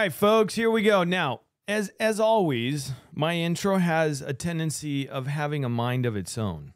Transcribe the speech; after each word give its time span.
right, 0.00 0.12
folks, 0.14 0.54
here 0.54 0.70
we 0.70 0.82
go. 0.82 1.04
Now, 1.04 1.40
as 1.68 1.90
as 2.00 2.18
always, 2.18 2.92
my 3.14 3.34
intro 3.34 3.76
has 3.76 4.22
a 4.22 4.32
tendency 4.32 5.06
of 5.06 5.26
having 5.26 5.62
a 5.62 5.68
mind 5.68 6.06
of 6.06 6.16
its 6.16 6.38
own. 6.38 6.72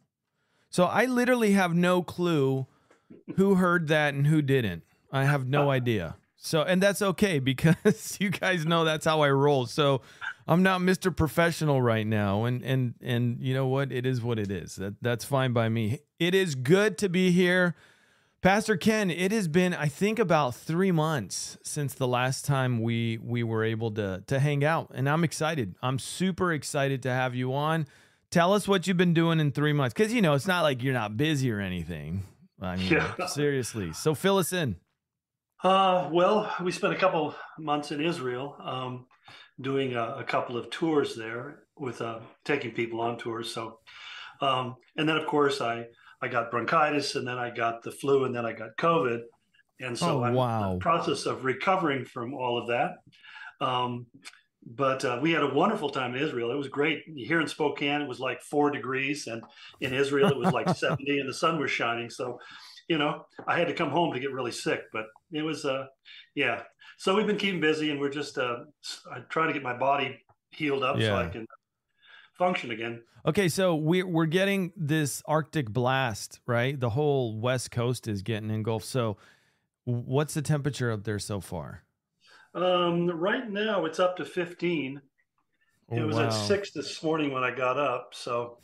So 0.69 0.85
I 0.85 1.07
literally 1.07 1.53
have 1.53 1.75
no 1.75 2.03
clue 2.03 2.67
who 3.37 3.55
heard 3.55 3.89
that 3.89 4.13
and 4.13 4.27
who 4.27 4.43
didn't. 4.43 4.83
I 5.11 5.25
have 5.25 5.49
no 5.49 5.71
idea. 5.79 6.17
So 6.37 6.61
and 6.65 6.83
that's 6.83 7.01
okay 7.01 7.39
because 7.39 8.19
you 8.21 8.29
guys 8.29 8.67
know 8.67 8.85
that's 8.85 9.07
how 9.07 9.23
I 9.23 9.31
roll. 9.31 9.65
So 9.65 10.03
I'm 10.47 10.63
not 10.63 10.83
Mr. 10.83 11.15
Professional 11.17 11.81
right 11.81 12.07
now 12.07 12.45
and 12.45 12.63
and 12.63 12.93
and 13.01 13.41
you 13.41 13.55
know 13.55 13.69
what? 13.69 13.91
It 13.91 14.05
is 14.05 14.21
what 14.21 14.39
it 14.39 14.51
is. 14.51 14.77
That 14.77 14.97
that's 15.01 15.25
fine 15.25 15.55
by 15.55 15.71
me. 15.71 16.01
It 16.19 16.35
is 16.35 16.55
good 16.55 16.99
to 16.99 17.09
be 17.09 17.31
here. 17.31 17.75
Pastor 18.45 18.77
Ken, 18.77 19.11
it 19.11 19.33
has 19.33 19.49
been 19.49 19.73
I 19.73 19.89
think 19.89 20.19
about 20.19 20.55
3 20.55 20.93
months 20.93 21.57
since 21.63 21.95
the 21.95 22.07
last 22.07 22.45
time 22.45 22.83
we 22.83 23.17
we 23.17 23.43
were 23.43 23.65
able 23.65 23.91
to 23.93 24.23
to 24.27 24.39
hang 24.39 24.63
out 24.63 24.91
and 24.93 25.09
I'm 25.09 25.25
excited. 25.25 25.77
I'm 25.83 25.99
super 25.99 26.53
excited 26.53 27.03
to 27.05 27.11
have 27.11 27.35
you 27.35 27.55
on. 27.55 27.87
Tell 28.31 28.53
us 28.53 28.69
what 28.69 28.87
you've 28.87 28.99
been 28.99 29.15
doing 29.15 29.41
in 29.41 29.51
3 29.51 29.73
months 29.73 29.95
cuz 29.95 30.13
you 30.13 30.21
know, 30.21 30.35
it's 30.35 30.47
not 30.47 30.61
like 30.61 30.83
you're 30.83 30.93
not 30.93 31.17
busy 31.17 31.51
or 31.51 31.59
anything. 31.59 32.25
I 32.61 32.77
mean, 32.77 32.93
Yeah. 32.93 33.27
seriously. 33.29 33.95
So 33.95 34.15
fill 34.15 34.37
us 34.37 34.53
in. 34.53 34.77
Uh, 35.63 36.11
well, 36.13 36.55
we 36.61 36.71
spent 36.71 36.93
a 36.93 36.99
couple 36.99 37.35
months 37.59 37.93
in 37.93 38.03
Israel, 38.03 38.57
um, 38.63 39.07
doing 39.59 39.95
a, 39.95 40.17
a 40.17 40.25
couple 40.25 40.59
of 40.59 40.69
tours 40.69 41.17
there 41.17 41.61
with 41.79 42.03
uh, 42.03 42.19
taking 42.45 42.73
people 42.73 43.01
on 43.01 43.17
tours. 43.17 43.55
So, 43.55 43.79
um, 44.43 44.77
and 44.99 45.09
then 45.09 45.17
of 45.17 45.27
course 45.27 45.63
I 45.63 45.87
I 46.25 46.29
got 46.29 46.51
bronchitis, 46.51 47.17
and 47.17 47.29
then 47.29 47.37
I 47.39 47.51
got 47.51 47.83
the 47.83 47.91
flu, 47.93 48.25
and 48.25 48.35
then 48.35 48.47
I 48.47 48.53
got 48.55 48.71
COVID, 48.79 49.21
and 49.81 49.97
so 49.99 50.21
Oh, 50.21 50.23
I'm 50.25 50.31
in 50.31 50.37
wow. 50.37 50.73
the 50.73 50.79
process 50.79 51.27
of 51.27 51.45
recovering 51.45 52.07
from 52.07 52.33
all 52.33 52.57
of 52.57 52.69
that. 52.69 52.93
Um, 53.61 54.07
but 54.67 55.05
uh, 55.05 55.19
we 55.21 55.31
had 55.33 55.43
a 55.43 55.53
wonderful 55.53 55.91
time 55.91 56.15
in 56.15 56.23
Israel. 56.23 56.51
It 56.51 56.57
was 56.57 56.69
great. 56.69 57.03
Here 57.15 57.43
in 57.43 57.47
Spokane, 57.47 58.01
it 58.01 58.09
was 58.09 58.21
like 58.21 58.41
four 58.41 58.71
degrees, 58.71 59.27
and 59.27 59.43
in 59.83 59.93
Israel, 59.93 60.31
it 60.31 60.39
was 60.39 60.51
like 60.51 60.69
70, 60.85 61.19
and 61.21 61.29
the 61.29 61.35
sun 61.35 61.61
was 61.61 61.71
shining. 61.71 62.09
So, 62.09 62.39
you 62.89 62.97
know, 62.97 63.27
I 63.47 63.59
had 63.59 63.69
to 63.69 63.75
come 63.75 63.91
home 63.91 64.15
to 64.15 64.21
get 64.21 64.33
really 64.33 64.53
sick, 64.53 64.81
but 64.95 65.05
it 65.31 65.43
was, 65.43 65.67
uh, 65.67 65.85
yeah. 66.35 66.63
So 66.97 67.15
we've 67.15 67.27
been 67.27 67.37
keeping 67.37 67.61
busy, 67.61 67.91
and 67.91 68.01
we're 68.01 68.09
just 68.09 68.39
uh, 68.39 68.57
s- 68.83 69.03
I 69.13 69.21
try 69.29 69.47
to 69.47 69.53
get 69.53 69.63
my 69.63 69.77
body 69.77 70.25
healed 70.53 70.85
up 70.85 70.97
so 71.11 71.17
I 71.17 71.27
can 71.27 71.47
function 72.37 72.71
again. 72.71 73.03
Okay, 73.27 73.49
so 73.49 73.75
we're 73.75 74.07
we're 74.07 74.27
getting 74.27 74.73
this 74.77 75.23
Arctic 75.27 75.71
blast, 75.71 76.41
right? 76.47 76.79
The 76.79 76.91
whole 76.91 77.39
West 77.39 77.71
Coast 77.71 78.07
is 78.07 78.23
getting 78.23 78.51
engulfed. 78.51 78.87
So, 78.87 79.17
what's 79.85 80.35
the 80.35 80.43
temperature 80.43 80.93
up 80.93 81.05
there 81.05 81.19
so 81.19 81.41
far? 81.41 81.85
Um, 82.55 83.09
right 83.11 83.51
now, 83.51 83.85
it's 83.85 83.99
up 83.99 84.17
to 84.19 84.25
15. 84.25 85.01
Oh, 85.91 85.97
it 85.97 86.03
was 86.03 86.17
wow. 86.17 86.27
at 86.27 86.31
six 86.31 86.71
this 86.71 87.03
morning 87.03 87.33
when 87.33 87.43
I 87.43 87.51
got 87.51 87.79
up. 87.79 88.13
So, 88.15 88.59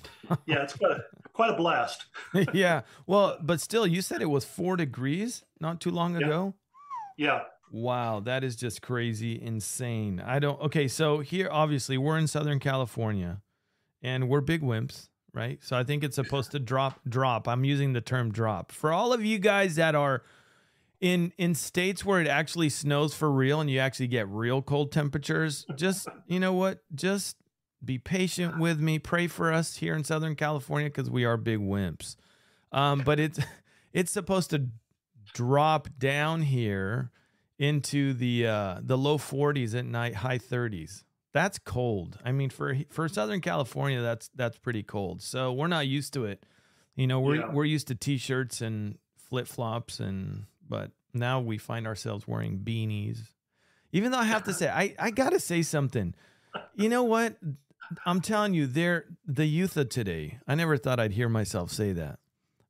yeah, 0.46 0.62
it's 0.62 0.74
quite 0.76 0.92
a 0.92 1.00
quite 1.32 1.50
a 1.50 1.56
blast. 1.56 2.06
yeah. 2.52 2.82
Well, 3.06 3.38
but 3.42 3.60
still, 3.60 3.86
you 3.86 4.02
said 4.02 4.22
it 4.22 4.30
was 4.30 4.44
four 4.44 4.76
degrees 4.76 5.44
not 5.60 5.80
too 5.80 5.91
long 5.91 6.18
Yeah. 6.18 6.26
ago. 6.26 6.54
Yeah. 7.16 7.41
Wow, 7.72 8.20
that 8.20 8.42
is 8.42 8.56
just 8.56 8.82
crazy, 8.82 9.41
insane. 9.41 10.20
I 10.20 10.38
don't. 10.41 10.60
Okay, 10.60 10.88
so 10.88 11.20
here, 11.20 11.48
obviously, 11.52 11.96
we're 11.98 12.18
in 12.18 12.26
Southern 12.26 12.58
California, 12.58 13.42
and 14.02 14.28
we're 14.28 14.40
big 14.40 14.62
wimps, 14.62 15.08
right? 15.32 15.58
So 15.62 15.76
I 15.76 15.84
think 15.84 16.04
it's 16.04 16.16
supposed 16.16 16.50
to 16.52 16.58
drop. 16.58 17.00
Drop. 17.08 17.48
I'm 17.48 17.64
using 17.64 17.92
the 17.92 18.00
term 18.00 18.32
drop 18.32 18.72
for 18.72 18.92
all 18.92 19.12
of 19.12 19.24
you 19.24 19.38
guys 19.38 19.76
that 19.76 19.94
are 19.94 20.22
in 21.00 21.32
in 21.38 21.54
states 21.54 22.04
where 22.04 22.20
it 22.20 22.26
actually 22.26 22.69
snows 22.69 23.14
for 23.14 23.30
real 23.30 23.60
and 23.60 23.70
you 23.70 23.78
actually 23.78 24.08
get 24.08 24.28
real 24.28 24.62
cold 24.62 24.92
temperatures. 24.92 25.66
Just 25.76 26.08
you 26.26 26.41
know 26.41 26.52
what? 26.52 26.80
Just 26.94 27.36
be 27.84 27.98
patient 27.98 28.58
with 28.58 28.80
me. 28.80 28.98
Pray 28.98 29.26
for 29.26 29.52
us 29.52 29.76
here 29.76 29.94
in 29.94 30.04
Southern 30.04 30.34
California 30.34 30.88
because 30.88 31.10
we 31.10 31.25
are 31.25 31.36
big 31.36 31.58
wimps. 31.58 32.16
Um, 32.72 33.02
but 33.04 33.19
it's 33.19 33.38
it's 33.92 34.12
supposed 34.12 34.50
to 34.50 34.69
drop 35.32 35.88
down 35.98 36.42
here 36.42 37.10
into 37.58 38.12
the 38.12 38.46
uh, 38.46 38.80
the 38.82 38.98
low 38.98 39.19
40s 39.19 39.78
at 39.78 39.84
night, 39.84 40.16
high 40.16 40.38
30s. 40.38 41.04
That's 41.32 41.58
cold. 41.58 42.18
I 42.24 42.32
mean, 42.32 42.50
for 42.50 42.76
for 42.91 43.08
Southern 43.08 43.41
California, 43.41 44.00
that's 44.02 44.30
that's 44.34 44.58
pretty 44.58 44.82
cold. 44.82 45.22
So 45.22 45.52
we're 45.52 45.68
not 45.68 45.86
used 45.86 46.12
to 46.14 46.24
it. 46.24 46.44
You 46.96 47.06
know, 47.06 47.20
we're 47.20 47.36
Yeah. 47.36 47.52
we're 47.52 47.64
used 47.64 47.88
to 47.88 47.94
t-shirts 47.94 48.60
and 48.60 48.98
flip 49.16 49.46
flops, 49.46 50.00
and 50.00 50.44
but 50.69 50.90
now 51.14 51.40
we 51.40 51.56
find 51.58 51.86
ourselves 51.86 52.26
wearing 52.26 52.58
beanies. 52.58 53.19
Even 53.92 54.10
though 54.12 54.19
I 54.19 54.24
have 54.24 54.44
to 54.44 54.52
say, 54.52 54.69
I 54.69 54.94
I 54.98 55.10
gotta 55.10 55.38
say 55.40 55.62
something. 55.62 56.14
You 56.74 56.88
know 56.88 57.04
what? 57.04 57.36
I'm 58.06 58.20
telling 58.20 58.54
you, 58.54 58.66
they're 58.66 59.04
the 59.26 59.46
youth 59.46 59.76
of 59.76 59.88
today. 59.88 60.38
I 60.48 60.54
never 60.56 60.76
thought 60.76 60.98
I'd 61.00 61.12
hear 61.12 61.28
myself 61.28 61.70
say 61.70 61.92
that. 61.92 62.19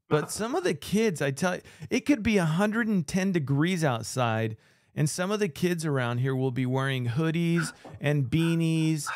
But 0.08 0.30
some 0.38 0.54
of 0.54 0.64
the 0.64 0.74
kids, 0.74 1.20
I 1.22 1.30
tell 1.30 1.56
you, 1.56 1.62
it 1.88 2.00
could 2.00 2.22
be 2.22 2.36
110 2.38 3.32
degrees 3.32 3.84
outside, 3.84 4.56
and 4.96 5.08
some 5.08 5.30
of 5.30 5.40
the 5.40 5.48
kids 5.48 5.84
around 5.86 6.18
here 6.18 6.34
will 6.34 6.50
be 6.50 6.66
wearing 6.66 7.06
hoodies 7.06 7.72
and 8.00 8.24
beanies. 8.26 9.06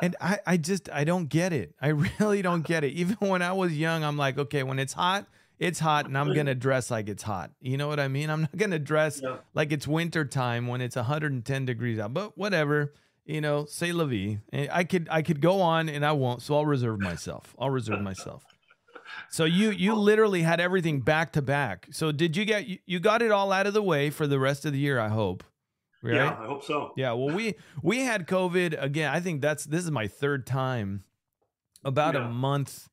And 0.00 0.16
I, 0.20 0.38
I 0.46 0.56
just, 0.56 0.88
I 0.90 1.04
don't 1.04 1.28
get 1.28 1.52
it. 1.52 1.74
I 1.80 1.88
really 2.20 2.42
don't 2.42 2.62
get 2.66 2.84
it. 2.84 2.92
Even 2.92 3.16
when 3.20 3.42
I 3.42 3.52
was 3.52 3.76
young, 3.76 4.04
I'm 4.04 4.16
like, 4.16 4.38
okay, 4.38 4.62
when 4.62 4.78
it's 4.78 4.92
hot, 4.92 5.26
it's 5.58 5.80
hot, 5.80 6.06
and 6.06 6.16
I'm 6.16 6.32
gonna 6.34 6.54
dress 6.54 6.88
like 6.90 7.08
it's 7.08 7.24
hot. 7.24 7.50
You 7.60 7.76
know 7.76 7.88
what 7.88 7.98
I 7.98 8.06
mean? 8.06 8.30
I'm 8.30 8.42
not 8.42 8.56
gonna 8.56 8.78
dress 8.78 9.20
Yeah. 9.22 9.38
like 9.54 9.72
it's 9.72 9.88
winter 9.88 10.24
time 10.24 10.68
when 10.68 10.80
it's 10.80 10.94
110 10.94 11.64
degrees 11.66 11.98
out. 11.98 12.14
But 12.14 12.38
whatever, 12.38 12.94
you 13.26 13.40
know, 13.40 13.64
say 13.64 13.90
la 13.92 14.04
vie. 14.04 14.38
Eh, 14.52 14.68
I 14.70 14.84
could, 14.84 15.08
I 15.10 15.22
could 15.22 15.40
go 15.40 15.60
on, 15.60 15.88
and 15.88 16.06
I 16.06 16.12
won't. 16.12 16.42
So 16.42 16.54
I'll 16.54 16.64
reserve 16.64 17.00
myself. 17.00 17.56
I'll 17.58 17.70
reserve 17.70 18.00
myself. 18.00 18.44
So 19.30 19.44
you 19.44 19.70
you 19.70 19.94
literally 19.94 20.42
had 20.42 20.60
everything 20.60 21.00
back 21.00 21.32
to 21.32 21.42
back. 21.42 21.88
So 21.90 22.12
did 22.12 22.36
you 22.36 22.44
get 22.44 22.66
you, 22.86 23.00
got 23.00 23.22
it 23.22 23.30
all 23.30 23.52
out 23.52 23.66
of 23.66 23.74
the 23.74 23.82
way 23.82 24.10
for 24.10 24.26
the 24.26 24.38
rest 24.38 24.64
of 24.64 24.72
the 24.72 24.78
year? 24.78 24.98
I 24.98 25.08
hope. 25.08 25.44
Right? 26.02 26.14
Yeah, 26.14 26.36
I 26.40 26.46
hope 26.46 26.64
so. 26.64 26.92
Yeah. 26.96 27.12
Well, 27.12 27.34
we 27.34 27.54
we 27.82 28.00
had 28.00 28.26
COVID 28.26 28.80
again. 28.82 29.12
I 29.12 29.20
think 29.20 29.40
that's 29.40 29.64
this 29.64 29.84
is 29.84 29.90
my 29.90 30.06
third 30.06 30.46
time. 30.46 31.04
About 31.84 32.16
a 32.16 32.28
month 32.28 32.88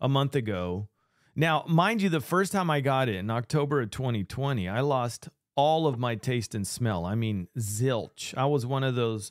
a 0.00 0.08
month 0.08 0.34
ago. 0.34 0.88
Now, 1.36 1.64
mind 1.68 2.02
you, 2.02 2.08
the 2.08 2.20
first 2.20 2.52
time 2.52 2.70
I 2.70 2.80
got 2.80 3.08
it 3.08 3.14
in 3.14 3.30
October 3.30 3.80
of 3.80 3.90
2020, 3.90 4.68
I 4.68 4.80
lost 4.80 5.28
all 5.56 5.86
of 5.86 5.98
my 5.98 6.14
taste 6.14 6.54
and 6.54 6.66
smell. 6.66 7.04
I 7.04 7.14
mean, 7.14 7.48
zilch. 7.58 8.34
I 8.36 8.46
was 8.46 8.66
one 8.66 8.82
of 8.82 8.94
those 8.94 9.30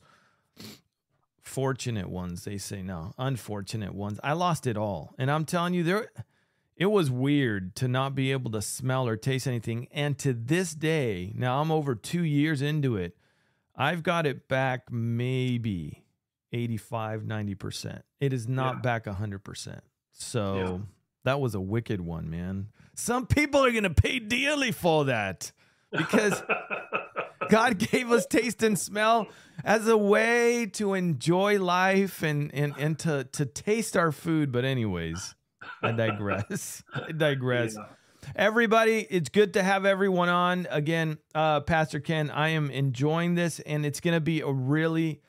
fortunate 1.49 2.09
ones. 2.09 2.45
They 2.45 2.57
say 2.57 2.81
no, 2.81 3.13
unfortunate 3.17 3.93
ones. 3.93 4.19
I 4.23 4.33
lost 4.33 4.65
it 4.67 4.77
all, 4.77 5.13
and 5.17 5.29
I'm 5.29 5.43
telling 5.45 5.73
you, 5.73 5.83
there. 5.83 6.11
It 6.77 6.85
was 6.85 7.11
weird 7.11 7.75
to 7.75 7.89
not 7.89 8.15
be 8.15 8.31
able 8.31 8.51
to 8.51 8.61
smell 8.61 9.05
or 9.05 9.17
taste 9.17 9.47
anything. 9.47 9.89
And 9.91 10.17
to 10.19 10.31
this 10.31 10.73
day, 10.73 11.33
now 11.35 11.59
I'm 11.59 11.71
over 11.71 11.93
two 11.93 12.23
years 12.23 12.61
into 12.61 12.95
it, 12.95 13.17
I've 13.75 14.01
got 14.01 14.25
it 14.25 14.47
back 14.47 14.89
maybe 14.89 16.05
85, 16.53 17.23
90%. 17.23 18.01
It 18.21 18.31
is 18.31 18.47
not 18.47 18.75
Yeah. 18.75 18.81
back 18.81 19.07
100%. 19.07 19.81
So 20.13 20.55
Yeah. 20.55 20.77
that 21.25 21.41
was 21.41 21.53
a 21.53 21.59
wicked 21.59 21.99
one, 21.99 22.29
man. 22.29 22.69
Some 22.95 23.27
people 23.27 23.59
are 23.65 23.71
going 23.71 23.83
to 23.83 23.89
pay 23.89 24.19
dearly 24.19 24.71
for 24.71 25.03
that 25.05 25.51
because 25.91 26.41
God 27.51 27.79
gave 27.79 28.11
us 28.11 28.25
taste 28.27 28.61
and 28.61 28.77
smell 28.77 29.27
as 29.63 29.87
a 29.87 29.97
way 29.97 30.67
to 30.73 30.93
enjoy 30.93 31.59
life 31.59 32.21
and, 32.21 32.53
and, 32.53 32.73
and 32.77 32.99
to, 32.99 33.23
to 33.31 33.45
taste 33.45 33.97
our 33.97 34.11
food. 34.11 34.51
But, 34.51 34.65
anyways, 34.65 35.35
I 35.81 35.91
digress. 35.91 36.83
I 36.93 37.11
digress. 37.11 37.75
Yeah. 37.75 37.85
Everybody, 38.35 39.07
it's 39.09 39.29
good 39.29 39.53
to 39.53 39.63
have 39.63 39.85
everyone 39.85 40.29
on. 40.29 40.67
Again, 40.69 41.17
uh, 41.33 41.61
Pastor 41.61 41.99
Ken, 41.99 42.29
I 42.29 42.49
am 42.49 42.69
enjoying 42.69 43.33
this, 43.33 43.59
and 43.61 43.85
it's 43.85 43.99
going 43.99 44.13
to 44.13 44.21
be 44.21 44.41
a 44.41 44.51
really, 44.51 45.21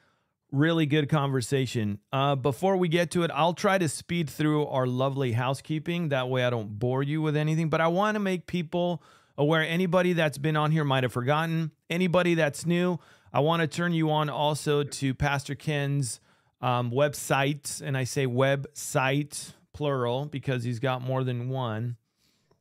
really 0.52 0.84
good 0.84 1.08
conversation. 1.08 2.00
Uh, 2.12 2.36
before 2.36 2.76
we 2.76 2.88
get 2.88 3.12
to 3.12 3.22
it, 3.22 3.30
I'll 3.32 3.54
try 3.54 3.78
to 3.78 3.88
speed 3.88 4.28
through 4.28 4.66
our 4.66 4.86
lovely 4.86 5.32
housekeeping. 5.32 6.10
That 6.10 6.28
way, 6.28 6.44
I 6.44 6.50
don't 6.50 6.78
bore 6.78 7.02
you 7.02 7.22
with 7.22 7.36
anything. 7.36 7.70
But 7.70 7.80
I 7.80 7.88
want 7.88 8.16
to 8.16 8.20
make 8.20 8.46
people 8.46 9.02
aware. 9.36 9.62
Anybody 9.62 10.12
that's 10.12 10.38
been 10.38 10.56
on 10.56 10.70
here 10.70 10.84
might 10.84 11.02
have 11.02 11.12
forgotten. 11.12 11.72
Anybody 11.88 12.34
that's 12.34 12.66
new, 12.66 12.98
I 13.32 13.40
want 13.40 13.62
to 13.62 13.66
turn 13.68 13.92
you 13.92 14.10
on 14.10 14.28
also 14.28 14.82
to 14.82 15.14
Pastor 15.14 15.54
Ken's 15.54 16.20
um, 16.60 16.90
website, 16.90 17.80
and 17.80 17.96
I 17.96 18.04
say 18.04 18.26
website 18.26 19.52
plural 19.72 20.26
because 20.26 20.64
he's 20.64 20.78
got 20.78 21.02
more 21.02 21.24
than 21.24 21.48
one. 21.48 21.96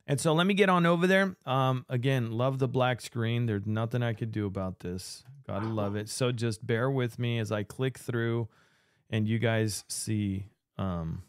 And 0.06 0.20
so 0.20 0.32
let 0.32 0.46
me 0.46 0.54
get 0.54 0.68
on 0.68 0.86
over 0.86 1.06
there. 1.06 1.36
Um, 1.46 1.84
again, 1.88 2.32
love 2.32 2.58
the 2.58 2.66
black 2.66 3.00
screen. 3.00 3.46
There's 3.46 3.66
nothing 3.66 4.02
I 4.02 4.12
could 4.12 4.32
do 4.32 4.46
about 4.46 4.80
this. 4.80 5.22
Gotta 5.46 5.68
love 5.68 5.96
it. 5.96 6.08
So 6.08 6.32
just 6.32 6.66
bear 6.66 6.90
with 6.90 7.18
me 7.18 7.38
as 7.38 7.52
I 7.52 7.62
click 7.62 7.98
through 7.98 8.48
and 9.08 9.28
you 9.28 9.38
guys 9.38 9.84
see 9.88 10.46
um, 10.78 11.22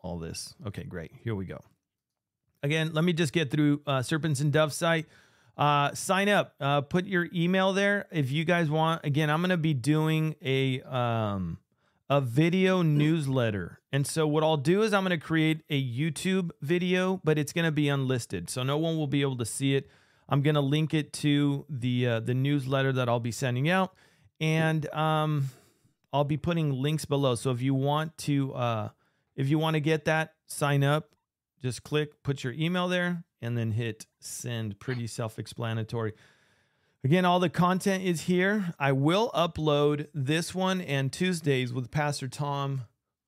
all 0.00 0.18
this. 0.18 0.54
Okay, 0.66 0.84
great. 0.84 1.12
Here 1.22 1.34
we 1.34 1.46
go. 1.46 1.60
Again, 2.62 2.92
let 2.92 3.04
me 3.04 3.12
just 3.12 3.32
get 3.32 3.50
through 3.50 3.80
uh, 3.86 4.02
Serpents 4.02 4.40
and 4.40 4.52
Dove 4.52 4.72
site. 4.72 5.06
uh, 5.58 5.92
sign 5.92 6.28
up. 6.28 6.54
Uh, 6.60 6.80
put 6.80 7.04
your 7.06 7.28
email 7.34 7.72
there 7.72 8.06
if 8.12 8.30
you 8.30 8.44
guys 8.44 8.70
want. 8.70 9.04
Again, 9.04 9.28
I'm 9.28 9.40
going 9.40 9.50
to 9.50 9.56
be 9.56 9.74
doing 9.74 10.36
a 10.42 10.80
um, 10.82 11.58
a 12.08 12.20
video 12.20 12.80
newsletter, 12.80 13.80
and 13.92 14.06
so 14.06 14.26
what 14.26 14.44
I'll 14.44 14.56
do 14.56 14.82
is 14.82 14.94
I'm 14.94 15.02
going 15.02 15.18
to 15.18 15.24
create 15.24 15.62
a 15.68 15.82
YouTube 15.82 16.50
video, 16.62 17.20
but 17.24 17.38
it's 17.38 17.52
going 17.52 17.64
to 17.64 17.72
be 17.72 17.88
unlisted, 17.88 18.48
so 18.48 18.62
no 18.62 18.78
one 18.78 18.96
will 18.96 19.08
be 19.08 19.20
able 19.20 19.36
to 19.38 19.44
see 19.44 19.74
it. 19.74 19.90
I'm 20.28 20.42
going 20.42 20.54
to 20.54 20.60
link 20.60 20.94
it 20.94 21.12
to 21.14 21.66
the 21.68 22.06
uh, 22.06 22.20
the 22.20 22.34
newsletter 22.34 22.92
that 22.92 23.08
I'll 23.08 23.20
be 23.20 23.32
sending 23.32 23.68
out, 23.68 23.94
and 24.40 24.88
um, 24.94 25.48
I'll 26.12 26.24
be 26.24 26.36
putting 26.36 26.70
links 26.72 27.04
below. 27.04 27.34
So 27.34 27.50
if 27.50 27.60
you 27.60 27.74
want 27.74 28.16
to 28.18 28.54
uh, 28.54 28.88
if 29.34 29.48
you 29.48 29.58
want 29.58 29.74
to 29.74 29.80
get 29.80 30.04
that, 30.04 30.34
sign 30.46 30.84
up. 30.84 31.10
Just 31.60 31.82
click, 31.82 32.22
put 32.22 32.44
your 32.44 32.52
email 32.52 32.88
there, 32.88 33.24
and 33.42 33.56
then 33.56 33.72
hit 33.72 34.06
send. 34.20 34.78
Pretty 34.78 35.06
self 35.06 35.38
explanatory. 35.38 36.12
Again, 37.04 37.24
all 37.24 37.38
the 37.38 37.48
content 37.48 38.02
is 38.04 38.22
here. 38.22 38.74
I 38.78 38.92
will 38.92 39.30
upload 39.30 40.08
this 40.12 40.54
one 40.54 40.80
and 40.80 41.12
Tuesdays 41.12 41.72
with 41.72 41.92
Pastor 41.92 42.26
Tom, 42.26 42.82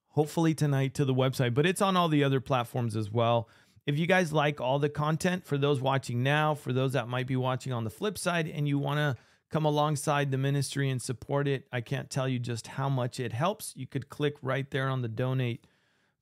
hopefully 0.09 0.55
tonight 0.55 0.95
to 0.95 1.05
the 1.05 1.15
website, 1.15 1.55
but 1.55 1.67
it's 1.67 1.81
on 1.81 1.97
all 1.97 2.09
the 2.09 2.25
other 2.25 2.41
platforms 2.41 2.97
as 2.97 3.11
well. 3.11 3.49
If 3.87 3.97
you 3.97 4.07
guys 4.07 4.33
like 4.33 4.61
all 4.61 4.79
the 4.81 4.89
content, 4.89 5.47
for 5.47 5.57
those 5.57 5.81
watching 5.81 6.23
now, 6.23 6.55
for 6.55 6.73
those 6.73 6.93
that 6.93 7.09
might 7.09 7.29
be 7.29 7.37
watching 7.37 7.73
on 7.73 7.85
the 7.85 7.91
flip 7.91 8.19
side, 8.19 8.49
and 8.49 8.67
you 8.67 8.79
want 8.79 8.99
to 8.99 9.17
come 9.51 9.65
alongside 9.65 10.31
the 10.31 10.39
ministry 10.39 10.91
and 10.91 11.01
support 11.01 11.49
it, 11.49 11.67
I 11.73 11.81
can't 11.81 12.11
tell 12.11 12.29
you 12.29 12.39
just 12.39 12.67
how 12.67 12.89
much 12.89 13.19
it 13.21 13.33
helps. 13.33 13.73
You 13.77 13.87
could 13.87 14.09
click 14.09 14.35
right 14.43 14.69
there 14.71 14.89
on 14.89 15.03
the 15.03 15.09
donate 15.09 15.67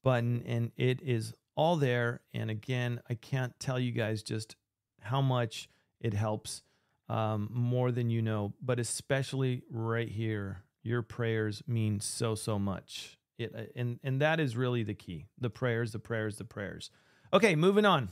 button, 0.02 0.42
and 0.46 0.70
it 0.76 1.00
is 1.02 1.34
all 1.58 1.74
there. 1.76 2.20
And 2.32 2.50
again, 2.50 3.00
I 3.10 3.14
can't 3.14 3.58
tell 3.58 3.80
you 3.80 3.90
guys 3.90 4.22
just 4.22 4.54
how 5.00 5.20
much 5.20 5.68
it 6.00 6.14
helps 6.14 6.62
um, 7.08 7.48
more 7.52 7.90
than 7.90 8.10
you 8.10 8.22
know, 8.22 8.54
but 8.62 8.78
especially 8.78 9.64
right 9.68 10.08
here, 10.08 10.62
your 10.84 11.02
prayers 11.02 11.62
mean 11.66 11.98
so, 11.98 12.36
so 12.36 12.60
much. 12.60 13.18
It, 13.38 13.52
uh, 13.54 13.62
and, 13.74 13.98
and 14.04 14.22
that 14.22 14.38
is 14.38 14.56
really 14.56 14.84
the 14.84 14.94
key 14.94 15.26
the 15.38 15.50
prayers, 15.50 15.90
the 15.92 15.98
prayers, 15.98 16.36
the 16.36 16.44
prayers. 16.44 16.90
Okay, 17.32 17.56
moving 17.56 17.84
on. 17.84 18.10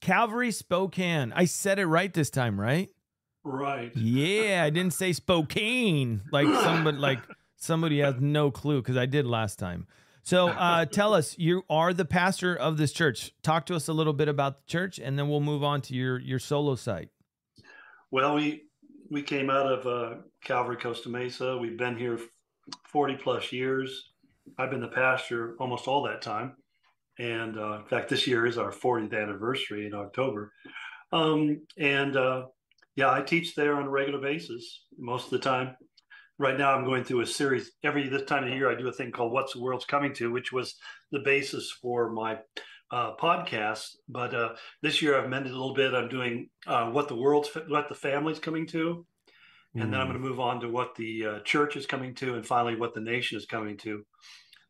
Calvary 0.00 0.50
Spokane. 0.50 1.32
I 1.34 1.44
said 1.44 1.78
it 1.78 1.86
right 1.86 2.12
this 2.12 2.30
time, 2.30 2.58
right? 2.58 2.88
Right. 3.44 3.94
Yeah, 3.94 4.62
I 4.64 4.70
didn't 4.70 4.94
say 4.94 5.12
Spokane 5.12 6.22
like 6.32 6.46
somebody 6.62 6.98
like 6.98 7.20
somebody 7.56 8.00
has 8.00 8.14
no 8.20 8.50
clue 8.50 8.80
because 8.80 8.96
I 8.96 9.06
did 9.06 9.26
last 9.26 9.58
time. 9.58 9.86
So 10.28 10.48
uh, 10.48 10.84
tell 10.84 11.14
us, 11.14 11.38
you 11.38 11.62
are 11.70 11.94
the 11.94 12.04
pastor 12.04 12.54
of 12.54 12.76
this 12.76 12.92
church. 12.92 13.32
Talk 13.42 13.64
to 13.64 13.74
us 13.74 13.88
a 13.88 13.94
little 13.94 14.12
bit 14.12 14.28
about 14.28 14.58
the 14.58 14.70
church, 14.70 14.98
and 14.98 15.18
then 15.18 15.26
we'll 15.30 15.40
move 15.40 15.64
on 15.64 15.80
to 15.80 15.94
your 15.94 16.18
your 16.18 16.38
solo 16.38 16.74
site. 16.74 17.08
Well, 18.10 18.34
we 18.34 18.64
we 19.10 19.22
came 19.22 19.48
out 19.48 19.72
of 19.72 19.86
uh, 19.86 20.20
Calvary 20.44 20.76
Costa 20.76 21.08
Mesa. 21.08 21.56
We've 21.56 21.78
been 21.78 21.96
here 21.96 22.20
forty 22.92 23.16
plus 23.16 23.52
years. 23.52 24.10
I've 24.58 24.68
been 24.68 24.82
the 24.82 24.88
pastor 24.88 25.56
almost 25.60 25.88
all 25.88 26.02
that 26.02 26.20
time, 26.20 26.56
and 27.18 27.58
uh, 27.58 27.78
in 27.78 27.86
fact, 27.86 28.10
this 28.10 28.26
year 28.26 28.44
is 28.44 28.58
our 28.58 28.70
40th 28.70 29.18
anniversary 29.18 29.86
in 29.86 29.94
October. 29.94 30.52
Um, 31.10 31.62
and 31.78 32.18
uh, 32.18 32.48
yeah, 32.96 33.10
I 33.10 33.22
teach 33.22 33.54
there 33.54 33.76
on 33.76 33.84
a 33.84 33.90
regular 33.90 34.20
basis 34.20 34.84
most 34.98 35.24
of 35.24 35.30
the 35.30 35.38
time 35.38 35.74
right 36.38 36.56
now 36.56 36.74
I'm 36.74 36.84
going 36.84 37.04
through 37.04 37.20
a 37.20 37.26
series 37.26 37.72
every 37.82 38.08
this 38.08 38.24
time 38.24 38.44
of 38.44 38.50
year. 38.50 38.70
I 38.70 38.74
do 38.74 38.88
a 38.88 38.92
thing 38.92 39.10
called 39.10 39.32
"What's 39.32 39.54
the 39.54 39.60
World's 39.60 39.84
Coming 39.84 40.14
to," 40.14 40.30
which 40.30 40.52
was 40.52 40.76
the 41.10 41.20
basis 41.20 41.70
for 41.70 42.10
my 42.10 42.38
uh, 42.90 43.16
podcast. 43.16 43.96
But 44.08 44.34
uh, 44.34 44.50
this 44.82 45.02
year 45.02 45.20
I've 45.20 45.28
mended 45.28 45.52
a 45.52 45.56
little 45.56 45.74
bit. 45.74 45.94
I'm 45.94 46.08
doing 46.08 46.48
uh, 46.66 46.90
what 46.90 47.08
the 47.08 47.16
world's 47.16 47.50
what 47.68 47.88
the 47.88 47.94
family's 47.94 48.38
coming 48.38 48.66
to, 48.68 49.04
and 49.74 49.84
mm. 49.84 49.90
then 49.90 50.00
I'm 50.00 50.06
mm. 50.06 50.10
going 50.12 50.22
to 50.22 50.28
move 50.28 50.40
on 50.40 50.60
to 50.60 50.68
what 50.68 50.94
the 50.94 51.26
uh, 51.26 51.38
church 51.40 51.76
is 51.76 51.86
coming 51.86 52.14
to, 52.16 52.34
and 52.34 52.46
finally 52.46 52.76
what 52.76 52.94
the 52.94 53.00
nation 53.00 53.36
is 53.36 53.46
coming 53.46 53.76
to. 53.78 54.04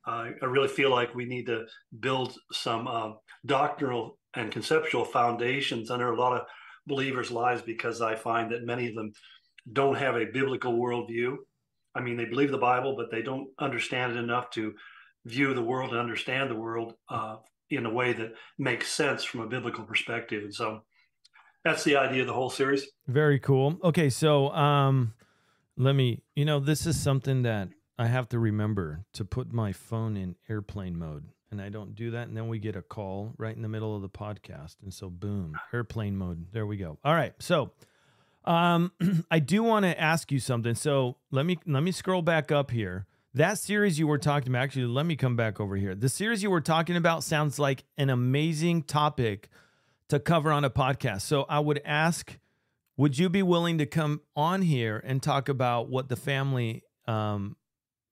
I 0.06 0.32
really 0.40 0.68
feel 0.68 0.90
like 0.90 1.14
we 1.14 1.26
need 1.26 1.48
to 1.48 1.66
build 2.00 2.34
some 2.50 2.88
uh, 2.88 3.10
doctrinal 3.44 4.18
and 4.32 4.50
conceptual 4.50 5.04
foundations 5.04 5.90
under 5.90 6.10
a 6.10 6.18
lot 6.18 6.32
of 6.32 6.46
believers' 6.86 7.30
lives 7.30 7.60
because 7.60 8.00
I 8.00 8.14
find 8.14 8.50
that 8.52 8.64
many 8.64 8.88
of 8.88 8.94
them 8.94 9.12
don't 9.70 9.98
have 9.98 10.16
a 10.16 10.24
biblical 10.32 10.72
worldview 10.72 11.36
I 11.98 12.00
mean, 12.00 12.16
they 12.16 12.26
believe 12.26 12.50
the 12.50 12.58
Bible, 12.58 12.94
but 12.96 13.10
they 13.10 13.22
don't 13.22 13.48
understand 13.58 14.12
it 14.12 14.18
enough 14.18 14.50
to 14.50 14.74
view 15.24 15.52
the 15.52 15.62
world 15.62 15.90
and 15.90 15.98
understand 15.98 16.48
the 16.48 16.54
world 16.54 16.94
uh, 17.08 17.36
in 17.70 17.84
a 17.86 17.92
way 17.92 18.12
that 18.12 18.32
makes 18.56 18.90
sense 18.92 19.24
from 19.24 19.40
a 19.40 19.46
biblical 19.46 19.84
perspective. 19.84 20.44
And 20.44 20.54
so 20.54 20.82
that's 21.64 21.84
the 21.84 21.96
idea 21.96 22.22
of 22.22 22.28
the 22.28 22.32
whole 22.32 22.50
series. 22.50 22.86
Very 23.08 23.40
cool. 23.40 23.78
Okay, 23.82 24.10
so 24.10 24.50
um, 24.50 25.12
let 25.76 25.94
me, 25.94 26.22
you 26.36 26.44
know, 26.44 26.60
this 26.60 26.86
is 26.86 27.00
something 27.00 27.42
that 27.42 27.68
I 27.98 28.06
have 28.06 28.28
to 28.28 28.38
remember 28.38 29.04
to 29.14 29.24
put 29.24 29.52
my 29.52 29.72
phone 29.72 30.16
in 30.16 30.36
airplane 30.48 30.96
mode. 30.96 31.24
And 31.50 31.60
I 31.60 31.68
don't 31.68 31.94
do 31.94 32.10
that. 32.12 32.28
And 32.28 32.36
then 32.36 32.48
we 32.48 32.58
get 32.58 32.76
a 32.76 32.82
call 32.82 33.32
right 33.38 33.56
in 33.56 33.62
the 33.62 33.68
middle 33.68 33.96
of 33.96 34.02
the 34.02 34.08
podcast. 34.08 34.76
And 34.82 34.92
so, 34.92 35.10
boom, 35.10 35.58
airplane 35.72 36.16
mode. 36.16 36.52
There 36.52 36.66
we 36.66 36.76
go. 36.76 36.98
All 37.02 37.14
right. 37.14 37.32
So, 37.38 37.72
um, 38.48 38.92
I 39.30 39.38
do 39.38 39.62
want 39.62 39.84
to 39.84 40.00
ask 40.00 40.32
you 40.32 40.40
something. 40.40 40.74
So 40.74 41.16
let 41.30 41.46
me 41.46 41.58
let 41.66 41.82
me 41.82 41.92
scroll 41.92 42.22
back 42.22 42.50
up 42.50 42.70
here. 42.70 43.06
That 43.34 43.58
series 43.58 43.98
you 43.98 44.06
were 44.06 44.18
talking 44.18 44.48
about, 44.48 44.62
actually, 44.64 44.86
let 44.86 45.06
me 45.06 45.14
come 45.14 45.36
back 45.36 45.60
over 45.60 45.76
here. 45.76 45.94
The 45.94 46.08
series 46.08 46.42
you 46.42 46.50
were 46.50 46.62
talking 46.62 46.96
about 46.96 47.22
sounds 47.22 47.58
like 47.58 47.84
an 47.98 48.10
amazing 48.10 48.82
topic 48.82 49.50
to 50.08 50.18
cover 50.18 50.50
on 50.50 50.64
a 50.64 50.70
podcast. 50.70 51.20
So 51.20 51.44
I 51.48 51.60
would 51.60 51.80
ask, 51.84 52.38
would 52.96 53.18
you 53.18 53.28
be 53.28 53.42
willing 53.42 53.78
to 53.78 53.86
come 53.86 54.22
on 54.34 54.62
here 54.62 55.00
and 55.04 55.22
talk 55.22 55.50
about 55.50 55.90
what 55.90 56.08
the 56.08 56.16
family 56.16 56.82
um, 57.06 57.56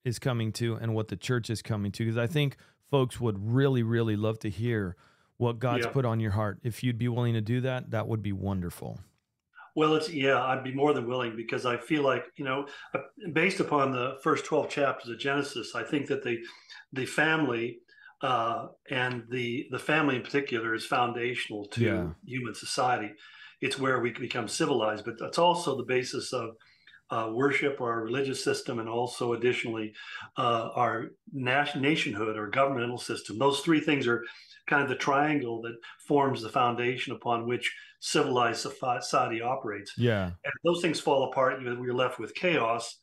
is 0.05 0.19
coming 0.19 0.53
to 0.53 0.75
and 0.75 0.93
what 0.93 1.07
the 1.07 1.17
church 1.17 1.49
is 1.49 1.63
coming 1.63 1.91
to? 1.93 2.05
Because 2.05 2.17
I 2.17 2.27
think 2.27 2.55
folks 2.91 3.19
would 3.19 3.53
really, 3.53 3.81
really 3.81 4.15
love 4.15 4.37
to 4.39 4.49
hear 4.51 4.95
what 5.37 5.57
God's 5.59 5.85
yeah. 5.85 5.91
put 5.91 6.05
on 6.05 6.19
your 6.19 6.31
heart. 6.31 6.59
If 6.63 6.83
you'd 6.83 6.99
be 6.99 7.07
willing 7.07 7.33
to 7.33 7.41
do 7.41 7.59
that, 7.61 7.89
that 7.89 8.07
would 8.07 8.21
be 8.21 8.31
wonderful. 8.31 8.99
Well, 9.77 9.93
it's 9.93 10.11
yeah, 10.11 10.43
I'd 10.43 10.63
be 10.63 10.73
more 10.73 10.91
than 10.91 11.07
willing 11.07 11.35
because 11.35 11.67
I 11.67 11.77
feel 11.77 12.01
like 12.01 12.25
you 12.35 12.43
know, 12.43 12.65
uh, 12.95 13.01
based 13.31 13.59
upon 13.59 13.91
the 13.91 14.17
first 14.23 14.43
twelve 14.43 14.69
chapters 14.69 15.07
of 15.07 15.19
Genesis, 15.19 15.75
I 15.75 15.83
think 15.83 16.07
that 16.07 16.23
the 16.23 16.39
the 16.93 17.05
family 17.05 17.77
uh, 18.23 18.69
and 18.89 19.21
the 19.29 19.67
the 19.69 19.77
family 19.77 20.15
in 20.15 20.23
particular 20.23 20.73
is 20.73 20.83
foundational 20.87 21.65
to 21.65 21.83
yeah. 21.83 22.07
human 22.25 22.55
society. 22.55 23.11
It's 23.61 23.77
where 23.77 23.99
we 23.99 24.09
become 24.13 24.47
civilized, 24.47 25.05
but 25.05 25.19
that's 25.19 25.37
also 25.37 25.77
the 25.77 25.83
basis 25.83 26.33
of 26.33 26.55
uh, 27.11 27.29
worship, 27.31 27.79
our 27.79 28.01
religious 28.01 28.43
system, 28.43 28.79
and 28.79 28.89
also 28.89 29.33
additionally 29.33 29.93
uh, 30.39 30.69
our 30.73 31.09
nationhood 31.31 32.35
or 32.35 32.49
governmental 32.49 32.97
system. 32.97 33.37
Those 33.37 33.59
three 33.59 33.79
things 33.79 34.07
are 34.07 34.23
kind 34.67 34.81
of 34.81 34.89
the 34.89 34.95
triangle 34.95 35.61
that 35.61 35.75
forms 36.07 36.41
the 36.41 36.49
foundation 36.49 37.13
upon 37.13 37.47
which 37.47 37.71
civilized 38.07 38.61
society 38.61 39.41
operates. 39.41 39.93
Yeah. 39.97 40.25
And 40.25 40.53
those 40.63 40.81
things 40.81 40.99
fall 40.99 41.29
apart, 41.29 41.59
we're 41.61 41.93
left 41.93 42.19
with 42.19 42.33
chaos. 42.33 42.99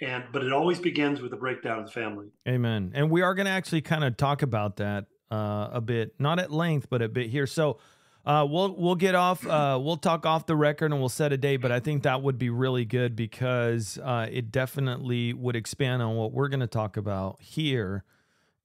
And 0.00 0.24
but 0.32 0.44
it 0.44 0.52
always 0.52 0.78
begins 0.78 1.20
with 1.20 1.32
a 1.32 1.36
breakdown 1.36 1.80
of 1.80 1.86
the 1.86 1.92
family. 1.92 2.26
Amen. 2.46 2.92
And 2.94 3.10
we 3.10 3.22
are 3.22 3.34
going 3.34 3.46
to 3.46 3.52
actually 3.52 3.80
kind 3.80 4.04
of 4.04 4.16
talk 4.16 4.42
about 4.42 4.76
that 4.76 5.06
uh, 5.30 5.70
a 5.72 5.80
bit, 5.80 6.14
not 6.20 6.38
at 6.38 6.52
length, 6.52 6.88
but 6.88 7.02
a 7.02 7.08
bit 7.08 7.30
here. 7.30 7.48
So 7.48 7.78
uh, 8.24 8.46
we'll 8.48 8.76
we'll 8.76 8.94
get 8.94 9.16
off. 9.16 9.44
Uh, 9.44 9.78
we'll 9.82 9.96
talk 9.96 10.24
off 10.24 10.46
the 10.46 10.54
record 10.54 10.92
and 10.92 11.00
we'll 11.00 11.08
set 11.08 11.32
a 11.32 11.36
date. 11.36 11.56
But 11.56 11.72
I 11.72 11.80
think 11.80 12.04
that 12.04 12.22
would 12.22 12.38
be 12.38 12.48
really 12.48 12.84
good 12.84 13.16
because 13.16 13.98
uh, 13.98 14.28
it 14.30 14.52
definitely 14.52 15.32
would 15.32 15.56
expand 15.56 16.00
on 16.00 16.14
what 16.14 16.32
we're 16.32 16.48
going 16.48 16.60
to 16.60 16.68
talk 16.68 16.96
about 16.96 17.38
here 17.40 18.04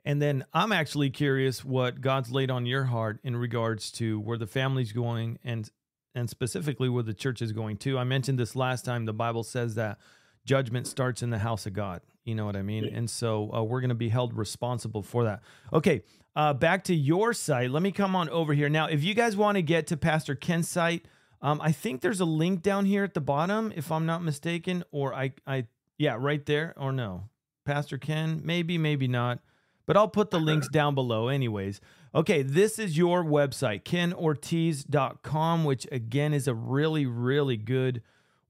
and 0.05 0.21
then 0.21 0.45
I'm 0.53 0.71
actually 0.71 1.09
curious 1.09 1.63
what 1.63 2.01
God's 2.01 2.31
laid 2.31 2.51
on 2.51 2.65
your 2.65 2.85
heart 2.85 3.19
in 3.23 3.35
regards 3.35 3.91
to 3.93 4.19
where 4.19 4.37
the 4.37 4.47
family's 4.47 4.91
going 4.91 5.39
and 5.43 5.69
and 6.15 6.29
specifically 6.29 6.89
where 6.89 7.03
the 7.03 7.13
church 7.13 7.41
is 7.41 7.51
going 7.51 7.77
to. 7.77 7.97
I 7.97 8.03
mentioned 8.03 8.39
this 8.39 8.55
last 8.55 8.85
time. 8.85 9.05
The 9.05 9.13
Bible 9.13 9.43
says 9.43 9.75
that 9.75 9.97
judgment 10.45 10.87
starts 10.87 11.21
in 11.23 11.29
the 11.29 11.39
house 11.39 11.65
of 11.65 11.73
God. 11.73 12.01
You 12.23 12.35
know 12.35 12.45
what 12.45 12.55
I 12.55 12.61
mean? 12.61 12.85
And 12.85 13.09
so 13.09 13.53
uh, 13.53 13.63
we're 13.63 13.81
going 13.81 13.89
to 13.89 13.95
be 13.95 14.09
held 14.09 14.35
responsible 14.37 15.01
for 15.01 15.23
that. 15.25 15.41
Okay, 15.71 16.03
uh, 16.35 16.53
back 16.53 16.83
to 16.85 16.95
your 16.95 17.33
site. 17.33 17.69
Let 17.69 17.83
me 17.83 17.91
come 17.91 18.15
on 18.15 18.29
over 18.29 18.53
here. 18.53 18.69
Now, 18.69 18.87
if 18.87 19.03
you 19.03 19.13
guys 19.13 19.35
want 19.35 19.55
to 19.55 19.61
get 19.61 19.87
to 19.87 19.97
Pastor 19.97 20.35
Ken's 20.35 20.69
site, 20.69 21.05
um, 21.41 21.59
I 21.61 21.71
think 21.71 22.01
there's 22.01 22.21
a 22.21 22.25
link 22.25 22.61
down 22.61 22.85
here 22.85 23.03
at 23.03 23.13
the 23.13 23.21
bottom, 23.21 23.73
if 23.75 23.91
I'm 23.91 24.05
not 24.05 24.23
mistaken, 24.23 24.83
or 24.91 25.13
I, 25.13 25.33
I, 25.45 25.67
yeah, 25.97 26.15
right 26.17 26.45
there, 26.45 26.73
or 26.77 26.93
no, 26.93 27.25
Pastor 27.65 27.97
Ken, 27.97 28.41
maybe, 28.43 28.77
maybe 28.77 29.07
not 29.07 29.39
but 29.85 29.97
I'll 29.97 30.07
put 30.07 30.31
the 30.31 30.39
links 30.39 30.67
down 30.67 30.95
below 30.95 31.27
anyways. 31.27 31.81
Okay, 32.15 32.43
this 32.43 32.77
is 32.77 32.95
your 32.95 33.23
website, 33.23 33.81
kenortiz.com, 33.83 35.63
which 35.63 35.87
again 35.91 36.31
is 36.31 36.47
a 36.47 36.53
really, 36.53 37.07
really 37.07 37.57
good 37.57 38.03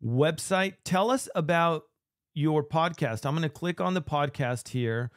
website. 0.03 0.73
Tell 0.83 1.09
us 1.09 1.29
about 1.33 1.83
your 2.33 2.61
podcast. 2.61 3.25
I'm 3.25 3.35
going 3.35 3.43
to 3.43 3.49
click 3.49 3.79
on 3.79 3.93
the 3.93 4.01
podcast 4.01 4.69
here, 4.69 5.11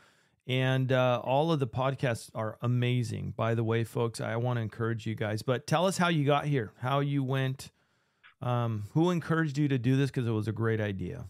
and 0.47 0.93
uh, 0.93 1.21
all 1.25 1.51
of 1.51 1.59
the 1.59 1.67
podcasts 1.67 2.31
are 2.37 2.57
amazing. 2.63 3.35
By 3.37 3.57
the 3.57 3.65
way, 3.65 3.83
folks, 3.83 4.21
I 4.21 4.37
want 4.37 4.59
to 4.59 4.63
encourage 4.63 5.07
you 5.07 5.17
guys, 5.17 5.43
but 5.43 5.67
tell 5.67 5.85
us 5.85 5.99
how 5.99 6.07
you 6.09 6.25
got 6.25 6.45
here, 6.47 6.73
how 6.81 7.01
you 7.01 7.25
went 7.25 7.73
Um, 8.43 8.85
who 8.93 9.11
encouraged 9.11 9.59
you 9.59 9.67
to 9.69 9.79
do 9.79 9.97
this? 9.97 10.11
Because 10.11 10.29
it 10.29 10.31
was 10.31 10.47
a 10.47 10.53
great 10.53 10.81
idea. 10.81 11.27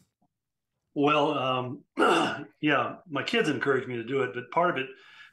Well, 0.95 1.39
um, 1.39 1.85
yeah, 2.61 2.97
my 3.09 3.23
kids 3.23 3.49
encouraged 3.49 3.89
me 3.89 3.95
to 3.97 4.05
do 4.05 4.23
it, 4.23 4.33
but 4.35 4.51
part 4.51 4.71
of 4.71 4.77
it 4.77 4.87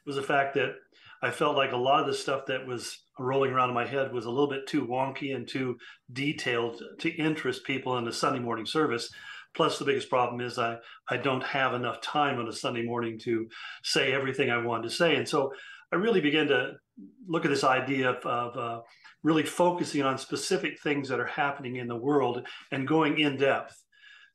was 0.06 0.16
the 0.16 0.22
fact 0.22 0.54
that 0.54 0.76
I 1.24 1.30
felt 1.30 1.56
like 1.56 1.72
a 1.72 1.76
lot 1.76 2.00
of 2.00 2.06
the 2.06 2.12
stuff 2.12 2.44
that 2.48 2.66
was 2.66 2.98
rolling 3.18 3.50
around 3.50 3.70
in 3.70 3.74
my 3.74 3.86
head 3.86 4.12
was 4.12 4.26
a 4.26 4.30
little 4.30 4.50
bit 4.50 4.66
too 4.66 4.86
wonky 4.86 5.34
and 5.34 5.48
too 5.48 5.78
detailed 6.12 6.82
to 7.00 7.08
interest 7.08 7.64
people 7.64 7.96
in 7.96 8.06
a 8.06 8.12
Sunday 8.12 8.40
morning 8.40 8.66
service. 8.66 9.08
Plus, 9.56 9.78
the 9.78 9.86
biggest 9.86 10.10
problem 10.10 10.42
is 10.42 10.58
I, 10.58 10.76
I 11.08 11.16
don't 11.16 11.42
have 11.42 11.72
enough 11.72 12.02
time 12.02 12.38
on 12.38 12.46
a 12.46 12.52
Sunday 12.52 12.84
morning 12.84 13.18
to 13.20 13.48
say 13.82 14.12
everything 14.12 14.50
I 14.50 14.58
wanted 14.58 14.82
to 14.82 14.94
say. 14.94 15.16
And 15.16 15.26
so 15.26 15.50
I 15.90 15.96
really 15.96 16.20
began 16.20 16.46
to 16.48 16.72
look 17.26 17.46
at 17.46 17.50
this 17.50 17.64
idea 17.64 18.10
of, 18.10 18.26
of 18.26 18.56
uh, 18.58 18.80
really 19.22 19.44
focusing 19.44 20.02
on 20.02 20.18
specific 20.18 20.78
things 20.82 21.08
that 21.08 21.20
are 21.20 21.26
happening 21.26 21.76
in 21.76 21.88
the 21.88 21.96
world 21.96 22.46
and 22.70 22.86
going 22.86 23.18
in 23.18 23.38
depth 23.38 23.82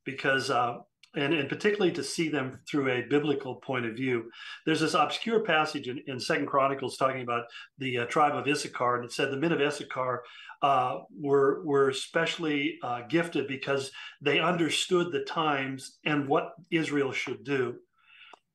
because 0.05 0.49
uh, 0.49 0.77
and, 1.15 1.33
and 1.33 1.49
particularly 1.49 1.91
to 1.93 2.03
see 2.03 2.29
them 2.29 2.59
through 2.69 2.89
a 2.89 3.01
biblical 3.01 3.55
point 3.55 3.85
of 3.85 3.95
view. 3.95 4.29
There's 4.65 4.81
this 4.81 4.93
obscure 4.93 5.41
passage 5.41 5.87
in, 5.87 6.01
in 6.07 6.19
Second 6.19 6.47
Chronicles 6.47 6.97
talking 6.97 7.21
about 7.21 7.45
the 7.77 7.99
uh, 7.99 8.05
tribe 8.05 8.35
of 8.35 8.47
Issachar, 8.47 8.97
and 8.97 9.05
it 9.05 9.11
said 9.11 9.31
the 9.31 9.37
men 9.37 9.51
of 9.51 9.61
Issachar 9.61 10.23
uh, 10.61 10.99
were 11.17 11.63
were 11.63 11.89
especially 11.89 12.77
uh, 12.83 13.01
gifted 13.09 13.47
because 13.47 13.91
they 14.21 14.39
understood 14.39 15.11
the 15.11 15.23
times 15.23 15.99
and 16.05 16.27
what 16.27 16.53
Israel 16.69 17.11
should 17.11 17.43
do. 17.43 17.75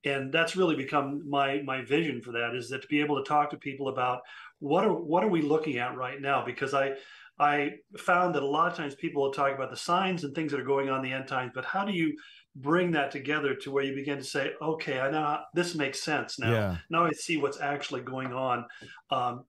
And 0.04 0.30
that's 0.30 0.54
really 0.54 0.76
become 0.76 1.28
my 1.28 1.62
my 1.62 1.82
vision 1.82 2.20
for 2.20 2.32
that 2.32 2.54
is 2.54 2.68
that 2.68 2.82
to 2.82 2.88
be 2.88 3.00
able 3.00 3.16
to 3.16 3.28
talk 3.28 3.50
to 3.50 3.56
people 3.56 3.88
about 3.88 4.20
what 4.60 4.84
are 4.84 4.92
what 4.92 5.24
are 5.24 5.28
we 5.28 5.40
looking 5.42 5.78
at 5.78 5.96
right 5.96 6.20
now 6.20 6.44
because 6.44 6.74
I 6.74 6.92
I 7.38 7.72
found 7.98 8.34
that 8.34 8.42
a 8.42 8.46
lot 8.46 8.70
of 8.70 8.76
times 8.76 8.94
people 8.94 9.22
will 9.22 9.32
talk 9.32 9.54
about 9.54 9.70
the 9.70 9.76
signs 9.76 10.24
and 10.24 10.34
things 10.34 10.52
that 10.52 10.60
are 10.60 10.64
going 10.64 10.88
on 10.88 11.04
in 11.04 11.10
the 11.10 11.16
end 11.16 11.26
times, 11.26 11.52
but 11.54 11.64
how 11.64 11.84
do 11.84 11.92
you 11.92 12.16
bring 12.56 12.92
that 12.92 13.10
together 13.10 13.54
to 13.56 13.70
where 13.72 13.82
you 13.82 13.94
begin 13.94 14.18
to 14.18 14.24
say, 14.24 14.52
okay, 14.62 15.00
I 15.00 15.10
know 15.10 15.40
this 15.54 15.74
makes 15.74 16.02
sense 16.02 16.38
now. 16.38 16.52
Yeah. 16.52 16.76
Now 16.90 17.04
I 17.04 17.10
see 17.10 17.36
what's 17.36 17.60
actually 17.60 18.02
going 18.02 18.32
on. 18.32 18.64
Um, 19.10 19.44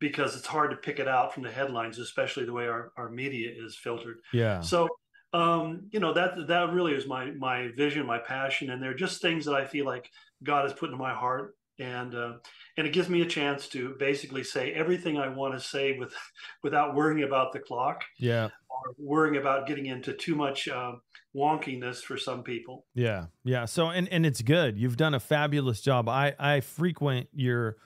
because 0.00 0.36
it's 0.36 0.46
hard 0.46 0.70
to 0.70 0.76
pick 0.76 1.00
it 1.00 1.08
out 1.08 1.34
from 1.34 1.42
the 1.42 1.50
headlines, 1.50 1.98
especially 1.98 2.44
the 2.44 2.52
way 2.52 2.68
our, 2.68 2.92
our 2.96 3.10
media 3.10 3.50
is 3.52 3.76
filtered. 3.76 4.18
Yeah. 4.32 4.60
So, 4.60 4.88
um, 5.32 5.88
you 5.90 6.00
know, 6.00 6.12
that, 6.12 6.46
that 6.46 6.72
really 6.72 6.92
is 6.92 7.06
my, 7.06 7.32
my 7.32 7.70
vision, 7.76 8.06
my 8.06 8.18
passion. 8.18 8.70
And 8.70 8.82
they're 8.82 8.94
just 8.94 9.20
things 9.20 9.44
that 9.46 9.54
I 9.54 9.66
feel 9.66 9.84
like 9.84 10.08
God 10.44 10.62
has 10.62 10.72
put 10.72 10.90
in 10.90 10.98
my 10.98 11.12
heart. 11.12 11.56
And, 11.78 12.14
uh, 12.14 12.32
and 12.76 12.86
it 12.86 12.92
gives 12.92 13.08
me 13.08 13.22
a 13.22 13.26
chance 13.26 13.68
to 13.68 13.94
basically 13.98 14.42
say 14.42 14.72
everything 14.72 15.16
I 15.16 15.28
want 15.28 15.54
to 15.54 15.60
say 15.60 15.96
with, 15.98 16.12
without 16.62 16.94
worrying 16.94 17.24
about 17.24 17.52
the 17.52 17.60
clock. 17.60 18.04
Yeah. 18.18 18.48
Or 18.68 18.94
worrying 18.98 19.36
about 19.36 19.66
getting 19.66 19.86
into 19.86 20.12
too 20.12 20.34
much, 20.34 20.68
uh, 20.68 20.92
wonkiness 21.36 22.00
for 22.02 22.16
some 22.16 22.42
people. 22.42 22.86
Yeah. 22.94 23.26
Yeah. 23.44 23.64
So, 23.64 23.88
and, 23.88 24.08
and 24.08 24.26
it's 24.26 24.42
good. 24.42 24.78
You've 24.78 24.96
done 24.96 25.14
a 25.14 25.20
fabulous 25.20 25.80
job. 25.80 26.08
I, 26.08 26.34
I 26.38 26.60
frequent 26.60 27.28
your, 27.32 27.76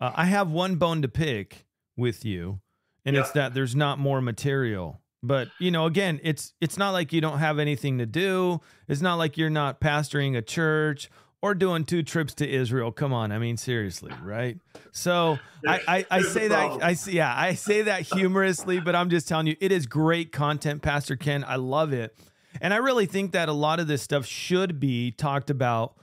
uh, 0.00 0.12
I 0.14 0.26
have 0.26 0.50
one 0.50 0.76
bone 0.76 1.02
to 1.02 1.08
pick 1.08 1.66
with 1.96 2.24
you, 2.24 2.60
and 3.04 3.14
yeah. 3.14 3.22
it's 3.22 3.30
that 3.32 3.54
there's 3.54 3.76
not 3.76 3.98
more 3.98 4.20
material. 4.20 5.00
But 5.22 5.48
you 5.58 5.70
know, 5.70 5.86
again, 5.86 6.20
it's 6.22 6.52
it's 6.60 6.76
not 6.76 6.90
like 6.90 7.12
you 7.12 7.20
don't 7.20 7.38
have 7.38 7.58
anything 7.58 7.98
to 7.98 8.06
do. 8.06 8.60
It's 8.88 9.00
not 9.00 9.14
like 9.14 9.38
you're 9.38 9.48
not 9.48 9.80
pastoring 9.80 10.36
a 10.36 10.42
church 10.42 11.10
or 11.44 11.54
doing 11.54 11.84
two 11.84 12.02
trips 12.02 12.32
to 12.32 12.48
Israel. 12.48 12.90
Come 12.90 13.12
on, 13.12 13.30
I 13.30 13.38
mean 13.38 13.58
seriously, 13.58 14.10
right? 14.22 14.58
So 14.92 15.38
I, 15.68 15.80
I, 15.86 16.06
I 16.10 16.22
say 16.22 16.48
that 16.48 16.82
I 16.82 16.94
see 16.94 17.12
yeah 17.12 17.34
I 17.36 17.52
say 17.52 17.82
that 17.82 18.00
humorously, 18.00 18.80
but 18.80 18.96
I'm 18.96 19.10
just 19.10 19.28
telling 19.28 19.48
you 19.48 19.56
it 19.60 19.70
is 19.70 19.84
great 19.84 20.32
content, 20.32 20.80
Pastor 20.80 21.16
Ken. 21.16 21.44
I 21.46 21.56
love 21.56 21.92
it, 21.92 22.16
and 22.62 22.72
I 22.72 22.78
really 22.78 23.04
think 23.04 23.32
that 23.32 23.50
a 23.50 23.52
lot 23.52 23.78
of 23.78 23.88
this 23.88 24.00
stuff 24.00 24.24
should 24.24 24.80
be 24.80 25.10
talked 25.10 25.50
about 25.50 25.98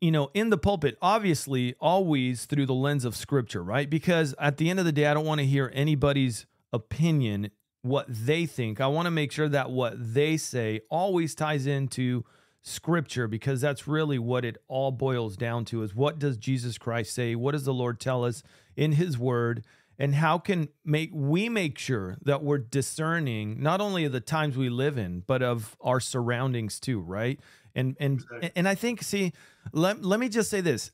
you 0.00 0.10
know, 0.10 0.30
in 0.34 0.50
the 0.50 0.58
pulpit, 0.58 0.98
obviously, 1.00 1.76
always 1.78 2.46
through 2.46 2.66
the 2.66 2.74
lens 2.74 3.04
of 3.04 3.14
scripture, 3.14 3.62
right? 3.62 3.88
Because 3.88 4.34
at 4.40 4.56
the 4.56 4.68
end 4.68 4.80
of 4.80 4.84
the 4.84 4.90
day, 4.90 5.06
I 5.06 5.14
don't 5.14 5.26
want 5.26 5.38
to 5.38 5.46
hear 5.46 5.70
anybody's 5.72 6.46
opinion, 6.72 7.52
what 7.82 8.06
they 8.08 8.46
think. 8.46 8.80
I 8.80 8.88
want 8.88 9.06
to 9.06 9.12
make 9.12 9.30
sure 9.30 9.48
that 9.48 9.70
what 9.70 9.94
they 9.96 10.36
say 10.36 10.80
always 10.90 11.36
ties 11.36 11.68
into 11.68 12.24
scripture 12.62 13.26
because 13.26 13.60
that's 13.60 13.88
really 13.88 14.18
what 14.18 14.44
it 14.44 14.58
all 14.68 14.92
boils 14.92 15.36
down 15.36 15.64
to 15.66 15.82
is 15.82 15.94
what 15.94 16.18
does 16.18 16.36
Jesus 16.36 16.78
Christ 16.78 17.14
say? 17.14 17.34
What 17.34 17.52
does 17.52 17.64
the 17.64 17.74
Lord 17.74 18.00
tell 18.00 18.24
us 18.24 18.42
in 18.76 18.92
his 18.92 19.18
word? 19.18 19.64
And 19.98 20.14
how 20.14 20.38
can 20.38 20.68
make 20.84 21.10
we 21.12 21.48
make 21.48 21.78
sure 21.78 22.16
that 22.22 22.42
we're 22.42 22.58
discerning 22.58 23.62
not 23.62 23.80
only 23.80 24.04
of 24.04 24.12
the 24.12 24.20
times 24.20 24.56
we 24.56 24.70
live 24.70 24.96
in, 24.96 25.20
but 25.26 25.42
of 25.42 25.76
our 25.80 26.00
surroundings 26.00 26.80
too, 26.80 27.00
right? 27.00 27.38
And 27.74 27.96
and 28.00 28.14
exactly. 28.14 28.50
and 28.56 28.68
I 28.68 28.74
think 28.74 29.02
see, 29.02 29.32
let 29.72 30.02
let 30.02 30.18
me 30.18 30.30
just 30.30 30.48
say 30.48 30.62
this. 30.62 30.90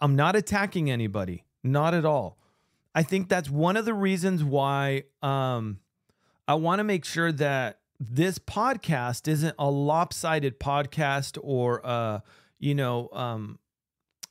I'm 0.00 0.16
not 0.16 0.34
attacking 0.34 0.90
anybody, 0.90 1.44
not 1.62 1.94
at 1.94 2.04
all. 2.04 2.38
I 2.92 3.04
think 3.04 3.28
that's 3.28 3.48
one 3.48 3.76
of 3.76 3.84
the 3.84 3.94
reasons 3.94 4.42
why 4.42 5.04
um 5.22 5.78
I 6.46 6.54
want 6.54 6.80
to 6.80 6.84
make 6.84 7.04
sure 7.04 7.30
that 7.32 7.78
this 8.10 8.38
podcast 8.38 9.28
isn't 9.28 9.54
a 9.58 9.70
lopsided 9.70 10.58
podcast 10.58 11.38
or 11.42 11.80
a 11.84 12.22
you 12.58 12.74
know 12.74 13.08
um 13.12 13.58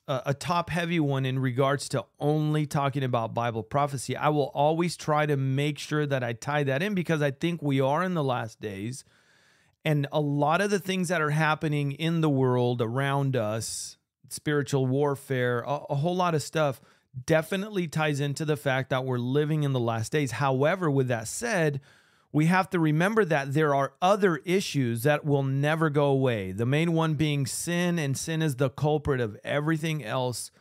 a, 0.07 0.21
a 0.27 0.33
top 0.33 0.69
heavy 0.69 0.99
one 0.99 1.25
in 1.25 1.39
regards 1.39 1.87
to 1.89 2.05
only 2.19 2.65
talking 2.65 3.03
about 3.03 3.33
Bible 3.33 3.63
prophecy. 3.63 4.17
I 4.17 4.29
will 4.29 4.51
always 4.53 4.97
try 4.97 5.25
to 5.25 5.37
make 5.37 5.79
sure 5.79 6.05
that 6.05 6.23
I 6.23 6.33
tie 6.33 6.63
that 6.63 6.83
in 6.83 6.93
because 6.93 7.21
I 7.21 7.31
think 7.31 7.61
we 7.61 7.79
are 7.79 8.03
in 8.03 8.13
the 8.13 8.23
last 8.23 8.59
days 8.59 9.05
and 9.85 10.07
a 10.11 10.19
lot 10.19 10.61
of 10.61 10.69
the 10.69 10.79
things 10.79 11.09
that 11.09 11.21
are 11.21 11.29
happening 11.29 11.91
in 11.93 12.21
the 12.21 12.29
world 12.29 12.81
around 12.81 13.35
us, 13.35 13.97
spiritual 14.29 14.85
warfare, 14.87 15.61
a, 15.61 15.79
a, 15.89 15.95
whole 15.95 16.15
lot 16.15 16.35
of 16.35 16.41
stuff, 16.41 16.79
definitely 17.25 17.87
ties 17.87 18.19
into 18.19 18.45
the 18.45 18.55
fact 18.55 18.89
that 18.89 19.03
we're 19.03 19.17
living 19.17 19.63
in 19.63 19.73
the 19.73 19.79
last 19.79 20.11
days. 20.11 20.31
However, 20.31 20.89
with 20.89 21.09
that 21.09 21.27
said, 21.27 21.81
we 22.33 22.47
have 22.47 22.69
to 22.71 22.79
remember 22.79 23.23
that 23.23 23.53
there 23.53 23.73
are 23.73 23.93
other 24.01 24.37
issues 24.37 25.03
that 25.03 25.23
will 25.23 25.43
never 25.43 25.89
go 25.89 26.05
away. 26.07 26.51
The 26.51 26.65
main 26.65 26.91
one 26.91 27.13
being 27.13 27.45
sin, 27.45 27.97
and 27.97 28.17
sin 28.17 28.41
is 28.41 28.57
the 28.57 28.69
culprit 28.69 29.21
of 29.21 29.37
everything 29.43 30.03
else, 30.03 30.51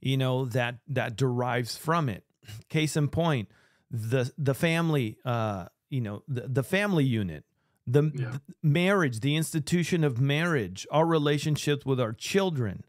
you 0.00 0.16
know, 0.16 0.44
that 0.44 0.76
that 0.88 1.16
derives 1.16 1.76
from 1.76 2.08
it. 2.08 2.22
Case 2.68 2.96
in 2.96 3.08
point, 3.08 3.48
the 3.90 4.32
the 4.38 4.54
family, 4.54 5.18
uh, 5.24 5.66
you 5.90 6.00
know, 6.00 6.22
the, 6.28 6.42
the 6.42 6.62
family 6.62 7.04
unit 7.04 7.44
the, 7.86 8.10
yeah. 8.14 8.30
the 8.30 8.40
marriage, 8.62 9.20
the 9.20 9.36
institution 9.36 10.04
of 10.04 10.20
marriage, 10.20 10.86
our 10.90 11.06
relationships 11.06 11.84
with 11.84 12.00
our 12.00 12.12
children. 12.12 12.84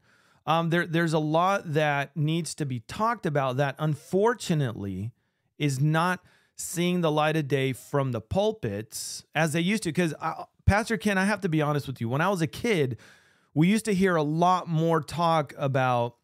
Um, 0.45 0.69
there, 0.69 0.85
there's 0.85 1.13
a 1.13 1.19
lot 1.19 1.73
that 1.73 2.15
needs 2.15 2.53
to 2.55 2.65
be 2.65 2.81
talked 2.81 3.25
about 3.25 3.57
that 3.57 3.75
unfortunately 3.79 5.11
is 5.57 5.79
not 5.79 6.19
seeing 6.55 7.01
the 7.01 7.11
light 7.11 7.35
of 7.35 7.47
day 7.47 7.73
from 7.73 8.11
the 8.11 8.21
pulpits 8.21 9.23
as 9.33 9.53
they 9.53 9.61
used 9.61 9.83
to. 9.83 9.89
Because, 9.89 10.13
Pastor 10.65 10.97
Ken, 10.97 11.17
I 11.17 11.25
have 11.25 11.41
to 11.41 11.49
be 11.49 11.61
honest 11.61 11.87
with 11.87 11.99
you. 11.99 12.09
When 12.09 12.21
I 12.21 12.29
was 12.29 12.41
a 12.41 12.47
kid, 12.47 12.97
we 13.53 13.67
used 13.67 13.85
to 13.85 13.93
hear 13.93 14.15
a 14.15 14.23
lot 14.23 14.67
more 14.67 15.01
talk 15.01 15.53
about 15.57 16.15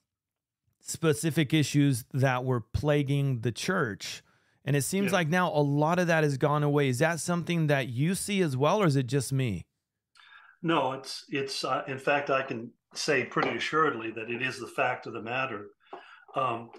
specific 0.81 1.53
issues 1.53 2.05
that 2.13 2.43
were 2.45 2.61
plaguing 2.61 3.41
the 3.41 3.51
church. 3.51 4.23
And 4.65 4.75
it 4.75 4.83
seems 4.83 5.07
yeah. 5.07 5.17
like 5.17 5.29
now 5.29 5.51
a 5.53 5.61
lot 5.61 5.99
of 5.99 6.07
that 6.07 6.23
has 6.23 6.37
gone 6.37 6.63
away. 6.63 6.89
Is 6.89 6.99
that 6.99 7.19
something 7.19 7.67
that 7.67 7.89
you 7.89 8.15
see 8.15 8.41
as 8.41 8.57
well, 8.57 8.81
or 8.81 8.85
is 8.85 8.95
it 8.95 9.07
just 9.07 9.31
me? 9.31 9.65
No, 10.61 10.91
it's 10.93 11.23
it's. 11.29 11.63
Uh, 11.63 11.83
in 11.87 11.97
fact, 11.97 12.29
I 12.29 12.41
can 12.43 12.71
say 12.93 13.23
pretty 13.23 13.55
assuredly 13.55 14.11
that 14.11 14.29
it 14.29 14.41
is 14.41 14.59
the 14.59 14.67
fact 14.67 15.07
of 15.07 15.13
the 15.13 15.21
matter. 15.21 15.67
Um, 16.35 16.69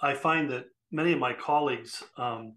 I 0.00 0.14
find 0.14 0.50
that 0.50 0.66
many 0.92 1.12
of 1.12 1.18
my 1.18 1.32
colleagues 1.32 2.02
um, 2.16 2.56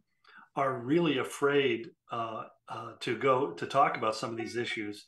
are 0.56 0.80
really 0.80 1.18
afraid 1.18 1.90
uh, 2.12 2.44
uh, 2.70 2.92
to 3.02 3.18
go 3.18 3.52
to 3.52 3.66
talk 3.66 3.98
about 3.98 4.16
some 4.16 4.32
of 4.32 4.38
these 4.38 4.56
issues 4.56 5.06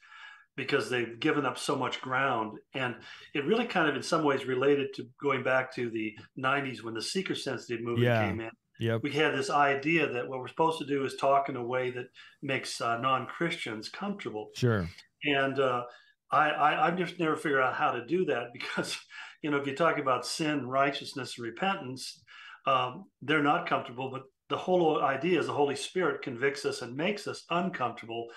because 0.56 0.90
they've 0.90 1.20
given 1.20 1.46
up 1.46 1.58
so 1.58 1.76
much 1.76 2.02
ground. 2.02 2.58
And 2.74 2.96
it 3.34 3.46
really 3.46 3.66
kind 3.66 3.90
of, 3.90 3.96
in 3.96 4.04
some 4.04 4.24
ways, 4.24 4.46
related 4.46 4.94
to 4.96 5.08
going 5.22 5.44
back 5.44 5.74
to 5.76 5.90
the 5.90 6.16
90s 6.40 6.82
when 6.82 6.94
the 6.94 7.02
seeker 7.02 7.36
sensitive 7.36 7.82
movement 7.82 8.06
yeah. 8.08 8.26
came 8.26 8.40
in 8.40 8.52
Yep. 8.80 9.04
We 9.04 9.12
had 9.12 9.34
this 9.34 9.50
idea 9.50 10.12
that 10.12 10.28
what 10.28 10.40
we're 10.40 10.48
supposed 10.48 10.80
to 10.80 10.86
do 10.86 11.06
is 11.06 11.16
talk 11.16 11.48
in 11.50 11.56
a 11.56 11.64
way 11.64 11.92
that 11.92 12.08
makes 12.42 12.82
uh, 12.82 12.98
non 12.98 13.26
Christians 13.26 13.90
comfortable. 13.90 14.50
Sure. 14.56 14.90
And 15.24 15.60
uh, 15.60 15.84
I, 16.32 16.50
I, 16.50 16.88
I've 16.88 16.98
just 16.98 17.20
never 17.20 17.38
figured 17.38 17.62
out 17.62 17.76
how 17.76 17.92
to 17.92 18.06
do 18.06 18.26
that 18.26 18.48
because, 18.54 18.98
you 19.42 19.50
know, 19.50 19.58
if 19.58 19.68
you 19.68 19.76
talk 19.76 19.98
about 19.98 20.26
sin, 20.26 20.68
righteousness, 20.68 21.38
and 21.38 21.46
repentance, 21.46 22.22
um, 22.68 23.06
they're 23.22 23.44
not 23.44 23.70
comfortable. 23.70 24.10
But 24.12 24.24
the 24.50 24.58
whole 24.58 25.02
idea 25.04 25.40
is 25.40 25.48
the 25.48 25.54
Holy 25.54 25.76
Spirit 25.76 26.22
convicts 26.22 26.66
us 26.66 26.82
and 26.82 26.96
makes 26.96 27.28
us 27.28 27.46
uncomfortable 27.50 28.28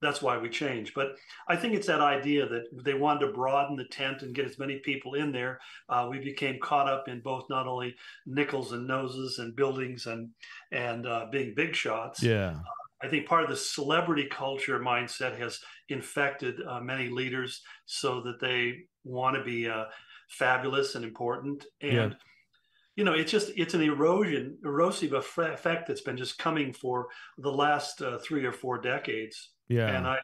that's 0.00 0.22
why 0.22 0.38
we 0.38 0.48
change. 0.48 0.94
But 0.94 1.16
I 1.48 1.56
think 1.56 1.74
it's 1.74 1.86
that 1.86 2.00
idea 2.00 2.48
that 2.48 2.64
they 2.84 2.94
wanted 2.94 3.26
to 3.26 3.32
broaden 3.32 3.76
the 3.76 3.84
tent 3.84 4.22
and 4.22 4.34
get 4.34 4.46
as 4.46 4.58
many 4.58 4.78
people 4.78 5.14
in 5.14 5.32
there. 5.32 5.60
Uh, 5.88 6.06
we 6.10 6.18
became 6.18 6.58
caught 6.60 6.88
up 6.88 7.08
in 7.08 7.20
both 7.20 7.44
not 7.50 7.66
only 7.66 7.94
nickels 8.26 8.72
and 8.72 8.86
noses 8.86 9.38
and 9.38 9.56
buildings 9.56 10.06
and 10.06 10.30
and 10.72 11.06
uh, 11.06 11.26
being 11.30 11.54
big 11.54 11.74
shots. 11.74 12.22
Yeah. 12.22 12.50
Uh, 12.50 12.62
I 13.00 13.08
think 13.08 13.26
part 13.26 13.44
of 13.44 13.50
the 13.50 13.56
celebrity 13.56 14.26
culture 14.30 14.80
mindset 14.80 15.38
has 15.38 15.60
infected 15.88 16.56
uh, 16.66 16.80
many 16.80 17.08
leaders 17.08 17.62
so 17.86 18.20
that 18.22 18.40
they 18.40 18.78
want 19.04 19.36
to 19.36 19.44
be 19.44 19.68
uh, 19.68 19.84
fabulous 20.28 20.96
and 20.96 21.04
important. 21.04 21.64
And, 21.80 21.92
yeah. 21.92 22.10
You 22.98 23.04
know, 23.04 23.12
it's 23.12 23.30
just, 23.30 23.52
it's 23.56 23.74
an 23.74 23.80
erosion, 23.80 24.58
erosive 24.64 25.12
effect 25.12 25.86
that's 25.86 26.00
been 26.00 26.16
just 26.16 26.36
coming 26.36 26.72
for 26.72 27.06
the 27.38 27.50
last 27.50 28.02
uh, 28.02 28.18
three 28.18 28.44
or 28.44 28.50
four 28.50 28.76
decades. 28.80 29.50
Yeah. 29.68 29.86
And 29.86 30.04
I, 30.04 30.18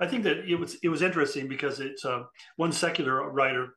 I 0.00 0.08
think 0.08 0.24
that 0.24 0.38
it 0.38 0.56
was, 0.56 0.78
it 0.82 0.88
was 0.88 1.00
interesting 1.00 1.46
because 1.46 1.78
it's 1.78 2.04
uh, 2.04 2.24
one 2.56 2.72
secular 2.72 3.30
writer, 3.30 3.68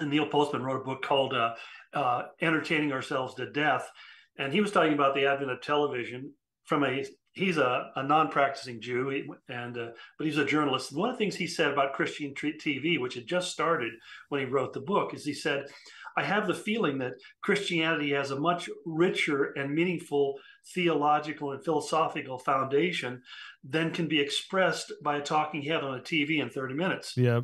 Neil 0.00 0.28
Postman 0.28 0.62
wrote 0.62 0.82
a 0.82 0.84
book 0.84 1.02
called 1.02 1.34
uh, 1.34 1.54
uh, 1.92 2.26
Entertaining 2.40 2.92
Ourselves 2.92 3.34
to 3.34 3.50
Death. 3.50 3.90
And 4.38 4.52
he 4.52 4.60
was 4.60 4.70
talking 4.70 4.92
about 4.92 5.16
the 5.16 5.26
advent 5.26 5.50
of 5.50 5.60
television 5.60 6.34
from 6.66 6.84
a 6.84 7.04
he's 7.32 7.56
a, 7.56 7.90
a 7.96 8.02
non-practicing 8.02 8.80
Jew, 8.80 9.34
and 9.48 9.76
uh, 9.76 9.88
but 10.18 10.26
he's 10.26 10.38
a 10.38 10.44
journalist. 10.44 10.92
And 10.92 11.00
one 11.00 11.10
of 11.10 11.16
the 11.16 11.18
things 11.18 11.34
he 11.34 11.46
said 11.46 11.72
about 11.72 11.94
Christian 11.94 12.34
TV, 12.34 13.00
which 13.00 13.14
had 13.14 13.26
just 13.26 13.50
started 13.50 13.92
when 14.28 14.40
he 14.40 14.46
wrote 14.46 14.72
the 14.72 14.80
book, 14.80 15.14
is 15.14 15.24
he 15.24 15.34
said, 15.34 15.66
"I 16.16 16.24
have 16.24 16.46
the 16.46 16.54
feeling 16.54 16.98
that 16.98 17.14
Christianity 17.42 18.12
has 18.12 18.30
a 18.30 18.40
much 18.40 18.68
richer 18.84 19.52
and 19.52 19.74
meaningful 19.74 20.38
theological 20.74 21.52
and 21.52 21.64
philosophical 21.64 22.38
foundation 22.38 23.22
than 23.64 23.92
can 23.92 24.08
be 24.08 24.20
expressed 24.20 24.92
by 25.02 25.16
a 25.16 25.22
talking 25.22 25.62
head 25.62 25.82
on 25.82 25.98
a 25.98 26.02
TV 26.02 26.38
in 26.40 26.50
30 26.50 26.74
minutes." 26.74 27.16
Yeah. 27.16 27.40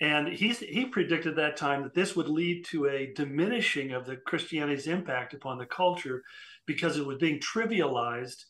And 0.00 0.28
he 0.28 0.50
he 0.50 0.86
predicted 0.86 1.36
that 1.36 1.56
time 1.56 1.82
that 1.82 1.94
this 1.94 2.14
would 2.16 2.28
lead 2.28 2.64
to 2.66 2.86
a 2.86 3.12
diminishing 3.14 3.92
of 3.92 4.04
the 4.04 4.16
Christianity's 4.16 4.86
impact 4.86 5.32
upon 5.32 5.56
the 5.56 5.66
culture 5.66 6.22
because 6.66 6.98
it 6.98 7.06
was 7.06 7.16
being 7.18 7.40
trivialized 7.40 8.44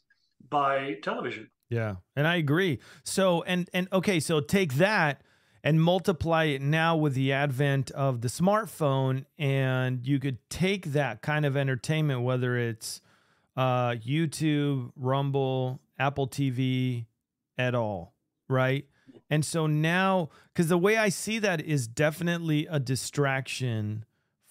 by 0.49 0.95
television. 1.03 1.51
Yeah, 1.71 1.97
and 2.15 2.27
I 2.27 2.37
agree. 2.37 2.81
So 3.05 3.43
and 3.43 3.69
and 3.73 3.89
okay, 3.93 4.19
so 4.21 4.41
take 4.41 4.75
that 4.75 5.23
and 5.67 5.83
multiply 5.83 6.45
it 6.45 6.63
now 6.63 6.95
with 6.95 7.15
the 7.15 7.33
advent 7.33 7.91
of 7.91 8.21
the 8.21 8.29
smartphone 8.29 9.25
and 9.37 10.07
you 10.07 10.21
could 10.21 10.39
take 10.49 10.93
that 10.93 11.23
kind 11.23 11.45
of 11.45 11.57
entertainment 11.57 12.23
whether 12.23 12.57
it's 12.57 13.01
uh 13.57 13.91
YouTube, 13.91 14.93
Rumble, 14.95 15.81
Apple 15.99 16.29
TV 16.29 17.07
at 17.59 17.75
all, 17.75 18.15
right? 18.49 18.87
And 19.29 19.45
so 19.45 19.67
now 19.67 20.29
cuz 20.55 20.69
the 20.69 20.79
way 20.79 20.97
I 20.97 21.09
see 21.09 21.41
that 21.41 21.61
is 21.61 21.89
definitely 21.89 22.69
a 22.71 22.79
distraction 22.79 24.05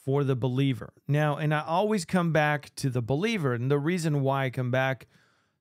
for 0.04 0.26
the 0.26 0.36
believer. 0.36 0.92
Now, 1.08 1.38
and 1.38 1.54
I 1.54 1.62
always 1.62 2.04
come 2.04 2.34
back 2.34 2.76
to 2.76 2.90
the 2.90 3.02
believer 3.02 3.54
and 3.54 3.72
the 3.72 3.80
reason 3.80 4.22
why 4.22 4.48
I 4.48 4.50
come 4.50 4.70
back 4.70 5.08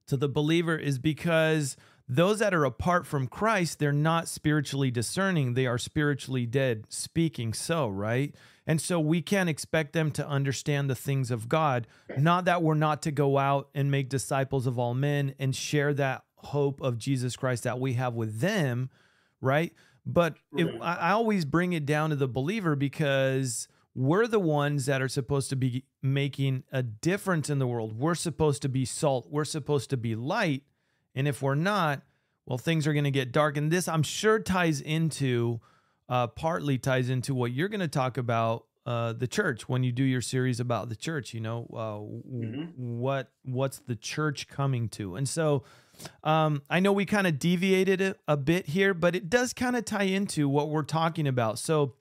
to 0.09 0.17
the 0.17 0.29
believer 0.29 0.77
is 0.77 0.99
because 0.99 1.77
those 2.09 2.39
that 2.41 2.53
are 2.53 2.65
apart 2.65 3.07
from 3.07 3.27
Christ, 3.27 3.79
they're 3.79 3.93
not 3.93 4.29
spiritually 4.29 4.91
discerning. 4.91 5.55
They 5.55 5.67
are 5.67 5.79
spiritually 5.79 6.47
dead, 6.47 6.85
speaking 6.89 7.55
so, 7.55 7.89
right? 7.89 8.35
And 8.67 8.81
so 8.81 9.01
we 9.01 9.23
can't 9.23 9.49
expect 9.49 9.93
them 9.93 10.11
to 10.13 10.27
understand 10.27 10.89
the 10.89 10.95
things 10.95 11.31
of 11.31 11.49
God. 11.49 11.87
Not 12.17 12.45
that 12.47 12.63
we're 12.63 12.75
not 12.75 13.03
to 13.03 13.11
go 13.11 13.39
out 13.39 13.69
and 13.75 13.91
make 13.91 14.09
disciples 14.09 14.67
of 14.67 14.79
all 14.79 14.95
men 14.95 15.35
and 15.39 15.55
share 15.55 15.95
that 15.95 16.25
hope 16.37 16.81
of 16.81 16.99
Jesus 16.99 17.37
Christ 17.37 17.65
that 17.65 17.81
we 17.81 17.95
have 17.95 18.15
with 18.15 18.41
them, 18.41 18.91
right? 19.41 19.73
But 20.07 20.35
it, 20.57 20.67
I 20.83 21.13
always 21.13 21.45
bring 21.45 21.73
it 21.73 21.87
down 21.87 22.11
to 22.11 22.17
the 22.17 22.29
believer 22.29 22.77
because 22.77 23.69
we're 23.95 24.27
the 24.27 24.41
ones 24.41 24.87
that 24.87 25.01
are 25.01 25.09
supposed 25.09 25.49
to 25.51 25.57
be 25.57 25.85
making 26.03 26.65
a 26.73 26.83
difference 26.83 27.49
in 27.49 27.59
the 27.59 27.67
world. 27.67 27.99
We're 27.99 28.15
supposed 28.15 28.61
to 28.63 28.69
be 28.69 28.85
salt. 28.85 29.29
We're 29.31 29.45
supposed 29.45 29.89
to 29.91 29.97
be 29.97 30.15
light. 30.15 30.65
And 31.15 31.29
if 31.29 31.43
we're 31.43 31.55
not, 31.55 32.03
well, 32.47 32.59
things 32.59 32.87
are 32.87 32.93
going 32.93 33.05
to 33.05 33.11
get 33.11 33.33
dark. 33.33 33.57
And 33.57 33.71
this, 33.71 33.89
I'm 33.89 34.03
sure, 34.03 34.39
ties 34.39 34.81
into, 34.81 35.61
uh, 36.09 36.27
partly 36.29 36.79
ties 36.79 37.09
into 37.09 37.35
what 37.35 37.53
you're 37.53 37.69
going 37.69 37.81
to 37.81 37.89
talk 37.89 38.17
about 38.17 38.67
uh, 38.87 39.15
the 39.15 39.27
church 39.27 39.69
when 39.69 39.83
you 39.83 39.93
do 39.93 40.05
your 40.05 40.21
series 40.21 40.61
about 40.61 40.89
the 40.89 40.97
church. 40.97 41.33
You 41.33 41.41
know, 41.41 41.67
uh, 41.73 42.29
mm-hmm. 42.29 42.65
what 42.77 43.31
what's 43.45 43.79
the 43.79 43.97
church 43.97 44.49
coming 44.49 44.89
to? 44.91 45.17
And 45.17 45.29
so, 45.29 45.63
um, 46.23 46.63
I 46.69 46.81
know 46.81 46.93
we 46.93 47.07
kind 47.07 47.27
of 47.27 47.39
deviated 47.39 48.01
a, 48.03 48.17
a 48.29 48.37
bit 48.37 48.67
here, 48.67 48.93
but 48.93 49.17
it 49.17 49.31
does 49.31 49.55
kind 49.55 49.77
of 49.77 49.85
tie 49.85 50.05
into 50.05 50.49
what 50.49 50.69
we're 50.69 50.83
talking 50.83 51.27
about. 51.27 51.59
So, 51.59 51.95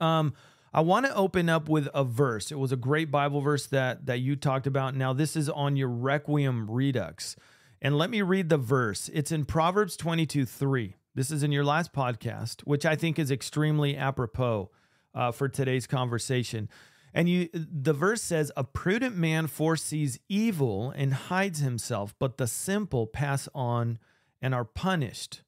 um, 0.00 0.34
I 0.74 0.80
want 0.80 1.06
to 1.06 1.14
open 1.14 1.48
up 1.48 1.70
with 1.70 1.88
a 1.94 2.04
verse. 2.04 2.52
It 2.52 2.58
was 2.58 2.72
a 2.72 2.76
great 2.76 3.10
Bible 3.10 3.40
verse 3.40 3.66
that 3.68 4.04
that 4.04 4.18
you 4.18 4.36
talked 4.36 4.66
about. 4.66 4.94
Now 4.94 5.14
this 5.14 5.34
is 5.34 5.48
on 5.48 5.76
your 5.76 5.88
Requiem 5.88 6.70
Redux. 6.70 7.36
And 7.80 7.98
let 7.98 8.10
me 8.10 8.22
read 8.22 8.48
the 8.48 8.58
verse. 8.58 9.10
It's 9.12 9.30
in 9.32 9.44
Proverbs 9.44 9.96
22 9.96 10.46
3. 10.46 10.94
This 11.14 11.30
is 11.30 11.42
in 11.42 11.52
your 11.52 11.64
last 11.64 11.92
podcast, 11.92 12.62
which 12.62 12.86
I 12.86 12.96
think 12.96 13.18
is 13.18 13.30
extremely 13.30 13.96
apropos 13.96 14.70
uh, 15.14 15.32
for 15.32 15.48
today's 15.48 15.86
conversation. 15.86 16.68
And 17.14 17.28
you, 17.28 17.48
the 17.52 17.94
verse 17.94 18.22
says, 18.22 18.52
"A 18.56 18.64
prudent 18.64 19.16
man 19.16 19.46
foresees 19.46 20.18
evil 20.28 20.90
and 20.90 21.14
hides 21.14 21.60
himself, 21.60 22.14
but 22.18 22.36
the 22.36 22.46
simple 22.46 23.06
pass 23.06 23.48
on 23.54 23.98
and 24.42 24.54
are 24.54 24.64
punished." 24.64 25.42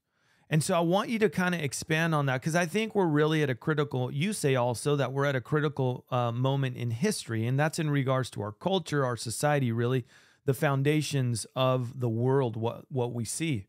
And 0.50 0.64
so 0.64 0.74
I 0.74 0.80
want 0.80 1.10
you 1.10 1.18
to 1.18 1.28
kind 1.28 1.54
of 1.54 1.60
expand 1.60 2.14
on 2.14 2.24
that 2.26 2.40
because 2.40 2.56
I 2.56 2.64
think 2.64 2.94
we're 2.94 3.06
really 3.06 3.42
at 3.42 3.50
a 3.50 3.54
critical, 3.54 4.10
you 4.10 4.32
say 4.32 4.54
also 4.54 4.96
that 4.96 5.12
we're 5.12 5.26
at 5.26 5.36
a 5.36 5.42
critical 5.42 6.06
uh, 6.10 6.32
moment 6.32 6.76
in 6.78 6.90
history, 6.90 7.46
and 7.46 7.60
that's 7.60 7.78
in 7.78 7.90
regards 7.90 8.30
to 8.30 8.42
our 8.42 8.52
culture, 8.52 9.04
our 9.04 9.16
society, 9.16 9.72
really, 9.72 10.06
the 10.48 10.54
foundations 10.54 11.46
of 11.54 12.00
the 12.00 12.08
world, 12.08 12.56
what, 12.56 12.90
what 12.90 13.12
we 13.12 13.22
see. 13.22 13.66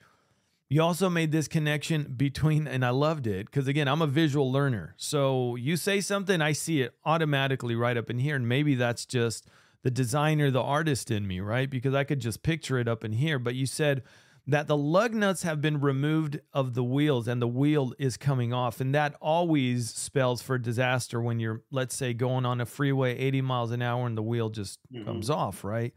You 0.69 0.81
also 0.81 1.09
made 1.09 1.33
this 1.33 1.49
connection 1.49 2.13
between, 2.15 2.69
and 2.69 2.85
I 2.85 2.91
loved 2.91 3.27
it 3.27 3.47
because 3.47 3.67
again, 3.67 3.89
I'm 3.89 4.01
a 4.01 4.07
visual 4.07 4.49
learner. 4.49 4.95
So 4.95 5.57
you 5.57 5.75
say 5.75 5.99
something, 5.99 6.41
I 6.41 6.53
see 6.53 6.81
it 6.81 6.93
automatically 7.03 7.75
right 7.75 7.97
up 7.97 8.09
in 8.09 8.17
here. 8.17 8.37
And 8.37 8.47
maybe 8.47 8.75
that's 8.75 9.05
just 9.05 9.45
the 9.83 9.91
designer, 9.91 10.51
the 10.51 10.61
artist 10.61 11.11
in 11.11 11.27
me, 11.27 11.41
right? 11.41 11.69
Because 11.69 11.93
I 11.93 12.05
could 12.05 12.21
just 12.21 12.43
picture 12.43 12.79
it 12.79 12.87
up 12.87 13.03
in 13.03 13.11
here. 13.11 13.39
But 13.39 13.55
you 13.55 13.65
said, 13.65 14.01
that 14.47 14.67
the 14.67 14.77
lug 14.77 15.13
nuts 15.13 15.43
have 15.43 15.61
been 15.61 15.79
removed 15.79 16.39
of 16.53 16.73
the 16.73 16.83
wheels 16.83 17.27
and 17.27 17.39
the 17.39 17.47
wheel 17.47 17.93
is 17.99 18.17
coming 18.17 18.51
off. 18.51 18.81
And 18.81 18.95
that 18.95 19.15
always 19.21 19.91
spells 19.91 20.41
for 20.41 20.57
disaster 20.57 21.21
when 21.21 21.39
you're, 21.39 21.61
let's 21.69 21.95
say, 21.95 22.13
going 22.15 22.45
on 22.47 22.59
a 22.59 22.65
freeway 22.65 23.15
80 23.17 23.41
miles 23.41 23.71
an 23.71 23.83
hour 23.83 24.07
and 24.07 24.17
the 24.17 24.23
wheel 24.23 24.49
just 24.49 24.79
mm-hmm. 24.91 25.05
comes 25.05 25.29
off, 25.29 25.63
right? 25.63 25.93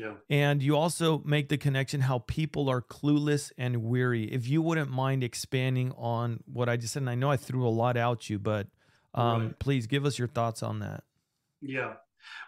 Yeah. 0.00 0.14
And 0.30 0.62
you 0.62 0.76
also 0.76 1.22
make 1.24 1.48
the 1.48 1.58
connection 1.58 2.00
how 2.00 2.20
people 2.20 2.70
are 2.70 2.80
clueless 2.80 3.52
and 3.58 3.84
weary. 3.84 4.24
If 4.24 4.48
you 4.48 4.62
wouldn't 4.62 4.90
mind 4.90 5.22
expanding 5.22 5.92
on 5.92 6.42
what 6.46 6.68
I 6.68 6.76
just 6.76 6.94
said, 6.94 7.02
and 7.02 7.10
I 7.10 7.16
know 7.16 7.30
I 7.30 7.36
threw 7.36 7.66
a 7.66 7.68
lot 7.68 7.96
out 7.96 8.30
you, 8.30 8.38
but 8.38 8.66
um, 9.14 9.42
right. 9.42 9.58
please 9.58 9.86
give 9.86 10.06
us 10.06 10.18
your 10.18 10.28
thoughts 10.28 10.62
on 10.62 10.78
that. 10.78 11.04
Yeah. 11.60 11.94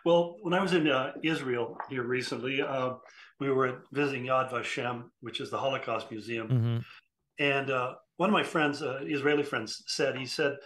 Well, 0.04 0.36
when 0.40 0.54
I 0.54 0.62
was 0.62 0.72
in 0.72 0.88
uh, 0.88 1.12
Israel 1.22 1.76
here 1.90 2.04
recently, 2.04 2.62
uh, 2.62 2.94
we 3.38 3.50
were 3.50 3.82
visiting 3.92 4.24
Yad 4.24 4.50
Vashem, 4.50 5.04
which 5.20 5.40
is 5.40 5.50
the 5.50 5.58
Holocaust 5.58 6.10
Museum. 6.10 6.48
Mm-hmm. 6.48 6.78
And 7.38 7.70
uh, 7.70 7.94
one 8.16 8.30
of 8.30 8.34
my 8.34 8.44
friends, 8.44 8.82
uh, 8.82 9.00
Israeli 9.04 9.42
friends, 9.42 9.82
said, 9.86 10.16
he 10.16 10.26
said, 10.26 10.56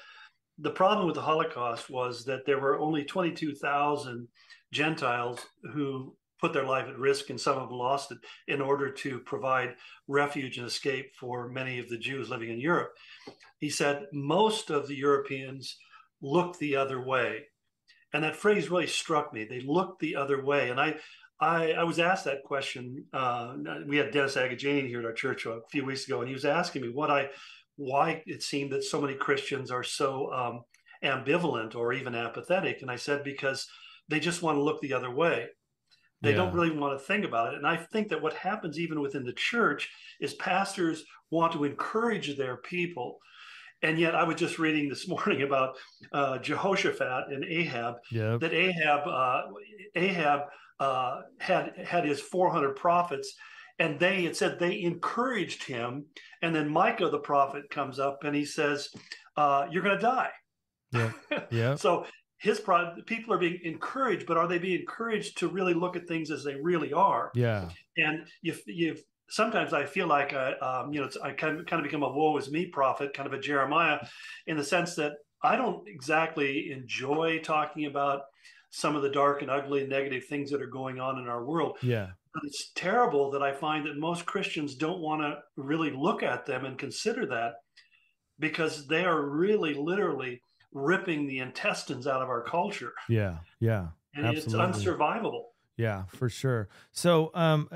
the 0.59 0.71
problem 0.71 1.07
with 1.07 1.17
the 1.17 1.23
Holocaust 1.23 1.91
was 1.91 2.25
that 2.25 2.47
there 2.47 2.61
were 2.61 2.79
only 2.79 3.05
22,000 3.05 4.29
Gentiles 4.73 5.41
who 5.73 6.15
put 6.41 6.53
their 6.53 6.65
life 6.65 6.87
at 6.87 6.99
risk 6.99 7.31
and 7.31 7.41
some 7.41 7.57
of 7.57 7.69
them 7.69 7.79
lost 7.79 8.13
it 8.13 8.19
in 8.49 8.61
order 8.61 8.91
to 8.91 9.19
provide 9.21 9.75
refuge 10.09 10.59
and 10.59 10.67
escape 10.67 11.15
for 11.19 11.49
many 11.49 11.79
of 11.79 11.89
the 11.89 11.99
Jews 11.99 12.29
living 12.29 12.51
in 12.51 12.61
Europe. 12.61 12.93
He 13.59 13.71
said 13.71 14.07
most 14.13 14.71
of 14.71 14.87
the 14.87 14.97
Europeans 14.97 15.77
looked 16.21 16.59
the 16.59 16.77
other 16.77 17.01
way. 17.01 17.47
And 18.13 18.23
that 18.25 18.37
phrase 18.37 18.71
really 18.71 18.87
struck 18.87 19.33
me. 19.33 19.45
They 19.45 19.61
looked 19.61 20.01
the 20.01 20.17
other 20.17 20.45
way. 20.45 20.71
And 20.71 20.81
I, 20.81 20.97
I, 21.41 21.73
I 21.73 21.85
was 21.85 21.99
asked 21.99 22.25
that 22.25 22.45
question. 22.45 23.05
Uh, 23.13 23.55
we 23.87 23.97
had 23.97 24.11
Dennis 24.11 24.37
Agajanian 24.37 24.89
here 24.89 25.01
at 25.01 25.07
our 25.07 25.13
church 25.13 25.45
a 25.47 25.61
few 25.71 25.85
weeks 25.85 26.07
ago, 26.07 26.21
and 26.21 26.29
he 26.29 26.35
was 26.35 26.45
asking 26.45 26.83
me 26.83 26.89
what 26.89 27.11
I, 27.11 27.29
why 27.77 28.23
it 28.27 28.43
seemed 28.43 28.73
that 28.73 28.85
so 28.85 29.01
many 29.01 29.15
Christians 29.15 29.71
are 29.71 29.83
so 29.83 30.33
um, 30.33 30.63
ambivalent 31.05 31.75
or 31.75 31.93
even 31.93 32.15
apathetic. 32.15 32.81
And 32.81 32.91
I 32.91 32.97
said 32.97 33.23
because 33.23 33.69
they 34.09 34.21
just 34.21 34.43
want 34.43 34.57
to 34.57 34.63
look 34.63 34.81
the 34.81 34.95
other 34.95 35.11
way. 35.11 35.49
They 36.27 36.33
yeah. 36.33 36.39
don't 36.39 36.53
really 36.53 36.77
want 36.77 36.99
to 36.99 37.05
think 37.05 37.25
about 37.25 37.53
it. 37.53 37.59
And 37.59 37.67
I 37.67 37.77
think 37.77 38.09
that 38.09 38.21
what 38.21 38.33
happens 38.35 38.81
even 38.81 39.01
within 39.01 39.23
the 39.23 39.33
church 39.33 39.89
is 40.21 40.35
pastors 40.35 41.05
want 41.31 41.53
to 41.53 41.63
encourage 41.63 42.37
their 42.37 42.57
people. 42.57 43.19
And 43.83 43.97
yet, 43.97 44.17
I 44.17 44.25
was 44.25 44.35
just 44.35 44.59
reading 44.59 44.89
this 44.89 45.07
morning 45.15 45.43
about 45.43 45.77
uh, 46.13 46.39
Jehoshaphat 46.39 47.29
and 47.29 47.45
Ahab. 47.45 47.95
Yep. 48.11 48.41
That 48.41 48.53
Ahab, 48.53 49.07
uh, 49.07 49.43
Ahab 49.95 50.41
uh, 50.81 51.21
had 51.39 51.75
had 51.87 52.05
his 52.05 52.21
400 52.21 52.75
prophets, 52.75 53.33
and 53.79 54.01
they 54.01 54.25
had 54.25 54.37
said 54.37 54.59
they 54.59 54.83
encouraged 54.83 55.63
him. 55.63 56.07
And 56.43 56.53
then 56.53 56.69
Micah 56.69 57.09
the 57.09 57.21
prophet 57.21 57.71
comes 57.71 58.01
up 58.01 58.25
and 58.25 58.35
he 58.35 58.45
says, 58.45 58.89
uh, 59.37 59.69
"You're 59.71 59.85
going 59.85 59.97
to 59.97 60.03
die." 60.03 60.31
Yeah. 60.93 61.13
Yeah. 61.53 61.75
so 61.77 62.07
his 62.39 62.61
pro 62.61 62.95
people 63.07 63.33
are 63.33 63.39
being 63.39 63.59
encouraged, 63.65 64.27
but 64.27 64.37
are 64.37 64.47
they 64.47 64.59
being 64.59 64.81
encouraged 64.81 65.39
to 65.39 65.49
really 65.49 65.75
look 65.75 65.97
at 65.97 66.07
things 66.07 66.31
as 66.31 66.45
they 66.45 66.55
really 66.55 66.93
are? 66.93 67.31
Yeah. 67.35 67.69
And 67.97 68.27
if 68.43 68.67
you 68.67 68.89
you 68.89 68.97
sometimes 69.29 69.73
I 69.73 69.87
feel 69.87 70.07
like 70.07 70.33
I 70.35 70.53
um, 70.59 70.93
you 70.93 71.01
know 71.01 71.09
I 71.23 71.33
kind 71.33 71.61
of, 71.61 71.67
kind 71.67 71.81
of 71.81 71.85
become 71.85 72.03
a 72.03 72.13
woe 72.13 72.37
is 72.37 72.51
me 72.51 72.67
prophet, 72.67 73.15
kind 73.15 73.27
of 73.27 73.33
a 73.33 73.41
Jeremiah, 73.41 73.99
in 74.47 74.57
the 74.57 74.65
sense 74.65 74.95
that 74.97 75.13
I 75.43 75.57
don't 75.57 75.87
exactly 75.89 76.71
enjoy 76.73 77.41
talking 77.43 77.87
about 77.87 78.23
some 78.71 78.97
of 78.97 79.03
the 79.03 79.11
dark 79.11 79.43
and 79.43 79.51
ugly 79.51 79.81
and 79.81 79.89
negative 79.89 80.25
things 80.27 80.51
that 80.51 80.61
are 80.61 80.67
going 80.67 81.01
on 81.01 81.19
in 81.19 81.29
our 81.29 81.45
world. 81.45 81.79
Yeah. 81.83 82.09
But 82.35 82.43
it's 82.45 82.73
terrible 82.75 83.31
that 83.31 83.43
I 83.43 83.55
find 83.55 83.87
that 83.87 83.97
most 83.97 84.27
Christians 84.27 84.75
don't 84.75 85.01
want 85.01 85.23
to 85.23 85.39
really 85.57 85.91
look 85.91 86.23
at 86.23 86.45
them 86.45 86.67
and 86.67 86.77
consider 86.77 87.25
that 87.27 87.55
because 88.39 88.87
they 88.87 89.05
are 89.05 89.23
really 89.23 89.73
literally 89.73 90.43
ripping 90.77 91.27
the 91.27 91.39
intestines 91.39 92.07
out 92.07 92.23
of 92.23 92.29
our 92.29 92.43
culture. 92.43 92.93
Yeah. 93.09 93.39
Yeah. 93.61 93.89
And 94.15 94.27
absolutely. 94.27 94.69
it's 94.69 94.79
unsurvivable. 94.79 95.43
Yeah, 95.77 96.05
for 96.09 96.29
sure. 96.29 96.69
So 96.93 97.31
um 97.35 97.69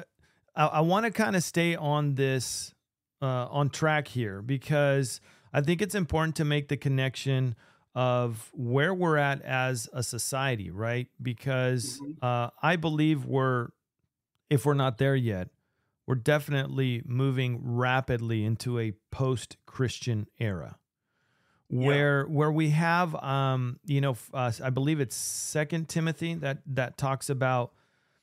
I, 0.54 0.66
I 0.66 0.80
want 0.80 1.06
to 1.06 1.10
kind 1.10 1.34
of 1.34 1.42
stay 1.42 1.74
on 1.76 2.14
this 2.14 2.74
uh 3.22 3.46
on 3.50 3.70
track 3.70 4.08
here 4.08 4.42
because 4.42 5.20
I 5.52 5.60
think 5.62 5.82
it's 5.82 5.94
important 5.94 6.36
to 6.36 6.44
make 6.44 6.68
the 6.68 6.76
connection 6.76 7.56
of 7.94 8.50
where 8.54 8.94
we're 8.94 9.16
at 9.16 9.42
as 9.42 9.88
a 9.92 10.02
society, 10.02 10.70
right? 10.70 11.08
Because 11.20 11.98
Mhm. 12.00 12.22
uh, 12.22 12.50
I 12.62 12.76
believe 12.76 13.24
we're, 13.24 13.70
if 14.48 14.64
we're 14.64 14.74
not 14.74 14.98
there 14.98 15.16
yet, 15.16 15.48
we're 16.06 16.14
definitely 16.14 17.02
moving 17.04 17.58
rapidly 17.62 18.44
into 18.44 18.78
a 18.78 18.92
post-Christian 19.10 20.28
era, 20.38 20.78
where 21.70 22.24
where 22.26 22.50
we 22.52 22.70
have, 22.70 23.14
um, 23.16 23.78
you 23.84 24.00
know, 24.00 24.16
uh, 24.34 24.50
I 24.62 24.70
believe 24.70 25.00
it's 25.00 25.14
Second 25.16 25.88
Timothy 25.88 26.34
that 26.34 26.58
that 26.66 26.96
talks 26.98 27.30
about 27.30 27.72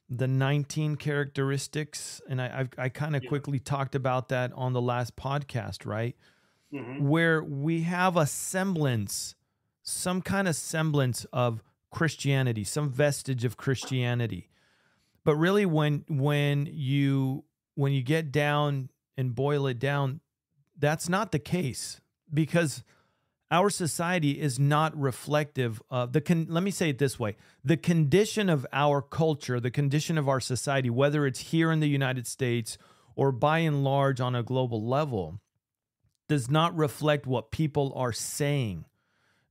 the 0.10 0.28
19 0.28 0.96
characteristics, 0.96 2.22
and 2.30 2.42
I 2.42 2.60
I've, 2.60 2.70
I 2.78 2.90
kind 2.90 3.16
of 3.16 3.24
Yeah. 3.24 3.30
quickly 3.30 3.60
talked 3.60 3.96
about 3.96 4.30
that 4.30 4.52
on 4.54 4.74
the 4.74 4.82
last 4.82 5.16
podcast, 5.16 5.86
right? 5.86 6.16
Mhm. 6.74 7.00
where 7.00 7.42
we 7.42 7.84
have 7.84 8.18
a 8.18 8.26
semblance, 8.26 9.36
some 9.84 10.22
kind 10.22 10.50
of 10.50 10.56
semblance 10.58 11.24
of 11.32 11.64
Christianity, 11.92 12.66
some 12.66 12.90
vestige 12.90 13.46
of 13.46 13.56
Christianity. 13.56 14.50
But 15.24 15.38
really 15.38 15.66
when 15.66 16.04
when 16.10 16.66
you 16.70 17.46
when 17.76 17.94
you 17.94 18.02
get 18.04 18.34
down 18.34 18.90
and 19.16 19.34
boil 19.34 19.66
it 19.68 19.80
down, 19.80 20.20
that's 20.78 21.08
not 21.08 21.32
the 21.32 21.40
case 21.40 22.02
because 22.34 22.84
our 23.50 23.70
society 23.70 24.42
is 24.42 24.60
not 24.60 24.98
reflective 25.00 25.82
of 25.90 26.14
the 26.14 26.22
con- 26.22 26.48
let 26.50 26.64
me 26.64 26.72
say 26.72 26.90
it 26.90 26.98
this 26.98 27.20
way 27.20 27.36
the 27.64 27.78
condition 27.78 28.50
of 28.50 28.66
our 28.74 29.02
culture 29.02 29.60
the 29.60 29.72
condition 29.72 30.18
of 30.18 30.28
our 30.28 30.40
society 30.40 30.90
whether 30.90 31.26
it's 31.26 31.40
here 31.40 31.72
in 31.72 31.80
the 31.80 31.88
united 31.88 32.28
states 32.28 32.78
or 33.18 33.32
by 33.32 33.60
and 33.60 33.84
large 33.84 34.22
on 34.22 34.36
a 34.36 34.44
global 34.44 34.88
level 34.88 35.42
does 36.28 36.50
not 36.50 36.76
reflect 36.78 37.26
what 37.26 37.52
people 37.52 37.92
are 37.96 38.14
saying. 38.14 38.86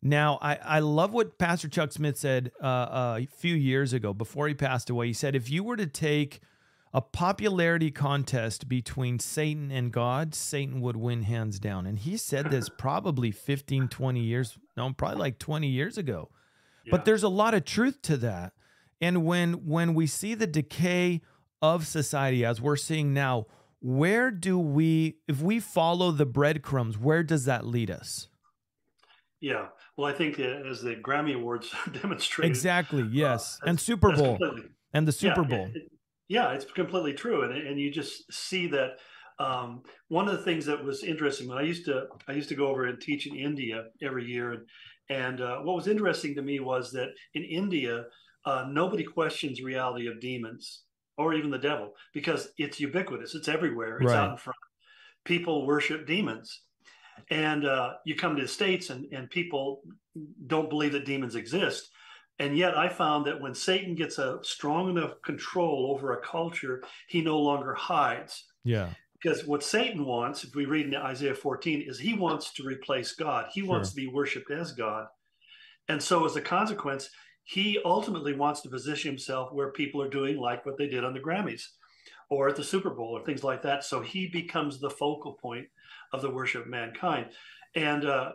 Now, 0.02 0.38
I, 0.40 0.56
I 0.56 0.78
love 0.78 1.12
what 1.12 1.38
Pastor 1.38 1.68
Chuck 1.68 1.90
Smith 1.90 2.16
said 2.16 2.52
uh, 2.62 3.18
a 3.18 3.26
few 3.36 3.54
years 3.54 3.92
ago 3.92 4.14
before 4.14 4.46
he 4.46 4.54
passed 4.54 4.88
away. 4.88 5.08
He 5.08 5.12
said, 5.12 5.34
if 5.34 5.50
you 5.50 5.64
were 5.64 5.76
to 5.76 5.86
take 5.86 6.40
a 6.94 7.00
popularity 7.00 7.90
contest 7.90 8.68
between 8.68 9.18
Satan 9.18 9.70
and 9.70 9.92
God, 9.92 10.34
Satan 10.34 10.80
would 10.80 10.96
win 10.96 11.22
hands 11.24 11.58
down. 11.58 11.86
And 11.86 11.98
he 11.98 12.16
said 12.16 12.50
this 12.50 12.68
probably 12.78 13.30
15, 13.30 13.88
20 13.88 14.20
years, 14.20 14.58
no, 14.76 14.92
probably 14.92 15.18
like 15.18 15.38
20 15.38 15.66
years 15.68 15.98
ago. 15.98 16.30
Yeah. 16.84 16.92
But 16.92 17.04
there's 17.04 17.22
a 17.22 17.28
lot 17.28 17.52
of 17.54 17.64
truth 17.64 18.00
to 18.02 18.16
that. 18.18 18.52
And 19.00 19.24
when 19.26 19.66
when 19.66 19.92
we 19.92 20.06
see 20.06 20.34
the 20.34 20.46
decay 20.46 21.20
of 21.60 21.86
society 21.86 22.44
as 22.46 22.60
we're 22.62 22.76
seeing 22.76 23.12
now, 23.12 23.46
where 23.80 24.30
do 24.30 24.58
we 24.58 25.18
if 25.28 25.42
we 25.42 25.60
follow 25.60 26.10
the 26.12 26.24
breadcrumbs, 26.24 26.96
where 26.96 27.22
does 27.22 27.44
that 27.44 27.66
lead 27.66 27.90
us? 27.90 28.28
Yeah. 29.40 29.66
Well, 29.96 30.06
I 30.06 30.14
think 30.16 30.38
as 30.38 30.80
the 30.82 30.94
Grammy 30.96 31.34
Awards 31.34 31.70
demonstrated, 32.02 32.50
Exactly. 32.50 33.02
Uh, 33.02 33.06
yes. 33.10 33.58
and 33.66 33.78
Super 33.78 34.12
Bowl 34.16 34.38
and 34.94 35.06
the 35.06 35.12
Super 35.12 35.42
yeah, 35.42 35.48
Bowl. 35.48 35.68
it- 35.74 35.90
yeah, 36.28 36.52
it's 36.52 36.64
completely 36.64 37.14
true, 37.14 37.42
and 37.42 37.56
and 37.56 37.78
you 37.80 37.90
just 37.90 38.32
see 38.32 38.66
that. 38.68 38.98
Um, 39.38 39.82
one 40.08 40.28
of 40.28 40.38
the 40.38 40.42
things 40.44 40.64
that 40.64 40.82
was 40.82 41.04
interesting 41.04 41.46
when 41.46 41.58
I 41.58 41.62
used 41.62 41.84
to 41.86 42.06
I 42.26 42.32
used 42.32 42.48
to 42.48 42.54
go 42.54 42.68
over 42.68 42.86
and 42.86 42.98
teach 42.98 43.26
in 43.26 43.36
India 43.36 43.84
every 44.02 44.24
year, 44.24 44.52
and 44.52 44.66
and 45.10 45.40
uh, 45.40 45.58
what 45.58 45.76
was 45.76 45.88
interesting 45.88 46.34
to 46.36 46.42
me 46.42 46.58
was 46.60 46.90
that 46.92 47.08
in 47.34 47.44
India, 47.44 48.04
uh, 48.46 48.64
nobody 48.68 49.04
questions 49.04 49.60
reality 49.62 50.06
of 50.08 50.20
demons 50.20 50.84
or 51.18 51.34
even 51.34 51.50
the 51.50 51.58
devil 51.58 51.92
because 52.14 52.48
it's 52.58 52.80
ubiquitous, 52.80 53.34
it's 53.34 53.48
everywhere, 53.48 53.98
it's 53.98 54.06
Right. 54.06 54.16
out 54.16 54.32
in 54.32 54.36
front. 54.38 54.56
People 55.24 55.66
worship 55.66 56.06
demons, 56.06 56.62
and 57.30 57.64
uh, 57.66 57.94
you 58.04 58.14
come 58.14 58.36
to 58.36 58.42
the 58.42 58.48
states 58.48 58.90
and 58.90 59.06
and 59.12 59.28
people 59.30 59.82
don't 60.46 60.70
believe 60.70 60.92
that 60.92 61.04
demons 61.04 61.34
exist. 61.34 61.90
And 62.38 62.56
yet, 62.56 62.76
I 62.76 62.88
found 62.88 63.26
that 63.26 63.40
when 63.40 63.54
Satan 63.54 63.94
gets 63.94 64.18
a 64.18 64.38
strong 64.42 64.90
enough 64.90 65.20
control 65.22 65.90
over 65.90 66.12
a 66.12 66.20
culture, 66.20 66.82
he 67.08 67.22
no 67.22 67.38
longer 67.38 67.72
hides. 67.72 68.44
Yeah. 68.62 68.90
Because 69.14 69.46
what 69.46 69.64
Satan 69.64 70.04
wants, 70.04 70.44
if 70.44 70.54
we 70.54 70.66
read 70.66 70.86
in 70.86 70.94
Isaiah 70.94 71.34
14, 71.34 71.84
is 71.86 71.98
he 71.98 72.12
wants 72.12 72.52
to 72.52 72.62
replace 72.62 73.12
God. 73.12 73.46
He 73.52 73.62
wants 73.62 73.90
to 73.90 73.96
be 73.96 74.06
worshiped 74.06 74.50
as 74.50 74.72
God. 74.72 75.06
And 75.88 76.02
so, 76.02 76.26
as 76.26 76.36
a 76.36 76.42
consequence, 76.42 77.08
he 77.44 77.78
ultimately 77.84 78.34
wants 78.34 78.60
to 78.62 78.68
position 78.68 79.10
himself 79.10 79.52
where 79.52 79.70
people 79.70 80.02
are 80.02 80.10
doing 80.10 80.36
like 80.36 80.66
what 80.66 80.76
they 80.76 80.88
did 80.88 81.04
on 81.04 81.14
the 81.14 81.20
Grammys 81.20 81.62
or 82.28 82.48
at 82.48 82.56
the 82.56 82.64
Super 82.64 82.90
Bowl 82.90 83.16
or 83.16 83.24
things 83.24 83.44
like 83.44 83.62
that. 83.62 83.84
So 83.84 84.00
he 84.00 84.26
becomes 84.26 84.80
the 84.80 84.90
focal 84.90 85.34
point 85.34 85.68
of 86.12 86.22
the 86.22 86.30
worship 86.30 86.62
of 86.62 86.68
mankind. 86.68 87.26
And 87.76 88.04
uh, 88.04 88.32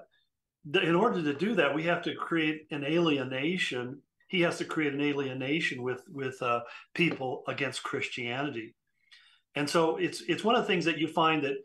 in 0.65 0.95
order 0.95 1.21
to 1.23 1.33
do 1.33 1.55
that, 1.55 1.73
we 1.73 1.83
have 1.83 2.01
to 2.03 2.15
create 2.15 2.67
an 2.71 2.83
alienation. 2.83 4.01
He 4.27 4.41
has 4.41 4.57
to 4.59 4.65
create 4.65 4.93
an 4.93 5.01
alienation 5.01 5.81
with 5.81 6.01
with 6.09 6.41
uh, 6.41 6.61
people 6.93 7.43
against 7.47 7.83
Christianity. 7.83 8.75
And 9.55 9.69
so 9.69 9.97
it's 9.97 10.21
it's 10.27 10.43
one 10.43 10.55
of 10.55 10.61
the 10.61 10.67
things 10.67 10.85
that 10.85 10.97
you 10.97 11.07
find 11.07 11.43
that 11.43 11.57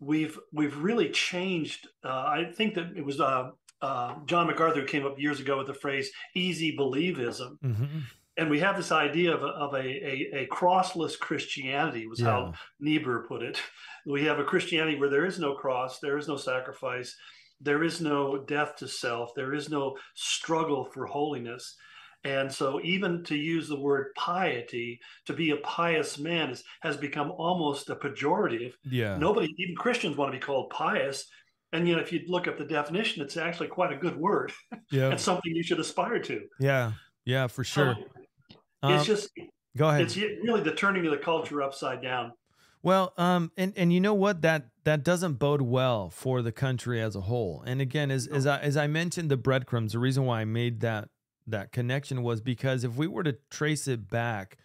we've 0.00 0.38
we've 0.52 0.76
really 0.78 1.10
changed. 1.10 1.88
Uh, 2.04 2.24
I 2.26 2.52
think 2.54 2.74
that 2.74 2.92
it 2.96 3.04
was 3.04 3.20
uh, 3.20 3.50
uh, 3.80 4.14
John 4.26 4.46
MacArthur 4.46 4.80
who 4.80 4.86
came 4.86 5.06
up 5.06 5.18
years 5.18 5.40
ago 5.40 5.58
with 5.58 5.66
the 5.66 5.74
phrase 5.74 6.10
"easy 6.34 6.76
believism," 6.76 7.58
hmm 7.60 7.98
and 8.38 8.48
we 8.48 8.60
have 8.60 8.76
this 8.78 8.92
idea 8.92 9.34
of 9.34 9.42
a, 9.42 9.46
of 9.48 9.74
a, 9.74 9.78
a, 9.78 10.30
a 10.42 10.46
crossless 10.46 11.18
Christianity 11.18 12.06
was 12.06 12.18
Yeah. 12.20 12.30
how 12.30 12.54
Niebuhr 12.80 13.26
put 13.28 13.42
it. 13.42 13.60
We 14.06 14.24
have 14.24 14.38
a 14.38 14.44
Christianity 14.44 14.98
where 14.98 15.10
there 15.10 15.26
is 15.26 15.38
no 15.38 15.54
cross, 15.54 16.00
there 16.00 16.16
is 16.16 16.28
no 16.28 16.36
sacrifice, 16.36 17.14
there 17.62 17.82
is 17.84 18.00
no 18.00 18.38
death 18.38 18.76
to 18.76 18.88
self, 18.88 19.30
there 19.34 19.54
is 19.54 19.68
no 19.70 19.96
struggle 20.14 20.84
for 20.84 21.06
holiness. 21.06 21.76
And 22.24 22.52
so, 22.52 22.80
even 22.84 23.24
to 23.24 23.34
use 23.36 23.66
the 23.68 23.80
word 23.80 24.12
piety, 24.16 25.00
to 25.26 25.32
be 25.32 25.50
a 25.50 25.56
pious 25.56 26.18
man, 26.18 26.50
is, 26.50 26.62
has 26.80 26.96
become 26.96 27.32
almost 27.32 27.90
a 27.90 27.96
pejorative. 27.96 28.72
Yeah. 28.84 29.16
Nobody, 29.18 29.52
even 29.58 29.74
Christians, 29.74 30.16
want 30.16 30.32
to 30.32 30.38
be 30.38 30.42
called 30.44 30.70
pious. 30.70 31.26
And 31.72 31.88
yet, 31.88 31.98
if 31.98 32.12
you 32.12 32.20
look 32.28 32.46
up 32.46 32.58
the 32.58 32.64
definition, 32.64 33.22
it's 33.24 33.36
actually 33.36 33.68
quite 33.68 33.92
a 33.92 33.96
good 33.96 34.16
word 34.16 34.52
Yeah. 34.92 35.08
and 35.10 35.18
something 35.20 35.52
you 35.56 35.64
should 35.64 35.80
aspire 35.80 36.20
to. 36.20 36.42
Yeah. 36.60 36.92
Yeah, 37.24 37.48
for 37.48 37.64
sure. 37.64 37.96
So, 37.96 38.56
Um, 38.84 38.94
it's 38.94 39.06
just 39.06 39.28
go 39.76 39.88
ahead. 39.88 40.02
it's 40.02 40.16
really 40.16 40.60
the 40.60 40.74
turning 40.74 41.04
of 41.06 41.10
the 41.12 41.18
culture 41.18 41.60
upside 41.62 42.02
down. 42.02 42.32
Well, 42.82 43.12
um, 43.16 43.52
and 43.56 43.72
and 43.76 43.92
you 43.92 44.00
know 44.00 44.14
what 44.14 44.42
that 44.42 44.68
that 44.84 45.04
doesn't 45.04 45.34
bode 45.34 45.62
well 45.62 46.10
for 46.10 46.42
the 46.42 46.52
country 46.52 47.00
as 47.00 47.14
a 47.14 47.20
whole. 47.22 47.62
And 47.66 47.80
again, 47.80 48.10
as 48.10 48.26
as 48.26 48.46
I 48.46 48.58
as 48.58 48.76
I 48.76 48.86
mentioned 48.88 49.30
the 49.30 49.36
breadcrumbs, 49.36 49.92
the 49.92 49.98
reason 50.00 50.24
why 50.24 50.40
I 50.40 50.44
made 50.44 50.80
that 50.80 51.08
that 51.46 51.72
connection 51.72 52.22
was 52.22 52.40
because 52.40 52.82
if 52.84 52.96
we 52.96 53.06
were 53.06 53.22
to 53.22 53.36
trace 53.50 53.86
it 53.86 54.08
back, 54.10 54.58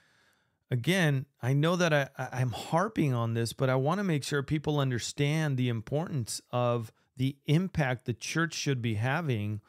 again, 0.72 1.28
I 1.42 1.54
know 1.54 1.76
that 1.76 1.94
I 1.94 2.10
I- 2.18 2.42
I'm 2.42 2.52
harping 2.52 3.14
on 3.14 3.36
this, 3.36 3.54
but 3.54 3.70
I 3.70 3.76
want 3.76 4.00
to 4.00 4.04
make 4.04 4.24
sure 4.24 4.42
people 4.42 4.80
understand 4.80 5.58
the 5.58 5.70
importance 5.70 6.42
of 6.52 6.92
the 7.18 7.38
impact 7.46 8.06
the 8.06 8.14
church 8.14 8.54
should 8.56 8.82
be 8.82 8.96
having 8.96 9.62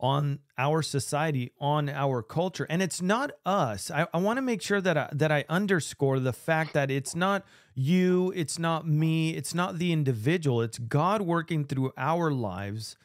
on 0.00 0.38
our 0.56 0.82
society, 0.82 1.52
on 1.60 1.88
our 1.88 2.22
culture. 2.22 2.66
And 2.70 2.80
it's 2.82 3.02
not 3.02 3.32
us. 3.44 3.90
I, 3.90 4.06
I 4.14 4.18
want 4.18 4.36
to 4.36 4.42
make 4.42 4.62
sure 4.62 4.80
that 4.80 4.96
I, 4.96 5.08
that 5.12 5.32
I 5.32 5.44
underscore 5.48 6.20
the 6.20 6.32
fact 6.32 6.72
that 6.74 6.90
it's 6.90 7.14
not 7.14 7.44
you, 7.74 8.32
it's 8.36 8.58
not 8.58 8.86
me, 8.86 9.30
it's 9.30 9.54
not 9.54 9.78
the 9.78 9.92
individual. 9.92 10.62
It's 10.62 10.78
God 10.78 11.22
working 11.22 11.64
through 11.64 11.92
our 11.96 12.30
lives, 12.30 12.96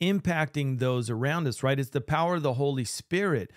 impacting 0.00 0.78
those 0.78 1.10
around 1.10 1.46
us, 1.46 1.62
right? 1.62 1.78
It's 1.78 1.90
the 1.90 2.00
power 2.00 2.36
of 2.36 2.42
the 2.42 2.54
Holy 2.54 2.84
Spirit. 2.84 3.52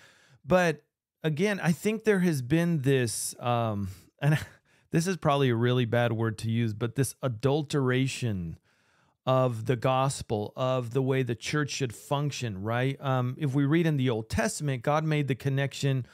But 0.46 0.82
again, 1.24 1.60
I 1.60 1.72
think 1.72 2.04
there 2.04 2.20
has 2.20 2.40
been 2.40 2.82
this, 2.82 3.34
um, 3.40 3.88
and 4.22 4.38
this 4.92 5.06
is 5.06 5.16
probably 5.16 5.50
a 5.50 5.56
really 5.56 5.86
bad 5.86 6.12
word 6.12 6.38
to 6.38 6.50
use, 6.50 6.72
but 6.72 6.94
this 6.94 7.14
adulteration 7.22 8.58
of 9.26 9.66
the 9.66 9.76
gospel, 9.76 10.52
of 10.56 10.92
the 10.92 11.02
way 11.02 11.22
the 11.22 11.34
church 11.34 11.70
should 11.70 11.94
function, 11.94 12.62
right? 12.62 13.00
Um, 13.00 13.36
if 13.38 13.54
we 13.54 13.64
read 13.64 13.86
in 13.86 13.96
the 13.96 14.10
Old 14.10 14.28
Testament, 14.28 14.82
God 14.82 15.04
made 15.04 15.28
the 15.28 15.34
connection 15.34 16.06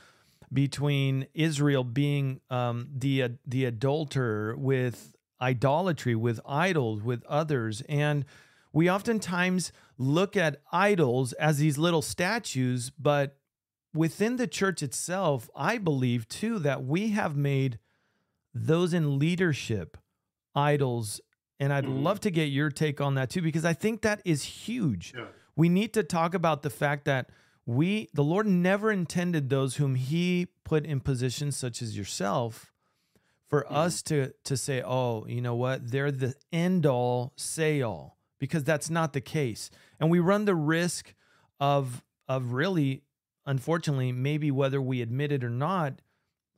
between 0.52 1.26
Israel 1.34 1.84
being 1.84 2.40
um, 2.50 2.88
the 2.94 3.30
the 3.46 3.64
adulterer 3.64 4.56
with 4.56 5.14
idolatry, 5.40 6.14
with 6.14 6.40
idols, 6.46 7.02
with 7.02 7.24
others, 7.24 7.82
and 7.88 8.24
we 8.72 8.90
oftentimes 8.90 9.72
look 9.96 10.36
at 10.36 10.60
idols 10.70 11.32
as 11.34 11.58
these 11.58 11.78
little 11.78 12.02
statues, 12.02 12.90
but 12.90 13.38
within 13.94 14.36
the 14.36 14.46
church 14.46 14.82
itself, 14.82 15.48
I 15.56 15.78
believe 15.78 16.28
too 16.28 16.58
that 16.58 16.84
we 16.84 17.08
have 17.12 17.36
made 17.36 17.78
those 18.52 18.92
in 18.92 19.18
leadership 19.18 19.96
idols. 20.54 21.20
And 21.58 21.72
I'd 21.72 21.86
Mhm. 21.86 22.02
love 22.04 22.20
to 22.20 22.30
get 22.30 22.46
your 22.46 22.70
take 22.70 23.00
on 23.00 23.14
that 23.14 23.30
too, 23.30 23.40
because 23.42 23.64
I 23.64 23.72
think 23.72 24.02
that 24.02 24.20
is 24.24 24.42
huge. 24.42 25.12
Yeah. 25.16 25.26
We 25.54 25.68
need 25.68 25.94
to 25.94 26.02
talk 26.02 26.34
about 26.34 26.62
the 26.62 26.70
fact 26.70 27.04
that 27.06 27.30
we, 27.64 28.08
the 28.14 28.22
Lord 28.22 28.46
never 28.46 28.92
intended 28.92 29.48
those 29.48 29.76
whom 29.76 29.94
He 29.94 30.48
put 30.64 30.84
in 30.84 31.00
positions 31.00 31.56
such 31.56 31.80
as 31.82 31.96
yourself 31.96 32.72
for 33.48 33.62
Mhm. 33.70 33.72
us 33.76 34.02
to 34.02 34.32
to 34.44 34.56
say, 34.56 34.82
oh, 34.84 35.24
you 35.26 35.40
know 35.40 35.54
what, 35.54 35.90
they're 35.90 36.12
the 36.12 36.34
end 36.52 36.84
all, 36.84 37.32
say 37.36 37.80
all, 37.80 38.18
because 38.38 38.62
that's 38.64 38.90
not 38.90 39.12
the 39.14 39.20
case. 39.20 39.70
And 39.98 40.10
we 40.10 40.18
run 40.20 40.44
the 40.44 40.54
risk 40.54 41.14
of 41.58 42.02
of 42.28 42.52
really, 42.52 43.02
unfortunately, 43.46 44.10
maybe 44.12 44.50
whether 44.50 44.82
we 44.82 45.00
admit 45.00 45.30
it 45.32 45.44
or 45.44 45.48
not, 45.50 46.02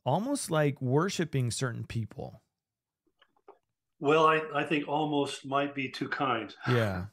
almost 0.03 0.49
like 0.51 0.81
worshiping 0.81 1.51
certain 1.51 1.85
people. 1.85 2.41
Well, 3.99 4.25
I, 4.25 4.41
I 4.55 4.63
think 4.63 4.87
almost 4.87 5.45
might 5.45 5.75
be 5.75 5.89
too 5.89 6.07
kind. 6.07 6.53
Yeah. 6.69 7.05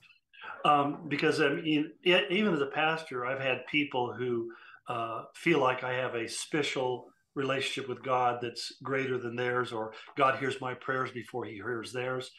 um, 0.64 1.06
because 1.08 1.40
I 1.40 1.48
mean, 1.50 1.92
even 2.04 2.54
as 2.54 2.60
a 2.60 2.66
pastor, 2.66 3.26
I've 3.26 3.40
had 3.40 3.66
people 3.66 4.12
who 4.12 4.50
uh, 4.88 5.24
feel 5.34 5.60
like 5.60 5.82
I 5.82 5.94
have 5.94 6.14
a 6.14 6.28
special 6.28 7.08
relationship 7.34 7.88
with 7.88 8.02
God 8.02 8.38
that's 8.40 8.72
greater 8.82 9.18
than 9.18 9.36
theirs, 9.36 9.72
or 9.72 9.92
God 10.16 10.38
hears 10.38 10.60
my 10.60 10.74
prayers 10.74 11.10
before 11.10 11.44
He 11.44 11.54
hears 11.54 11.92
theirs, 11.92 12.30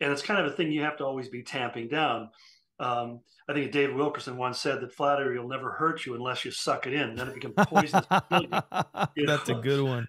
and 0.00 0.10
it's 0.12 0.22
kind 0.22 0.40
of 0.44 0.52
a 0.52 0.56
thing 0.56 0.72
you 0.72 0.82
have 0.82 0.98
to 0.98 1.04
always 1.04 1.28
be 1.28 1.42
tamping 1.42 1.88
down. 1.88 2.30
Um, 2.80 3.20
I 3.48 3.52
think 3.52 3.70
David 3.70 3.94
Wilkerson 3.94 4.36
once 4.36 4.58
said 4.58 4.80
that 4.80 4.92
flattery 4.92 5.38
will 5.38 5.48
never 5.48 5.70
hurt 5.72 6.04
you 6.04 6.14
unless 6.14 6.44
you 6.44 6.50
suck 6.50 6.86
it 6.86 6.92
in. 6.94 7.14
Then 7.14 7.28
it 7.28 7.34
becomes 7.34 7.54
poisonous. 7.58 8.06
kill 8.28 8.42
you. 9.16 9.26
That's 9.26 9.48
a 9.48 9.54
good 9.54 9.82
one. 9.82 10.08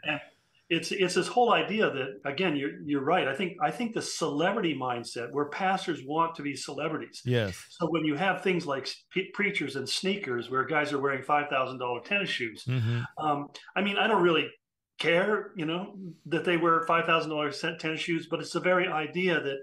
It's 0.74 0.92
it's 0.92 1.14
this 1.14 1.28
whole 1.28 1.54
idea 1.54 1.90
that 1.90 2.20
again 2.26 2.56
you're 2.56 2.82
you're 2.86 3.04
right. 3.04 3.28
I 3.28 3.36
think 3.36 3.58
i 3.62 3.72
think 3.72 3.94
the 3.94 4.02
celebrity 4.02 4.76
mindset 4.80 5.32
where 5.32 5.46
pastors 5.46 6.02
want 6.06 6.36
to 6.36 6.42
be 6.42 6.56
celebrities. 6.56 7.22
Yes. 7.26 7.56
so 7.70 7.88
when 7.90 8.04
you 8.04 8.16
have 8.16 8.42
things 8.42 8.66
like 8.66 8.90
preachers 9.34 9.76
and 9.76 9.88
sneakers 9.88 10.50
where 10.50 10.66
guys 10.66 10.92
are 10.94 11.00
wearing 11.00 11.24
$5000 11.24 12.04
tennis 12.04 12.30
shoes 12.30 12.64
hmm 12.66 13.02
um, 13.18 13.48
i 13.76 13.82
mean 13.82 13.98
i 13.98 14.08
don't 14.08 14.24
really 14.24 14.48
care 15.00 15.52
you 15.56 15.66
know 15.66 15.96
that 16.26 16.46
they 16.46 16.58
wear 16.58 16.86
$5000 16.86 17.80
tennis 17.80 18.00
shoes 18.00 18.28
but 18.30 18.40
it's 18.40 18.54
the 18.54 18.60
very 18.60 18.88
idea 18.88 19.42
that 19.42 19.58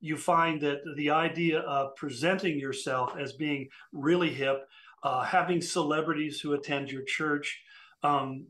you 0.00 0.16
find 0.16 0.60
that 0.60 0.78
the 0.96 1.10
idea 1.10 1.60
of 1.60 1.94
presenting 1.96 2.58
yourself 2.58 3.14
as 3.18 3.32
being 3.32 3.68
really 3.92 4.30
hip 4.30 4.58
uh, 5.02 5.22
having 5.22 5.60
celebrities 5.60 6.40
who 6.40 6.52
attend 6.52 6.90
your 6.90 7.04
church 7.04 7.60
um, 8.02 8.46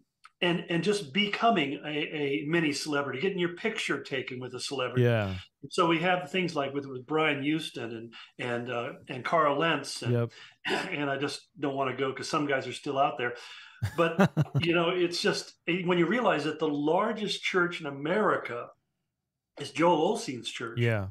and 0.47 0.65
and 0.69 0.85
just 0.85 1.13
becoming 1.13 1.81
a, 1.85 1.89
a 1.89 2.45
mini 2.47 2.73
celebrity, 2.73 3.21
getting 3.21 3.39
your 3.39 3.57
picture 3.57 4.01
taken 4.03 4.39
with 4.39 4.55
a 4.55 4.61
celebrity. 4.61 5.03
Yeah. 5.03 5.35
So 5.71 5.87
we 5.87 5.99
have 6.01 6.31
things 6.31 6.55
like 6.55 6.73
with 6.73 6.87
with 6.87 7.05
Brian 7.05 7.43
Houston 7.43 7.91
and 7.91 8.15
and 8.39 8.71
uh, 8.71 8.93
and 9.09 9.25
Carl 9.25 9.59
Lentz, 9.59 10.03
and, 10.03 10.13
Yep. 10.13 10.31
and 10.93 11.11
I 11.11 11.19
just 11.19 11.49
don't 11.59 11.75
want 11.75 11.91
to 11.91 11.97
go 11.97 12.13
because 12.13 12.29
some 12.29 12.47
guys 12.47 12.67
are 12.69 12.73
still 12.73 12.99
out 12.99 13.19
there. 13.19 13.35
But 13.97 14.31
you 14.61 14.75
know, 14.75 14.91
it's 14.91 15.21
just 15.21 15.55
when 15.67 15.99
you 15.99 16.07
realize 16.07 16.45
that 16.45 16.61
the 16.61 16.69
largest 16.69 17.43
church 17.43 17.81
in 17.81 17.87
America 17.87 18.69
is 19.61 19.73
Joel 19.73 20.17
Osteen's 20.17 20.51
church, 20.51 20.79
yeah. 20.79 21.09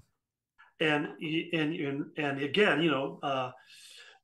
and 0.80 1.08
and 1.20 1.76
and 1.76 2.06
and 2.18 2.42
again, 2.42 2.82
you 2.82 2.92
know. 2.92 3.20
Uh, 3.22 3.52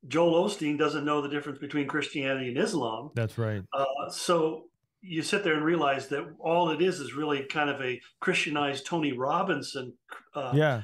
Joel 0.08 0.48
Osteen 0.48 0.76
doesn't 0.76 1.04
know 1.04 1.22
the 1.22 1.28
difference 1.28 1.60
between 1.60 1.86
Christianity 1.86 2.48
and 2.48 2.58
Islam. 2.58 3.12
That's 3.14 3.38
right. 3.38 3.62
Uh, 3.72 4.10
so 4.10 4.64
you 5.02 5.22
sit 5.22 5.44
there 5.44 5.54
and 5.54 5.64
realize 5.64 6.08
that 6.08 6.24
all 6.38 6.70
it 6.70 6.80
is 6.80 7.00
is 7.00 7.14
really 7.14 7.44
kind 7.44 7.68
of 7.68 7.80
a 7.80 8.00
Christianized 8.20 8.86
Tony 8.86 9.12
Robinson 9.12 9.92
uh, 10.34 10.52
Yeah. 10.54 10.82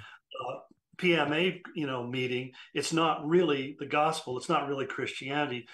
PMA, 0.99 1.61
you 1.77 1.87
know, 1.87 2.05
meeting. 2.05 2.53
It's 2.75 2.93
not 2.93 3.27
really 3.27 3.77
the 3.79 3.87
gospel. 3.87 4.37
It's 4.37 4.49
not 4.49 4.69
really 4.69 4.85
Christianity. 4.85 5.67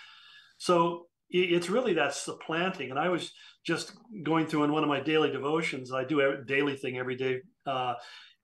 So 0.58 1.06
it's 1.30 1.70
really 1.70 1.94
that 1.94 2.14
supplanting. 2.14 2.90
And 2.90 2.98
I 2.98 3.08
was 3.08 3.32
just 3.64 3.92
going 4.22 4.46
through 4.46 4.64
in 4.64 4.72
one 4.72 4.82
of 4.82 4.88
my 4.88 5.00
daily 5.00 5.30
devotions. 5.32 5.92
I 5.92 6.04
do 6.04 6.20
a 6.20 6.44
daily 6.44 6.76
thing 6.76 6.98
every 6.98 7.16
day. 7.16 7.40
Uh, 7.66 7.94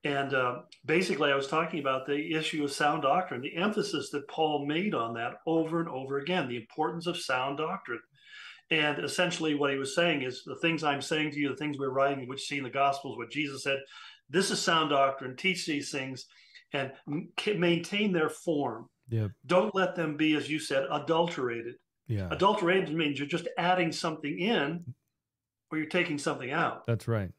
and 0.03 0.33
uh, 0.33 0.55
basically, 0.83 1.31
I 1.31 1.35
was 1.35 1.47
talking 1.47 1.79
about 1.79 2.07
the 2.07 2.33
issue 2.33 2.63
of 2.63 2.71
sound 2.71 3.03
doctrine, 3.03 3.41
the 3.41 3.55
emphasis 3.55 4.09
that 4.09 4.27
Paul 4.27 4.65
made 4.65 4.95
on 4.95 5.13
that 5.13 5.35
over 5.45 5.79
and 5.79 5.89
over 5.89 6.17
again, 6.17 6.47
the 6.47 6.57
importance 6.57 7.05
of 7.05 7.17
sound 7.17 7.59
doctrine. 7.59 7.99
And 8.71 8.99
essentially, 8.99 9.53
what 9.53 9.71
he 9.71 9.77
was 9.77 9.93
saying 9.93 10.21
is 10.21 10.43
the 10.45 10.55
things 10.55 10.83
I'm 10.83 11.01
saying 11.01 11.31
to 11.31 11.39
you, 11.39 11.49
the 11.49 11.57
things 11.57 11.77
we're 11.77 11.89
writing, 11.89 12.27
which 12.27 12.47
see 12.47 12.57
in 12.57 12.63
the 12.63 12.69
Gospels, 12.69 13.17
what 13.17 13.29
Jesus 13.29 13.63
said, 13.63 13.79
this 14.29 14.49
is 14.49 14.61
sound 14.61 14.91
doctrine. 14.91 15.35
Teach 15.35 15.65
these 15.65 15.91
things 15.91 16.25
and 16.71 16.91
maintain 17.57 18.13
their 18.13 18.29
form. 18.29 18.87
Yep. 19.09 19.31
Don't 19.45 19.75
let 19.75 19.95
them 19.95 20.15
be, 20.15 20.35
as 20.35 20.49
you 20.49 20.57
said, 20.57 20.85
adulterated. 20.89 21.75
Yeah. 22.07 22.29
Adulterated 22.31 22.93
means 22.93 23.19
you're 23.19 23.27
just 23.27 23.49
adding 23.57 23.91
something 23.91 24.39
in 24.39 24.85
or 25.69 25.77
you're 25.77 25.87
taking 25.87 26.17
something 26.17 26.51
out. 26.51 26.87
That's 26.87 27.09
right. 27.09 27.31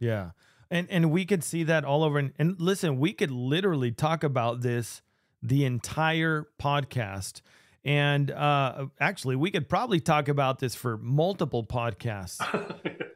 Yeah. 0.00 0.30
And 0.68 0.88
and 0.90 1.12
we 1.12 1.24
could 1.24 1.44
see 1.44 1.62
that 1.64 1.84
all 1.84 2.02
over 2.02 2.18
and, 2.18 2.32
and 2.38 2.60
listen, 2.60 2.98
we 2.98 3.12
could 3.12 3.30
literally 3.30 3.92
talk 3.92 4.24
about 4.24 4.62
this 4.62 5.02
the 5.40 5.64
entire 5.64 6.48
podcast. 6.60 7.40
And 7.86 8.30
uh 8.30 8.86
actually 9.00 9.36
we 9.36 9.50
could 9.50 9.68
probably 9.68 10.00
talk 10.00 10.28
about 10.28 10.58
this 10.58 10.74
for 10.74 10.98
multiple 10.98 11.64
podcasts. 11.64 12.44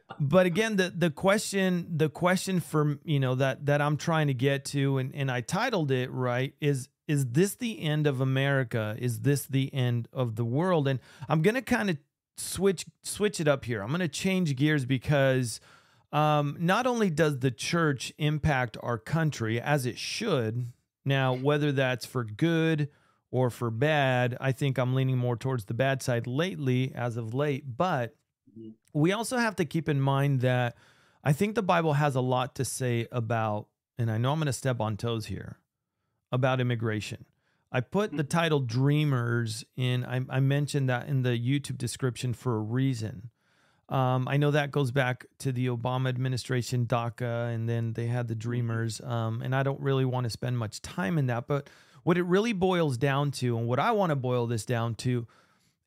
but 0.19 0.45
again, 0.45 0.77
the 0.77 0.91
the 0.95 1.11
question 1.11 1.87
the 1.97 2.09
question 2.09 2.59
for 2.59 2.97
you 3.03 3.19
know 3.19 3.35
that 3.35 3.67
that 3.67 3.81
I'm 3.81 3.97
trying 3.97 4.27
to 4.27 4.33
get 4.33 4.65
to 4.65 4.97
and 4.97 5.13
and 5.13 5.29
I 5.29 5.41
titled 5.41 5.91
it 5.91 6.09
right 6.09 6.53
is 6.61 6.87
is 7.11 7.25
this 7.25 7.55
the 7.55 7.81
end 7.81 8.07
of 8.07 8.21
America? 8.21 8.95
Is 8.97 9.19
this 9.19 9.45
the 9.45 9.73
end 9.73 10.07
of 10.13 10.37
the 10.37 10.45
world? 10.45 10.87
And 10.87 11.01
I'm 11.27 11.41
going 11.41 11.55
to 11.55 11.61
kind 11.61 11.89
of 11.89 11.97
switch 12.37 12.85
switch 13.03 13.41
it 13.41 13.49
up 13.49 13.65
here. 13.65 13.81
I'm 13.81 13.89
going 13.89 13.99
to 13.99 14.07
change 14.07 14.55
gears 14.55 14.85
because 14.85 15.59
um, 16.13 16.55
not 16.59 16.87
only 16.87 17.09
does 17.09 17.39
the 17.39 17.51
church 17.51 18.13
impact 18.17 18.77
our 18.81 18.97
country 18.97 19.59
as 19.59 19.85
it 19.85 19.97
should, 19.97 20.71
now 21.03 21.33
whether 21.33 21.73
that's 21.73 22.05
for 22.05 22.23
good 22.23 22.89
or 23.31 23.49
for 23.49 23.71
bad, 23.71 24.37
I 24.41 24.51
think 24.51 24.77
I'm 24.77 24.93
leaning 24.93 25.17
more 25.17 25.35
towards 25.37 25.65
the 25.65 25.73
bad 25.73 26.01
side 26.03 26.27
lately, 26.27 26.93
as 26.93 27.17
of 27.17 27.33
late. 27.33 27.77
But 27.77 28.15
Mhm. 28.57 28.73
we 28.93 29.11
also 29.13 29.37
have 29.37 29.55
to 29.55 29.65
keep 29.65 29.87
in 29.89 30.01
mind 30.01 30.41
that 30.41 30.75
I 31.23 31.33
think 31.33 31.55
the 31.55 31.63
Bible 31.63 31.93
has 31.93 32.15
a 32.15 32.21
lot 32.21 32.55
to 32.55 32.65
say 32.65 33.07
about, 33.11 33.67
and 33.97 34.11
I 34.11 34.17
know 34.17 34.31
I'm 34.33 34.39
going 34.39 34.47
to 34.47 34.53
step 34.53 34.79
on 34.81 34.97
toes 34.97 35.27
here, 35.27 35.57
about 36.31 36.59
immigration. 36.59 37.25
I 37.71 37.79
put 37.79 38.11
the 38.15 38.23
Mhm. 38.23 38.29
title 38.29 38.59
Dreamers 38.59 39.63
in, 39.77 40.03
I, 40.03 40.21
I 40.29 40.39
mentioned 40.41 40.89
that 40.89 41.07
in 41.07 41.21
the 41.21 41.37
YouTube 41.39 41.77
description 41.77 42.33
for 42.33 42.55
a 42.57 42.59
reason. 42.61 43.29
Um, 43.87 44.27
I 44.27 44.37
know 44.37 44.51
that 44.51 44.71
goes 44.71 44.91
back 44.91 45.25
to 45.39 45.51
the 45.51 45.67
Obama 45.67 46.07
administration, 46.09 46.85
DACA, 46.85 47.53
and 47.53 47.67
then 47.67 47.93
they 47.93 48.07
had 48.07 48.27
the 48.29 48.35
Dreamers. 48.35 48.99
Um, 49.01 49.41
and 49.41 49.53
I 49.55 49.63
don't 49.63 49.79
really 49.81 50.05
want 50.05 50.23
to 50.25 50.29
spend 50.29 50.57
much 50.57 50.81
time 50.81 51.17
in 51.17 51.27
that. 51.27 51.47
But 51.47 51.69
what 52.03 52.17
it 52.17 52.23
really 52.23 52.53
boils 52.53 52.97
down 52.97 53.31
to, 53.31 53.57
and 53.57 53.67
what 53.67 53.79
I 53.79 53.91
want 53.91 54.11
to 54.11 54.15
boil 54.15 54.47
this 54.47 54.65
down 54.65 54.95
to, 54.95 55.27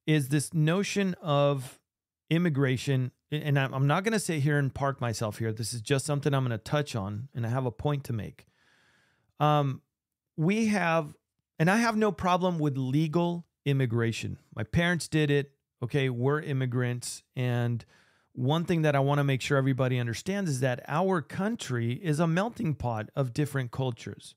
is 0.07 0.29
this 0.29 0.53
notion 0.53 1.15
of 1.23 1.81
immigration. 2.31 3.11
And 3.33 3.59
I'm 3.59 3.87
not 3.87 4.05
going 4.05 4.13
to 4.13 4.21
sit 4.21 4.41
here 4.43 4.59
and 4.59 4.73
park 4.73 5.01
myself 5.01 5.39
here. 5.39 5.53
This 5.53 5.75
is 5.75 5.81
just 5.81 6.07
something 6.07 6.33
I'm 6.33 6.47
going 6.47 6.57
to 6.57 6.63
touch 6.63 6.95
on, 6.95 7.29
and 7.35 7.45
I 7.45 7.49
have 7.49 7.67
a 7.67 7.73
point 7.73 8.05
to 8.05 8.13
make. 8.13 8.47
Um, 9.41 9.83
we 10.37 10.67
have, 10.67 11.15
and 11.59 11.71
I 11.71 11.79
have 11.79 11.97
no 11.97 12.13
problem 12.13 12.59
with 12.59 12.77
legal 12.77 13.47
immigration. 13.65 14.39
My 14.55 14.63
parents 14.63 15.09
did 15.09 15.31
it. 15.31 15.51
Okay, 15.83 16.09
we're 16.09 16.41
immigrants. 16.41 17.23
And 17.35 17.85
one 18.33 18.65
thing 18.65 18.83
that 18.83 18.95
I 18.95 19.01
want 19.01 19.19
to 19.19 19.25
make 19.25 19.41
sure 19.41 19.57
everybody 19.57 19.99
understands 19.99 20.51
is 20.51 20.61
that 20.61 20.85
our 20.87 21.21
country 21.21 21.95
is 21.95 22.21
a 22.21 22.27
melting 22.27 22.75
pot 22.75 23.11
of 23.17 23.33
different 23.33 23.71
cultures. 23.71 24.35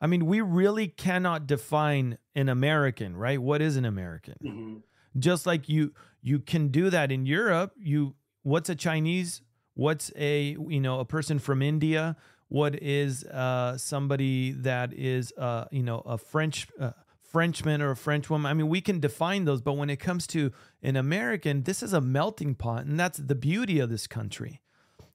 I 0.00 0.06
mean, 0.06 0.26
we 0.26 0.40
really 0.40 0.88
cannot 0.88 1.46
define 1.46 2.18
an 2.34 2.48
American, 2.48 3.16
right? 3.16 3.40
What 3.40 3.60
is 3.60 3.76
an 3.76 3.84
American? 3.84 4.36
Mhm. 4.44 4.82
just 5.18 5.46
like 5.46 5.68
you 5.68 5.92
you 6.22 6.38
can 6.38 6.68
do 6.68 6.90
that 6.90 7.10
in 7.10 7.26
Europe 7.26 7.72
you 7.76 8.14
what's 8.42 8.68
a 8.68 8.74
Chinese 8.74 9.42
what's 9.74 10.12
a 10.14 10.56
you 10.68 10.80
know 10.80 11.00
a 11.00 11.04
person 11.04 11.38
from 11.40 11.60
India 11.60 12.14
what 12.48 12.82
is 12.82 13.24
uh, 13.24 13.76
somebody 13.76 14.52
that 14.52 14.92
is, 14.92 15.32
uh, 15.36 15.66
you 15.70 15.82
know, 15.82 16.00
a 16.00 16.18
French 16.18 16.66
uh, 16.80 16.92
Frenchman 17.22 17.82
or 17.82 17.90
a 17.90 17.96
French 17.96 18.30
woman. 18.30 18.50
I 18.50 18.54
mean, 18.54 18.68
we 18.68 18.80
can 18.80 19.00
define 19.00 19.44
those, 19.44 19.60
but 19.60 19.74
when 19.74 19.90
it 19.90 19.96
comes 19.96 20.26
to 20.28 20.50
an 20.82 20.96
American, 20.96 21.62
this 21.62 21.82
is 21.82 21.92
a 21.92 22.00
melting 22.00 22.54
pot, 22.54 22.86
and 22.86 22.98
that's 22.98 23.18
the 23.18 23.34
beauty 23.34 23.78
of 23.78 23.90
this 23.90 24.06
country. 24.06 24.62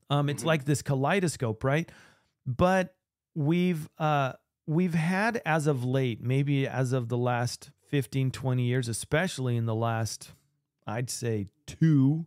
Um, 0.10 0.30
it's 0.30 0.42
mm-hmm. 0.42 0.48
like 0.48 0.66
this 0.66 0.84
kaleidoscope, 0.84 1.64
right? 1.64 1.92
But 2.46 2.96
we've 3.34 3.90
uh, 3.98 4.34
we've 4.66 4.94
had 4.94 5.42
as 5.46 5.68
of 5.68 5.84
late, 5.84 6.22
maybe 6.22 6.68
as 6.68 6.94
of 6.94 7.10
the 7.10 7.18
last 7.18 7.72
15, 7.88 8.32
20 8.32 8.64
years, 8.64 8.88
especially 8.88 9.56
in 9.58 9.66
the 9.66 9.76
last, 9.76 10.32
I'd 10.88 11.10
say 11.10 11.48
two, 11.68 12.26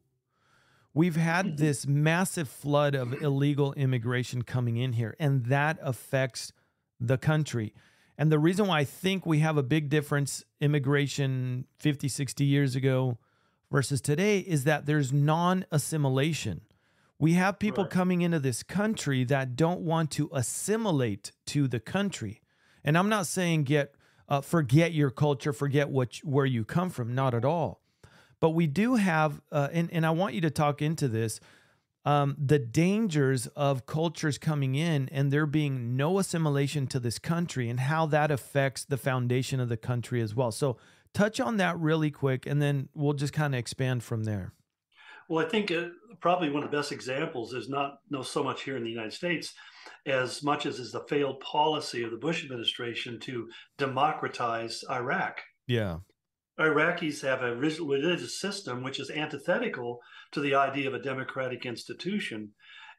we've 0.95 1.17
had 1.17 1.47
mm-hmm. 1.47 1.57
this 1.57 1.87
massive 1.87 2.49
flood 2.49 2.95
of 2.95 3.23
illegal 3.23 3.73
immigration 3.75 4.43
coming 4.43 4.77
in 4.77 4.93
here, 4.93 5.17
and 5.19 5.47
that 5.47 5.79
affects 5.83 6.53
the 7.01 7.19
country. 7.19 7.75
And 8.19 8.33
the 8.33 8.39
reason 8.39 8.67
why 8.67 8.81
I 8.81 8.85
think 8.85 9.27
we 9.27 9.41
have 9.41 9.57
a 9.57 9.63
big 9.63 9.89
difference 9.89 10.45
immigration 10.61 11.67
50, 11.79 12.09
60 12.09 12.45
years 12.45 12.75
ago 12.75 13.19
versus 13.71 14.01
today 14.01 14.39
is 14.39 14.65
that 14.65 14.87
there's 14.87 15.13
non 15.13 15.67
assimilation. 15.71 16.63
We 17.19 17.33
have 17.33 17.59
people 17.59 17.85
right. 17.85 17.91
coming 17.91 18.21
into 18.23 18.39
this 18.39 18.63
country 18.63 19.25
that 19.25 19.57
don't 19.57 19.81
want 19.81 20.11
to 20.13 20.29
assimilate 20.33 21.33
to 21.47 21.67
the 21.67 21.81
country. 21.81 22.43
And 22.85 22.97
I'm 22.97 23.09
not 23.09 23.27
saying 23.27 23.65
get 23.65 23.95
uh, 24.29 24.41
forget 24.41 24.93
your 24.93 25.11
culture, 25.11 25.53
forget 25.53 25.89
what 25.89 26.17
where 26.19 26.47
you 26.47 26.65
come 26.65 26.91
from, 26.91 27.15
not 27.15 27.35
at 27.35 27.45
all. 27.45 27.81
But 28.41 28.51
we 28.51 28.67
do 28.67 28.97
have, 28.97 29.41
uh, 29.51 29.69
and 29.73 29.91
and 29.93 30.05
I 30.05 30.11
want 30.11 30.35
you 30.35 30.41
to 30.43 30.51
talk 30.51 30.83
into 30.83 31.09
this, 31.09 31.41
um, 32.05 32.37
the 32.39 32.59
dangers 32.59 33.47
of 33.49 33.87
cultures 33.87 34.37
coming 34.37 34.75
in 34.75 35.09
and 35.11 35.33
there 35.33 35.47
being 35.47 35.97
no 35.97 36.19
assimilation 36.19 36.87
to 36.89 37.01
this 37.01 37.19
country, 37.19 37.71
and 37.71 37.81
how 37.81 38.07
that 38.07 38.31
affects 38.31 38.85
the 38.85 38.97
foundation 38.97 39.59
of 39.61 39.69
the 39.69 39.77
country 39.77 40.21
as 40.21 40.35
well. 40.35 40.53
So 40.53 40.77
touch 41.15 41.41
on 41.41 41.57
that 41.57 41.79
really 41.79 42.11
quick, 42.11 42.47
and 42.47 42.61
then 42.61 42.89
we'll 42.95 43.15
just 43.15 43.33
kind 43.33 43.55
of 43.55 43.59
expand 43.59 44.03
from 44.03 44.25
there. 44.25 44.53
Well, 45.29 45.45
I 45.45 45.49
think 45.49 45.71
uh, 45.71 45.89
probably 46.21 46.51
one 46.51 46.63
of 46.63 46.71
the 46.71 46.77
best 46.77 46.93
examples 46.93 47.53
is 47.53 47.69
not 47.69 47.99
no 48.11 48.23
so 48.23 48.43
much 48.43 48.63
here 48.63 48.77
in 48.77 48.85
the 48.85 48.91
United 48.91 49.13
States 49.13 49.55
as 50.07 50.43
much 50.43 50.67
as 50.67 50.79
is 50.79 50.93
the 50.93 51.05
failed 51.09 51.41
policy 51.41 52.03
of 52.03 52.11
the 52.11 52.17
Bush 52.17 52.45
administration 52.45 53.19
to 53.21 53.49
democratize 53.79 54.85
Iraq. 54.91 55.41
Yeah. 55.67 55.99
Iraqis 56.59 57.21
have 57.23 57.43
a 57.43 57.55
religious 57.55 58.41
system 58.41 58.83
which 58.83 58.99
is 58.99 59.11
antithetical 59.11 60.01
to 60.33 60.41
the 60.41 60.55
idea 60.55 60.89
of 60.89 60.95
a 60.95 61.03
democratic 61.03 61.67
institution. 61.67 62.51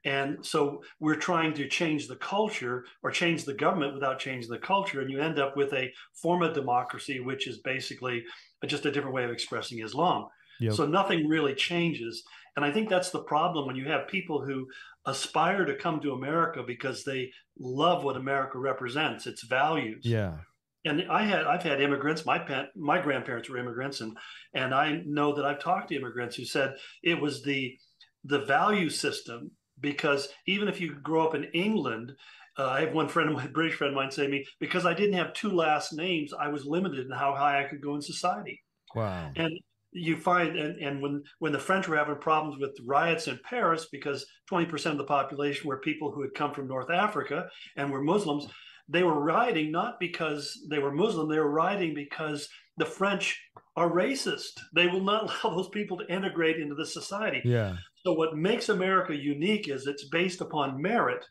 And 0.05 0.45
so 0.45 0.83
we're 0.99 1.15
trying 1.15 1.53
to 1.55 1.67
change 1.67 2.07
the 2.07 2.17
culture 2.17 2.85
or 3.01 3.09
change 3.09 3.45
the 3.45 3.53
government 3.53 3.95
without 3.95 4.19
changing 4.19 4.51
the 4.51 4.59
culture. 4.59 5.01
And 5.01 5.09
you 5.09 5.19
end 5.19 5.39
up 5.39 5.57
with 5.57 5.73
a 5.73 5.91
form 6.21 6.43
of 6.43 6.53
democracy, 6.53 7.19
which 7.19 7.47
is 7.47 7.59
basically 7.59 8.23
just 8.67 8.85
a 8.85 8.91
different 8.91 9.15
way 9.15 9.23
of 9.23 9.31
expressing 9.31 9.79
Islam. 9.79 10.27
Yep. 10.59 10.73
So 10.73 10.85
nothing 10.85 11.27
really 11.27 11.55
changes. 11.55 12.23
And 12.55 12.65
I 12.65 12.71
think 12.71 12.89
that's 12.89 13.11
the 13.11 13.23
problem 13.23 13.67
when 13.67 13.75
you 13.75 13.85
have 13.85 14.07
people 14.07 14.43
who 14.43 14.67
aspire 15.05 15.65
to 15.65 15.75
come 15.75 15.99
to 16.01 16.13
America 16.13 16.63
because 16.65 17.03
they 17.03 17.31
love 17.59 18.03
what 18.03 18.17
America 18.17 18.57
represents, 18.57 19.27
its 19.27 19.43
values. 19.43 20.03
Yeah. 20.03 20.37
And 20.85 21.03
I 21.09 21.23
had 21.23 21.45
I've 21.45 21.63
had 21.63 21.81
immigrants. 21.81 22.25
My 22.25 22.39
pa- 22.39 22.67
my 22.75 23.01
grandparents 23.01 23.49
were 23.49 23.57
immigrants, 23.57 23.99
and 23.99 24.17
and 24.53 24.73
I 24.73 25.01
know 25.05 25.35
that 25.35 25.45
I've 25.45 25.59
talked 25.59 25.89
to 25.89 25.95
immigrants 25.95 26.35
who 26.35 26.45
said 26.45 26.75
it 27.03 27.19
was 27.19 27.43
the 27.43 27.77
the 28.23 28.39
value 28.39 28.89
system 28.89 29.51
because 29.79 30.29
even 30.47 30.67
if 30.67 30.79
you 30.79 30.95
grow 30.95 31.27
up 31.27 31.35
in 31.35 31.45
England, 31.45 32.13
uh, 32.57 32.67
I 32.67 32.81
have 32.81 32.93
one 32.93 33.07
friend 33.07 33.29
of 33.29 33.35
my 33.35 33.47
British 33.53 33.75
friend 33.75 33.91
of 33.91 33.95
mine 33.95 34.11
say 34.11 34.25
to 34.25 34.31
me 34.31 34.45
because 34.59 34.85
I 34.85 34.93
didn't 34.93 35.17
have 35.17 35.33
two 35.33 35.51
last 35.51 35.93
names, 35.93 36.33
I 36.33 36.47
was 36.47 36.65
limited 36.65 37.05
in 37.05 37.11
how 37.11 37.35
high 37.35 37.63
I 37.63 37.67
could 37.67 37.81
go 37.81 37.95
in 37.95 38.01
society. 38.01 38.63
Wow. 38.95 39.31
And 39.35 39.51
you 39.91 40.17
find 40.17 40.57
and, 40.57 40.77
and 40.77 41.01
when 41.01 41.23
when 41.39 41.51
the 41.51 41.59
french 41.59 41.87
were 41.87 41.97
having 41.97 42.15
problems 42.15 42.59
with 42.59 42.77
riots 42.85 43.27
in 43.27 43.39
paris 43.49 43.87
because 43.91 44.25
20% 44.51 44.91
of 44.91 44.97
the 44.97 45.03
population 45.03 45.67
were 45.67 45.79
people 45.79 46.11
who 46.11 46.21
had 46.21 46.33
come 46.33 46.53
from 46.53 46.67
north 46.67 46.89
africa 46.91 47.47
and 47.77 47.89
were 47.89 48.01
muslims 48.01 48.47
they 48.89 49.03
were 49.03 49.23
rioting 49.23 49.71
not 49.71 49.99
because 49.99 50.59
they 50.69 50.79
were 50.79 50.91
muslim 50.91 51.29
they 51.29 51.39
were 51.39 51.51
rioting 51.51 51.93
because 51.93 52.49
the 52.77 52.85
french 52.85 53.41
are 53.75 53.89
racist. 53.89 54.59
They 54.73 54.87
will 54.87 55.03
not 55.03 55.23
allow 55.43 55.55
those 55.55 55.69
people 55.69 55.97
to 55.97 56.13
integrate 56.13 56.57
into 56.57 56.75
the 56.75 56.85
society. 56.85 57.41
Yeah. 57.43 57.75
So 58.05 58.13
what 58.13 58.37
makes 58.37 58.69
america 58.69 59.15
unique 59.15 59.67
is 59.67 59.87
it's 59.87 60.07
based 60.09 60.41
upon 60.41 60.81
merit. 60.81 61.25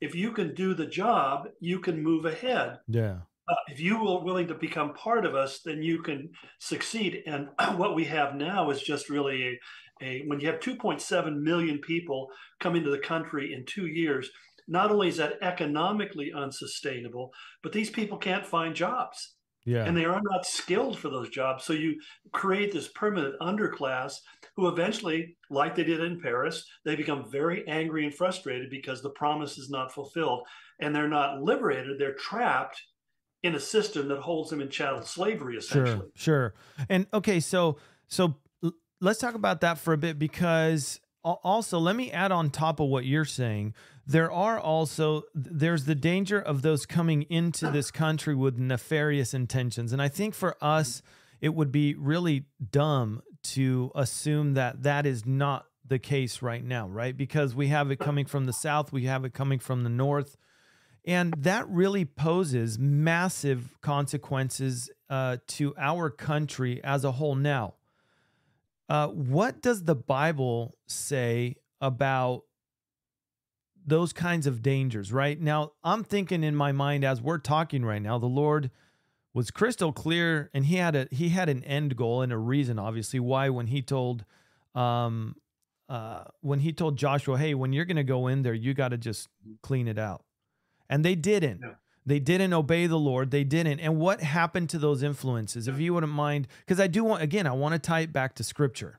If 0.00 0.14
you 0.14 0.32
can 0.32 0.54
do 0.54 0.74
the 0.74 0.86
job 0.86 1.48
you 1.60 1.78
can 1.80 2.02
move 2.02 2.24
ahead. 2.24 2.78
Yeah 2.88 3.18
uh, 3.50 3.54
if 3.68 3.80
you 3.80 4.06
are 4.06 4.24
willing 4.24 4.46
to 4.48 4.54
become 4.54 4.94
part 4.94 5.26
of 5.26 5.34
us, 5.34 5.60
then 5.64 5.82
you 5.82 6.02
can 6.02 6.30
succeed. 6.58 7.22
And 7.26 7.48
what 7.76 7.94
we 7.94 8.04
have 8.04 8.34
now 8.34 8.70
is 8.70 8.82
just 8.82 9.10
really 9.10 9.58
a, 10.02 10.04
a 10.04 10.24
when 10.26 10.40
you 10.40 10.46
have 10.48 10.60
2.7 10.60 11.40
million 11.40 11.78
people 11.78 12.28
come 12.60 12.76
into 12.76 12.90
the 12.90 12.98
country 12.98 13.52
in 13.52 13.64
two 13.66 13.86
years, 13.86 14.30
not 14.68 14.90
only 14.90 15.08
is 15.08 15.16
that 15.16 15.42
economically 15.42 16.32
unsustainable, 16.32 17.32
but 17.62 17.72
these 17.72 17.90
people 17.90 18.18
can't 18.18 18.46
find 18.46 18.74
jobs. 18.74 19.34
Yeah. 19.66 19.84
And 19.84 19.94
they 19.96 20.06
are 20.06 20.22
not 20.22 20.46
skilled 20.46 20.98
for 20.98 21.10
those 21.10 21.28
jobs. 21.28 21.64
So 21.64 21.74
you 21.74 22.00
create 22.32 22.72
this 22.72 22.88
permanent 22.88 23.34
underclass 23.40 24.14
who 24.56 24.68
eventually, 24.68 25.36
like 25.50 25.74
they 25.74 25.84
did 25.84 26.00
in 26.00 26.20
Paris, 26.20 26.64
they 26.84 26.96
become 26.96 27.30
very 27.30 27.66
angry 27.68 28.06
and 28.06 28.14
frustrated 28.14 28.70
because 28.70 29.02
the 29.02 29.10
promise 29.10 29.58
is 29.58 29.68
not 29.68 29.92
fulfilled. 29.92 30.46
And 30.80 30.94
they're 30.94 31.08
not 31.08 31.42
liberated, 31.42 31.98
they're 31.98 32.14
trapped 32.14 32.80
in 33.42 33.54
a 33.54 33.60
system 33.60 34.08
that 34.08 34.20
holds 34.20 34.50
them 34.50 34.60
in 34.60 34.68
chattel 34.68 35.02
slavery 35.02 35.56
essentially. 35.56 36.10
sure. 36.14 36.52
Sure 36.52 36.54
and 36.88 37.06
okay 37.12 37.40
so 37.40 37.78
so 38.06 38.34
let's 39.00 39.18
talk 39.18 39.34
about 39.34 39.62
that 39.62 39.78
for 39.78 39.92
a 39.92 39.98
bit 39.98 40.18
because 40.18 41.00
also 41.22 41.78
let 41.78 41.96
me 41.96 42.10
add 42.10 42.32
on 42.32 42.50
top 42.50 42.80
of 42.80 42.88
what 42.88 43.04
you're 43.04 43.24
saying. 43.24 43.74
There 44.06 44.32
are 44.32 44.58
also 44.58 45.22
there's 45.34 45.84
the 45.84 45.94
danger 45.94 46.40
of 46.40 46.62
those 46.62 46.86
coming 46.86 47.22
into 47.22 47.70
this 47.70 47.90
country 47.90 48.34
with 48.34 48.58
nefarious 48.58 49.34
intentions. 49.34 49.92
And 49.92 50.00
i 50.00 50.08
think 50.08 50.34
for 50.34 50.56
us 50.60 51.02
it 51.40 51.54
would 51.54 51.72
be 51.72 51.94
really 51.94 52.44
dumb 52.70 53.22
to 53.42 53.90
assume 53.94 54.54
that 54.54 54.82
that 54.82 55.06
is 55.06 55.24
not 55.24 55.66
the 55.86 55.98
case 55.98 56.42
right 56.42 56.64
now 56.64 56.88
right? 56.88 57.16
Because 57.16 57.54
we 57.54 57.68
have 57.68 57.90
it 57.90 57.98
coming 57.98 58.26
from 58.26 58.46
the 58.46 58.52
south 58.52 58.92
we 58.92 59.04
have 59.04 59.24
it 59.24 59.34
coming 59.34 59.58
from 59.58 59.84
the 59.84 59.90
north 59.90 60.36
and 61.04 61.34
that 61.38 61.68
really 61.68 62.04
poses 62.04 62.78
massive 62.78 63.76
consequences 63.80 64.90
uh, 65.08 65.38
to 65.48 65.74
our 65.78 66.10
country 66.10 66.82
as 66.84 67.04
a 67.04 67.12
whole. 67.12 67.34
Now, 67.34 67.74
uh, 68.88 69.08
what 69.08 69.62
does 69.62 69.84
the 69.84 69.94
Bible 69.94 70.76
say 70.86 71.56
about 71.80 72.42
those 73.86 74.12
kinds 74.12 74.46
of 74.46 74.62
dangers, 74.62 75.12
right? 75.12 75.40
Now, 75.40 75.72
I'm 75.82 76.04
thinking 76.04 76.44
in 76.44 76.54
my 76.54 76.72
mind 76.72 77.04
as 77.04 77.20
we're 77.20 77.38
talking 77.38 77.84
right 77.84 78.02
now, 78.02 78.18
the 78.18 78.26
Lord 78.26 78.70
was 79.32 79.50
crystal 79.50 79.92
clear 79.92 80.50
and 80.52 80.66
he 80.66 80.76
had 80.76 80.96
a 80.96 81.08
he 81.10 81.28
had 81.28 81.48
an 81.48 81.62
end 81.64 81.96
goal 81.96 82.20
and 82.20 82.32
a 82.32 82.36
reason 82.36 82.80
obviously 82.80 83.20
why 83.20 83.48
when 83.48 83.68
he 83.68 83.80
told 83.80 84.24
um 84.74 85.36
uh 85.88 86.24
when 86.40 86.60
he 86.60 86.72
told 86.72 86.96
Joshua, 86.96 87.38
"Hey, 87.38 87.54
when 87.54 87.72
you're 87.72 87.84
going 87.84 87.96
to 87.96 88.04
go 88.04 88.26
in 88.26 88.42
there, 88.42 88.54
you 88.54 88.74
got 88.74 88.88
to 88.88 88.98
just 88.98 89.28
clean 89.62 89.88
it 89.88 89.98
out." 89.98 90.24
And 90.90 91.04
they 91.04 91.14
didn't. 91.14 91.62
They 92.04 92.18
didn't 92.18 92.52
obey 92.52 92.86
the 92.86 92.98
Lord. 92.98 93.30
They 93.30 93.44
didn't. 93.44 93.78
And 93.78 93.96
what 93.96 94.20
happened 94.20 94.68
to 94.70 94.78
those 94.78 95.02
influences? 95.02 95.68
If 95.68 95.78
you 95.78 95.94
wouldn't 95.94 96.12
mind, 96.12 96.48
because 96.66 96.80
I 96.80 96.88
do 96.88 97.04
want, 97.04 97.22
again, 97.22 97.46
I 97.46 97.52
want 97.52 97.74
to 97.74 97.78
tie 97.78 98.00
it 98.00 98.12
back 98.12 98.34
to 98.34 98.44
scripture. 98.44 98.98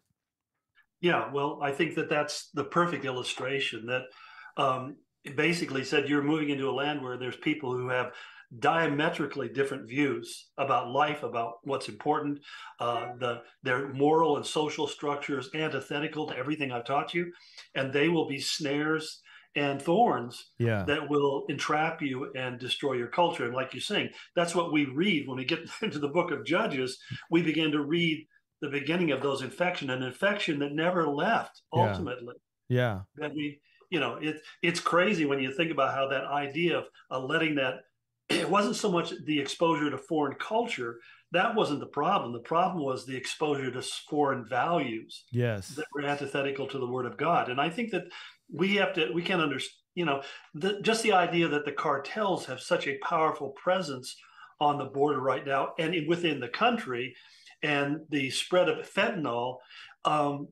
Yeah, 1.02 1.30
well, 1.32 1.60
I 1.62 1.72
think 1.72 1.96
that 1.96 2.10
that's 2.10 2.50
the 2.54 2.64
perfect 2.64 3.04
illustration 3.04 3.88
that 3.88 4.04
um, 4.56 4.96
basically 5.36 5.84
said 5.84 6.08
you're 6.08 6.22
moving 6.22 6.50
into 6.50 6.70
a 6.70 6.72
land 6.72 7.04
where 7.04 7.18
there's 7.18 7.36
people 7.36 7.76
who 7.76 7.90
have 7.90 8.14
diametrically 8.60 9.50
different 9.50 9.90
views 9.90 10.50
about 10.58 10.92
life, 10.92 11.24
about 11.24 11.56
what's 11.64 11.90
important. 11.90 12.40
Uh, 12.80 13.08
the 13.20 13.42
their 13.64 13.90
moral 13.94 14.38
and 14.38 14.46
social 14.46 14.88
structure 14.88 15.40
is 15.40 15.50
antithetical 15.54 16.28
to 16.28 16.38
everything 16.38 16.72
I've 16.72 16.86
taught 16.86 17.14
you, 17.14 17.32
and 17.76 17.92
they 17.92 18.10
will 18.10 18.28
be 18.28 18.40
snares 18.40 19.22
and 19.56 19.82
thorns 19.82 20.52
yeah. 20.60 20.84
that 20.84 21.10
will 21.10 21.46
entrap 21.50 22.02
you 22.02 22.32
and 22.36 22.60
destroy 22.60 22.94
your 22.94 23.08
culture. 23.08 23.46
And 23.46 23.54
like 23.54 23.74
you're 23.74 23.82
saying, 23.82 24.10
that's 24.36 24.56
what 24.56 24.72
we 24.72 24.86
read 24.86 25.28
when 25.28 25.38
we 25.38 25.46
get 25.46 25.60
into 25.82 26.00
the 26.00 26.08
book 26.08 26.32
of 26.32 26.46
Judges. 26.46 26.98
We 27.30 27.42
begin 27.42 27.72
to 27.72 27.84
read 27.84 28.26
the 28.62 28.70
beginning 28.70 29.12
of 29.12 29.22
those 29.22 29.42
infection, 29.42 29.90
an 29.90 30.04
infection 30.04 30.60
that 30.60 30.74
never 30.74 31.08
left 31.08 31.62
ultimately. 31.74 32.36
Yeah. 32.70 33.02
That 33.18 33.34
we, 33.34 33.60
you 33.90 34.00
know, 34.00 34.18
it 34.22 34.38
it's 34.62 34.80
crazy 34.80 35.26
when 35.26 35.40
you 35.40 35.52
think 35.54 35.72
about 35.72 35.94
how 35.94 36.08
that 36.10 36.26
idea 36.26 36.78
of 36.78 36.86
uh, 37.10 37.20
letting 37.20 37.56
that 37.56 37.76
it 38.30 38.50
wasn't 38.50 38.76
so 38.76 38.92
much 38.92 39.14
the 39.26 39.40
exposure 39.40 39.90
to 39.90 39.98
foreign 39.98 40.36
culture 40.36 41.00
that 41.34 41.56
wasn't 41.56 41.80
the 41.80 41.88
problem 41.88 42.32
the 42.32 42.40
problem 42.40 42.84
was 42.84 43.06
the 43.06 43.16
exposure 43.16 43.72
to 43.72 43.82
foreign 44.10 44.46
values 44.48 45.24
yes 45.32 45.70
that 45.70 45.86
were 45.94 46.04
antithetical 46.04 46.68
to 46.68 46.78
the 46.78 46.88
word 46.88 47.06
of 47.06 47.18
god 47.18 47.50
and 47.50 47.60
i 47.60 47.70
think 47.70 47.92
that 47.92 48.04
we 48.54 48.76
have 48.76 48.94
to 48.94 49.12
we 49.14 49.22
can't 49.22 49.42
understand 49.42 49.82
you 49.96 50.06
know, 50.06 50.22
the, 50.54 50.80
just 50.82 51.04
the 51.04 51.14
idea 51.14 51.48
that 51.50 51.66
the 51.66 51.72
cartels 51.72 52.46
have 52.46 52.62
such 52.62 52.88
a 52.88 52.98
powerful 53.00 53.50
presence 53.50 54.16
on 54.60 54.78
the 54.78 54.86
border 54.86 55.20
right 55.20 55.46
now 55.46 55.74
and 55.80 55.96
within 56.08 56.40
the 56.40 56.48
country, 56.48 57.16
and 57.64 57.98
the 58.10 58.30
spread 58.30 58.70
of 58.70 58.90
fentanyl, 58.90 59.58
um, 60.06 60.48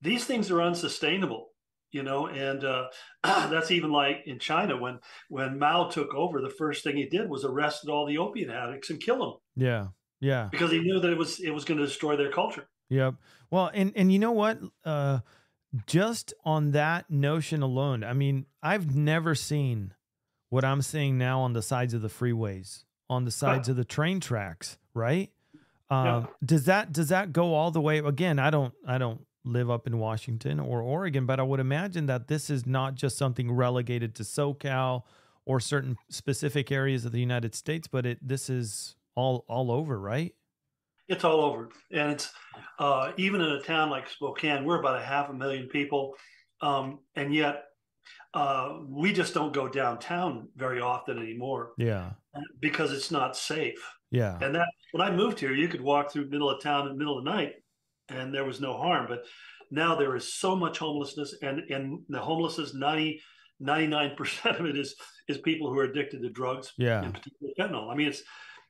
these 0.00 0.24
things 0.24 0.50
are 0.50 0.62
unsustainable. 0.62 1.50
You 1.90 2.02
know, 2.02 2.26
and 2.26 2.64
uh, 2.64 2.86
that's 3.22 3.70
even 3.70 3.92
like 3.92 4.22
in 4.26 4.40
China 4.40 4.76
when 4.76 4.98
when 5.28 5.60
Mao 5.60 5.88
took 5.88 6.12
over, 6.12 6.40
the 6.40 6.50
first 6.50 6.82
thing 6.82 6.96
he 6.96 7.06
did 7.06 7.30
was 7.30 7.44
arrested 7.44 7.88
all 7.88 8.04
the 8.04 8.18
opiate 8.18 8.50
addicts 8.50 8.90
and 8.90 9.00
kill 9.00 9.18
them. 9.18 9.34
Yeah, 9.54 9.86
yeah, 10.20 10.48
because 10.50 10.72
he 10.72 10.80
knew 10.80 10.98
that 10.98 11.12
it 11.12 11.18
was 11.18 11.38
it 11.38 11.50
was 11.50 11.64
going 11.64 11.78
to 11.78 11.86
destroy 11.86 12.16
their 12.16 12.32
culture. 12.32 12.68
Yep. 12.90 13.14
Well, 13.50 13.70
and 13.72 13.92
and 13.94 14.12
you 14.12 14.18
know 14.18 14.32
what? 14.32 14.58
Uh, 14.84 15.20
just 15.86 16.34
on 16.44 16.72
that 16.72 17.10
notion 17.10 17.62
alone, 17.62 18.04
I 18.04 18.12
mean, 18.12 18.46
I've 18.62 18.94
never 18.94 19.34
seen 19.34 19.94
what 20.50 20.64
I'm 20.64 20.82
seeing 20.82 21.18
now 21.18 21.40
on 21.40 21.52
the 21.52 21.62
sides 21.62 21.94
of 21.94 22.02
the 22.02 22.08
freeways, 22.08 22.84
on 23.10 23.24
the 23.24 23.30
sides 23.30 23.68
huh. 23.68 23.72
of 23.72 23.76
the 23.76 23.84
train 23.84 24.20
tracks, 24.20 24.78
right? 24.94 25.30
Um, 25.90 26.06
yeah. 26.06 26.26
Does 26.44 26.64
that 26.66 26.92
does 26.92 27.08
that 27.08 27.32
go 27.32 27.54
all 27.54 27.70
the 27.70 27.80
way? 27.80 27.98
Again, 27.98 28.38
I 28.38 28.50
don't 28.50 28.72
I 28.86 28.98
don't 28.98 29.26
live 29.44 29.70
up 29.70 29.86
in 29.86 29.98
Washington 29.98 30.58
or 30.60 30.80
Oregon, 30.80 31.26
but 31.26 31.38
I 31.38 31.42
would 31.42 31.60
imagine 31.60 32.06
that 32.06 32.28
this 32.28 32.48
is 32.50 32.66
not 32.66 32.94
just 32.94 33.18
something 33.18 33.52
relegated 33.52 34.14
to 34.16 34.22
SoCal 34.22 35.02
or 35.44 35.60
certain 35.60 35.96
specific 36.08 36.72
areas 36.72 37.04
of 37.04 37.12
the 37.12 37.20
United 37.20 37.54
States, 37.54 37.86
but 37.86 38.06
it 38.06 38.26
this 38.26 38.48
is 38.48 38.96
all 39.14 39.44
all 39.48 39.70
over, 39.70 39.98
right? 39.98 40.34
It's 41.08 41.24
all 41.24 41.40
over, 41.40 41.68
and 41.90 42.12
it's 42.12 42.32
uh, 42.78 43.12
even 43.16 43.40
in 43.40 43.50
a 43.52 43.60
town 43.60 43.90
like 43.90 44.08
Spokane, 44.08 44.64
we're 44.64 44.80
about 44.80 45.00
a 45.00 45.04
half 45.04 45.28
a 45.28 45.34
million 45.34 45.68
people, 45.68 46.14
um, 46.62 47.00
and 47.14 47.34
yet 47.34 47.64
uh, 48.32 48.78
we 48.88 49.12
just 49.12 49.34
don't 49.34 49.52
go 49.52 49.68
downtown 49.68 50.48
very 50.56 50.80
often 50.80 51.18
anymore. 51.18 51.72
Yeah, 51.76 52.12
because 52.60 52.90
it's 52.90 53.10
not 53.10 53.36
safe. 53.36 53.86
Yeah, 54.10 54.38
and 54.40 54.54
that 54.54 54.66
when 54.92 55.06
I 55.06 55.14
moved 55.14 55.40
here, 55.40 55.52
you 55.52 55.68
could 55.68 55.82
walk 55.82 56.10
through 56.10 56.30
middle 56.30 56.50
of 56.50 56.62
town 56.62 56.86
in 56.86 56.92
the 56.92 56.98
middle 56.98 57.18
of 57.18 57.24
the 57.24 57.30
night, 57.30 57.52
and 58.08 58.34
there 58.34 58.44
was 58.44 58.60
no 58.60 58.76
harm. 58.76 59.06
But 59.06 59.24
now 59.70 59.94
there 59.94 60.16
is 60.16 60.32
so 60.32 60.56
much 60.56 60.78
homelessness, 60.78 61.34
and 61.42 61.60
and 61.70 61.98
the 62.08 62.20
homelessness 62.20 62.74
90 62.74 63.20
99% 63.62 64.60
of 64.60 64.66
it 64.66 64.76
is 64.76 64.94
is 65.28 65.38
people 65.38 65.70
who 65.70 65.78
are 65.78 65.84
addicted 65.84 66.20
to 66.20 66.28
drugs 66.28 66.72
yeah 66.76 67.04
in 67.04 67.12
particular 67.12 67.52
fentanyl 67.58 67.90
i 67.90 67.94
mean 67.94 68.08
it's 68.08 68.22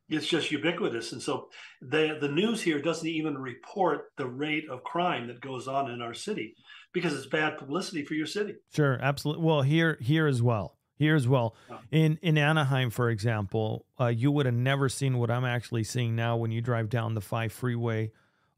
it's 0.09 0.27
just 0.27 0.51
ubiquitous. 0.51 1.13
And 1.13 1.23
so 1.23 1.49
the 1.81 2.19
the 2.21 2.29
news 2.29 2.63
here 2.63 2.81
doesn't 2.81 3.09
even 3.09 3.39
report 3.39 4.13
the 4.17 4.27
rate 4.27 4.65
of 4.71 4.85
crime 4.85 5.29
that 5.29 5.41
goes 5.41 5.67
on 5.69 5.91
in 5.91 6.03
our 6.03 6.15
city 6.15 6.55
because 6.93 7.15
it's 7.15 7.27
bad 7.27 7.59
publicity 7.59 8.05
for 8.05 8.15
your 8.15 8.27
city. 8.27 8.55
Sure, 8.75 8.99
absolutely. 9.01 9.45
Well, 9.45 9.63
here 9.63 9.99
here 10.01 10.27
as 10.27 10.43
well. 10.43 10.77
Here 10.97 11.17
as 11.17 11.27
well. 11.27 11.57
In 11.91 12.19
in 12.23 12.39
Anaheim, 12.39 12.91
for 12.91 13.11
example, 13.11 13.87
uh, 14.01 14.07
you 14.07 14.31
would 14.31 14.47
have 14.47 14.55
never 14.55 14.89
seen 14.89 15.19
what 15.19 15.31
I'm 15.31 15.45
actually 15.45 15.85
seeing 15.85 16.15
now 16.15 16.37
when 16.37 16.53
you 16.53 16.61
drive 16.61 16.89
down 16.89 17.15
the 17.15 17.21
five 17.21 17.53
freeway 17.53 18.13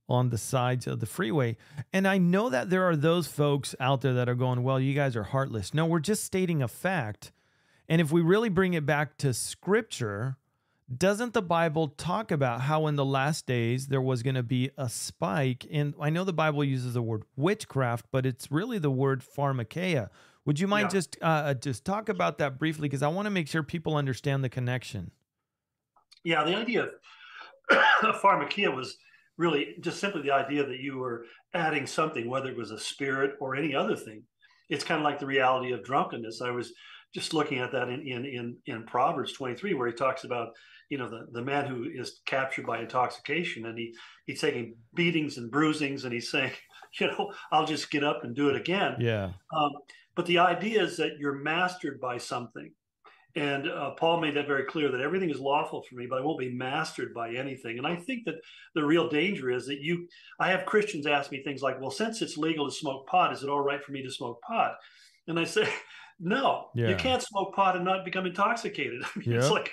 on 0.08 0.30
the 0.30 0.38
sides 0.38 0.86
of 0.86 1.00
the 1.00 1.06
freeway. 1.06 1.56
And 1.92 2.06
I 2.06 2.18
know 2.18 2.48
that 2.50 2.70
there 2.70 2.84
are 2.84 2.94
those 2.94 3.26
folks 3.26 3.74
out 3.80 4.02
there 4.02 4.14
that 4.14 4.28
are 4.28 4.34
going, 4.34 4.62
well, 4.62 4.78
you 4.78 4.94
guys 4.94 5.16
are 5.16 5.24
heartless. 5.24 5.74
No, 5.74 5.86
we're 5.86 5.98
just 5.98 6.24
stating 6.24 6.62
a 6.62 6.68
fact. 6.68 7.32
And 7.88 8.00
if 8.00 8.12
we 8.12 8.20
really 8.20 8.48
bring 8.48 8.74
it 8.74 8.86
back 8.86 9.16
to 9.18 9.32
scripture, 9.32 10.36
doesn't 10.94 11.34
the 11.34 11.42
Bible 11.42 11.88
talk 11.88 12.30
about 12.30 12.62
how 12.62 12.86
in 12.86 12.94
the 12.94 13.04
last 13.04 13.46
days 13.46 13.88
there 13.88 14.00
was 14.00 14.22
going 14.22 14.36
to 14.36 14.42
be 14.42 14.70
a 14.78 14.88
spike 14.88 15.64
in 15.64 15.94
I 16.00 16.10
know 16.10 16.24
the 16.24 16.32
Bible 16.32 16.62
uses 16.62 16.94
the 16.94 17.02
word 17.02 17.24
witchcraft, 17.36 18.06
but 18.12 18.24
it's 18.24 18.52
really 18.52 18.78
the 18.78 18.90
word 18.90 19.22
pharmakeia. 19.22 20.10
Would 20.44 20.60
you 20.60 20.68
mind 20.68 20.86
yeah. 20.86 20.98
just 20.98 21.16
uh, 21.20 21.24
uh 21.24 21.54
just 21.54 21.84
talk 21.84 22.08
about 22.08 22.38
that 22.38 22.58
briefly 22.58 22.88
because 22.88 23.02
I 23.02 23.08
want 23.08 23.26
to 23.26 23.30
make 23.30 23.48
sure 23.48 23.62
people 23.62 23.96
understand 23.96 24.44
the 24.44 24.48
connection. 24.48 25.10
Yeah, 26.22 26.44
the 26.44 26.56
idea 26.56 26.84
of 26.84 26.90
pharmakeia 28.22 28.74
was 28.74 28.96
really 29.38 29.74
just 29.80 29.98
simply 29.98 30.22
the 30.22 30.32
idea 30.32 30.64
that 30.64 30.78
you 30.78 30.98
were 30.98 31.24
adding 31.52 31.86
something, 31.86 32.30
whether 32.30 32.50
it 32.50 32.56
was 32.56 32.70
a 32.70 32.78
spirit 32.78 33.32
or 33.40 33.56
any 33.56 33.74
other 33.74 33.96
thing. 33.96 34.22
It's 34.68 34.84
kind 34.84 35.00
of 35.00 35.04
like 35.04 35.18
the 35.18 35.26
reality 35.26 35.72
of 35.72 35.84
drunkenness. 35.84 36.40
I 36.42 36.50
was 36.50 36.72
just 37.12 37.34
looking 37.34 37.58
at 37.58 37.72
that 37.72 37.88
in 37.88 38.06
in 38.06 38.24
in, 38.24 38.56
in 38.66 38.84
Proverbs 38.84 39.32
23, 39.32 39.74
where 39.74 39.88
he 39.88 39.94
talks 39.94 40.22
about 40.22 40.50
you 40.88 40.98
know 40.98 41.08
the, 41.08 41.26
the 41.32 41.42
man 41.42 41.66
who 41.66 41.84
is 41.84 42.20
captured 42.26 42.66
by 42.66 42.80
intoxication 42.80 43.66
and 43.66 43.78
he 43.78 43.94
he's 44.26 44.40
taking 44.40 44.76
beatings 44.94 45.36
and 45.36 45.50
bruisings 45.50 46.04
and 46.04 46.12
he's 46.12 46.30
saying 46.30 46.52
you 47.00 47.06
know 47.06 47.32
i'll 47.52 47.66
just 47.66 47.90
get 47.90 48.04
up 48.04 48.24
and 48.24 48.34
do 48.34 48.48
it 48.48 48.56
again. 48.56 48.96
Yeah. 48.98 49.32
Um, 49.56 49.70
but 50.14 50.26
the 50.26 50.38
idea 50.38 50.82
is 50.82 50.96
that 50.96 51.18
you're 51.18 51.38
mastered 51.38 52.00
by 52.00 52.16
something. 52.18 52.70
And 53.34 53.68
uh, 53.68 53.90
paul 53.90 54.20
made 54.20 54.34
that 54.36 54.46
very 54.46 54.64
clear 54.64 54.90
that 54.90 55.00
everything 55.00 55.28
is 55.28 55.38
lawful 55.38 55.82
for 55.82 55.96
me 55.96 56.06
but 56.08 56.18
i 56.18 56.24
won't 56.24 56.38
be 56.38 56.52
mastered 56.52 57.12
by 57.12 57.34
anything. 57.34 57.78
And 57.78 57.86
i 57.86 57.96
think 57.96 58.24
that 58.26 58.36
the 58.74 58.84
real 58.84 59.08
danger 59.08 59.50
is 59.50 59.66
that 59.66 59.80
you 59.80 60.08
i 60.40 60.48
have 60.48 60.66
christians 60.66 61.06
ask 61.06 61.30
me 61.30 61.42
things 61.42 61.62
like 61.62 61.80
well 61.80 61.90
since 61.90 62.22
it's 62.22 62.38
legal 62.38 62.68
to 62.68 62.74
smoke 62.74 63.06
pot 63.06 63.32
is 63.32 63.42
it 63.42 63.48
all 63.48 63.60
right 63.60 63.82
for 63.84 63.92
me 63.92 64.02
to 64.02 64.10
smoke 64.10 64.40
pot? 64.42 64.76
And 65.28 65.38
i 65.38 65.44
say 65.44 65.68
no. 66.20 66.68
Yeah. 66.74 66.88
you 66.88 66.96
can't 66.96 67.22
smoke 67.22 67.54
pot 67.54 67.76
and 67.76 67.84
not 67.84 68.04
become 68.04 68.26
intoxicated. 68.26 69.02
I 69.16 69.18
mean, 69.18 69.32
it's 69.32 69.50
like 69.50 69.72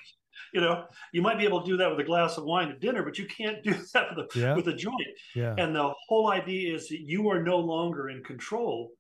you 0.54 0.62
know, 0.62 0.86
you 1.12 1.22
might 1.22 1.38
be 1.38 1.46
able 1.46 1.62
to 1.62 1.68
do 1.68 1.78
that 1.78 1.90
with 1.90 2.00
a 2.00 2.04
glass 2.04 2.38
of 2.38 2.46
wine 2.46 2.70
at 2.70 2.80
dinner, 2.80 3.04
but 3.04 3.18
you 3.18 3.26
can't 3.26 3.64
do 3.64 3.74
that 3.94 4.16
with 4.16 4.26
a 4.26 4.40
yeah. 4.40 4.56
with 4.56 4.68
a 4.68 4.74
joint. 4.74 4.96
Yeah. 5.36 5.56
And 5.58 5.76
the 5.76 5.94
whole 6.08 6.32
idea 6.32 6.76
is 6.76 6.88
that 6.90 7.00
you 7.00 7.30
are 7.30 7.42
no 7.42 7.58
longer 7.58 8.10
in 8.10 8.24
control, 8.24 8.92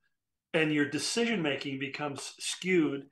and 0.53 0.73
your 0.73 0.89
decision 0.89 1.41
making 1.41 1.79
becomes 1.79 2.33
skewed, 2.39 3.03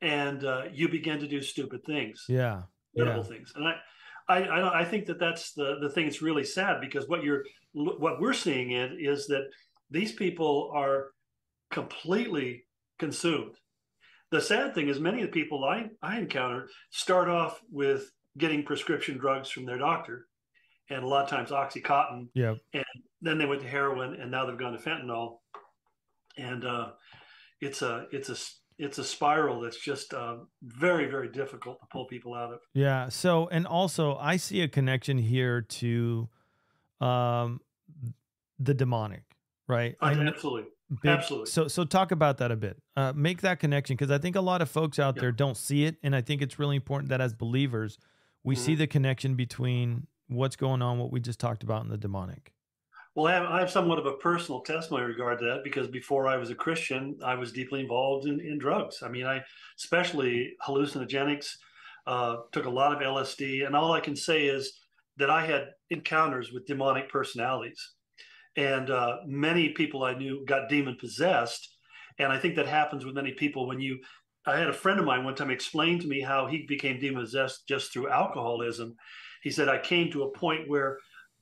and 0.00 0.44
uh, 0.44 0.64
you 0.72 0.88
begin 0.88 1.20
to 1.20 1.28
do 1.28 1.42
stupid 1.42 1.84
things. 1.84 2.24
Yeah. 2.28 2.62
Terrible 2.96 3.22
yeah. 3.22 3.28
things. 3.28 3.52
And 3.54 3.68
I, 3.68 3.74
I, 4.28 4.80
I 4.80 4.84
think 4.84 5.06
that 5.06 5.20
that's 5.20 5.52
the 5.52 5.78
the 5.80 5.90
thing 5.90 6.06
that's 6.06 6.22
really 6.22 6.44
sad 6.44 6.80
because 6.80 7.08
what 7.08 7.22
you're 7.22 7.44
what 7.72 8.20
we're 8.20 8.32
seeing 8.32 8.72
in 8.72 8.98
is 8.98 9.26
that 9.26 9.44
these 9.90 10.12
people 10.12 10.72
are 10.74 11.08
completely 11.70 12.64
consumed 12.98 13.54
the 14.30 14.40
sad 14.40 14.74
thing 14.74 14.88
is 14.88 15.00
many 15.00 15.22
of 15.22 15.28
the 15.28 15.32
people 15.32 15.64
I, 15.64 15.90
I 16.02 16.18
encounter 16.18 16.68
start 16.90 17.28
off 17.28 17.60
with 17.70 18.10
getting 18.38 18.62
prescription 18.62 19.18
drugs 19.18 19.50
from 19.50 19.66
their 19.66 19.78
doctor 19.78 20.26
and 20.88 21.02
a 21.02 21.06
lot 21.06 21.24
of 21.24 21.30
times 21.30 21.50
oxycontin. 21.50 22.28
Yeah 22.34 22.54
and 22.72 22.84
then 23.22 23.38
they 23.38 23.46
went 23.46 23.62
to 23.62 23.68
heroin 23.68 24.14
and 24.14 24.30
now 24.30 24.46
they've 24.46 24.58
gone 24.58 24.72
to 24.72 24.78
fentanyl. 24.78 25.38
And 26.38 26.64
uh, 26.64 26.90
it's 27.60 27.82
a 27.82 28.06
it's 28.12 28.28
a 28.28 28.36
it's 28.78 28.98
a 28.98 29.04
spiral 29.04 29.60
that's 29.60 29.78
just 29.78 30.14
uh, 30.14 30.36
very 30.62 31.06
very 31.06 31.28
difficult 31.28 31.80
to 31.80 31.86
pull 31.92 32.06
people 32.06 32.34
out 32.34 32.52
of. 32.52 32.60
Yeah. 32.72 33.08
So 33.08 33.48
and 33.48 33.66
also 33.66 34.16
i 34.16 34.36
see 34.36 34.62
a 34.62 34.68
connection 34.68 35.18
here 35.18 35.62
to 35.62 36.28
um 37.00 37.60
the 38.58 38.74
demonic 38.74 39.22
right? 39.68 39.94
Uh, 40.02 40.14
absolutely 40.26 40.68
Big, 40.90 41.10
Absolutely. 41.12 41.50
So, 41.50 41.68
so 41.68 41.84
talk 41.84 42.10
about 42.10 42.38
that 42.38 42.50
a 42.50 42.56
bit. 42.56 42.76
Uh, 42.96 43.12
make 43.14 43.42
that 43.42 43.60
connection 43.60 43.94
because 43.94 44.10
I 44.10 44.18
think 44.18 44.34
a 44.34 44.40
lot 44.40 44.60
of 44.60 44.68
folks 44.68 44.98
out 44.98 45.14
yeah. 45.16 45.20
there 45.20 45.32
don't 45.32 45.56
see 45.56 45.84
it, 45.84 45.96
and 46.02 46.16
I 46.16 46.20
think 46.20 46.42
it's 46.42 46.58
really 46.58 46.74
important 46.74 47.10
that 47.10 47.20
as 47.20 47.32
believers, 47.32 47.96
we 48.42 48.56
mm-hmm. 48.56 48.64
see 48.64 48.74
the 48.74 48.88
connection 48.88 49.36
between 49.36 50.08
what's 50.26 50.56
going 50.56 50.82
on, 50.82 50.98
what 50.98 51.12
we 51.12 51.20
just 51.20 51.38
talked 51.38 51.62
about, 51.62 51.84
in 51.84 51.90
the 51.90 51.96
demonic. 51.96 52.52
Well, 53.14 53.26
I 53.26 53.34
have, 53.34 53.44
I 53.44 53.60
have 53.60 53.70
somewhat 53.70 53.98
of 53.98 54.06
a 54.06 54.14
personal 54.14 54.62
testimony 54.62 55.04
regard 55.04 55.38
to 55.40 55.44
that 55.44 55.62
because 55.62 55.86
before 55.86 56.26
I 56.26 56.36
was 56.36 56.50
a 56.50 56.54
Christian, 56.54 57.18
I 57.24 57.34
was 57.34 57.52
deeply 57.52 57.80
involved 57.80 58.26
in, 58.26 58.40
in 58.40 58.58
drugs. 58.58 59.02
I 59.02 59.08
mean, 59.08 59.26
I 59.26 59.42
especially 59.78 60.54
hallucinogenics, 60.66 61.54
uh, 62.06 62.36
took 62.50 62.66
a 62.66 62.70
lot 62.70 62.92
of 62.92 62.98
LSD, 63.00 63.66
and 63.66 63.76
all 63.76 63.92
I 63.92 64.00
can 64.00 64.16
say 64.16 64.46
is 64.46 64.72
that 65.18 65.30
I 65.30 65.46
had 65.46 65.68
encounters 65.90 66.52
with 66.52 66.66
demonic 66.66 67.08
personalities 67.08 67.92
and 68.56 68.90
uh, 68.90 69.18
many 69.26 69.70
people 69.70 70.02
I 70.02 70.14
knew 70.14 70.44
got 70.46 70.68
demon 70.68 70.96
possessed. 70.98 71.76
And 72.18 72.32
I 72.32 72.38
think 72.38 72.56
that 72.56 72.66
happens 72.66 73.04
with 73.04 73.14
many 73.14 73.32
people 73.32 73.66
when 73.66 73.80
you. 73.80 73.98
I 74.46 74.56
had 74.56 74.68
a 74.68 74.72
friend 74.72 74.98
of 74.98 75.04
mine 75.04 75.24
one 75.24 75.34
time 75.34 75.50
explain 75.50 76.00
to 76.00 76.06
me 76.06 76.22
how 76.22 76.46
he 76.46 76.64
became 76.66 76.98
demon 76.98 77.22
possessed 77.22 77.68
just 77.68 77.92
through 77.92 78.08
alcoholism. 78.08 78.96
He 79.42 79.50
said 79.50 79.68
I 79.68 79.78
came 79.78 80.10
to 80.10 80.22
a 80.22 80.30
point 80.30 80.66
where 80.66 80.96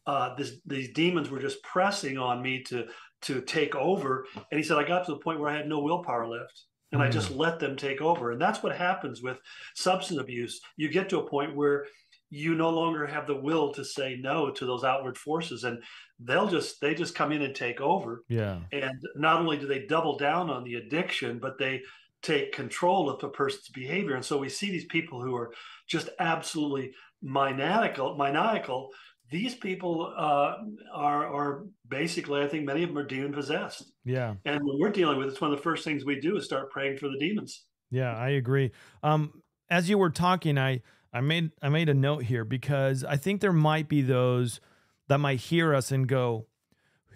uh, 0.06 0.34
this, 0.34 0.56
these 0.66 0.92
demons 0.92 1.30
were 1.30 1.38
just 1.38 1.62
pressing 1.62 2.18
on 2.18 2.42
me 2.42 2.62
to 2.64 2.86
to 3.22 3.40
take 3.40 3.74
over, 3.74 4.26
and 4.34 4.58
he 4.58 4.62
said 4.62 4.78
I 4.78 4.86
got 4.86 5.06
to 5.06 5.12
the 5.12 5.18
point 5.18 5.40
where 5.40 5.50
I 5.50 5.56
had 5.56 5.68
no 5.68 5.80
willpower 5.80 6.26
left 6.26 6.64
and 6.92 7.02
I 7.02 7.08
just 7.08 7.32
mm. 7.32 7.36
let 7.36 7.58
them 7.58 7.76
take 7.76 8.00
over. 8.00 8.32
And 8.32 8.40
that's 8.40 8.62
what 8.62 8.74
happens 8.74 9.22
with 9.22 9.38
substance 9.74 10.20
abuse. 10.20 10.60
You 10.76 10.88
get 10.88 11.08
to 11.10 11.20
a 11.20 11.28
point 11.28 11.54
where 11.54 11.86
you 12.30 12.54
no 12.54 12.70
longer 12.70 13.06
have 13.06 13.26
the 13.26 13.36
will 13.36 13.72
to 13.72 13.84
say 13.84 14.18
no 14.20 14.50
to 14.50 14.66
those 14.66 14.84
outward 14.84 15.16
forces. 15.16 15.64
And 15.64 15.82
they'll 16.20 16.48
just 16.48 16.80
they 16.80 16.94
just 16.94 17.14
come 17.14 17.32
in 17.32 17.42
and 17.42 17.54
take 17.54 17.80
over. 17.80 18.22
Yeah. 18.28 18.60
And 18.72 19.00
not 19.16 19.40
only 19.40 19.56
do 19.56 19.66
they 19.66 19.86
double 19.86 20.18
down 20.18 20.50
on 20.50 20.64
the 20.64 20.74
addiction 20.74 21.38
but 21.38 21.58
they 21.58 21.82
take 22.22 22.52
control 22.52 23.08
of 23.08 23.20
the 23.20 23.28
person's 23.28 23.68
behavior. 23.68 24.16
And 24.16 24.24
so 24.24 24.38
we 24.38 24.48
see 24.48 24.70
these 24.70 24.86
people 24.86 25.22
who 25.22 25.36
are 25.36 25.52
just 25.86 26.10
absolutely 26.18 26.92
maniacal 27.22 28.16
maniacal. 28.16 28.90
These 29.30 29.54
people 29.54 30.12
uh, 30.16 30.56
are 30.92 31.26
are 31.26 31.64
basically 31.86 32.42
i 32.42 32.48
think 32.48 32.64
many 32.64 32.82
of 32.82 32.90
them 32.90 32.98
are 32.98 33.06
demon 33.06 33.32
possessed. 33.32 33.92
Yeah. 34.04 34.34
And 34.44 34.60
when 34.64 34.78
we're 34.78 34.90
dealing 34.90 35.18
with 35.18 35.28
it, 35.28 35.30
it's 35.30 35.40
one 35.40 35.52
of 35.52 35.56
the 35.56 35.62
first 35.62 35.84
things 35.84 36.04
we 36.04 36.20
do 36.20 36.36
is 36.36 36.44
start 36.44 36.70
praying 36.70 36.98
for 36.98 37.08
the 37.08 37.18
demons. 37.18 37.64
Yeah, 37.90 38.14
I 38.14 38.30
agree. 38.30 38.72
Um, 39.02 39.42
as 39.70 39.88
you 39.88 39.98
were 39.98 40.10
talking, 40.10 40.58
I 40.58 40.82
I 41.12 41.20
made 41.20 41.52
I 41.62 41.68
made 41.68 41.88
a 41.88 41.94
note 41.94 42.24
here 42.24 42.44
because 42.44 43.04
I 43.04 43.16
think 43.16 43.40
there 43.40 43.52
might 43.52 43.88
be 43.88 44.02
those 44.02 44.60
that 45.08 45.18
might 45.18 45.40
hear 45.40 45.74
us 45.74 45.90
and 45.90 46.06
go, 46.06 46.46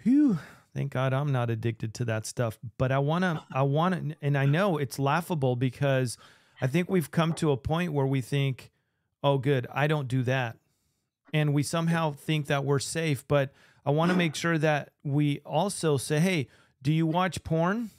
"Whew, 0.03 0.39
thank 0.73 0.91
God 0.91 1.13
I'm 1.13 1.31
not 1.31 1.49
addicted 1.49 1.93
to 1.95 2.05
that 2.05 2.25
stuff." 2.25 2.57
But 2.77 2.91
I 2.91 2.99
want 2.99 3.23
to 3.23 3.43
I 3.51 3.61
want 3.61 4.09
to 4.09 4.15
and 4.21 4.37
I 4.37 4.45
know 4.45 4.77
it's 4.77 4.97
laughable 4.97 5.55
because 5.55 6.17
I 6.61 6.67
think 6.67 6.89
we've 6.89 7.11
come 7.11 7.33
to 7.33 7.51
a 7.51 7.57
point 7.57 7.93
where 7.93 8.07
we 8.07 8.21
think, 8.21 8.71
"Oh 9.23 9.37
good, 9.37 9.67
I 9.71 9.87
don't 9.87 10.07
do 10.07 10.23
that." 10.23 10.57
And 11.33 11.53
we 11.53 11.63
somehow 11.63 12.11
think 12.11 12.47
that 12.47 12.63
we're 12.63 12.79
safe, 12.79 13.27
but 13.27 13.53
I 13.85 13.91
want 13.91 14.11
to 14.11 14.17
make 14.17 14.35
sure 14.35 14.57
that 14.57 14.93
we 15.03 15.39
also 15.39 15.97
say, 15.97 16.19
"Hey, 16.19 16.47
do 16.81 16.91
you 16.91 17.05
watch 17.05 17.43
porn?" 17.43 17.91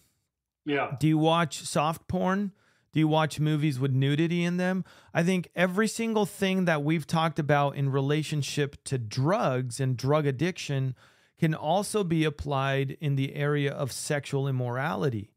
Yeah. 0.65 0.97
Do 0.99 1.07
you 1.07 1.19
watch 1.19 1.61
soft 1.61 2.09
porn? 2.09 2.53
Do 2.95 3.01
you 3.01 3.09
watch 3.09 3.41
movies 3.41 3.81
with 3.81 3.91
nudity 3.91 4.45
in 4.45 4.57
them? 4.57 4.85
I 5.13 5.25
think 5.25 5.51
every 5.57 5.89
single 5.89 6.27
thing 6.27 6.65
that 6.67 6.85
we've 6.85 7.09
talked 7.09 7.41
about 7.41 7.75
in 7.75 7.91
relationship 7.91 8.77
to 8.85 8.99
drugs 8.99 9.81
and 9.81 9.97
drug 9.97 10.29
addiction 10.29 10.95
can 11.37 11.55
also 11.57 12.05
be 12.05 12.23
applied 12.23 12.97
in 13.01 13.17
the 13.17 13.35
area 13.35 13.73
of 13.73 13.91
sexual 13.91 14.47
immorality. 14.47 15.33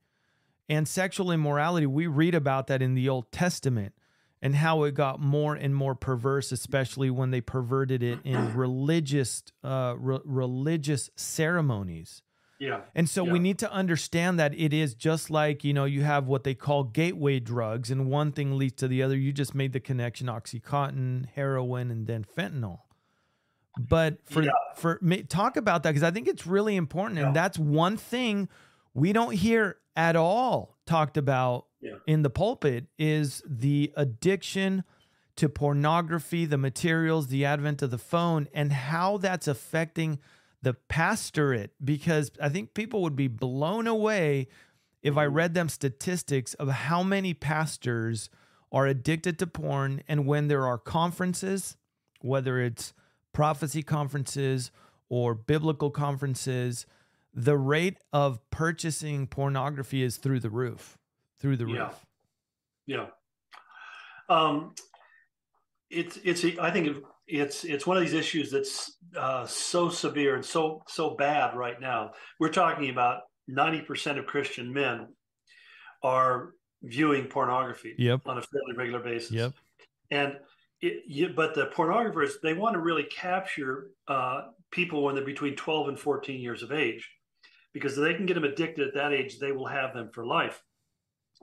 And 0.69 0.87
sexual 0.87 1.31
immorality, 1.31 1.87
we 1.87 2.05
read 2.05 2.35
about 2.35 2.67
that 2.67 2.83
in 2.83 2.93
the 2.93 3.09
Old 3.09 3.31
Testament 3.31 3.95
and 4.39 4.53
how 4.53 4.83
it 4.83 4.93
got 4.93 5.19
more 5.19 5.55
and 5.55 5.73
more 5.73 5.95
perverse, 5.95 6.51
especially 6.51 7.09
when 7.09 7.31
they 7.31 7.41
perverted 7.41 8.03
it 8.03 8.19
in 8.23 8.53
religious 8.55 9.41
uh, 9.63 9.95
re- 9.97 10.19
religious 10.23 11.09
ceremonies. 11.15 12.21
Yeah. 12.59 12.81
And 12.95 13.07
so 13.07 13.23
Yeah. 13.25 13.33
we 13.33 13.39
need 13.39 13.59
to 13.59 13.71
understand 13.71 14.39
that 14.39 14.53
it 14.57 14.73
is 14.73 14.95
just 14.95 15.29
like, 15.29 15.63
you 15.63 15.73
know, 15.73 15.85
you 15.85 16.03
have 16.03 16.27
what 16.27 16.43
they 16.43 16.55
call 16.55 16.83
gateway 16.83 17.39
drugs, 17.39 17.91
and 17.91 18.07
one 18.09 18.31
thing 18.31 18.57
leads 18.57 18.73
to 18.77 18.87
the 18.87 19.03
other. 19.03 19.15
You 19.15 19.31
just 19.31 19.53
made 19.53 19.73
the 19.73 19.79
connection 19.79 20.27
Oxycontin, 20.27 21.27
heroin, 21.35 21.91
and 21.91 22.07
then 22.07 22.23
fentanyl. 22.25 22.79
But 23.79 24.17
for, 24.25 24.41
Yeah. 24.41 24.49
for 24.75 24.99
talk 25.29 25.55
about 25.55 25.83
that 25.83 25.91
because 25.91 26.01
I 26.03 26.09
think 26.11 26.27
it's 26.27 26.47
really 26.47 26.75
important. 26.75 27.19
Yeah. 27.19 27.27
And 27.27 27.35
that's 27.35 27.59
one 27.59 27.95
thing 27.95 28.49
we 28.93 29.13
don't 29.13 29.33
hear 29.35 29.77
at 29.95 30.15
all 30.15 30.77
talked 30.85 31.17
about 31.17 31.65
in 32.07 32.23
the 32.23 32.29
pulpit 32.29 32.87
is 32.97 33.43
the 33.47 33.93
addiction 33.95 34.83
to 35.35 35.47
pornography, 35.47 36.45
the 36.45 36.57
materials, 36.57 37.27
the 37.27 37.45
advent 37.45 37.83
of 37.83 37.91
the 37.91 37.97
phone, 37.99 38.47
and 38.53 38.73
how 38.73 39.17
that's 39.17 39.47
affecting 39.47 40.17
the 40.67 40.73
pastorate. 40.73 41.71
Because 41.83 42.31
I 42.41 42.49
think 42.49 42.73
people 42.73 43.01
would 43.03 43.15
be 43.15 43.29
blown 43.29 43.87
away 43.87 44.47
if 45.01 45.15
I 45.15 45.25
read 45.25 45.53
them 45.53 45.69
statistics 45.69 46.53
of 46.55 46.67
how 46.67 47.03
many 47.03 47.33
pastors 47.33 48.29
are 48.71 48.85
addicted 48.85 49.39
to 49.39 49.47
porn. 49.47 50.03
And 50.09 50.25
when 50.25 50.49
there 50.49 50.65
are 50.67 50.77
conferences, 50.77 51.77
whether 52.19 52.59
it's 52.59 52.93
prophecy 53.31 53.81
conferences 53.81 54.71
or 55.07 55.33
biblical 55.33 55.89
conferences, 55.89 56.85
the 57.33 57.57
rate 57.57 57.97
of 58.11 58.41
purchasing 58.49 59.25
pornography 59.27 60.03
is 60.03 60.17
through 60.17 60.41
the 60.41 60.49
roof. 60.49 60.97
Through 61.39 61.55
the 61.57 61.67
Yeah. 61.67 61.83
roof. 61.85 62.05
Yeah. 62.85 63.05
Um, 64.27 64.75
it's 65.89 66.17
it's 66.17 66.43
I 66.59 66.71
think 66.71 67.05
it's 67.27 67.63
it's 67.65 67.85
one 67.85 67.97
of 67.97 68.03
these 68.03 68.13
issues 68.13 68.51
that's 68.51 68.97
uh, 69.17 69.45
so 69.45 69.89
severe 69.89 70.35
and 70.35 70.45
so 70.45 70.81
so 70.87 71.15
bad 71.15 71.55
right 71.55 71.79
now. 71.79 72.11
We're 72.39 72.49
talking 72.49 72.89
about 72.89 73.21
ninety 73.47 73.81
percent 73.81 74.17
of 74.19 74.25
Christian 74.25 74.73
men 74.73 75.07
are 76.03 76.53
viewing 76.83 77.25
pornography 77.25 77.95
Yep. 77.97 78.21
on 78.25 78.37
a 78.37 78.41
fairly 78.41 78.77
regular 78.77 78.99
basis. 78.99 79.31
Yep. 79.31 79.53
And 80.11 80.37
it, 80.79 81.03
you, 81.07 81.29
but 81.35 81.55
the 81.55 81.67
pornographers 81.67 82.33
they 82.41 82.53
want 82.53 82.73
to 82.75 82.79
really 82.79 83.03
capture 83.03 83.89
uh, 84.07 84.43
people 84.71 85.03
when 85.03 85.15
they're 85.15 85.25
between 85.25 85.55
twelve 85.55 85.89
and 85.89 85.99
fourteen 85.99 86.39
years 86.39 86.63
of 86.63 86.71
age, 86.71 87.09
because 87.73 87.97
if 87.97 88.03
they 88.03 88.13
can 88.13 88.25
get 88.25 88.35
them 88.35 88.43
addicted 88.43 88.87
at 88.87 88.93
that 88.93 89.11
age, 89.11 89.39
they 89.39 89.51
will 89.51 89.65
have 89.65 89.93
them 89.93 90.09
for 90.13 90.25
life. 90.25 90.61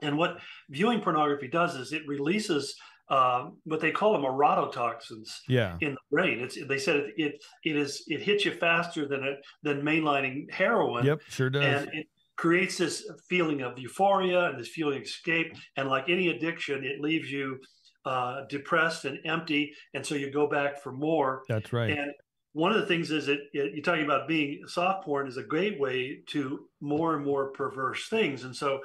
And 0.01 0.17
what 0.17 0.39
viewing 0.69 1.01
pornography 1.01 1.47
does 1.47 1.75
is 1.75 1.93
it 1.93 2.07
releases 2.07 2.75
uh, 3.09 3.49
what 3.65 3.79
they 3.79 3.91
call 3.91 4.13
them 4.13 4.23
erototoxins 4.23 5.29
Yeah. 5.47 5.77
in 5.81 5.91
the 5.93 5.99
brain. 6.11 6.39
It's 6.39 6.57
they 6.67 6.77
said 6.77 6.97
it 6.97 7.13
it, 7.17 7.43
it 7.63 7.75
is 7.75 8.03
it 8.07 8.21
hits 8.21 8.45
you 8.45 8.51
faster 8.51 9.07
than 9.07 9.23
it 9.23 9.37
than 9.63 9.81
mainlining 9.81 10.51
heroin, 10.51 11.05
Yep. 11.05 11.21
Sure 11.29 11.49
does. 11.49 11.63
and 11.63 11.93
it 11.93 12.07
creates 12.37 12.77
this 12.77 13.09
feeling 13.29 13.61
of 13.61 13.77
euphoria 13.79 14.49
and 14.49 14.59
this 14.59 14.69
feeling 14.69 14.97
of 14.97 15.03
escape. 15.03 15.55
And 15.77 15.87
like 15.89 16.09
any 16.09 16.29
addiction, 16.29 16.83
it 16.83 16.99
leaves 16.99 17.31
you 17.31 17.59
uh, 18.05 18.41
depressed 18.49 19.05
and 19.05 19.17
empty, 19.25 19.71
and 19.93 20.05
so 20.05 20.15
you 20.15 20.31
go 20.31 20.47
back 20.47 20.81
for 20.81 20.91
more. 20.91 21.43
That's 21.47 21.71
right. 21.73 21.91
And 21.97 22.11
one 22.53 22.71
of 22.71 22.79
the 22.79 22.85
things 22.87 23.09
is 23.11 23.25
that 23.27 23.39
it, 23.53 23.73
you're 23.73 23.81
talking 23.83 24.05
about 24.05 24.27
being 24.27 24.61
soft 24.67 25.05
porn 25.05 25.27
is 25.27 25.37
a 25.37 25.43
gateway 25.43 26.19
to 26.27 26.67
more 26.81 27.15
and 27.15 27.25
more 27.25 27.51
perverse 27.51 28.07
things. 28.09 28.43
And 28.43 28.55
so, 28.55 28.81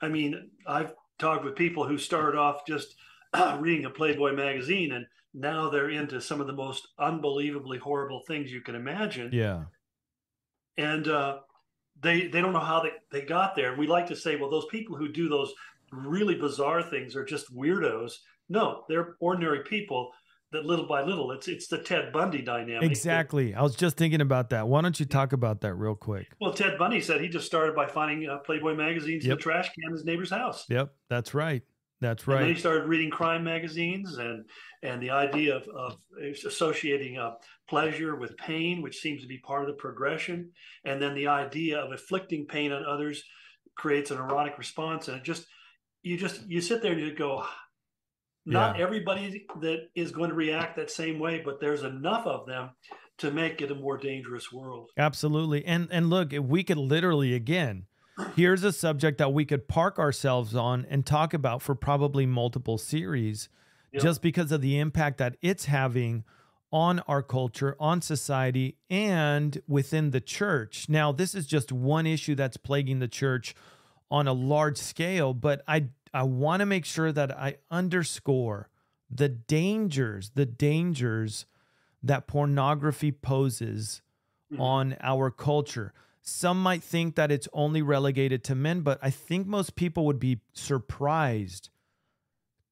I 0.00 0.08
mean, 0.08 0.50
I've 0.66 0.92
talked 1.18 1.44
with 1.44 1.54
people 1.54 1.86
who 1.86 1.98
started 1.98 2.38
off 2.38 2.66
just 2.66 2.94
reading 3.58 3.84
a 3.86 3.90
Playboy 3.90 4.32
magazine 4.34 4.92
and 4.92 5.06
now 5.34 5.70
they're 5.70 5.90
into 5.90 6.20
some 6.20 6.40
of 6.40 6.46
the 6.46 6.52
most 6.52 6.88
unbelievably 6.98 7.78
horrible 7.78 8.20
things 8.26 8.52
you 8.52 8.60
can 8.60 8.74
imagine. 8.74 9.30
yeah. 9.32 9.64
And 10.78 11.06
uh, 11.08 11.38
they 12.00 12.28
they 12.28 12.40
don't 12.40 12.52
know 12.52 12.58
how 12.60 12.80
they, 12.82 12.92
they 13.10 13.24
got 13.26 13.54
there. 13.54 13.76
We 13.76 13.86
like 13.86 14.06
to 14.08 14.16
say, 14.16 14.36
well, 14.36 14.50
those 14.50 14.66
people 14.70 14.96
who 14.96 15.12
do 15.12 15.28
those 15.28 15.52
really 15.92 16.34
bizarre 16.34 16.82
things 16.82 17.14
are 17.14 17.24
just 17.24 17.54
weirdos. 17.54 18.12
No, 18.48 18.84
they're 18.88 19.16
ordinary 19.20 19.62
people 19.64 20.10
that 20.52 20.64
little 20.66 20.86
by 20.86 21.02
little, 21.02 21.30
it's 21.32 21.48
it's 21.48 21.66
the 21.66 21.78
Ted 21.78 22.12
Bundy 22.12 22.42
dynamic. 22.42 22.90
Exactly. 22.90 23.54
I 23.54 23.62
was 23.62 23.74
just 23.74 23.96
thinking 23.96 24.20
about 24.20 24.50
that. 24.50 24.68
Why 24.68 24.80
don't 24.82 24.98
you 25.00 25.06
talk 25.06 25.32
about 25.32 25.60
that 25.62 25.74
real 25.74 25.94
quick? 25.94 26.26
Well, 26.40 26.52
Ted 26.52 26.78
Bundy 26.78 27.00
said 27.00 27.20
he 27.20 27.28
just 27.28 27.46
started 27.46 27.74
by 27.74 27.86
finding 27.86 28.28
uh, 28.28 28.38
Playboy 28.38 28.74
magazines 28.74 29.24
in 29.24 29.30
Yep. 29.30 29.38
the 29.38 29.42
trash 29.42 29.72
can 29.72 29.84
in 29.86 29.92
his 29.92 30.04
neighbor's 30.04 30.30
house. 30.30 30.66
Yep. 30.68 30.92
That's 31.08 31.32
right. 31.34 31.62
That's 32.02 32.26
right. 32.26 32.38
And 32.38 32.44
then 32.48 32.54
he 32.54 32.60
started 32.60 32.88
reading 32.88 33.10
crime 33.10 33.44
magazines 33.44 34.18
and 34.18 34.44
and 34.82 35.00
the 35.00 35.10
idea 35.10 35.56
of, 35.56 35.68
of 35.68 35.96
associating 36.44 37.16
uh, 37.16 37.34
pleasure 37.68 38.16
with 38.16 38.36
pain, 38.36 38.82
which 38.82 38.98
seems 39.00 39.22
to 39.22 39.28
be 39.28 39.38
part 39.38 39.62
of 39.62 39.68
the 39.68 39.80
progression, 39.80 40.50
and 40.84 41.00
then 41.00 41.14
the 41.14 41.28
idea 41.28 41.78
of 41.78 41.92
inflicting 41.92 42.44
pain 42.46 42.72
on 42.72 42.84
others 42.84 43.22
creates 43.76 44.10
an 44.10 44.18
erotic 44.18 44.58
response, 44.58 45.06
and 45.08 45.16
it 45.18 45.22
just 45.22 45.46
you 46.02 46.16
just 46.18 46.42
you 46.48 46.60
sit 46.60 46.82
there 46.82 46.92
and 46.92 47.00
you 47.00 47.14
go. 47.14 47.46
Not 48.44 48.76
Yeah. 48.76 48.82
everybody 48.82 49.46
that 49.60 49.90
is 49.94 50.10
going 50.10 50.30
to 50.30 50.34
react 50.34 50.74
that 50.74 50.90
same 50.90 51.20
way, 51.20 51.40
but 51.44 51.60
there's 51.60 51.84
enough 51.84 52.26
of 52.26 52.44
them 52.44 52.70
to 53.18 53.30
make 53.30 53.62
it 53.62 53.70
a 53.70 53.74
more 53.76 53.96
dangerous 53.96 54.50
world. 54.50 54.90
Absolutely. 54.98 55.64
And 55.64 55.86
and 55.92 56.10
look, 56.10 56.32
if 56.32 56.42
we 56.42 56.64
could 56.64 56.76
literally 56.76 57.34
again, 57.34 57.86
here's 58.36 58.62
a 58.64 58.72
subject 58.72 59.18
that 59.18 59.32
we 59.32 59.44
could 59.44 59.68
park 59.68 59.98
ourselves 59.98 60.54
on 60.54 60.86
and 60.88 61.04
talk 61.06 61.32
about 61.34 61.62
for 61.62 61.74
probably 61.74 62.26
multiple 62.26 62.78
series 62.78 63.48
Yep. 63.92 64.02
just 64.02 64.22
because 64.22 64.50
of 64.52 64.62
the 64.62 64.78
impact 64.78 65.18
that 65.18 65.36
it's 65.42 65.66
having 65.66 66.24
on 66.72 67.00
our 67.00 67.22
culture, 67.22 67.76
on 67.78 68.00
society, 68.00 68.78
and 68.88 69.60
within 69.68 70.10
the 70.12 70.20
church. 70.20 70.88
Now, 70.88 71.12
this 71.12 71.34
is 71.34 71.46
just 71.46 71.70
one 71.70 72.06
issue 72.06 72.34
that's 72.34 72.56
plaguing 72.56 73.00
the 73.00 73.08
church 73.08 73.54
on 74.10 74.26
a 74.26 74.32
large 74.32 74.78
scale, 74.78 75.34
but 75.34 75.62
I 75.68 75.88
I 76.14 76.22
want 76.24 76.60
to 76.60 76.66
make 76.66 76.84
sure 76.86 77.10
that 77.12 77.30
I 77.38 77.56
underscore 77.70 78.68
the 79.10 79.28
dangers, 79.28 80.30
the 80.34 80.44
dangers 80.46 81.44
that 82.02 82.26
pornography 82.26 83.12
poses 83.12 84.00
Mhm. 84.52 84.60
on 84.60 84.96
our 85.00 85.30
culture. 85.30 85.92
Some 86.22 86.62
might 86.62 86.84
think 86.84 87.16
that 87.16 87.32
it's 87.32 87.48
only 87.52 87.82
relegated 87.82 88.44
to 88.44 88.54
men, 88.54 88.82
but 88.82 88.98
I 89.02 89.10
think 89.10 89.46
most 89.46 89.74
people 89.74 90.06
would 90.06 90.20
be 90.20 90.40
surprised 90.52 91.68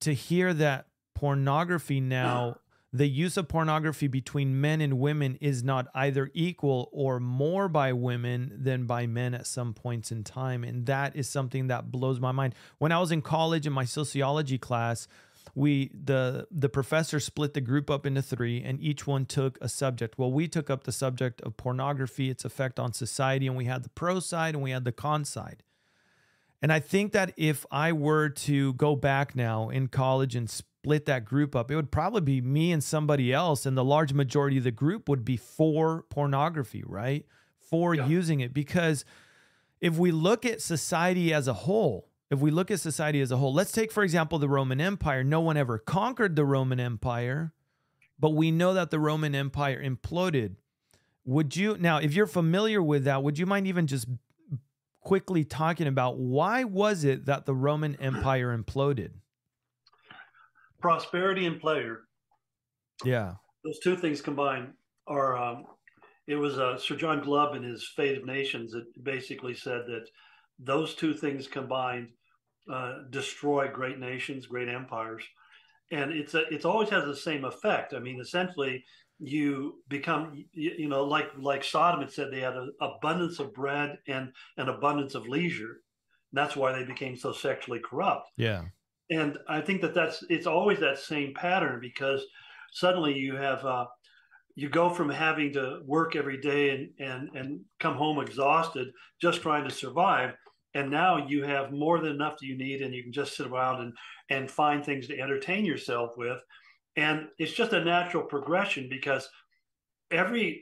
to 0.01 0.15
hear 0.15 0.55
that 0.55 0.87
pornography 1.15 2.01
now, 2.01 2.59
the 2.93 3.09
use 3.09 3.37
of 3.37 3.49
pornography 3.49 4.07
between 4.07 4.61
men 4.61 4.81
and 4.81 4.99
women 4.99 5.37
is 5.41 5.63
not 5.63 5.89
either 5.95 6.31
equal 6.33 6.89
or 6.93 7.21
more 7.21 7.69
by 7.69 7.93
women 7.93 8.53
than 8.57 8.87
by 8.87 9.07
men 9.07 9.35
at 9.35 9.47
some 9.47 9.75
points 9.75 10.11
in 10.11 10.25
time. 10.25 10.65
And 10.65 10.87
that 10.87 11.15
is 11.15 11.29
something 11.29 11.67
that 11.67 11.91
blows 11.91 12.21
my 12.21 12.33
mind. 12.33 12.55
When 12.79 12.93
I 12.93 13.01
was 13.01 13.13
in 13.13 13.21
college 13.21 13.67
in 13.67 13.73
my 13.73 13.85
sociology 13.85 14.59
class, 14.59 15.07
we 15.55 15.91
the 15.93 16.47
the 16.51 16.69
professor 16.69 17.19
split 17.21 17.55
the 17.55 17.61
group 17.61 17.91
up 17.91 18.07
into 18.07 18.23
three 18.23 18.63
and 18.63 18.81
each 18.81 19.07
one 19.07 19.27
took 19.27 19.59
a 19.61 19.69
subject. 19.69 20.19
Well 20.19 20.33
we 20.33 20.49
took 20.49 20.71
up 20.71 20.85
the 20.85 20.93
subject 20.93 21.41
of 21.43 21.57
pornography 21.57 22.31
its 22.31 22.45
effect 22.45 22.79
on 22.79 22.93
society 22.93 23.47
and 23.47 23.57
we 23.57 23.65
had 23.65 23.83
the 23.83 23.89
pro 23.91 24.21
side 24.21 24.55
and 24.55 24.63
we 24.63 24.71
had 24.71 24.85
the 24.85 24.93
con 24.93 25.25
side. 25.25 25.63
And 26.63 26.73
i 26.73 26.79
think 26.79 27.13
that 27.13 27.33
if 27.37 27.65
i 27.71 27.91
were 27.91 28.29
to 28.29 28.75
go 28.75 28.95
back 28.95 29.35
now 29.35 29.71
in 29.71 29.89
college 29.89 30.37
and 30.37 30.49
split 30.49 31.07
that 31.07 31.25
group 31.25 31.57
up 31.57 31.71
it 31.71 31.77
would 31.77 31.91
probably 31.91 32.21
be 32.21 32.41
me 32.41 32.71
and 32.73 32.85
somebody 32.85 33.33
else 33.33 33.65
and 33.67 33.77
the 33.77 33.85
large 33.85 34.13
majority 34.13 34.59
of 34.59 34.65
the 34.65 34.71
group 34.71 35.09
would 35.09 35.25
be 35.25 35.37
for 35.39 36.05
pornography 36.11 36.83
right? 36.87 37.25
For 37.59 37.95
Yeah. 37.95 38.07
using 38.09 38.41
it. 38.41 38.53
Because 38.53 39.05
if 39.81 39.97
we 39.97 40.11
look 40.11 40.45
at 40.45 40.61
society 40.61 41.33
as 41.33 41.49
a 41.49 41.55
whole 41.55 42.10
if 42.31 42.39
we 42.39 42.51
look 42.51 42.71
at 42.71 42.81
society 42.81 43.21
as 43.21 43.33
a 43.33 43.37
whole, 43.37 43.53
let's 43.53 43.73
take, 43.73 43.91
for 43.91 44.05
example, 44.05 44.39
the 44.39 44.49
Roman 44.49 44.81
Empire. 44.81 45.25
No 45.25 45.41
one 45.41 45.57
ever 45.57 45.79
conquered 45.79 46.37
the 46.37 46.45
Roman 46.45 46.79
Empire, 46.79 47.53
but 48.19 48.31
we 48.31 48.53
know 48.53 48.73
that 48.75 48.91
the 48.91 49.01
Roman 49.01 49.35
Empire 49.35 49.83
imploded. 49.83 50.55
Would 51.25 51.57
you, 51.57 51.77
now, 51.79 51.99
if 51.99 52.15
you're 52.15 52.27
familiar 52.27 52.81
with 52.81 53.05
that, 53.05 53.23
would 53.23 53.39
you 53.39 53.47
mind 53.47 53.67
even 53.67 53.87
just 53.87 54.07
quickly 55.01 55.45
talking 55.45 55.89
about 55.89 56.19
why 56.19 56.63
was 56.65 57.05
it 57.05 57.27
that 57.27 57.47
the 57.47 57.55
Roman 57.55 57.97
Empire 57.97 58.57
imploded? 58.57 59.11
Prosperity 60.81 61.47
and 61.47 61.61
pleasure. 61.61 62.05
Yeah. 63.05 63.35
Those 63.65 63.81
two 63.81 63.97
things 63.97 64.23
combined 64.23 64.73
are, 65.07 65.37
um, 65.37 65.65
it 66.29 66.37
was 66.37 66.59
uh, 66.59 66.79
Sir 66.79 66.95
John 66.95 67.23
Glubb 67.23 67.57
in 67.57 67.63
his 67.63 67.91
Fate 67.97 68.19
of 68.19 68.25
Nations 68.25 68.73
that 68.73 68.85
basically 69.03 69.55
said 69.55 69.83
that 69.89 70.07
those 70.61 70.95
two 70.95 71.13
things 71.13 71.49
combined 71.49 72.09
uh, 72.71 72.99
destroy 73.11 73.69
great 73.69 73.99
nations, 73.99 74.47
great 74.47 74.69
empires, 74.69 75.25
and 75.91 76.13
it's 76.13 76.35
a, 76.35 76.43
it's 76.53 76.65
always 76.65 76.89
has 76.91 77.05
the 77.05 77.17
same 77.17 77.45
effect. 77.45 77.95
I 77.95 77.99
mean, 77.99 78.21
essentially, 78.21 78.85
you 79.19 79.83
become 79.89 80.45
you, 80.53 80.73
you 80.79 80.89
know 80.89 81.05
like 81.05 81.31
like 81.39 81.65
Sodom 81.65 82.01
had 82.01 82.13
said 82.13 82.29
they 82.31 82.41
had 82.41 82.57
an 82.57 82.73
abundance 82.81 83.39
of 83.39 83.53
bread 83.53 83.99
and 84.09 84.33
an 84.57 84.69
abundance 84.69 85.15
of 85.15 85.29
leisure. 85.29 85.81
That's 86.33 86.57
why 86.57 86.73
they 86.73 86.85
became 86.85 87.17
so 87.17 87.33
sexually 87.33 87.81
corrupt. 87.81 88.31
Yeah, 88.37 88.65
and 89.11 89.39
I 89.49 89.61
think 89.61 89.81
that 89.83 89.95
that's 89.95 90.25
it's 90.31 90.47
always 90.47 90.79
that 90.81 90.99
same 90.99 91.35
pattern 91.35 91.81
because 91.81 92.25
suddenly 92.73 93.15
you 93.15 93.37
have. 93.37 93.65
Uh, 93.65 93.87
you 94.57 94.69
go 94.69 94.91
from 94.91 95.09
having 95.09 95.53
to 95.53 95.81
work 95.87 96.17
every 96.17 96.37
day 96.37 96.71
and, 96.71 96.91
and, 96.99 97.31
and 97.35 97.61
come 97.79 97.95
home 97.95 98.21
exhausted 98.21 98.89
just 99.23 99.41
trying 99.41 99.65
to 99.65 99.71
survive 99.71 100.35
and 100.75 100.91
now 100.91 101.27
you 101.27 101.43
have 101.43 101.73
more 101.73 101.99
than 101.99 102.13
enough 102.13 102.39
that 102.39 102.47
you 102.47 102.57
need 102.57 102.83
and 102.83 102.95
you 102.95 103.03
can 103.03 103.13
just 103.13 103.37
sit 103.37 103.47
around 103.47 103.81
and 103.83 103.93
and 104.29 104.51
find 104.51 104.85
things 104.85 105.09
to 105.09 105.19
entertain 105.19 105.65
yourself 105.65 106.13
with. 106.17 106.41
And 106.97 107.29
it's 107.39 107.53
just 107.53 107.73
a 107.73 107.85
natural 107.85 108.25
progression 108.25 108.89
because 108.89 109.29
every 110.11 110.61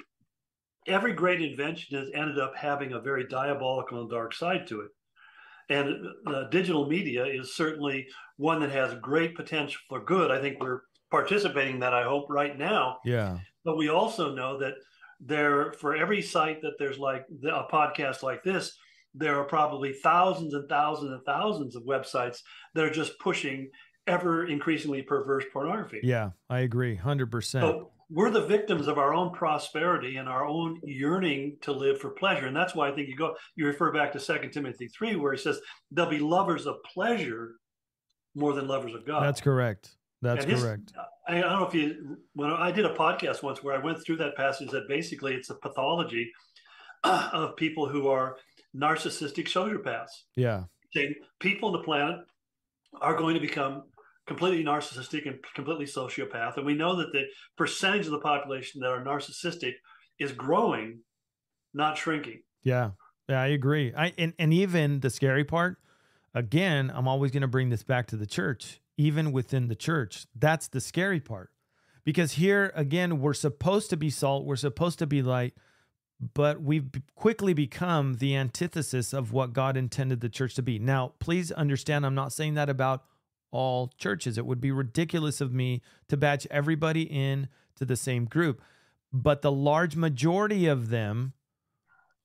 every 0.87 1.13
great 1.13 1.43
invention 1.43 1.99
has 1.99 2.09
ended 2.15 2.39
up 2.39 2.55
having 2.57 2.93
a 2.93 3.01
very 3.01 3.27
diabolical 3.27 4.01
and 4.01 4.11
dark 4.11 4.35
side 4.35 4.67
to 4.69 4.81
it. 4.81 4.91
And 5.71 6.07
uh, 6.27 6.45
digital 6.45 6.89
media 6.89 7.27
is 7.27 7.55
certainly 7.55 8.07
one 8.39 8.61
that 8.61 8.71
has 8.71 8.95
great 9.03 9.37
potential 9.37 9.81
for 9.89 10.01
good. 10.01 10.31
I 10.31 10.41
think 10.41 10.63
we're 10.63 10.81
participating 11.11 11.75
in 11.75 11.81
that 11.81 11.95
i 11.95 12.05
hope 12.05 12.27
right 12.31 12.57
now. 12.57 12.99
Yeah. 13.05 13.39
But 13.65 13.77
we 13.77 13.89
also 13.89 14.35
know 14.35 14.59
that 14.59 14.75
there 15.21 15.73
for 15.73 15.97
every 15.97 16.23
site 16.23 16.63
that 16.63 16.79
there's 16.79 16.99
like 16.99 17.27
a 17.45 17.65
podcast 17.71 18.23
like 18.23 18.43
this 18.43 18.79
there 19.15 19.39
are 19.39 19.45
probably 19.45 19.93
thousands 19.93 20.55
and 20.55 20.69
thousands 20.69 21.13
and 21.13 21.23
thousands 21.25 21.77
of 21.77 21.83
websites 21.85 22.39
that 22.75 22.85
are 22.85 22.91
just 22.91 23.19
pushing 23.19 23.71
ever 24.07 24.47
increasingly 24.47 25.03
perverse 25.03 25.45
pornography. 25.53 26.01
Yeah, 26.03 26.31
I 26.49 26.61
agree, 26.61 26.97
hundred 26.97 27.31
percent. 27.31 27.63
So 27.63 27.91
we're 28.11 28.31
the 28.31 28.47
victims 28.47 28.89
of 28.89 28.99
our 28.99 29.13
own 29.13 29.33
prosperity 29.33 30.17
and 30.17 30.29
our 30.29 30.47
own 30.47 30.81
yearning 30.83 31.59
to 31.63 31.73
live 31.73 32.01
for 32.01 32.11
pleasure, 32.11 32.47
and 32.47 32.57
that's 32.57 32.75
why 32.75 32.89
I 32.89 32.93
think 32.93 33.09
you 33.09 33.17
go 33.17 33.35
you 33.57 33.67
refer 33.67 33.93
back 33.93 34.13
to 34.13 34.21
Second 34.21 34.53
Timothy 34.53 34.89
three, 34.89 35.17
where 35.17 35.33
he 35.33 35.39
says 35.39 35.61
they'll 35.91 36.09
be 36.09 36.19
lovers 36.19 36.67
of 36.67 36.77
pleasure 36.93 37.57
more 38.35 38.53
than 38.53 38.69
lovers 38.69 38.95
of 38.95 39.07
God. 39.07 39.23
That's 39.25 39.41
correct. 39.41 39.97
That's 40.23 40.45
his, 40.45 40.63
correct. 40.63 40.93
Uh, 40.99 41.05
I, 41.29 41.39
I 41.39 41.41
don't 41.43 41.61
know 41.61 41.67
if 41.67 41.75
you 41.75 42.19
when 42.35 42.51
I 42.51 42.73
did 42.73 42.85
a 42.85 42.95
podcast 42.95 43.43
once 43.43 43.63
where 43.63 43.75
I 43.75 43.85
went 43.85 43.99
through 44.05 44.17
that 44.17 44.37
passage 44.37 44.71
that 44.71 44.89
basically 44.89 45.35
it's 45.35 45.51
a 45.51 45.55
pathology 45.55 46.31
of 47.05 47.57
people 47.57 47.89
who 47.89 48.09
are 48.09 48.37
narcissistic 48.81 49.49
sociopaths. 49.49 50.25
Yeah. 50.37 50.65
Saying 50.95 51.15
people 51.41 51.69
on 51.69 51.73
the 51.73 51.85
planet 51.85 52.21
are 53.01 53.17
going 53.17 53.35
to 53.35 53.41
become 53.41 53.85
completely 54.27 54.65
narcissistic 54.65 55.27
and 55.27 55.39
completely 55.55 55.87
sociopath. 55.87 56.57
And 56.57 56.67
we 56.67 56.75
know 56.75 56.97
that 56.97 57.13
the 57.13 57.25
percentage 57.57 58.07
of 58.07 58.13
the 58.13 58.21
population 58.21 58.81
that 58.81 58.89
are 58.91 59.03
narcissistic 59.03 59.73
is 60.19 60.33
growing, 60.33 61.01
not 61.75 61.97
shrinking. 61.97 62.43
Yeah. 62.63 62.91
Yeah, 63.29 63.43
I 63.43 63.49
agree. 63.49 63.93
I 63.95 64.15
and, 64.17 64.33
and 64.39 64.55
even 64.55 65.01
the 65.01 65.11
scary 65.11 65.45
part, 65.45 65.77
again, 66.35 66.91
I'm 66.95 67.07
always 67.07 67.31
going 67.31 67.43
to 67.43 67.49
bring 67.49 67.69
this 67.69 67.83
back 67.83 68.07
to 68.09 68.17
the 68.17 68.27
church, 68.27 68.81
even 68.97 69.33
within 69.33 69.69
the 69.69 69.75
church. 69.75 70.27
That's 70.35 70.69
the 70.69 70.81
scary 70.81 71.21
part. 71.21 71.51
Because 72.05 72.33
here 72.33 72.73
again, 72.75 73.21
we're 73.21 73.35
supposed 73.35 73.91
to 73.91 73.99
be 73.99 74.09
salt, 74.09 74.47
we're 74.47 74.57
supposed 74.57 74.99
to 75.01 75.07
be 75.07 75.21
light, 75.21 75.53
but 76.21 76.61
we've 76.61 76.89
quickly 77.15 77.55
become 77.55 78.15
the 78.15 78.35
antithesis 78.35 79.13
of 79.13 79.33
what 79.33 79.53
God 79.53 79.77
intended 79.77 80.21
the 80.21 80.29
church 80.29 80.55
to 80.55 80.63
be. 80.63 80.79
Now, 80.79 81.13
please 81.19 81.53
understand, 81.53 82.05
I'm 82.05 82.15
not 82.15 82.33
saying 82.33 82.55
that 82.55 82.69
about 82.69 83.05
all 83.51 83.93
churches. 83.99 84.37
It 84.37 84.47
would 84.47 84.61
be 84.61 84.73
ridiculous 84.73 85.41
of 85.41 85.53
me 85.53 85.81
to 86.09 86.17
batch 86.17 86.47
everybody 86.51 87.03
in 87.03 87.49
to 87.77 87.85
the 87.85 87.97
same 87.97 88.25
group, 88.25 88.61
but 89.13 89.43
the 89.43 89.53
large 89.53 89.97
majority 89.97 90.67
of 90.67 90.91
them 90.91 91.33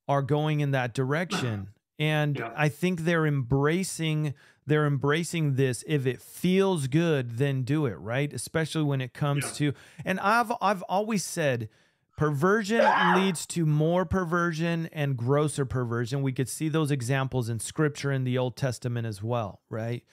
are 0.08 0.22
going 0.22 0.60
in 0.60 0.72
that 0.72 0.94
direction. 0.94 1.70
And 2.00 2.40
yeah. 2.40 2.52
I 2.56 2.70
think 2.70 3.02
they're 3.02 3.26
embracing 3.26 4.34
they're 4.66 4.86
embracing 4.88 5.56
this 5.56 5.84
if 5.88 6.08
it 6.08 6.22
feels 6.22 6.88
good 6.88 7.38
then 7.38 7.64
do 7.64 7.86
it, 7.86 7.96
right? 7.96 8.32
Especially 8.32 8.84
when 8.84 9.02
it 9.02 9.14
comes 9.14 9.44
yeah. 9.46 9.72
to 9.72 9.78
and 10.04 10.20
I've 10.20 10.52
I've 10.62 10.82
always 10.84 11.24
said 11.24 11.70
Perversion 12.16 12.86
leads 13.16 13.46
to 13.48 13.66
more 13.66 14.06
perversion 14.06 14.88
and 14.92 15.18
grosser 15.18 15.66
perversion. 15.66 16.22
We 16.22 16.32
could 16.32 16.48
see 16.48 16.70
those 16.70 16.92
examples 16.92 17.50
in 17.50 17.60
scripture 17.60 18.12
in 18.12 18.24
the 18.24 18.38
Old 18.38 18.56
Testament 18.56 19.08
as 19.08 19.24
well, 19.24 19.62
right? 19.70 20.04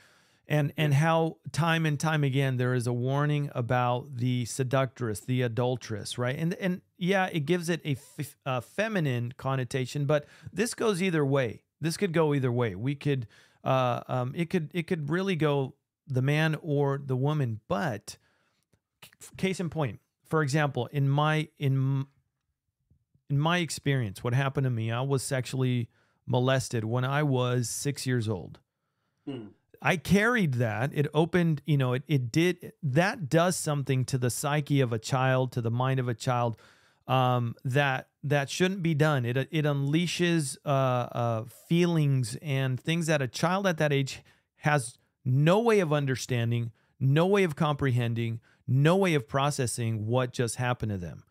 And 0.48 0.72
and 0.76 0.94
how 0.94 1.36
time 1.52 1.86
and 1.86 2.00
time 2.00 2.24
again 2.24 2.56
there 2.56 2.74
is 2.74 2.86
a 2.86 2.92
warning 2.92 3.50
about 3.54 4.16
the 4.16 4.46
seductress, 4.46 5.20
the 5.20 5.42
adulteress, 5.42 6.18
right? 6.18 6.36
And 6.36 6.54
and 6.54 6.80
yeah, 6.98 7.28
it 7.32 7.40
gives 7.40 7.68
it 7.68 7.80
a, 7.84 7.96
f- 8.18 8.36
a 8.46 8.60
feminine 8.60 9.32
connotation, 9.36 10.06
but 10.06 10.26
this 10.52 10.74
goes 10.74 11.02
either 11.02 11.24
way. 11.24 11.62
This 11.80 11.96
could 11.96 12.12
go 12.12 12.34
either 12.34 12.50
way. 12.50 12.74
We 12.74 12.94
could 12.94 13.28
uh, 13.62 14.00
um, 14.08 14.32
it 14.34 14.50
could 14.50 14.70
it 14.74 14.86
could 14.86 15.10
really 15.10 15.36
go 15.36 15.74
the 16.08 16.22
man 16.22 16.56
or 16.62 17.00
the 17.04 17.16
woman. 17.16 17.60
But 17.68 18.16
case 19.36 19.60
in 19.60 19.70
point, 19.70 20.00
for 20.30 20.42
example, 20.42 20.88
in 20.92 21.08
my 21.08 21.48
in 21.58 22.06
in 23.28 23.38
my 23.38 23.58
experience, 23.58 24.24
what 24.24 24.32
happened 24.32 24.64
to 24.64 24.70
me, 24.70 24.90
I 24.90 25.02
was 25.02 25.22
sexually 25.22 25.88
molested 26.26 26.84
when 26.84 27.04
I 27.04 27.22
was 27.22 27.68
six 27.68 28.06
years 28.06 28.28
old. 28.28 28.58
Hmm. 29.26 29.48
I 29.82 29.96
carried 29.96 30.54
that. 30.54 30.90
It 30.92 31.06
opened, 31.14 31.62
you 31.64 31.78
know, 31.78 31.94
it, 31.94 32.02
it 32.06 32.30
did, 32.30 32.72
that 32.82 33.30
does 33.30 33.56
something 33.56 34.04
to 34.06 34.18
the 34.18 34.28
psyche 34.28 34.82
of 34.82 34.92
a 34.92 34.98
child, 34.98 35.52
to 35.52 35.62
the 35.62 35.70
mind 35.70 35.98
of 35.98 36.06
a 36.06 36.12
child 36.14 36.58
um, 37.08 37.54
that 37.64 38.08
that 38.22 38.50
shouldn't 38.50 38.82
be 38.82 38.94
done. 38.94 39.24
It, 39.24 39.36
it 39.36 39.64
unleashes 39.64 40.58
uh, 40.66 40.68
uh, 40.68 41.44
feelings 41.68 42.36
and 42.42 42.78
things 42.78 43.06
that 43.06 43.22
a 43.22 43.28
child 43.28 43.66
at 43.66 43.78
that 43.78 43.92
age 43.92 44.22
has 44.56 44.98
no 45.24 45.60
way 45.60 45.80
of 45.80 45.92
understanding, 45.92 46.72
no 46.98 47.26
way 47.26 47.44
of 47.44 47.56
comprehending, 47.56 48.40
no 48.70 48.96
way 48.96 49.14
of 49.14 49.28
processing 49.28 50.06
what 50.06 50.32
just 50.32 50.56
happened 50.56 50.92
to 50.92 50.98
them. 50.98 51.24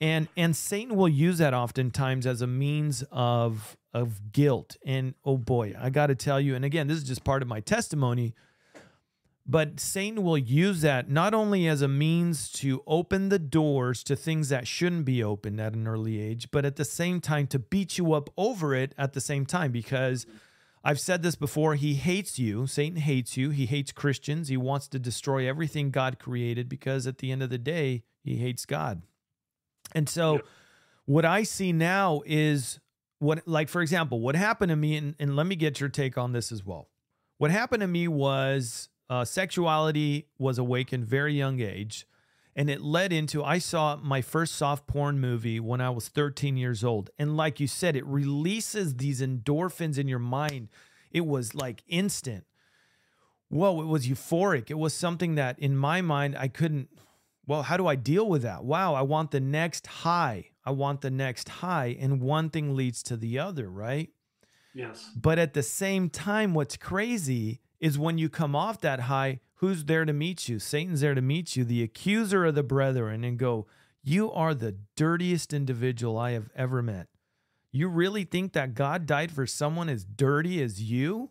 And 0.00 0.28
and 0.36 0.54
Satan 0.54 0.94
will 0.94 1.08
use 1.08 1.38
that 1.38 1.54
oftentimes 1.54 2.26
as 2.26 2.42
a 2.42 2.46
means 2.46 3.02
of 3.10 3.76
of 3.92 4.32
guilt. 4.32 4.76
And 4.86 5.14
oh 5.24 5.38
boy, 5.38 5.74
I 5.76 5.90
got 5.90 6.06
to 6.08 6.14
tell 6.14 6.40
you 6.40 6.54
and 6.54 6.64
again, 6.64 6.86
this 6.86 6.98
is 6.98 7.04
just 7.04 7.24
part 7.24 7.42
of 7.42 7.48
my 7.48 7.60
testimony, 7.60 8.34
but 9.44 9.80
Satan 9.80 10.22
will 10.22 10.38
use 10.38 10.82
that 10.82 11.10
not 11.10 11.32
only 11.32 11.66
as 11.66 11.80
a 11.80 11.88
means 11.88 12.52
to 12.52 12.82
open 12.86 13.30
the 13.30 13.38
doors 13.38 14.04
to 14.04 14.14
things 14.14 14.50
that 14.50 14.68
shouldn't 14.68 15.06
be 15.06 15.24
opened 15.24 15.58
at 15.60 15.72
an 15.72 15.88
early 15.88 16.20
age, 16.20 16.50
but 16.52 16.66
at 16.66 16.76
the 16.76 16.84
same 16.84 17.20
time 17.20 17.46
to 17.48 17.58
beat 17.58 17.96
you 17.96 18.12
up 18.12 18.28
over 18.36 18.74
it 18.74 18.94
at 18.98 19.14
the 19.14 19.20
same 19.22 19.46
time 19.46 19.72
because 19.72 20.26
I've 20.88 20.98
said 20.98 21.22
this 21.22 21.34
before. 21.34 21.74
He 21.74 21.96
hates 21.96 22.38
you. 22.38 22.66
Satan 22.66 22.98
hates 22.98 23.36
you. 23.36 23.50
He 23.50 23.66
hates 23.66 23.92
Christians. 23.92 24.48
He 24.48 24.56
wants 24.56 24.88
to 24.88 24.98
destroy 24.98 25.46
everything 25.46 25.90
God 25.90 26.18
created 26.18 26.66
because 26.66 27.06
at 27.06 27.18
the 27.18 27.30
end 27.30 27.42
of 27.42 27.50
the 27.50 27.58
day, 27.58 28.04
he 28.24 28.36
hates 28.36 28.64
God. 28.64 29.02
And 29.94 30.08
so, 30.08 30.36
yeah. 30.36 30.40
what 31.04 31.26
I 31.26 31.42
see 31.42 31.74
now 31.74 32.22
is 32.24 32.80
what, 33.18 33.46
like, 33.46 33.68
for 33.68 33.82
example, 33.82 34.20
what 34.20 34.34
happened 34.34 34.70
to 34.70 34.76
me, 34.76 34.96
and, 34.96 35.14
and 35.18 35.36
let 35.36 35.46
me 35.46 35.56
get 35.56 35.78
your 35.78 35.90
take 35.90 36.16
on 36.16 36.32
this 36.32 36.50
as 36.50 36.64
well. 36.64 36.88
What 37.36 37.50
happened 37.50 37.82
to 37.82 37.86
me 37.86 38.08
was 38.08 38.88
uh, 39.10 39.26
sexuality 39.26 40.28
was 40.38 40.56
awakened 40.56 41.04
very 41.04 41.34
young 41.34 41.60
age 41.60 42.06
and 42.58 42.68
it 42.68 42.82
led 42.82 43.12
into 43.12 43.44
I 43.44 43.58
saw 43.58 43.94
my 44.02 44.20
first 44.20 44.56
soft 44.56 44.88
porn 44.88 45.20
movie 45.20 45.60
when 45.60 45.80
I 45.80 45.90
was 45.90 46.08
13 46.08 46.56
years 46.56 46.82
old. 46.82 47.08
And 47.16 47.36
like 47.36 47.60
you 47.60 47.68
said, 47.68 47.94
it 47.94 48.04
releases 48.04 48.96
these 48.96 49.20
endorphins 49.22 49.96
in 49.96 50.08
your 50.08 50.18
mind. 50.18 50.68
It 51.12 51.24
was 51.24 51.54
like 51.54 51.84
instant. 51.86 52.44
Whoa, 53.48 53.80
it 53.80 53.86
was 53.86 54.08
euphoric. 54.08 54.70
It 54.70 54.78
was 54.78 54.92
something 54.92 55.36
that 55.36 55.56
in 55.60 55.76
my 55.76 56.00
mind 56.00 56.36
I 56.36 56.48
couldn't 56.48 56.88
well, 57.46 57.62
how 57.62 57.76
do 57.76 57.86
I 57.86 57.94
deal 57.94 58.28
with 58.28 58.42
that? 58.42 58.64
Wow, 58.64 58.92
I 58.92 59.02
want 59.02 59.30
the 59.30 59.40
next 59.40 59.86
high. 59.86 60.50
I 60.66 60.72
want 60.72 61.00
the 61.00 61.12
next 61.12 61.48
high 61.48 61.96
and 62.00 62.20
one 62.20 62.50
thing 62.50 62.74
leads 62.74 63.04
to 63.04 63.16
the 63.16 63.38
other, 63.38 63.70
right? 63.70 64.10
Yes. 64.74 65.12
But 65.14 65.38
at 65.38 65.54
the 65.54 65.62
same 65.62 66.10
time, 66.10 66.54
what's 66.54 66.76
crazy 66.76 67.60
is 67.78 68.00
when 68.00 68.18
you 68.18 68.28
come 68.28 68.56
off 68.56 68.80
that 68.80 68.98
high, 69.02 69.38
who's 69.58 69.84
there 69.84 70.04
to 70.04 70.12
meet 70.12 70.48
you? 70.48 70.58
Satan's 70.58 71.00
there 71.00 71.14
to 71.14 71.22
meet 71.22 71.56
you, 71.56 71.64
the 71.64 71.82
accuser 71.82 72.44
of 72.44 72.54
the 72.54 72.62
brethren, 72.62 73.24
and 73.24 73.38
go, 73.38 73.66
You 74.02 74.32
are 74.32 74.54
the 74.54 74.76
dirtiest 74.96 75.52
individual 75.52 76.18
I 76.18 76.32
have 76.32 76.50
ever 76.56 76.82
met. 76.82 77.08
You 77.70 77.88
really 77.88 78.24
think 78.24 78.54
that 78.54 78.74
God 78.74 79.06
died 79.06 79.30
for 79.30 79.46
someone 79.46 79.88
as 79.88 80.04
dirty 80.04 80.62
as 80.62 80.82
you? 80.82 81.30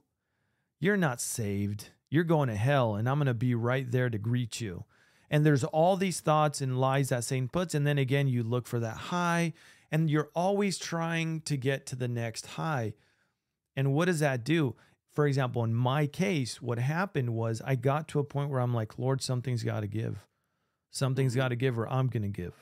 You're 0.80 0.98
not 0.98 1.20
saved. 1.20 1.90
You're 2.10 2.24
going 2.24 2.50
to 2.50 2.56
hell, 2.56 2.96
and 2.96 3.10
I'm 3.10 3.18
going 3.18 3.28
to 3.28 3.34
be 3.34 3.56
right 3.56 3.90
there 3.90 4.10
to 4.10 4.18
greet 4.18 4.62
you. 4.62 4.86
And 5.30 5.46
there's 5.46 5.64
all 5.64 5.98
these 5.98 6.22
thoughts 6.22 6.62
and 6.62 6.80
lies 6.80 7.10
that 7.10 7.24
Satan 7.24 7.50
puts. 7.50 7.74
And 7.76 7.86
then 7.86 7.98
again, 7.98 8.28
you 8.28 8.44
look 8.44 8.68
for 8.68 8.80
that 8.80 8.98
high, 8.98 9.54
and 9.92 10.10
you're 10.10 10.30
always 10.36 10.78
trying 10.78 11.42
to 11.42 11.58
get 11.58 11.86
to 11.88 11.96
the 11.96 12.08
next 12.08 12.46
high. 12.46 12.94
And 13.76 13.94
what 13.94 14.06
does 14.06 14.20
that 14.20 14.44
do? 14.44 14.76
For 15.18 15.26
example, 15.26 15.64
in 15.64 15.74
my 15.74 16.06
case, 16.06 16.62
what 16.62 16.78
happened 16.78 17.32
was 17.34 17.60
I 17.66 17.74
got 17.74 18.08
to 18.10 18.20
a 18.20 18.24
point 18.24 18.52
where 18.52 18.60
I'm 18.60 18.76
like, 18.76 19.00
Lord, 19.00 19.24
something's 19.24 19.64
got 19.64 19.80
to 19.80 19.88
give. 19.88 20.28
Something's 20.92 21.32
mm-hmm. 21.32 21.42
got 21.42 21.48
to 21.48 21.56
give, 21.56 21.80
or 21.80 21.92
I'm 21.92 22.06
going 22.06 22.22
to 22.22 22.30
give. 22.30 22.54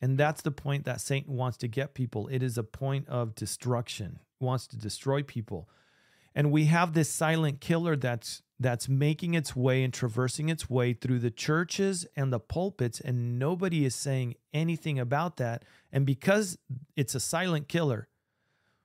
And 0.00 0.18
that's 0.18 0.42
the 0.42 0.50
point 0.50 0.84
that 0.86 1.00
Satan 1.00 1.36
wants 1.36 1.56
to 1.58 1.68
get 1.68 1.94
people. 1.94 2.26
It 2.26 2.42
is 2.42 2.58
a 2.58 2.64
point 2.64 3.08
of 3.08 3.36
destruction, 3.36 4.18
wants 4.40 4.66
to 4.66 4.76
destroy 4.76 5.22
people. 5.22 5.68
And 6.34 6.50
we 6.50 6.64
have 6.64 6.92
this 6.92 7.08
silent 7.08 7.60
killer 7.60 7.94
that's 7.94 8.42
that's 8.58 8.88
making 8.88 9.34
its 9.34 9.54
way 9.54 9.84
and 9.84 9.94
traversing 9.94 10.48
its 10.48 10.68
way 10.68 10.92
through 10.92 11.20
the 11.20 11.30
churches 11.30 12.04
and 12.16 12.32
the 12.32 12.40
pulpits 12.40 12.98
and 12.98 13.38
nobody 13.38 13.84
is 13.84 13.94
saying 13.94 14.34
anything 14.52 14.98
about 14.98 15.36
that. 15.36 15.64
And 15.92 16.04
because 16.04 16.58
it's 16.96 17.14
a 17.14 17.20
silent 17.20 17.68
killer, 17.68 18.08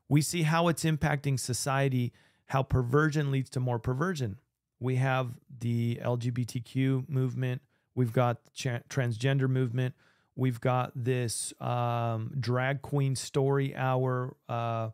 we 0.08 0.22
see 0.22 0.44
how 0.44 0.68
it's 0.68 0.84
impacting 0.84 1.40
society, 1.40 2.14
how 2.52 2.64
perversion 2.64 3.32
leads 3.32 3.50
to 3.52 3.60
more 3.60 3.80
perversion. 3.80 4.40
We 4.80 4.98
have 4.98 5.30
the 5.60 6.00
LGBTQ 6.02 7.08
movement, 7.08 7.62
we've 7.96 8.12
got 8.12 8.44
the 8.46 8.82
transgender 8.90 9.50
movement, 9.50 9.96
we've 10.36 10.60
got 10.60 10.92
this 10.96 11.54
um, 11.62 12.34
drag 12.40 12.82
queen 12.82 13.16
story 13.16 13.76
hour. 13.76 14.36
Uh, 14.50 14.90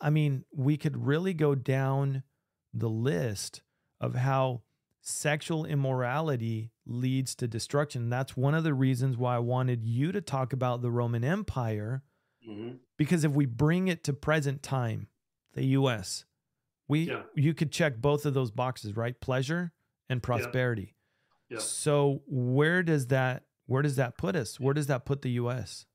I 0.00 0.10
mean, 0.10 0.44
we 0.54 0.76
could 0.76 1.04
really 1.06 1.34
go 1.34 1.54
down 1.54 2.22
the 2.72 2.88
list 2.88 3.62
of 4.00 4.14
how 4.14 4.62
sexual 5.02 5.66
immorality 5.66 6.70
leads 6.86 7.34
to 7.36 7.48
destruction. 7.48 8.08
That's 8.08 8.36
one 8.36 8.54
of 8.54 8.64
the 8.64 8.74
reasons 8.74 9.16
why 9.16 9.36
I 9.36 9.40
wanted 9.40 9.84
you 9.84 10.12
to 10.12 10.20
talk 10.20 10.52
about 10.52 10.80
the 10.80 10.90
Roman 10.90 11.24
Empire 11.24 12.02
Mm-hmm. 12.48 12.76
Because 12.96 13.24
if 13.24 13.32
we 13.32 13.46
bring 13.46 13.88
it 13.88 14.04
to 14.04 14.12
present 14.12 14.62
time, 14.62 15.08
the 15.54 15.64
US, 15.66 16.24
we 16.88 17.08
yeah. 17.08 17.22
you 17.34 17.54
could 17.54 17.72
check 17.72 17.98
both 17.98 18.26
of 18.26 18.34
those 18.34 18.50
boxes, 18.50 18.96
right? 18.96 19.18
Pleasure 19.20 19.72
and 20.08 20.22
prosperity. 20.22 20.94
Yeah. 21.50 21.56
yeah. 21.56 21.62
So 21.62 22.22
where 22.26 22.82
does 22.82 23.08
that 23.08 23.44
where 23.66 23.82
does 23.82 23.96
that 23.96 24.18
put 24.18 24.36
us? 24.36 24.60
Where 24.60 24.74
does 24.74 24.86
that 24.88 25.04
put 25.04 25.22
the 25.22 25.30
US? 25.32 25.86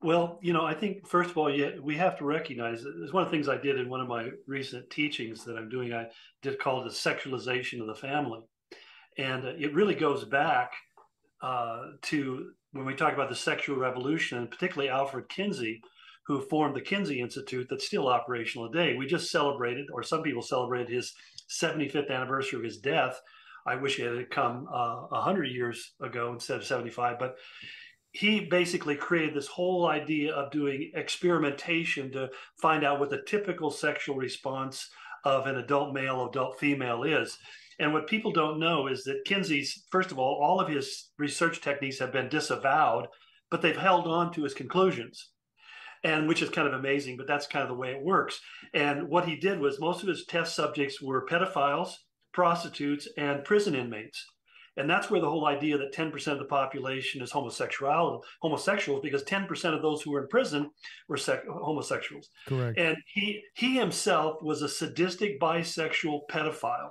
Well, 0.00 0.38
you 0.42 0.52
know, 0.52 0.64
I 0.64 0.74
think 0.74 1.08
first 1.08 1.30
of 1.30 1.38
all, 1.38 1.50
yeah, 1.50 1.70
we 1.82 1.96
have 1.96 2.16
to 2.18 2.24
recognize 2.24 2.84
it's 2.84 3.12
one 3.12 3.24
of 3.24 3.30
the 3.30 3.36
things 3.36 3.48
I 3.48 3.56
did 3.56 3.78
in 3.78 3.88
one 3.88 4.00
of 4.00 4.06
my 4.06 4.28
recent 4.46 4.90
teachings 4.90 5.44
that 5.44 5.56
I'm 5.56 5.68
doing. 5.68 5.92
I 5.92 6.06
did 6.40 6.58
call 6.60 6.80
it 6.80 6.84
the 6.84 6.94
sexualization 6.94 7.80
of 7.80 7.88
the 7.88 7.96
family, 7.96 8.40
and 9.16 9.44
it 9.44 9.74
really 9.74 9.96
goes 9.96 10.24
back 10.24 10.72
uh, 11.42 11.82
to 12.02 12.50
when 12.72 12.84
we 12.84 12.94
talk 12.94 13.12
about 13.12 13.28
the 13.28 13.34
sexual 13.34 13.76
revolution, 13.76 14.38
and 14.38 14.50
particularly 14.50 14.88
Alfred 14.88 15.28
Kinsey, 15.28 15.80
who 16.28 16.42
formed 16.42 16.76
the 16.76 16.80
Kinsey 16.82 17.20
Institute 17.20 17.66
that's 17.70 17.86
still 17.86 18.06
operational 18.06 18.70
today. 18.70 18.94
We 18.94 19.06
just 19.06 19.30
celebrated, 19.30 19.86
or 19.92 20.02
some 20.02 20.22
people 20.22 20.42
celebrated 20.42 20.90
his 20.90 21.14
75th 21.50 22.10
anniversary 22.10 22.58
of 22.58 22.64
his 22.64 22.76
death. 22.76 23.18
I 23.66 23.76
wish 23.76 23.98
it 23.98 24.14
had 24.14 24.30
come 24.30 24.66
uh, 24.72 25.06
100 25.08 25.46
years 25.46 25.94
ago 26.02 26.30
instead 26.34 26.58
of 26.58 26.66
75, 26.66 27.18
but 27.18 27.36
he 28.12 28.40
basically 28.40 28.94
created 28.94 29.34
this 29.34 29.46
whole 29.46 29.86
idea 29.86 30.34
of 30.34 30.52
doing 30.52 30.90
experimentation 30.94 32.12
to 32.12 32.28
find 32.60 32.84
out 32.84 33.00
what 33.00 33.08
the 33.08 33.22
typical 33.26 33.70
sexual 33.70 34.16
response 34.16 34.86
of 35.24 35.46
an 35.46 35.56
adult 35.56 35.94
male, 35.94 36.28
adult 36.28 36.58
female 36.58 37.04
is. 37.04 37.38
And 37.78 37.94
what 37.94 38.06
people 38.06 38.32
don't 38.32 38.60
know 38.60 38.86
is 38.86 39.02
that 39.04 39.24
Kinsey's, 39.24 39.84
first 39.90 40.12
of 40.12 40.18
all, 40.18 40.40
all 40.42 40.60
of 40.60 40.68
his 40.68 41.10
research 41.18 41.62
techniques 41.62 41.98
have 42.00 42.12
been 42.12 42.28
disavowed, 42.28 43.06
but 43.50 43.62
they've 43.62 43.76
held 43.76 44.06
on 44.06 44.30
to 44.32 44.42
his 44.42 44.52
conclusions. 44.52 45.30
And 46.04 46.28
which 46.28 46.42
is 46.42 46.50
kind 46.50 46.68
of 46.68 46.74
amazing, 46.74 47.16
but 47.16 47.26
that's 47.26 47.46
kind 47.46 47.62
of 47.62 47.68
the 47.68 47.74
way 47.74 47.90
it 47.90 48.02
works. 48.02 48.40
And 48.72 49.08
what 49.08 49.26
he 49.26 49.36
did 49.36 49.58
was 49.58 49.80
most 49.80 50.02
of 50.02 50.08
his 50.08 50.24
test 50.26 50.54
subjects 50.54 51.02
were 51.02 51.26
pedophiles, 51.26 51.94
prostitutes, 52.32 53.08
and 53.16 53.44
prison 53.44 53.74
inmates. 53.74 54.24
And 54.76 54.88
that's 54.88 55.10
where 55.10 55.20
the 55.20 55.28
whole 55.28 55.46
idea 55.46 55.76
that 55.76 55.92
10% 55.92 56.28
of 56.28 56.38
the 56.38 56.44
population 56.44 57.20
is 57.20 57.32
homosexual, 57.32 58.22
homosexuals, 58.40 59.00
because 59.02 59.24
10% 59.24 59.74
of 59.74 59.82
those 59.82 60.02
who 60.02 60.12
were 60.12 60.22
in 60.22 60.28
prison 60.28 60.70
were 61.08 61.16
sec- 61.16 61.48
homosexuals. 61.48 62.28
Correct. 62.46 62.78
And 62.78 62.96
he 63.12 63.42
he 63.54 63.76
himself 63.76 64.40
was 64.40 64.62
a 64.62 64.68
sadistic 64.68 65.40
bisexual 65.40 66.20
pedophile 66.30 66.90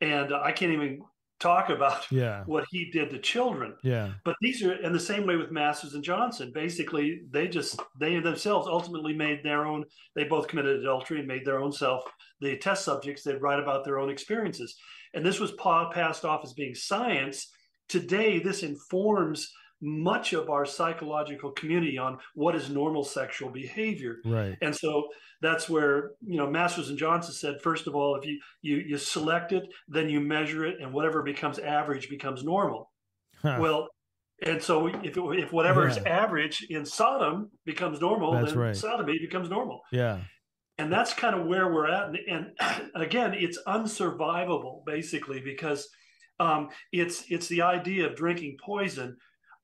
and 0.00 0.32
I 0.32 0.52
can't 0.52 0.72
even 0.72 1.00
talk 1.40 1.68
about 1.70 2.06
yeah. 2.10 2.42
what 2.46 2.64
he 2.70 2.90
did 2.90 3.10
to 3.10 3.18
children. 3.18 3.74
Yeah. 3.82 4.12
But 4.24 4.36
these 4.40 4.62
are 4.62 4.74
in 4.74 4.92
the 4.92 5.00
same 5.00 5.26
way 5.26 5.36
with 5.36 5.50
Masters 5.50 5.94
and 5.94 6.02
Johnson. 6.02 6.52
Basically, 6.54 7.22
they 7.30 7.48
just 7.48 7.80
they 7.98 8.18
themselves 8.20 8.66
ultimately 8.66 9.14
made 9.14 9.42
their 9.42 9.66
own. 9.66 9.84
They 10.14 10.24
both 10.24 10.48
committed 10.48 10.80
adultery 10.80 11.18
and 11.18 11.28
made 11.28 11.44
their 11.44 11.60
own 11.60 11.72
self 11.72 12.04
the 12.40 12.56
test 12.56 12.84
subjects. 12.84 13.22
They'd 13.22 13.42
write 13.42 13.60
about 13.60 13.84
their 13.84 13.98
own 13.98 14.10
experiences, 14.10 14.76
and 15.14 15.24
this 15.24 15.40
was 15.40 15.52
passed 15.52 16.24
off 16.24 16.42
as 16.44 16.52
being 16.52 16.74
science. 16.74 17.50
Today, 17.88 18.38
this 18.38 18.62
informs 18.62 19.50
much 19.80 20.32
of 20.32 20.50
our 20.50 20.66
psychological 20.66 21.50
community 21.52 21.98
on 21.98 22.18
what 22.34 22.54
is 22.56 22.68
normal 22.68 23.04
sexual 23.04 23.50
behavior. 23.50 24.16
Right. 24.24 24.56
And 24.60 24.74
so 24.74 25.08
that's 25.40 25.68
where, 25.68 26.12
you 26.20 26.36
know, 26.36 26.50
Masters 26.50 26.88
and 26.88 26.98
Johnson 26.98 27.32
said, 27.32 27.62
first 27.62 27.86
of 27.86 27.94
all, 27.94 28.16
if 28.16 28.26
you 28.26 28.40
you 28.60 28.76
you 28.78 28.98
select 28.98 29.52
it, 29.52 29.64
then 29.86 30.08
you 30.08 30.20
measure 30.20 30.66
it, 30.66 30.76
and 30.80 30.92
whatever 30.92 31.22
becomes 31.22 31.58
average 31.58 32.08
becomes 32.08 32.42
normal. 32.42 32.90
Huh. 33.40 33.58
Well, 33.60 33.88
and 34.44 34.62
so 34.62 34.86
if 34.88 35.16
it, 35.16 35.16
if 35.16 35.52
whatever 35.52 35.84
yeah. 35.84 35.90
is 35.90 35.98
average 35.98 36.66
in 36.68 36.84
Sodom 36.84 37.50
becomes 37.64 38.00
normal, 38.00 38.32
that's 38.32 38.52
then 38.52 38.58
right. 38.58 38.76
sodomy 38.76 39.18
becomes 39.18 39.48
normal. 39.48 39.80
Yeah. 39.92 40.20
And 40.80 40.92
that's 40.92 41.12
kind 41.12 41.34
of 41.34 41.46
where 41.46 41.72
we're 41.72 41.90
at. 41.90 42.10
And, 42.10 42.18
and 42.60 42.90
again, 42.94 43.34
it's 43.34 43.58
unsurvivable 43.66 44.84
basically 44.86 45.40
because 45.40 45.88
um, 46.40 46.68
it's 46.92 47.24
it's 47.28 47.48
the 47.48 47.62
idea 47.62 48.06
of 48.06 48.16
drinking 48.16 48.56
poison 48.64 49.16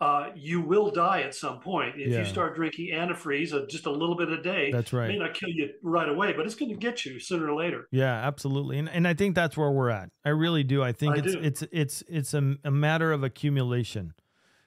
uh, 0.05 0.31
you 0.35 0.61
will 0.61 0.91
die 0.91 1.23
at 1.23 1.35
some 1.35 1.61
point. 1.61 1.95
If 1.97 2.09
yeah. 2.09 2.19
you 2.19 2.25
start 2.27 2.55
drinking 2.55 2.91
antifreeze 2.95 3.55
uh, 3.55 3.65
just 3.67 3.87
a 3.87 3.91
little 3.91 4.15
bit 4.15 4.29
a 4.29 4.43
day, 4.43 4.71
that's 4.71 4.93
right. 4.93 5.09
It 5.09 5.15
may 5.15 5.19
not 5.19 5.33
kill 5.33 5.49
you 5.49 5.71
right 5.83 6.09
away, 6.09 6.35
but 6.35 6.45
it's 6.45 6.55
going 6.55 6.71
to 6.71 6.77
get 6.77 7.07
you 7.07 7.19
sooner 7.19 7.49
or 7.49 7.55
later. 7.55 7.89
Yeah, 7.91 8.13
absolutely. 8.13 8.79
And 8.79 8.91
and 8.91 9.09
I 9.09 9.15
think 9.15 9.35
that's 9.35 9.57
where 9.57 9.71
we're 9.71 9.89
at. 9.89 10.11
I 10.23 10.29
really 10.29 10.63
do. 10.63 10.83
I 10.83 10.93
think 10.93 11.15
I 11.15 11.19
it's, 11.21 11.33
do. 11.33 11.41
it's 11.41 11.65
it's 11.73 12.05
it's 12.07 12.35
a, 12.35 12.57
a 12.65 12.71
matter 12.71 13.13
of 13.13 13.25
accumulation. 13.25 14.13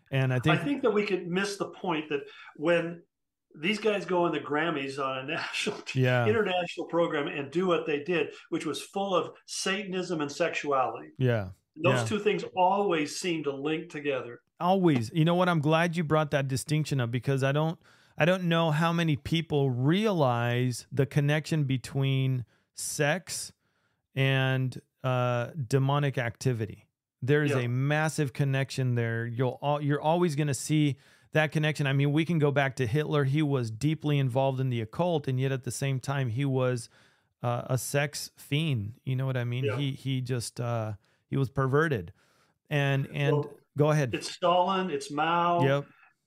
And 0.10 0.34
I 0.34 0.40
think 0.40 0.60
I 0.60 0.64
think 0.64 0.82
that 0.82 0.92
we 0.92 1.06
could 1.06 1.28
miss 1.28 1.58
the 1.58 1.68
point 1.68 2.10
that 2.10 2.22
when 2.56 3.04
these 3.54 3.78
guys 3.78 4.06
go 4.06 4.26
in 4.26 4.32
the 4.32 4.40
Grammys 4.40 4.98
on 4.98 5.20
a 5.20 5.24
national, 5.28 5.78
yeah. 5.94 6.26
international 6.26 6.88
program 6.88 7.28
and 7.28 7.52
do 7.52 7.68
what 7.68 7.86
they 7.86 8.00
did, 8.00 8.30
which 8.50 8.66
was 8.66 8.82
full 8.82 9.14
of 9.14 9.34
Satanism 9.46 10.22
and 10.22 10.32
sexuality. 10.32 11.10
Yeah. 11.20 11.50
Those 11.84 12.00
yeah. 12.00 12.06
two 12.06 12.20
things 12.20 12.44
always 12.56 13.20
seem 13.20 13.44
to 13.44 13.52
link 13.52 13.92
together 13.92 14.40
always. 14.60 15.12
You 15.14 15.26
know 15.26 15.36
what? 15.36 15.50
I'm 15.50 15.60
glad 15.60 15.96
you 15.96 16.04
brought 16.04 16.32
that 16.32 16.48
distinction 16.48 17.00
up 17.00 17.12
because 17.12 17.44
i 17.44 17.52
don't 17.52 17.80
i 18.18 18.26
don't 18.26 18.44
know 18.44 18.72
how 18.72 18.92
many 18.92 19.16
people 19.16 19.70
realize 19.70 20.88
the 20.92 21.06
connection 21.06 21.64
between 21.64 22.46
sex 22.74 23.52
and 24.16 24.82
uh, 25.04 25.52
demonic 25.68 26.18
activity. 26.18 26.88
There 27.22 27.44
is 27.44 27.52
yeah. 27.52 27.60
a 27.60 27.68
massive 27.68 28.34
connection 28.34 28.96
there. 28.96 29.26
You'll 29.26 29.58
all, 29.62 29.82
you're 29.82 30.02
always 30.02 30.36
going 30.36 30.48
to 30.48 30.54
see 30.54 30.98
that 31.34 31.52
connection. 31.52 31.88
I 31.88 31.94
mean 31.94 32.12
we 32.12 32.26
can 32.26 32.40
go 32.40 32.52
back 32.52 32.76
to 32.78 32.88
hitler. 32.88 33.24
He 33.24 33.42
was 33.42 33.72
deeply 33.72 34.18
involved 34.20 34.60
in 34.60 34.70
the 34.70 34.82
occult 34.82 35.28
and 35.28 35.40
yet 35.40 35.52
at 35.52 35.64
the 35.64 35.72
same 35.72 36.00
time 36.00 36.30
he 36.30 36.46
was 36.46 36.90
uh, 37.44 37.64
a 37.68 37.78
sex 37.78 38.32
fiend. 38.36 38.94
You 39.04 39.16
know 39.16 39.26
what 39.26 39.38
i 39.38 39.44
mean? 39.44 39.66
Yeah. 39.66 39.78
he 39.78 39.92
he 39.92 40.22
just 40.22 40.60
uh, 40.60 40.94
he 41.30 41.38
was 41.38 41.50
perverted. 41.50 42.12
And 42.70 43.08
and 43.14 43.38
well, 43.38 43.50
Go 43.78 43.92
ahead. 43.92 44.14
It's 44.14 44.32
Stalin. 44.32 44.90
It's 44.90 45.12
Mao. 45.12 45.64
Yep. 45.64 45.86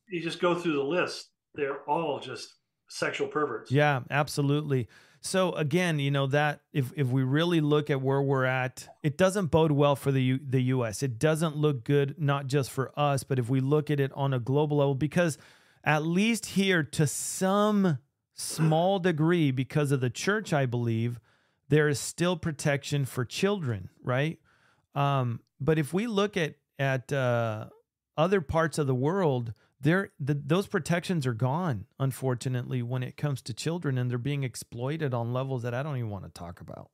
You 0.09 0.21
just 0.23 0.41
go 0.41 0.55
through 0.55 0.75
the 0.75 0.85
list. 0.85 1.31
They're 1.55 1.83
all 1.89 2.21
just 2.21 2.55
sexual 2.89 3.29
perverts. 3.29 3.71
Yeah, 3.71 4.01
absolutely. 4.11 4.89
So 5.21 5.53
again, 5.53 5.99
you 5.99 6.11
know 6.11 6.27
that 6.29 6.61
if 6.73 6.93
if 6.97 7.09
we 7.09 7.23
really 7.23 7.61
look 7.61 7.91
at 7.91 8.01
where 8.01 8.23
we're 8.23 8.45
at, 8.45 8.89
it 9.03 9.19
doesn't 9.19 9.47
bode 9.47 9.73
well 9.73 9.95
for 9.95 10.11
the 10.11 10.23
U, 10.23 10.41
the 10.43 10.63
US. 10.63 11.03
It 11.03 11.19
doesn't 11.19 11.57
look 11.57 11.85
good 11.85 12.15
not 12.19 12.47
just 12.47 12.71
for 12.71 12.99
us, 12.99 13.23
but 13.23 13.39
if 13.39 13.51
we 13.51 13.61
look 13.61 13.91
at 13.91 14.01
it 14.01 14.13
on 14.15 14.33
a 14.33 14.39
global 14.39 14.79
level 14.79 14.95
because 14.95 15.37
at 15.85 16.05
least 16.05 16.47
here 16.47 16.83
to 16.83 17.07
some 17.07 17.99
small 18.35 18.99
degree, 18.99 19.51
because 19.51 19.93
of 19.93 20.01
the 20.01 20.11
church, 20.11 20.53
I 20.53 20.67
believe, 20.67 21.21
there 21.69 21.89
is 21.89 22.01
still 22.01 22.37
protection 22.37 23.05
for 23.05 23.25
children, 23.25 23.91
right? 24.03 24.39
Um, 24.95 25.41
but 25.61 25.79
if 25.79 25.93
we 25.93 26.07
look 26.07 26.37
at 26.37 26.55
at 26.81 27.13
uh, 27.13 27.67
other 28.17 28.41
parts 28.41 28.79
of 28.79 28.89
the 28.89 28.95
world, 28.95 29.53
there 29.81 30.11
the, 30.19 30.35
those 30.35 30.67
protections 30.67 31.27
are 31.27 31.35
gone. 31.35 31.85
Unfortunately, 32.01 32.83
when 32.83 33.03
it 33.03 33.17
comes 33.17 33.43
to 33.43 33.55
children, 33.55 33.99
and 33.99 34.11
they're 34.11 34.19
being 34.19 34.43
exploited 34.43 35.15
on 35.15 35.33
levels 35.33 35.63
that 35.63 35.75
I 35.75 35.83
don't 35.83 35.99
even 35.99 36.11
want 36.11 36.25
to 36.25 36.31
talk 36.31 36.61
about. 36.61 36.91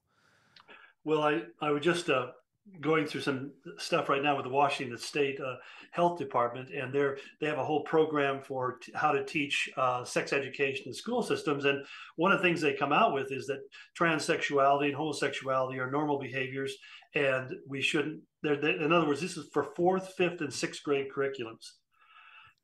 Well, 1.05 1.22
I 1.22 1.43
I 1.62 1.70
would 1.70 1.82
just 1.82 2.11
uh, 2.11 2.32
going 2.80 3.07
through 3.07 3.20
some 3.20 3.53
stuff 3.78 4.09
right 4.09 4.22
now 4.22 4.34
with 4.37 4.45
the 4.45 4.51
Washington 4.51 4.99
State 4.99 5.39
uh, 5.41 5.55
Health 5.93 6.18
Department, 6.18 6.70
and 6.70 6.93
they're 6.93 7.18
they 7.41 7.47
have 7.47 7.59
a 7.59 7.64
whole 7.64 7.84
program 7.84 8.43
for 8.43 8.78
t- 8.78 8.93
how 8.95 9.12
to 9.12 9.24
teach 9.24 9.70
uh, 9.76 10.05
sex 10.05 10.32
education 10.32 10.84
in 10.87 10.93
school 10.93 11.22
systems. 11.22 11.64
And 11.64 11.84
one 12.16 12.32
of 12.32 12.39
the 12.39 12.43
things 12.43 12.61
they 12.61 12.74
come 12.74 12.93
out 12.93 13.14
with 13.14 13.30
is 13.30 13.47
that 13.47 13.61
transsexuality 13.99 14.87
and 14.87 14.97
homosexuality 14.97 15.78
are 15.78 15.91
normal 15.91 16.18
behaviors, 16.18 16.76
and 17.16 17.50
we 17.66 17.80
shouldn't. 17.80 18.20
They're, 18.42 18.60
they, 18.60 18.74
in 18.74 18.92
other 18.92 19.06
words, 19.06 19.20
this 19.20 19.36
is 19.36 19.48
for 19.52 19.64
fourth, 19.74 20.12
fifth, 20.16 20.40
and 20.40 20.52
sixth 20.52 20.82
grade 20.82 21.08
curriculums. 21.14 21.64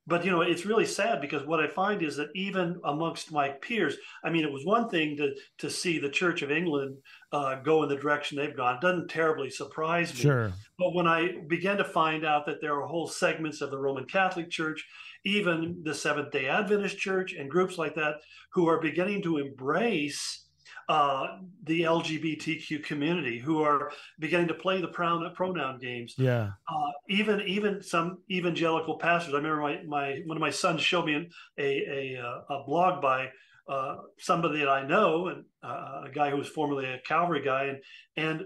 But 0.07 0.25
you 0.25 0.33
know 0.33 0.41
it's 0.41 0.67
really 0.67 0.85
sad 0.85 1.21
because 1.21 1.47
what 1.47 1.61
i 1.61 1.69
find 1.69 2.03
is 2.03 2.17
that 2.17 2.31
even 2.35 2.81
amongst 2.85 3.31
my 3.31 3.51
peers 3.51 3.97
i 4.25 4.31
mean 4.31 4.43
it 4.43 4.51
was 4.51 4.65
one 4.65 4.89
thing 4.89 5.17
to 5.17 5.33
to 5.59 5.71
see 5.71 6.01
the 6.01 6.09
church 6.09 6.43
of 6.43 6.51
england 6.51 6.97
uh, 7.31 7.55
go 7.63 7.85
in 7.85 7.89
the 7.89 7.97
direction 7.97 8.37
they've 8.37 8.57
gone. 8.57 8.75
It 8.75 8.81
doesn't 8.81 9.09
terribly 9.09 9.49
surprise 9.49 10.13
me. 10.13 10.21
Sure. 10.21 10.53
But 10.77 10.95
when 10.95 11.07
i 11.07 11.37
began 11.49 11.77
to 11.77 11.85
find 11.85 12.27
out 12.27 12.47
that 12.47 12.61
there 12.61 12.75
are 12.75 12.87
whole 12.89 13.07
segments 13.07 13.61
of 13.61 13.71
the 13.71 13.79
roman 13.79 14.07
catholic 14.07 14.51
church 14.51 14.85
even 15.25 15.81
the 15.85 15.95
seventh 15.95 16.33
day 16.33 16.49
adventist 16.49 16.99
church 16.99 17.35
and 17.35 17.49
groups 17.49 17.79
like 17.79 17.95
that 17.95 18.17
who 18.55 18.67
are 18.67 18.81
beginning 18.81 19.23
to 19.23 19.39
embrace 19.39 20.42
uh, 20.89 21.39
the 21.65 21.83
LGBTQ 21.83 22.85
community 22.85 23.39
who 23.39 23.63
are 23.63 23.93
beginning 24.19 24.49
to 24.49 24.55
play 24.55 24.81
the 24.81 24.89
pronoun, 24.89 25.33
pronoun 25.35 25.79
games. 25.79 26.15
Yeah. 26.19 26.51
Uh, 26.69 26.91
even 27.09 27.41
even 27.43 27.83
some 27.83 28.19
evangelical 28.31 28.99
pastors. 28.99 29.35
I 29.35 29.39
remember 29.39 29.61
my, 29.61 29.83
my 29.87 30.23
one 30.27 30.37
of 30.37 30.41
my 30.41 30.51
sons 30.51 30.83
showed 30.83 31.07
me 31.07 31.29
a 31.59 31.63
a, 31.63 32.43
a 32.51 32.65
blog 32.67 33.01
by 33.01 33.31
uh, 33.69 33.97
somebody 34.19 34.59
that 34.59 34.69
I 34.69 34.87
know 34.87 35.29
and 35.29 35.45
uh, 35.63 36.03
a 36.07 36.11
guy 36.13 36.31
who 36.31 36.37
was 36.37 36.49
formerly 36.49 36.87
a 36.87 36.99
Calvary 37.07 37.43
guy 37.45 37.65
and 37.67 37.79
and 38.17 38.45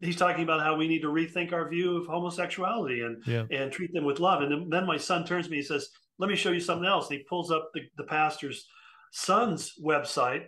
he's 0.00 0.16
talking 0.16 0.44
about 0.44 0.60
how 0.60 0.76
we 0.76 0.88
need 0.88 1.02
to 1.02 1.08
rethink 1.08 1.52
our 1.52 1.68
view 1.68 1.96
of 1.96 2.06
homosexuality 2.06 3.00
and 3.00 3.22
yeah. 3.26 3.44
and 3.50 3.72
treat 3.72 3.92
them 3.92 4.04
with 4.04 4.20
love. 4.20 4.42
And 4.42 4.52
then, 4.52 4.68
then 4.68 4.86
my 4.86 4.98
son 4.98 5.24
turns 5.24 5.46
to 5.46 5.50
me 5.50 5.58
and 5.58 5.66
says, 5.66 5.88
"Let 6.18 6.28
me 6.28 6.36
show 6.36 6.50
you 6.50 6.60
something 6.60 6.86
else." 6.86 7.08
And 7.08 7.18
he 7.18 7.24
pulls 7.24 7.50
up 7.50 7.70
the, 7.74 7.82
the 7.96 8.04
pastor's 8.04 8.66
son's 9.12 9.72
website 9.82 10.46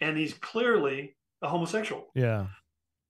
and 0.00 0.16
he's 0.16 0.34
clearly 0.34 1.16
a 1.42 1.48
homosexual. 1.48 2.06
Yeah. 2.14 2.46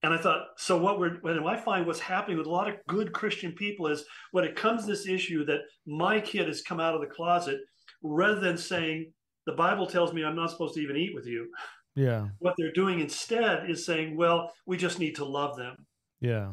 And 0.02 0.14
I 0.14 0.18
thought, 0.18 0.48
so 0.56 0.76
what 0.76 1.00
we're 1.00 1.16
when 1.22 1.44
I 1.46 1.56
find 1.56 1.86
what's 1.86 1.98
happening 1.98 2.38
with 2.38 2.46
a 2.46 2.50
lot 2.50 2.68
of 2.68 2.76
good 2.86 3.12
Christian 3.12 3.52
people 3.52 3.86
is 3.88 4.04
when 4.30 4.44
it 4.44 4.54
comes 4.54 4.82
to 4.82 4.88
this 4.88 5.08
issue 5.08 5.44
that 5.46 5.60
my 5.86 6.20
kid 6.20 6.46
has 6.46 6.62
come 6.62 6.80
out 6.80 6.94
of 6.94 7.00
the 7.00 7.06
closet, 7.06 7.60
rather 8.02 8.40
than 8.40 8.56
saying 8.56 9.12
the 9.46 9.52
Bible 9.52 9.86
tells 9.86 10.12
me 10.12 10.24
I'm 10.24 10.36
not 10.36 10.50
supposed 10.50 10.74
to 10.74 10.80
even 10.80 10.96
eat 10.96 11.14
with 11.14 11.26
you. 11.26 11.48
Yeah. 11.94 12.28
What 12.40 12.54
they're 12.58 12.72
doing 12.72 13.00
instead 13.00 13.70
is 13.70 13.86
saying, 13.86 14.16
well, 14.16 14.52
we 14.66 14.76
just 14.76 14.98
need 14.98 15.16
to 15.16 15.24
love 15.24 15.56
them. 15.56 15.86
Yeah. 16.20 16.52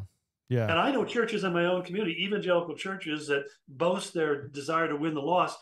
Yeah. 0.50 0.68
And 0.70 0.80
I 0.80 0.92
know 0.92 1.04
churches 1.04 1.44
in 1.44 1.54
my 1.54 1.66
own 1.66 1.84
community, 1.84 2.24
evangelical 2.24 2.76
churches 2.76 3.28
that 3.28 3.46
boast 3.68 4.14
their 4.14 4.48
desire 4.48 4.88
to 4.88 4.96
win 4.96 5.14
the 5.14 5.22
lost, 5.22 5.58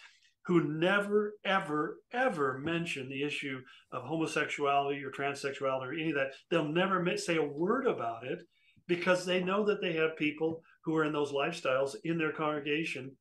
who 0.45 0.63
never, 0.63 1.35
ever, 1.45 1.97
ever 2.13 2.59
mention 2.59 3.09
the 3.09 3.23
issue 3.23 3.59
of 3.91 4.03
homosexuality 4.03 5.03
or 5.03 5.11
transsexuality 5.11 5.87
or 5.87 5.93
any 5.93 6.09
of 6.09 6.15
that. 6.15 6.31
They'll 6.49 6.67
never 6.67 7.05
say 7.17 7.37
a 7.37 7.43
word 7.43 7.85
about 7.85 8.25
it 8.25 8.39
because 8.87 9.25
they 9.25 9.43
know 9.43 9.65
that 9.65 9.81
they 9.81 9.93
have 9.93 10.17
people 10.17 10.63
who 10.83 10.95
are 10.95 11.05
in 11.05 11.13
those 11.13 11.31
lifestyles 11.31 11.95
in 12.03 12.17
their 12.17 12.31
congregation 12.31 13.11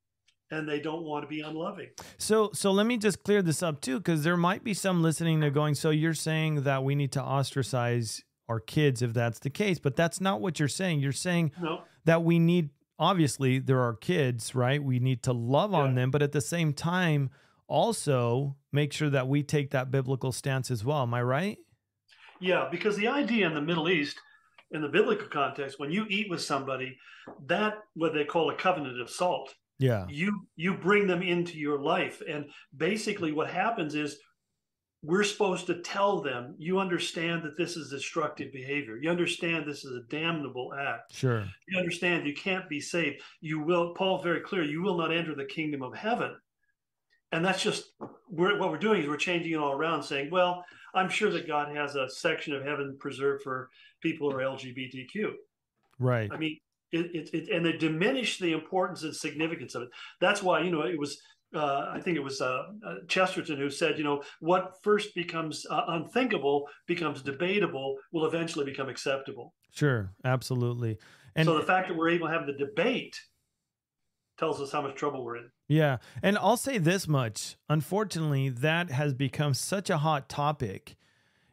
and 0.51 0.69
they 0.69 0.81
don't 0.81 1.05
want 1.05 1.23
to 1.23 1.29
be 1.29 1.41
unloving. 1.41 1.91
So 2.19 2.51
so 2.53 2.73
let 2.73 2.87
me 2.87 2.97
just 2.97 3.23
clear 3.23 3.43
this 3.43 3.63
up 3.63 3.81
too 3.81 4.01
cuz 4.01 4.25
there 4.25 4.37
might 4.37 4.65
be 4.65 4.75
some 4.75 5.03
listening 5.03 5.41
that 5.41 5.53
going 5.53 5.75
so 5.75 5.91
you're 5.91 6.15
saying 6.15 6.63
that 6.63 6.83
we 6.83 6.95
need 6.95 7.13
to 7.13 7.23
ostracize 7.23 8.23
our 8.49 8.59
kids 8.59 9.01
if 9.01 9.13
that's 9.15 9.39
the 9.39 9.51
case, 9.51 9.79
but 9.79 9.95
that's 9.95 10.21
not 10.21 10.41
what 10.41 10.59
you're 10.59 10.69
saying. 10.69 10.99
You're 10.99 11.13
saying 11.13 11.53
no. 11.63 11.83
that 12.05 12.25
we 12.25 12.41
need 12.41 12.71
obviously 13.01 13.59
there 13.59 13.81
are 13.81 13.95
kids, 13.95 14.55
right? 14.55 14.81
We 14.81 15.01
need 15.01 15.25
to 15.25 15.33
love 15.33 15.73
yeah. 15.73 15.79
on 15.79 15.95
them, 15.97 16.13
but 16.13 16.23
at 16.23 16.33
the 16.33 16.41
same 16.41 16.73
time, 16.73 17.31
also 17.67 18.57
make 18.71 18.93
sure 18.93 19.11
that 19.11 19.27
we 19.27 19.43
take 19.43 19.71
that 19.71 19.91
biblical 19.91 20.31
stance 20.31 20.71
as 20.71 20.85
well. 20.85 21.03
Am 21.03 21.15
I 21.15 21.23
right? 21.23 21.59
Yeah, 22.41 22.69
because 22.71 22.97
the 22.97 23.09
idea 23.09 23.47
in 23.47 23.55
the 23.55 23.61
Middle 23.61 23.89
East, 23.89 24.19
in 24.71 24.83
the 24.83 24.89
biblical 24.89 25.29
context, 25.29 25.81
when 25.81 25.91
you 25.91 26.07
eat 26.09 26.29
with 26.31 26.43
somebody, 26.43 26.97
that 27.47 27.79
what 27.95 28.15
they 28.15 28.25
call 28.25 28.51
a 28.51 28.55
covenant 28.55 29.01
of 29.01 29.11
salt. 29.11 29.55
Yeah. 29.79 30.07
You 30.09 30.47
you 30.57 30.75
bring 30.75 31.07
them 31.07 31.23
into 31.23 31.57
your 31.57 31.81
life. 31.81 32.23
And 32.29 32.47
basically 32.77 33.33
what 33.33 33.49
happens 33.49 33.95
is 33.95 34.19
we're 35.03 35.25
supposed 35.25 35.67
to 35.67 35.81
tell 35.81 36.21
them 36.21 36.55
you 36.59 36.79
understand 36.79 37.43
that 37.43 37.57
this 37.57 37.77
is 37.77 37.91
destructive 37.91 38.53
behavior. 38.53 38.97
You 38.97 39.11
understand 39.11 39.65
this 39.65 39.85
is 39.85 39.97
a 39.97 40.09
damnable 40.11 40.73
act. 40.79 41.15
Sure. 41.15 41.45
You 41.69 41.79
understand 41.79 42.27
you 42.27 42.35
can't 42.35 42.69
be 42.69 42.81
saved. 42.81 43.23
You 43.41 43.61
will 43.61 43.95
paul 43.95 44.23
very 44.23 44.41
clear 44.41 44.63
you 44.63 44.83
will 44.83 44.99
not 44.99 45.13
enter 45.13 45.35
the 45.35 45.45
kingdom 45.45 45.83
of 45.83 45.95
heaven. 45.95 46.37
And 47.33 47.45
that's 47.45 47.63
just 47.63 47.93
we're, 48.29 48.59
what 48.59 48.71
we're 48.71 48.79
doing 48.79 49.03
is 49.03 49.09
we're 49.09 49.17
changing 49.17 49.53
it 49.53 49.59
all 49.59 49.73
around 49.73 50.03
saying 50.03 50.31
well 50.31 50.65
i'm 50.95 51.09
sure 51.09 51.31
that 51.31 51.47
god 51.47 51.75
has 51.75 51.95
a 51.95 52.09
section 52.09 52.55
of 52.55 52.65
heaven 52.65 52.97
preserved 52.99 53.43
for 53.43 53.71
people 54.01 54.31
who 54.31 54.37
are 54.37 54.43
lgbtq 54.43 55.33
right. 56.01 56.29
I 56.33 56.37
mean 56.37 56.59
it, 56.93 57.15
it, 57.15 57.31
it 57.33 57.49
and 57.51 57.65
they 57.65 57.73
diminish 57.73 58.39
the 58.39 58.53
importance 58.53 59.03
and 59.03 59.15
significance 59.15 59.75
of 59.75 59.83
it. 59.83 59.91
That's 60.21 60.43
why 60.43 60.61
you 60.61 60.71
know 60.71 60.83
it 60.83 60.99
was 60.99 61.21
uh, 61.55 61.91
I 61.93 62.01
think 62.01 62.17
it 62.17 62.23
was 62.23 62.41
uh, 62.41 62.63
uh, 62.87 62.95
Chesterton 63.09 63.59
who 63.59 63.71
said, 63.71 63.99
you 63.99 64.05
know, 64.05 64.23
what 64.41 64.77
first 64.83 65.15
becomes 65.15 65.67
uh, 65.69 65.83
unthinkable 65.89 66.69
becomes 66.87 67.23
debatable, 67.23 67.97
will 68.13 68.27
eventually 68.27 68.65
become 68.65 68.89
acceptable. 68.89 69.55
Sure, 69.73 70.13
absolutely. 70.25 70.99
And 71.37 71.47
so 71.47 71.57
the 71.57 71.65
fact 71.65 71.89
that 71.89 71.97
we're 71.97 72.11
able 72.11 72.29
to 72.29 72.33
have 72.33 72.47
the 72.47 72.53
debate 72.53 73.21
tells 74.39 74.61
us 74.61 74.73
how 74.73 74.83
much 74.83 74.95
trouble 74.95 75.25
we're 75.25 75.37
in. 75.37 75.51
Yeah. 75.69 75.99
And 76.23 76.39
I'll 76.39 76.57
say 76.57 76.79
this 76.79 77.07
much. 77.07 77.57
Unfortunately, 77.69 78.49
that 78.49 78.91
has 78.91 79.13
become 79.15 79.55
such 79.55 79.91
a 79.91 79.99
hot 79.99 80.29
topic. 80.29 80.97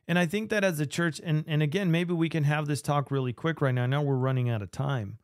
And 0.07 0.17
I 0.17 0.25
think 0.25 0.49
that 0.51 0.63
as 0.63 0.79
a 0.79 0.85
church, 0.85 1.19
and, 1.23 1.43
and 1.47 1.61
again, 1.61 1.91
maybe 1.91 2.13
we 2.13 2.29
can 2.29 2.45
have 2.45 2.65
this 2.65 2.81
talk 2.81 3.11
really 3.11 3.33
quick 3.33 3.61
right 3.61 3.75
now. 3.75 3.85
Now 3.85 4.01
we're 4.01 4.15
running 4.15 4.49
out 4.49 4.61
of 4.61 4.71
time. 4.71 5.19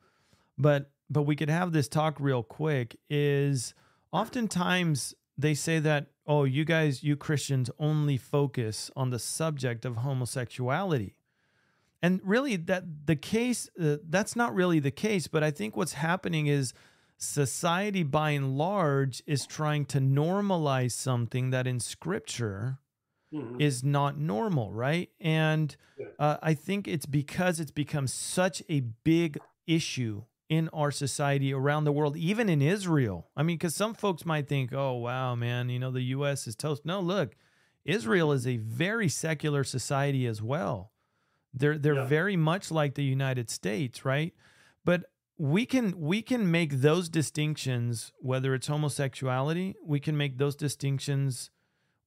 But 0.57 0.91
but 1.09 1.24
we 1.24 1.36
could 1.36 1.49
have 1.49 1.71
this 1.71 1.88
talk 1.88 2.19
real 2.19 2.43
quick 2.43 2.97
is 3.09 3.74
oftentimes 4.14 5.16
they 5.38 5.53
say 5.53 5.80
that 5.80 6.07
oh 6.26 6.45
you 6.45 6.64
guys 6.64 7.03
you 7.03 7.18
christians 7.18 7.70
only 7.80 8.16
focus 8.16 8.89
on 8.95 9.09
the 9.09 9.20
subject 9.20 9.84
of 9.84 9.97
homosexuality. 9.97 11.16
And 12.01 12.20
really 12.24 12.57
that 12.57 13.07
the 13.07 13.16
case 13.16 13.70
uh, 13.82 13.97
that's 14.07 14.36
not 14.36 14.53
really 14.53 14.80
the 14.80 14.91
case 14.91 15.28
but 15.28 15.43
i 15.43 15.51
think 15.51 15.76
what's 15.76 15.93
happening 15.93 16.47
is 16.47 16.74
society 17.18 18.03
by 18.03 18.32
and 18.32 18.57
large 18.57 19.24
is 19.26 19.45
trying 19.45 19.86
to 19.86 19.99
normalize 19.99 20.91
something 20.91 21.49
that 21.51 21.66
in 21.66 21.80
scripture 21.80 22.80
mm-hmm. 23.34 23.59
is 23.59 23.84
not 23.84 24.18
normal 24.18 24.72
right? 24.72 25.09
And 25.20 25.76
uh, 26.20 26.38
i 26.43 26.53
think 26.53 26.88
it's 26.88 27.05
because 27.05 27.59
it's 27.59 27.72
become 27.72 28.07
such 28.07 28.61
a 28.70 28.82
big 28.82 29.39
issue 29.66 30.24
in 30.53 30.69
our 30.69 30.91
society 30.91 31.53
around 31.53 31.83
the 31.83 31.91
world, 31.91 32.15
even 32.15 32.49
in 32.49 32.61
Israel. 32.61 33.29
I 33.35 33.43
mean, 33.43 33.57
because 33.57 33.75
some 33.75 33.93
folks 33.93 34.25
might 34.25 34.47
think, 34.47 34.71
oh, 34.73 34.93
wow, 34.93 35.35
man, 35.35 35.69
you 35.69 35.79
know, 35.79 35.91
the 35.91 36.01
U.S. 36.01 36.47
is 36.47 36.55
toast. 36.55 36.85
No, 36.85 36.99
look, 36.99 37.35
Israel 37.85 38.31
is 38.31 38.47
a 38.47 38.57
very 38.57 39.09
secular 39.09 39.63
society 39.63 40.25
as 40.25 40.41
well. 40.41 40.91
They're 41.53 41.77
they're 41.77 41.95
yeah. 41.95 42.05
very 42.05 42.35
much 42.35 42.71
like 42.71 42.95
the 42.95 43.03
United 43.03 43.49
States, 43.49 44.05
right? 44.05 44.33
But 44.85 45.05
we 45.37 45.65
can 45.65 45.99
we 45.99 46.21
can 46.21 46.49
make 46.49 46.81
those 46.81 47.09
distinctions, 47.09 48.11
whether 48.19 48.53
it's 48.53 48.67
homosexuality, 48.67 49.75
we 49.85 49.99
can 49.99 50.17
make 50.17 50.37
those 50.37 50.55
distinctions 50.55 51.51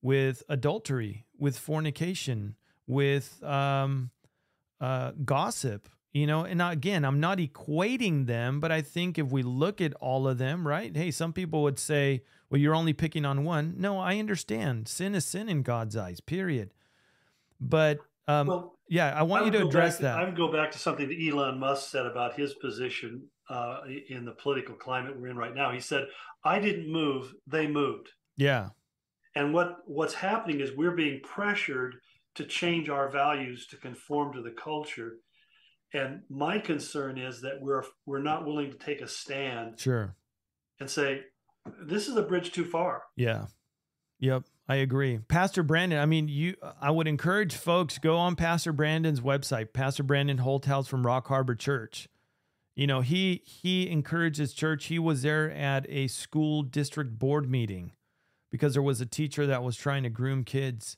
with 0.03 0.43
adultery, 0.49 1.27
with 1.39 1.59
fornication, 1.59 2.57
with 2.87 3.43
um, 3.45 4.11
uh, 4.81 5.13
gossip, 5.25 5.89
you 6.17 6.27
know 6.27 6.45
and 6.45 6.63
again 6.63 7.05
i'm 7.05 7.21
not 7.21 7.39
equating 7.39 8.27
them 8.27 8.59
but 8.59 8.73
i 8.73 8.81
think 8.81 9.19
if 9.19 9.31
we 9.31 9.43
look 9.43 9.81
at 9.81 9.93
all 9.95 10.27
of 10.27 10.39
them 10.39 10.67
right 10.67 10.97
hey 10.97 11.11
some 11.11 11.33
people 11.33 11.63
would 11.63 11.79
say 11.79 12.23
well 12.49 12.61
you're 12.61 12.75
only 12.75 12.93
picking 12.93 13.25
on 13.25 13.45
one. 13.45 13.75
No 13.77 13.99
i 13.99 14.19
understand. 14.19 14.89
Sin 14.89 15.15
is 15.15 15.25
sin 15.27 15.49
in 15.49 15.63
god's 15.63 15.97
eyes 15.97 16.21
period. 16.21 16.73
But 17.61 17.99
um, 18.29 18.47
well, 18.47 18.79
yeah 18.89 19.15
i 19.15 19.23
want 19.23 19.43
I 19.43 19.47
you 19.47 19.53
to 19.53 19.67
address 19.67 19.99
to, 19.99 20.05
that. 20.05 20.19
I 20.19 20.25
would 20.25 20.37
go 20.37 20.51
back 20.51 20.71
to 20.73 20.79
something 20.79 21.09
that 21.09 21.19
elon 21.21 21.59
musk 21.61 21.91
said 21.91 22.07
about 22.07 22.35
his 22.35 22.55
position 22.55 23.23
uh, 23.49 23.81
in 24.09 24.25
the 24.25 24.33
political 24.33 24.75
climate 24.75 25.19
we're 25.19 25.29
in 25.29 25.37
right 25.37 25.55
now. 25.55 25.71
He 25.71 25.81
said 25.81 26.07
i 26.45 26.59
didn't 26.59 26.91
move 26.91 27.35
they 27.47 27.67
moved. 27.67 28.09
Yeah. 28.37 28.71
And 29.35 29.53
what 29.53 29.79
what's 29.87 30.15
happening 30.15 30.61
is 30.61 30.73
we're 30.73 30.97
being 30.97 31.21
pressured 31.23 31.97
to 32.37 32.45
change 32.45 32.89
our 32.89 33.09
values 33.11 33.67
to 33.67 33.77
conform 33.77 34.33
to 34.33 34.43
the 34.43 34.51
culture. 34.51 35.17
And 35.97 36.23
my 36.29 36.59
concern 36.59 37.19
is 37.19 37.41
that 37.41 37.61
we're 37.61 37.85
we're 38.05 38.23
not 38.23 38.45
willing 38.45 38.71
to 38.71 38.79
take 38.79 39.01
a 39.01 39.09
stand. 39.09 39.81
Sure. 39.81 40.15
And 40.79 40.91
say, 40.91 41.23
this 41.83 42.07
is 42.07 42.17
a 42.17 42.23
bridge 42.23 42.53
too 42.53 42.67
far. 42.67 43.05
Yeah. 43.17 43.47
Yep. 44.21 44.45
I 44.69 44.77
agree. 44.77 45.19
Pastor 45.19 45.63
Brandon, 45.63 45.99
I 45.99 46.07
mean, 46.07 46.29
you 46.29 46.57
I 46.81 46.91
would 46.91 47.07
encourage 47.07 47.55
folks 47.55 47.99
go 47.99 48.17
on 48.17 48.37
Pastor 48.37 48.73
Brandon's 48.73 49.21
website, 49.21 49.73
Pastor 49.73 50.03
Brandon 50.03 50.39
Holthouse 50.39 50.87
from 50.87 51.07
Rock 51.07 51.29
Harbor 51.29 51.55
Church. 51.55 52.09
You 52.75 52.87
know, 52.87 53.01
he 53.01 53.43
he 53.45 53.89
encourages 53.89 54.53
church. 54.53 54.87
He 54.87 54.99
was 54.99 55.23
there 55.23 55.51
at 55.51 55.87
a 55.89 56.09
school 56.09 56.63
district 56.63 57.19
board 57.19 57.49
meeting 57.49 57.93
because 58.51 58.75
there 58.75 58.83
was 58.83 59.01
a 59.01 59.07
teacher 59.07 59.47
that 59.47 59.63
was 59.63 59.77
trying 59.77 60.03
to 60.03 60.11
groom 60.11 60.45
kids. 60.45 60.97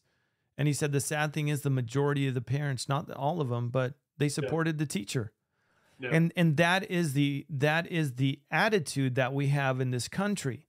And 0.56 0.66
he 0.66 0.74
said 0.74 0.90
the 0.90 1.00
sad 1.00 1.32
thing 1.32 1.48
is 1.48 1.62
the 1.62 1.70
majority 1.70 2.26
of 2.26 2.34
the 2.34 2.40
parents, 2.40 2.88
not 2.88 3.10
all 3.12 3.40
of 3.40 3.48
them, 3.48 3.68
but 3.68 3.94
they 4.18 4.28
supported 4.28 4.76
yeah. 4.76 4.80
the 4.80 4.86
teacher. 4.86 5.32
Yeah. 6.00 6.10
And 6.12 6.32
and 6.36 6.56
that 6.58 6.90
is 6.90 7.12
the 7.12 7.46
that 7.50 7.90
is 7.90 8.14
the 8.14 8.40
attitude 8.50 9.16
that 9.16 9.32
we 9.32 9.48
have 9.48 9.80
in 9.80 9.90
this 9.90 10.06
country 10.06 10.68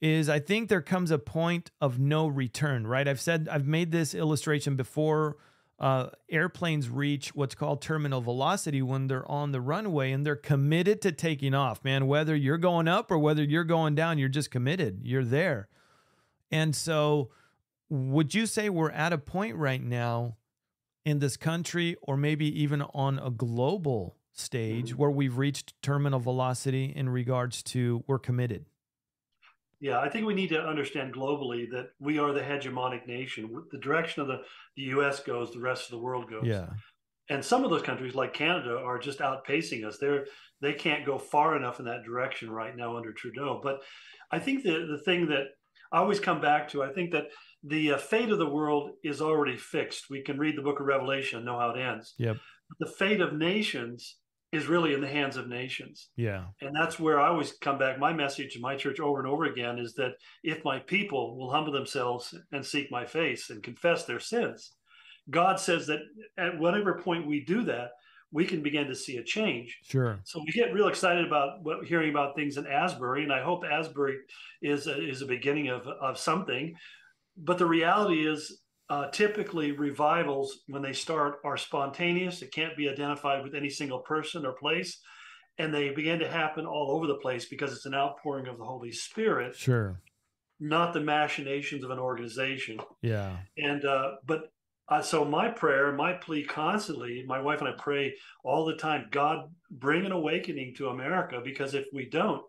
is 0.00 0.28
I 0.28 0.38
think 0.38 0.68
there 0.68 0.80
comes 0.80 1.10
a 1.10 1.18
point 1.18 1.70
of 1.80 1.98
no 1.98 2.26
return, 2.26 2.86
right? 2.86 3.06
I've 3.06 3.20
said, 3.20 3.48
I've 3.50 3.66
made 3.66 3.90
this 3.90 4.14
illustration 4.14 4.76
before. 4.76 5.36
Uh, 5.80 6.08
airplanes 6.28 6.88
reach 6.88 7.34
what's 7.36 7.54
called 7.54 7.80
terminal 7.80 8.20
velocity 8.20 8.82
when 8.82 9.06
they're 9.06 9.28
on 9.30 9.52
the 9.52 9.60
runway 9.60 10.10
and 10.10 10.26
they're 10.26 10.34
committed 10.34 11.00
to 11.02 11.12
taking 11.12 11.54
off, 11.54 11.84
man. 11.84 12.08
Whether 12.08 12.34
you're 12.34 12.58
going 12.58 12.88
up 12.88 13.12
or 13.12 13.18
whether 13.18 13.44
you're 13.44 13.62
going 13.62 13.94
down, 13.94 14.18
you're 14.18 14.28
just 14.28 14.50
committed. 14.50 15.02
You're 15.04 15.24
there. 15.24 15.68
And 16.50 16.74
so, 16.74 17.30
would 17.88 18.34
you 18.34 18.46
say 18.46 18.68
we're 18.68 18.90
at 18.90 19.12
a 19.12 19.18
point 19.18 19.54
right 19.54 19.82
now 19.82 20.37
in 21.08 21.20
this 21.20 21.38
country 21.38 21.96
or 22.02 22.18
maybe 22.18 22.46
even 22.62 22.82
on 22.82 23.18
a 23.18 23.30
global 23.30 24.14
stage 24.34 24.90
mm-hmm. 24.90 24.98
where 24.98 25.10
we've 25.10 25.38
reached 25.38 25.72
terminal 25.82 26.20
velocity 26.20 26.92
in 26.94 27.08
regards 27.08 27.62
to 27.62 28.04
we're 28.06 28.18
committed? 28.18 28.66
Yeah, 29.80 30.00
I 30.00 30.10
think 30.10 30.26
we 30.26 30.34
need 30.34 30.50
to 30.50 30.60
understand 30.60 31.14
globally 31.14 31.70
that 31.70 31.92
we 31.98 32.18
are 32.18 32.32
the 32.32 32.42
hegemonic 32.42 33.06
nation. 33.06 33.48
The 33.70 33.78
direction 33.78 34.20
of 34.20 34.28
the, 34.28 34.42
the 34.76 34.82
U.S. 34.82 35.20
goes, 35.20 35.50
the 35.50 35.60
rest 35.60 35.84
of 35.84 35.92
the 35.92 35.98
world 35.98 36.28
goes. 36.28 36.42
Yeah. 36.44 36.66
And 37.30 37.42
some 37.42 37.64
of 37.64 37.70
those 37.70 37.82
countries, 37.82 38.14
like 38.14 38.34
Canada, 38.34 38.76
are 38.76 38.98
just 38.98 39.20
outpacing 39.20 39.86
us. 39.86 39.98
They're 39.98 40.26
they 40.60 40.72
can't 40.72 41.06
go 41.06 41.18
far 41.18 41.56
enough 41.56 41.78
in 41.78 41.86
that 41.86 42.02
direction 42.04 42.50
right 42.50 42.76
now 42.76 42.96
under 42.96 43.12
Trudeau. 43.12 43.60
But 43.62 43.80
I 44.30 44.40
think 44.40 44.62
the 44.62 44.86
the 44.90 44.98
thing 45.04 45.28
that 45.28 45.44
I 45.92 45.98
always 45.98 46.20
come 46.20 46.40
back 46.40 46.68
to, 46.70 46.82
I 46.82 46.92
think 46.92 47.12
that 47.12 47.28
the 47.62 47.92
uh, 47.92 47.98
fate 47.98 48.30
of 48.30 48.38
the 48.38 48.48
world 48.48 48.90
is 49.02 49.20
already 49.20 49.56
fixed. 49.56 50.10
We 50.10 50.22
can 50.22 50.38
read 50.38 50.56
the 50.56 50.62
Book 50.62 50.80
of 50.80 50.86
Revelation 50.86 51.38
and 51.38 51.46
know 51.46 51.58
how 51.58 51.70
it 51.70 51.80
ends. 51.80 52.14
Yep. 52.18 52.36
The 52.80 52.86
fate 52.98 53.20
of 53.20 53.32
nations 53.32 54.16
is 54.52 54.66
really 54.66 54.94
in 54.94 55.00
the 55.00 55.08
hands 55.08 55.36
of 55.36 55.48
nations. 55.48 56.08
Yeah. 56.16 56.44
And 56.62 56.74
that's 56.74 56.98
where 56.98 57.20
I 57.20 57.28
always 57.28 57.52
come 57.52 57.78
back. 57.78 57.98
My 57.98 58.12
message 58.12 58.54
to 58.54 58.60
my 58.60 58.76
church 58.76 58.98
over 59.00 59.18
and 59.18 59.28
over 59.28 59.44
again 59.44 59.78
is 59.78 59.94
that 59.94 60.12
if 60.42 60.64
my 60.64 60.78
people 60.78 61.36
will 61.36 61.50
humble 61.50 61.72
themselves 61.72 62.34
and 62.52 62.64
seek 62.64 62.90
my 62.90 63.04
face 63.04 63.50
and 63.50 63.62
confess 63.62 64.04
their 64.04 64.20
sins, 64.20 64.72
God 65.30 65.60
says 65.60 65.86
that 65.88 66.00
at 66.38 66.58
whatever 66.58 67.00
point 67.02 67.26
we 67.26 67.44
do 67.44 67.62
that, 67.64 67.90
we 68.30 68.44
can 68.44 68.62
begin 68.62 68.86
to 68.86 68.94
see 68.94 69.16
a 69.16 69.24
change. 69.24 69.78
Sure. 69.82 70.20
So 70.24 70.40
we 70.40 70.52
get 70.52 70.72
real 70.72 70.88
excited 70.88 71.26
about 71.26 71.62
what, 71.62 71.84
hearing 71.84 72.10
about 72.10 72.36
things 72.36 72.56
in 72.56 72.66
Asbury, 72.66 73.22
and 73.22 73.32
I 73.32 73.42
hope 73.42 73.64
Asbury 73.64 74.18
is 74.62 74.86
a, 74.86 75.08
is 75.08 75.22
a 75.22 75.26
beginning 75.26 75.68
of 75.68 75.86
of 75.86 76.18
something. 76.18 76.74
But 77.38 77.58
the 77.58 77.66
reality 77.66 78.26
is, 78.26 78.60
uh, 78.90 79.10
typically 79.10 79.72
revivals 79.72 80.60
when 80.66 80.82
they 80.82 80.92
start 80.92 81.40
are 81.44 81.56
spontaneous. 81.56 82.42
It 82.42 82.52
can't 82.52 82.76
be 82.76 82.88
identified 82.88 83.44
with 83.44 83.54
any 83.54 83.68
single 83.68 83.98
person 84.00 84.46
or 84.46 84.52
place. 84.52 85.00
And 85.58 85.74
they 85.74 85.90
begin 85.90 86.20
to 86.20 86.30
happen 86.30 86.66
all 86.66 86.92
over 86.92 87.06
the 87.06 87.16
place 87.16 87.46
because 87.46 87.72
it's 87.72 87.84
an 87.84 87.94
outpouring 87.94 88.46
of 88.46 88.58
the 88.58 88.64
holy 88.64 88.92
spirit 88.92 89.56
sure. 89.56 90.00
not 90.60 90.92
the 90.92 91.00
machinations 91.00 91.84
of 91.84 91.90
an 91.90 91.98
organization. 91.98 92.80
Yeah. 93.02 93.36
And 93.56 93.84
uh, 93.84 94.12
but 94.24 94.52
uh, 94.88 95.02
so 95.02 95.24
my 95.24 95.48
prayer 95.48 95.92
my 95.92 96.14
plea 96.14 96.44
constantly 96.44 97.24
my 97.26 97.40
wife 97.40 97.60
and 97.60 97.68
i 97.68 97.72
pray 97.72 98.14
all 98.42 98.64
the 98.64 98.76
time 98.76 99.06
god 99.10 99.50
bring 99.70 100.06
an 100.06 100.12
awakening 100.12 100.74
to 100.74 100.88
america 100.88 101.40
because 101.44 101.74
if 101.74 101.84
we 101.92 102.08
don't 102.08 102.42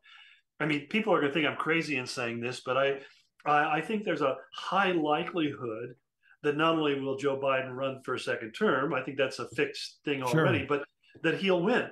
i 0.60 0.66
mean 0.66 0.88
people 0.88 1.14
are 1.14 1.20
going 1.20 1.30
to 1.30 1.34
think 1.34 1.46
i'm 1.46 1.58
crazy 1.58 1.98
in 1.98 2.08
saying 2.08 2.40
this 2.40 2.62
but 2.62 2.78
i 2.78 2.98
I, 3.46 3.78
I 3.78 3.82
think 3.82 4.04
there's 4.04 4.22
a 4.22 4.38
high 4.54 4.92
likelihood 4.92 5.96
that 6.44 6.58
not 6.58 6.76
only 6.76 7.00
will 7.00 7.18
Joe 7.18 7.38
Biden 7.38 7.76
run 7.76 8.02
for 8.04 8.16
a 8.16 8.20
second 8.20 8.54
term, 8.54 8.94
I 8.94 9.02
think 9.02 9.18
that's 9.18 9.40
a 9.40 9.50
fixed 9.50 10.00
thing 10.06 10.24
already, 10.24 10.60
sure. 10.60 10.68
but 10.68 10.84
that 11.24 11.40
he'll 11.40 11.62
win. 11.62 11.90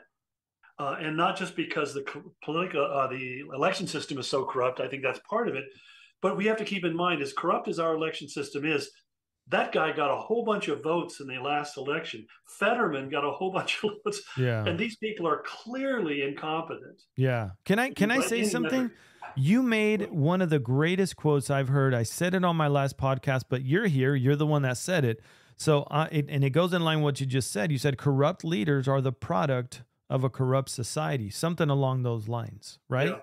Uh, 0.79 0.95
and 0.99 1.17
not 1.17 1.35
just 1.35 1.55
because 1.55 1.93
the 1.93 2.05
political, 2.43 2.85
uh, 2.85 3.07
the 3.07 3.41
election 3.53 3.87
system 3.87 4.19
is 4.19 4.27
so 4.27 4.45
corrupt. 4.45 4.79
I 4.79 4.87
think 4.87 5.03
that's 5.03 5.19
part 5.29 5.47
of 5.47 5.55
it. 5.55 5.65
But 6.21 6.37
we 6.37 6.45
have 6.45 6.57
to 6.57 6.65
keep 6.65 6.85
in 6.85 6.95
mind, 6.95 7.21
as 7.21 7.33
corrupt 7.33 7.67
as 7.67 7.79
our 7.79 7.95
election 7.95 8.29
system 8.29 8.65
is, 8.65 8.89
that 9.49 9.71
guy 9.71 9.91
got 9.91 10.11
a 10.11 10.15
whole 10.15 10.43
bunch 10.43 10.67
of 10.67 10.83
votes 10.83 11.19
in 11.19 11.27
the 11.27 11.39
last 11.39 11.77
election. 11.77 12.25
Fetterman 12.45 13.09
got 13.09 13.23
a 13.23 13.31
whole 13.31 13.51
bunch 13.53 13.79
of 13.83 13.91
votes. 14.03 14.21
Yeah. 14.37 14.65
And 14.65 14.77
these 14.79 14.97
people 14.97 15.27
are 15.27 15.43
clearly 15.45 16.23
incompetent. 16.23 17.01
Yeah. 17.15 17.49
Can 17.65 17.79
I 17.79 17.91
can 17.91 18.11
I 18.11 18.21
say 18.21 18.43
something? 18.43 18.91
You 19.37 19.61
made 19.61 20.09
one 20.11 20.41
of 20.41 20.49
the 20.49 20.57
greatest 20.57 21.15
quotes 21.15 21.51
I've 21.51 21.67
heard. 21.67 21.93
I 21.93 22.01
said 22.01 22.33
it 22.33 22.43
on 22.43 22.55
my 22.55 22.67
last 22.67 22.97
podcast, 22.97 23.43
but 23.49 23.63
you're 23.63 23.85
here. 23.85 24.15
You're 24.15 24.35
the 24.35 24.47
one 24.47 24.63
that 24.63 24.77
said 24.77 25.05
it. 25.05 25.21
So, 25.57 25.83
uh, 25.83 26.07
it, 26.11 26.25
and 26.27 26.43
it 26.43 26.49
goes 26.49 26.73
in 26.73 26.83
line 26.83 26.99
with 26.99 27.03
what 27.03 27.19
you 27.19 27.27
just 27.27 27.51
said. 27.51 27.71
You 27.71 27.77
said 27.77 27.97
corrupt 27.97 28.43
leaders 28.43 28.87
are 28.87 28.99
the 28.99 29.11
product 29.11 29.83
of 30.09 30.23
a 30.23 30.29
corrupt 30.29 30.69
society, 30.69 31.29
something 31.29 31.69
along 31.69 32.01
those 32.01 32.27
lines, 32.27 32.79
right? 32.89 33.09
Yeah. 33.09 33.19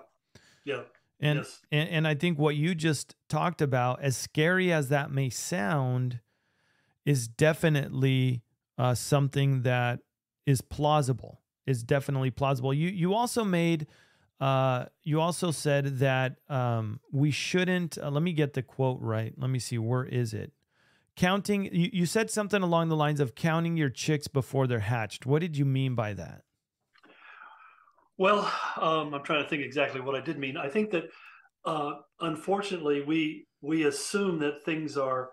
yeah. 0.63 0.81
And, 1.19 1.39
yes. 1.39 1.61
and 1.71 1.89
and 1.89 2.07
I 2.07 2.15
think 2.15 2.37
what 2.37 2.55
you 2.55 2.75
just 2.75 3.15
talked 3.29 3.61
about, 3.61 4.01
as 4.01 4.17
scary 4.17 4.71
as 4.71 4.89
that 4.89 5.11
may 5.11 5.29
sound, 5.29 6.19
is 7.05 7.27
definitely 7.27 8.43
uh, 8.77 8.95
something 8.95 9.63
that 9.63 9.99
is 10.45 10.61
plausible. 10.61 11.41
Is 11.65 11.83
definitely 11.83 12.31
plausible. 12.31 12.73
You 12.73 12.89
you 12.89 13.13
also 13.13 13.43
made 13.43 13.87
uh, 14.39 14.85
you 15.03 15.21
also 15.21 15.51
said 15.51 15.99
that 15.99 16.37
um, 16.49 16.99
we 17.11 17.31
shouldn't. 17.31 17.97
Uh, 17.97 18.09
let 18.09 18.21
me 18.23 18.33
get 18.33 18.53
the 18.53 18.61
quote 18.61 18.99
right. 19.01 19.33
Let 19.37 19.49
me 19.49 19.59
see. 19.59 19.77
Where 19.77 20.03
is 20.03 20.33
it? 20.33 20.51
Counting. 21.15 21.65
You, 21.73 21.89
you 21.93 22.05
said 22.05 22.29
something 22.29 22.61
along 22.61 22.89
the 22.89 22.95
lines 22.95 23.19
of 23.19 23.35
counting 23.35 23.77
your 23.77 23.89
chicks 23.89 24.27
before 24.27 24.67
they're 24.67 24.79
hatched. 24.79 25.25
What 25.25 25.39
did 25.39 25.57
you 25.57 25.65
mean 25.65 25.95
by 25.95 26.13
that? 26.13 26.41
Well, 28.17 28.51
um, 28.79 29.13
I'm 29.13 29.23
trying 29.23 29.43
to 29.43 29.49
think 29.49 29.63
exactly 29.63 30.01
what 30.01 30.15
I 30.15 30.21
did 30.21 30.37
mean. 30.37 30.57
I 30.57 30.69
think 30.69 30.91
that 30.91 31.05
uh, 31.65 31.93
unfortunately 32.19 33.03
we 33.03 33.47
we 33.61 33.85
assume 33.85 34.39
that 34.39 34.63
things 34.63 34.97
are 34.97 35.29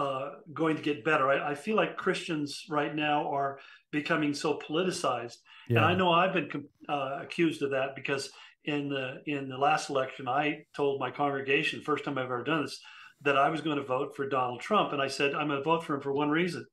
uh, 0.00 0.30
going 0.54 0.76
to 0.76 0.82
get 0.82 1.04
better. 1.04 1.28
I, 1.28 1.50
I, 1.50 1.54
feel 1.54 1.76
like 1.76 1.98
Christians 1.98 2.64
right 2.70 2.94
now 2.94 3.30
are 3.30 3.58
becoming 3.92 4.32
so 4.32 4.58
politicized, 4.58 5.36
yeah. 5.68 5.76
and 5.76 5.84
I 5.84 5.94
know 5.94 6.10
I've 6.10 6.32
been 6.32 6.48
uh, 6.88 7.18
accused 7.20 7.60
of 7.60 7.72
that 7.72 7.94
because 7.94 8.30
in 8.64 8.88
the 8.88 9.20
in 9.26 9.50
the 9.50 9.58
last 9.58 9.90
election, 9.90 10.26
I 10.26 10.64
told 10.74 11.00
my 11.00 11.10
congregation, 11.10 11.82
first 11.82 12.04
time 12.04 12.16
I've 12.16 12.24
ever 12.24 12.42
done 12.42 12.62
this, 12.62 12.80
that 13.20 13.36
I 13.36 13.50
was 13.50 13.60
going 13.60 13.76
to 13.76 13.84
vote 13.84 14.16
for 14.16 14.26
Donald 14.26 14.62
Trump, 14.62 14.94
and 14.94 15.02
I 15.02 15.08
said 15.08 15.34
I'm 15.34 15.48
going 15.48 15.60
to 15.60 15.64
vote 15.64 15.84
for 15.84 15.96
him 15.96 16.00
for 16.00 16.14
one 16.14 16.30
reason: 16.30 16.64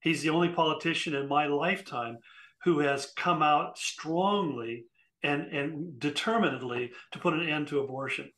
he's 0.00 0.22
the 0.22 0.30
only 0.30 0.48
politician 0.48 1.14
in 1.14 1.28
my 1.28 1.44
lifetime 1.46 2.16
who 2.64 2.78
has 2.78 3.12
come 3.14 3.42
out 3.42 3.76
strongly 3.76 4.86
and 5.22 5.52
and 5.52 6.00
determinedly 6.00 6.92
to 7.12 7.18
put 7.18 7.34
an 7.34 7.46
end 7.46 7.68
to 7.68 7.80
abortion, 7.80 8.30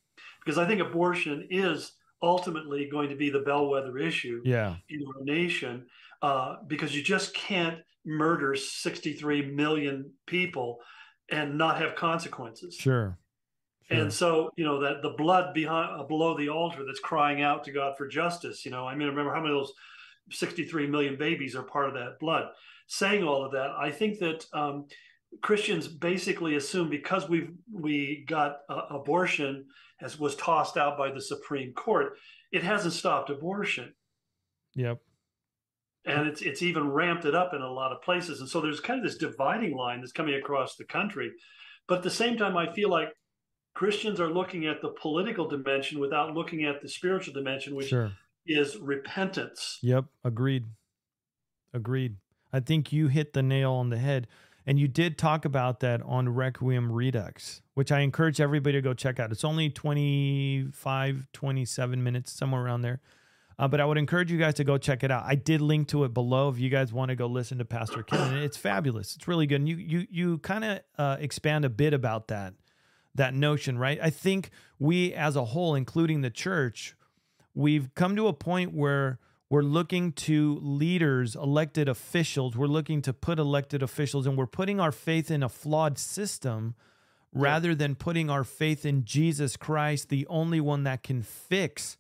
because 0.44 0.58
I 0.58 0.66
think 0.66 0.80
abortion 0.80 1.46
is 1.48 1.92
ultimately 2.22 2.88
going 2.90 3.08
to 3.08 3.16
be 3.16 3.30
the 3.30 3.40
bellwether 3.40 3.98
issue 3.98 4.40
yeah. 4.44 4.76
in 4.88 5.04
our 5.06 5.24
nation 5.24 5.86
uh, 6.22 6.56
because 6.66 6.94
you 6.94 7.02
just 7.02 7.34
can't 7.34 7.78
murder 8.04 8.54
63 8.54 9.50
million 9.50 10.10
people 10.26 10.78
and 11.30 11.58
not 11.58 11.78
have 11.78 11.94
consequences. 11.94 12.74
Sure. 12.74 13.18
sure. 13.88 14.00
And 14.00 14.12
so, 14.12 14.50
you 14.56 14.64
know, 14.64 14.80
that 14.80 15.02
the 15.02 15.10
blood 15.10 15.52
behind 15.52 16.00
uh, 16.00 16.04
below 16.04 16.36
the 16.36 16.48
altar 16.48 16.84
that's 16.86 17.00
crying 17.00 17.42
out 17.42 17.64
to 17.64 17.72
God 17.72 17.96
for 17.98 18.06
justice, 18.06 18.64
you 18.64 18.70
know, 18.70 18.86
I 18.86 18.94
mean, 18.94 19.08
remember 19.08 19.34
how 19.34 19.40
many 19.40 19.54
of 19.54 19.60
those 19.60 19.72
63 20.30 20.86
million 20.86 21.16
babies 21.16 21.54
are 21.54 21.62
part 21.62 21.88
of 21.88 21.94
that 21.94 22.18
blood. 22.20 22.48
Saying 22.88 23.24
all 23.24 23.44
of 23.44 23.52
that, 23.52 23.70
I 23.76 23.90
think 23.90 24.20
that 24.20 24.46
um, 24.52 24.86
Christians 25.42 25.88
basically 25.88 26.56
assume 26.56 26.88
because 26.88 27.28
we've 27.28 27.50
we 27.72 28.24
got 28.28 28.58
uh, 28.68 28.82
abortion 28.90 29.66
as 30.00 30.18
was 30.18 30.36
tossed 30.36 30.76
out 30.76 30.98
by 30.98 31.10
the 31.10 31.20
Supreme 31.20 31.72
Court, 31.72 32.16
it 32.52 32.62
hasn't 32.62 32.94
stopped 32.94 33.30
abortion. 33.30 33.94
Yep. 34.74 34.98
And 36.04 36.28
it's 36.28 36.42
it's 36.42 36.62
even 36.62 36.90
ramped 36.90 37.24
it 37.24 37.34
up 37.34 37.52
in 37.54 37.62
a 37.62 37.70
lot 37.70 37.92
of 37.92 38.02
places. 38.02 38.40
And 38.40 38.48
so 38.48 38.60
there's 38.60 38.80
kind 38.80 39.00
of 39.00 39.04
this 39.04 39.18
dividing 39.18 39.76
line 39.76 40.00
that's 40.00 40.12
coming 40.12 40.34
across 40.34 40.76
the 40.76 40.84
country. 40.84 41.32
But 41.88 41.98
at 41.98 42.04
the 42.04 42.10
same 42.10 42.36
time, 42.36 42.56
I 42.56 42.72
feel 42.72 42.90
like 42.90 43.08
Christians 43.74 44.20
are 44.20 44.32
looking 44.32 44.66
at 44.66 44.80
the 44.80 44.90
political 45.00 45.48
dimension 45.48 45.98
without 45.98 46.34
looking 46.34 46.64
at 46.64 46.80
the 46.80 46.88
spiritual 46.88 47.34
dimension, 47.34 47.74
which 47.74 47.88
sure. 47.88 48.12
is 48.46 48.76
repentance. 48.76 49.78
Yep, 49.82 50.06
agreed. 50.24 50.64
Agreed. 51.74 52.16
I 52.52 52.60
think 52.60 52.92
you 52.92 53.08
hit 53.08 53.32
the 53.32 53.42
nail 53.42 53.72
on 53.72 53.90
the 53.90 53.98
head. 53.98 54.28
And 54.66 54.80
you 54.80 54.88
did 54.88 55.16
talk 55.16 55.44
about 55.44 55.80
that 55.80 56.02
on 56.02 56.28
Requiem 56.28 56.90
Redux, 56.90 57.62
which 57.74 57.92
I 57.92 58.00
encourage 58.00 58.40
everybody 58.40 58.72
to 58.72 58.82
go 58.82 58.94
check 58.94 59.20
out. 59.20 59.30
It's 59.30 59.44
only 59.44 59.70
25, 59.70 61.26
27 61.32 62.02
minutes, 62.02 62.32
somewhere 62.32 62.62
around 62.62 62.82
there. 62.82 63.00
Uh, 63.58 63.68
but 63.68 63.80
I 63.80 63.84
would 63.84 63.96
encourage 63.96 64.30
you 64.30 64.38
guys 64.38 64.54
to 64.54 64.64
go 64.64 64.76
check 64.76 65.02
it 65.02 65.10
out. 65.10 65.24
I 65.24 65.34
did 65.34 65.60
link 65.60 65.88
to 65.88 66.04
it 66.04 66.12
below 66.12 66.48
if 66.48 66.58
you 66.58 66.68
guys 66.68 66.92
want 66.92 67.10
to 67.10 67.16
go 67.16 67.26
listen 67.26 67.58
to 67.58 67.64
Pastor 67.64 68.02
Ken. 68.02 68.36
It's 68.36 68.56
fabulous. 68.56 69.16
It's 69.16 69.28
really 69.28 69.46
good. 69.46 69.60
And 69.60 69.68
you 69.68 69.76
you 69.76 70.06
you 70.10 70.38
kind 70.38 70.64
of 70.64 70.80
uh, 70.98 71.16
expand 71.20 71.64
a 71.64 71.70
bit 71.70 71.94
about 71.94 72.28
that 72.28 72.54
that 73.14 73.32
notion, 73.32 73.78
right? 73.78 73.98
I 74.02 74.10
think 74.10 74.50
we 74.78 75.14
as 75.14 75.36
a 75.36 75.46
whole, 75.46 75.74
including 75.74 76.20
the 76.20 76.28
church, 76.28 76.94
we've 77.54 77.94
come 77.94 78.14
to 78.16 78.28
a 78.28 78.34
point 78.34 78.74
where 78.74 79.18
we're 79.48 79.62
looking 79.62 80.12
to 80.12 80.58
leaders, 80.60 81.36
elected 81.36 81.88
officials. 81.88 82.56
We're 82.56 82.66
looking 82.66 83.02
to 83.02 83.12
put 83.12 83.38
elected 83.38 83.82
officials, 83.82 84.26
and 84.26 84.36
we're 84.36 84.46
putting 84.46 84.80
our 84.80 84.92
faith 84.92 85.30
in 85.30 85.42
a 85.42 85.48
flawed 85.48 85.98
system 85.98 86.74
rather 87.32 87.74
than 87.74 87.94
putting 87.94 88.30
our 88.30 88.44
faith 88.44 88.86
in 88.86 89.04
Jesus 89.04 89.56
Christ, 89.56 90.08
the 90.08 90.26
only 90.28 90.60
one 90.60 90.84
that 90.84 91.02
can 91.02 91.22
fix 91.22 91.98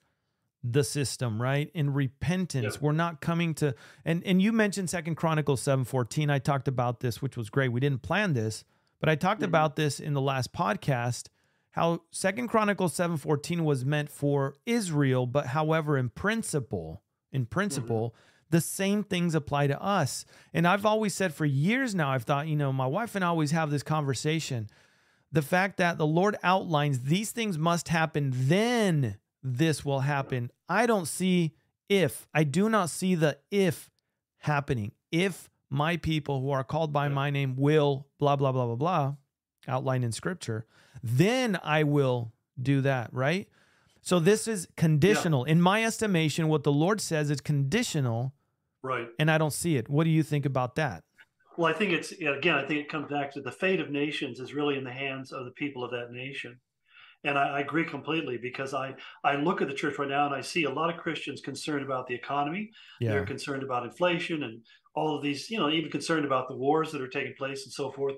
the 0.64 0.82
system, 0.82 1.40
right? 1.40 1.70
In 1.74 1.92
repentance. 1.92 2.74
Yeah. 2.74 2.80
We're 2.80 2.92
not 2.92 3.20
coming 3.20 3.54
to 3.54 3.74
and 4.04 4.24
and 4.24 4.42
you 4.42 4.52
mentioned 4.52 4.90
Second 4.90 5.14
Chronicles 5.14 5.62
7:14. 5.62 6.30
I 6.30 6.38
talked 6.38 6.68
about 6.68 7.00
this, 7.00 7.22
which 7.22 7.36
was 7.36 7.50
great. 7.50 7.70
We 7.70 7.80
didn't 7.80 8.02
plan 8.02 8.32
this, 8.32 8.64
but 8.98 9.08
I 9.08 9.14
talked 9.14 9.40
mm-hmm. 9.40 9.48
about 9.48 9.76
this 9.76 10.00
in 10.00 10.14
the 10.14 10.20
last 10.20 10.52
podcast. 10.52 11.28
How 11.70 12.02
Second 12.10 12.48
Chronicles 12.48 12.96
7:14 12.96 13.60
was 13.60 13.84
meant 13.84 14.10
for 14.10 14.54
Israel, 14.64 15.26
but 15.26 15.48
however, 15.48 15.96
in 15.96 16.08
principle, 16.08 17.02
in 17.36 17.46
principle, 17.46 18.08
mm-hmm. 18.08 18.46
the 18.50 18.60
same 18.60 19.04
things 19.04 19.34
apply 19.34 19.68
to 19.68 19.80
us. 19.80 20.24
And 20.52 20.66
I've 20.66 20.86
always 20.86 21.14
said 21.14 21.34
for 21.34 21.44
years 21.44 21.94
now, 21.94 22.10
I've 22.10 22.24
thought, 22.24 22.48
you 22.48 22.56
know, 22.56 22.72
my 22.72 22.86
wife 22.86 23.14
and 23.14 23.24
I 23.24 23.28
always 23.28 23.52
have 23.52 23.70
this 23.70 23.84
conversation. 23.84 24.68
The 25.30 25.42
fact 25.42 25.76
that 25.76 25.98
the 25.98 26.06
Lord 26.06 26.36
outlines 26.42 27.02
these 27.02 27.30
things 27.30 27.58
must 27.58 27.88
happen, 27.88 28.32
then 28.34 29.18
this 29.42 29.84
will 29.84 30.00
happen. 30.00 30.50
I 30.68 30.86
don't 30.86 31.06
see 31.06 31.54
if. 31.88 32.26
I 32.34 32.42
do 32.42 32.68
not 32.68 32.90
see 32.90 33.14
the 33.14 33.38
if 33.50 33.90
happening. 34.38 34.92
If 35.12 35.50
my 35.68 35.96
people 35.98 36.40
who 36.40 36.50
are 36.50 36.64
called 36.64 36.92
by 36.92 37.08
my 37.08 37.30
name 37.30 37.56
will 37.56 38.06
blah, 38.18 38.36
blah, 38.36 38.52
blah, 38.52 38.66
blah, 38.66 38.76
blah, 38.76 39.14
outlined 39.68 40.04
in 40.04 40.12
scripture, 40.12 40.64
then 41.02 41.58
I 41.62 41.82
will 41.82 42.32
do 42.60 42.80
that, 42.80 43.12
right? 43.12 43.48
So 44.06 44.20
this 44.20 44.46
is 44.46 44.68
conditional. 44.76 45.44
Yeah. 45.46 45.52
In 45.54 45.60
my 45.60 45.84
estimation, 45.84 46.46
what 46.46 46.62
the 46.62 46.70
Lord 46.70 47.00
says 47.00 47.28
is 47.28 47.40
conditional. 47.40 48.34
Right. 48.80 49.08
And 49.18 49.28
I 49.28 49.36
don't 49.36 49.52
see 49.52 49.76
it. 49.76 49.88
What 49.88 50.04
do 50.04 50.10
you 50.10 50.22
think 50.22 50.46
about 50.46 50.76
that? 50.76 51.02
Well, 51.58 51.68
I 51.68 51.76
think 51.76 51.92
it's, 51.92 52.12
again, 52.12 52.54
I 52.54 52.64
think 52.64 52.78
it 52.82 52.88
comes 52.88 53.10
back 53.10 53.32
to 53.32 53.40
the 53.40 53.50
fate 53.50 53.80
of 53.80 53.90
nations 53.90 54.38
is 54.38 54.54
really 54.54 54.78
in 54.78 54.84
the 54.84 54.92
hands 54.92 55.32
of 55.32 55.44
the 55.44 55.50
people 55.50 55.82
of 55.82 55.90
that 55.90 56.12
nation. 56.12 56.56
And 57.24 57.36
I, 57.36 57.56
I, 57.56 57.60
agree 57.60 57.84
completely 57.84 58.38
because 58.40 58.74
I, 58.74 58.94
I 59.24 59.34
look 59.34 59.60
at 59.60 59.66
the 59.66 59.74
church 59.74 59.98
right 59.98 60.08
now 60.08 60.26
and 60.26 60.34
I 60.36 60.40
see 60.40 60.64
a 60.64 60.70
lot 60.70 60.88
of 60.88 61.00
Christians 61.00 61.40
concerned 61.40 61.84
about 61.84 62.06
the 62.06 62.14
economy. 62.14 62.70
Yeah. 63.00 63.10
They're 63.10 63.26
concerned 63.26 63.64
about 63.64 63.86
inflation 63.86 64.44
and 64.44 64.60
all 64.94 65.16
of 65.16 65.22
these, 65.24 65.50
you 65.50 65.58
know, 65.58 65.68
even 65.68 65.90
concerned 65.90 66.24
about 66.24 66.46
the 66.46 66.56
wars 66.56 66.92
that 66.92 67.02
are 67.02 67.08
taking 67.08 67.34
place 67.36 67.64
and 67.64 67.72
so 67.72 67.90
forth. 67.90 68.14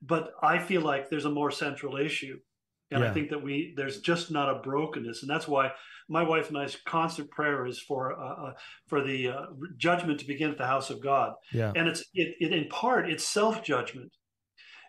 But 0.00 0.30
I 0.42 0.60
feel 0.60 0.80
like 0.80 1.10
there's 1.10 1.26
a 1.26 1.30
more 1.30 1.50
central 1.50 1.98
issue. 1.98 2.38
And 2.90 3.02
yeah. 3.02 3.10
I 3.10 3.12
think 3.12 3.30
that 3.30 3.42
we 3.42 3.74
there's 3.76 4.00
just 4.00 4.30
not 4.30 4.48
a 4.48 4.60
brokenness, 4.60 5.22
and 5.22 5.30
that's 5.30 5.48
why 5.48 5.72
my 6.08 6.22
wife 6.22 6.48
and 6.48 6.58
I's 6.58 6.76
constant 6.86 7.30
prayer 7.30 7.66
is 7.66 7.80
for 7.80 8.18
uh, 8.18 8.48
uh, 8.48 8.52
for 8.86 9.02
the 9.02 9.28
uh, 9.28 9.46
judgment 9.76 10.20
to 10.20 10.26
begin 10.26 10.50
at 10.50 10.58
the 10.58 10.66
house 10.66 10.90
of 10.90 11.02
God. 11.02 11.32
Yeah. 11.52 11.72
And 11.74 11.88
it's 11.88 12.04
it, 12.14 12.36
it 12.38 12.52
in 12.52 12.68
part 12.68 13.10
it's 13.10 13.26
self 13.26 13.64
judgment 13.64 14.12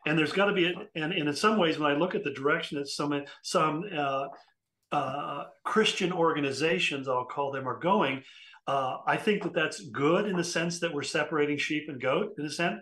and 0.08 0.18
there's 0.18 0.32
got 0.32 0.46
to 0.46 0.54
be, 0.54 0.68
a, 0.68 0.74
and, 0.96 1.12
and 1.12 1.28
in 1.28 1.36
some 1.36 1.58
ways, 1.58 1.78
when 1.78 1.92
I 1.92 1.96
look 1.96 2.16
at 2.16 2.24
the 2.24 2.32
direction 2.32 2.78
that 2.78 2.88
some 2.88 3.24
some 3.44 3.84
uh, 3.96 4.28
uh, 4.92 5.44
Christian 5.66 6.14
organizations, 6.14 7.08
I'll 7.08 7.26
call 7.26 7.52
them, 7.52 7.68
are 7.68 7.80
going, 7.80 8.24
uh, 8.68 8.98
I 9.06 9.18
think 9.18 9.44
that 9.44 9.54
that's 9.54 9.82
good 9.90 10.26
in 10.26 10.38
the 10.38 10.44
sense 10.44 10.80
that 10.80 10.94
we're 10.94 11.04
separating 11.04 11.58
sheep 11.58 11.86
and 11.90 12.02
goat, 12.02 12.34
in 12.38 12.46
a 12.46 12.50
sense. 12.50 12.82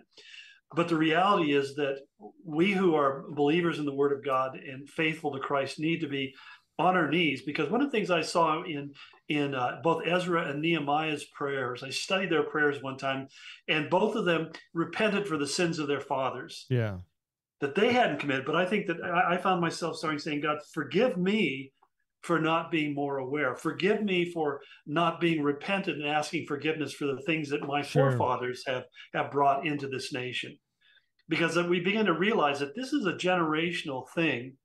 But 0.74 0.88
the 0.88 0.96
reality 0.96 1.52
is 1.52 1.74
that 1.76 2.00
we 2.44 2.72
who 2.72 2.94
are 2.94 3.24
believers 3.30 3.78
in 3.78 3.84
the 3.84 3.94
Word 3.94 4.12
of 4.12 4.24
God 4.24 4.56
and 4.56 4.88
faithful 4.88 5.32
to 5.32 5.38
Christ 5.38 5.78
need 5.78 6.00
to 6.00 6.08
be 6.08 6.34
on 6.78 6.96
our 6.96 7.08
knees 7.08 7.42
because 7.42 7.70
one 7.70 7.80
of 7.80 7.90
the 7.90 7.96
things 7.96 8.10
I 8.10 8.20
saw 8.20 8.62
in 8.64 8.92
in 9.28 9.54
uh, 9.54 9.80
both 9.82 10.06
Ezra 10.06 10.48
and 10.48 10.60
Nehemiah's 10.60 11.24
prayers, 11.24 11.82
I 11.82 11.90
studied 11.90 12.30
their 12.30 12.44
prayers 12.44 12.82
one 12.82 12.96
time, 12.96 13.28
and 13.68 13.90
both 13.90 14.14
of 14.14 14.24
them 14.24 14.50
repented 14.74 15.26
for 15.26 15.38
the 15.38 15.46
sins 15.46 15.78
of 15.78 15.88
their 15.88 16.00
fathers. 16.00 16.66
Yeah, 16.68 16.98
that 17.60 17.74
they 17.74 17.92
hadn't 17.92 18.20
committed. 18.20 18.44
But 18.44 18.56
I 18.56 18.66
think 18.66 18.86
that 18.86 19.02
I, 19.02 19.36
found 19.38 19.60
myself 19.60 19.96
starting 19.96 20.18
saying, 20.18 20.42
God, 20.42 20.58
forgive 20.72 21.16
me 21.16 21.72
for 22.26 22.40
not 22.40 22.72
being 22.72 22.92
more 22.92 23.18
aware. 23.18 23.54
Forgive 23.54 24.02
me 24.02 24.32
for 24.32 24.60
not 24.84 25.20
being 25.20 25.42
repentant 25.42 25.98
and 25.98 26.08
asking 26.08 26.46
forgiveness 26.46 26.92
for 26.92 27.06
the 27.06 27.22
things 27.24 27.48
that 27.50 27.66
my 27.66 27.82
sure. 27.82 28.10
forefathers 28.10 28.64
have 28.66 28.82
have 29.14 29.30
brought 29.30 29.64
into 29.64 29.86
this 29.86 30.12
nation. 30.12 30.58
Because 31.28 31.56
we 31.56 31.80
begin 31.80 32.06
to 32.06 32.12
realize 32.12 32.58
that 32.60 32.74
this 32.74 32.92
is 32.92 33.06
a 33.06 33.12
generational 33.12 34.08
thing. 34.14 34.56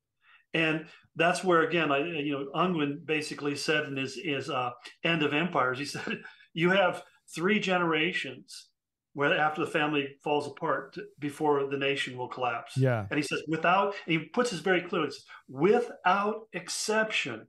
And 0.53 0.87
that's 1.15 1.43
where 1.43 1.61
again, 1.61 1.91
I 1.91 1.99
you 1.99 2.31
know, 2.31 2.45
Unwin 2.55 3.03
basically 3.05 3.55
said 3.55 3.85
in 3.85 3.95
his 3.95 4.15
his 4.15 4.49
uh, 4.49 4.71
end 5.03 5.21
of 5.21 5.33
empires, 5.33 5.77
he 5.77 5.85
said, 5.85 6.21
you 6.53 6.71
have 6.71 7.03
three 7.33 7.59
generations 7.59 8.70
where 9.13 9.37
after 9.37 9.63
the 9.63 9.71
family 9.71 10.15
falls 10.23 10.47
apart 10.47 10.95
before 11.19 11.67
the 11.67 11.77
nation 11.77 12.17
will 12.17 12.29
collapse. 12.29 12.77
Yeah. 12.77 13.05
And 13.09 13.17
he 13.17 13.23
says, 13.23 13.41
without, 13.47 13.93
he 14.05 14.19
puts 14.19 14.51
this 14.51 14.61
very 14.61 14.81
clearly, 14.81 15.11
says, 15.11 15.25
without 15.49 16.47
exception. 16.53 17.47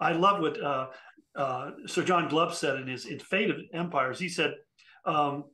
I 0.00 0.12
love 0.12 0.40
what 0.40 0.62
uh, 0.62 0.86
uh, 1.36 1.70
Sir 1.86 2.02
John 2.02 2.28
Glubb 2.28 2.54
said 2.54 2.76
in 2.76 2.88
his 2.88 3.04
in 3.04 3.18
Fate 3.18 3.50
of 3.50 3.56
Empires. 3.74 4.18
He 4.18 4.30
said 4.30 4.54
um, 5.04 5.44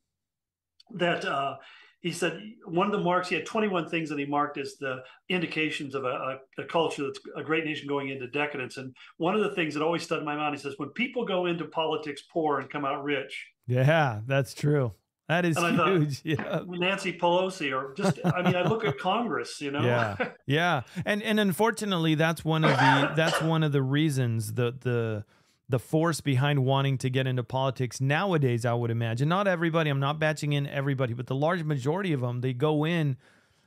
that 0.95 1.25
uh, 1.25 1.57
he 2.01 2.13
said 2.13 2.41
one 2.65 2.87
of 2.87 2.93
the 2.93 3.03
marks 3.03 3.29
he 3.29 3.35
had 3.35 3.47
21 3.47 3.89
things 3.89 4.09
that 4.09 4.19
he 4.19 4.27
marked 4.27 4.59
as 4.59 4.77
the 4.79 4.99
indications 5.29 5.97
of 5.97 6.05
a, 6.05 6.39
a, 6.59 6.63
a, 6.63 6.65
culture 6.67 7.03
that's 7.03 7.19
a 7.37 7.43
great 7.43 7.65
nation 7.65 7.89
going 7.89 8.11
into 8.11 8.29
decadence. 8.29 8.77
And 8.77 8.95
one 9.17 9.35
of 9.35 9.41
the 9.41 9.57
things 9.57 9.75
that 9.75 9.83
always 9.83 10.05
stood 10.05 10.21
in 10.21 10.25
my 10.25 10.37
mind, 10.37 10.55
he 10.55 10.63
says, 10.63 10.75
when 10.77 10.91
people 10.91 11.25
go 11.25 11.47
into 11.47 11.65
politics 11.65 12.23
poor 12.33 12.61
and 12.61 12.71
come 12.71 12.85
out 12.85 13.03
rich. 13.03 13.47
Yeah, 13.67 14.21
that's 14.27 14.55
true. 14.55 14.93
That 15.29 15.45
is 15.45 15.59
huge. 15.59 15.77
Thought, 15.77 16.21
yeah. 16.25 16.61
Nancy 16.67 17.13
Pelosi 17.13 17.73
or 17.77 17.95
just 17.95 18.21
I 18.25 18.43
mean 18.43 18.55
I 18.55 18.63
look 18.63 18.85
at 18.85 18.99
Congress, 18.99 19.61
you 19.61 19.71
know. 19.71 19.83
Yeah. 19.83 20.17
Yeah. 20.47 20.83
And 21.05 21.23
and 21.23 21.41
unfortunately 21.41 22.15
that's 22.15 22.45
one 22.45 22.65
of 22.65 22.71
the 22.71 23.13
that's 23.17 23.43
one 23.43 23.63
of 23.63 23.73
the 23.73 23.83
reasons 23.83 24.55
the 24.55 24.73
the 24.79 25.25
the 25.69 25.81
force 25.81 26.21
behind 26.21 26.65
wanting 26.65 26.97
to 26.99 27.11
get 27.11 27.27
into 27.27 27.43
politics 27.43 28.01
nowadays 28.01 28.65
I 28.65 28.75
would 28.75 28.91
imagine. 28.91 29.29
Not 29.29 29.49
everybody, 29.49 29.91
I'm 29.91 29.99
not 30.01 30.21
batching 30.21 30.53
in 30.53 30.67
everybody, 30.69 31.13
but 31.13 31.27
the 31.27 31.35
large 31.35 31.65
majority 31.65 32.13
of 32.13 32.21
them 32.21 32.41
they 32.41 32.53
go 32.53 32.85
in 32.85 33.17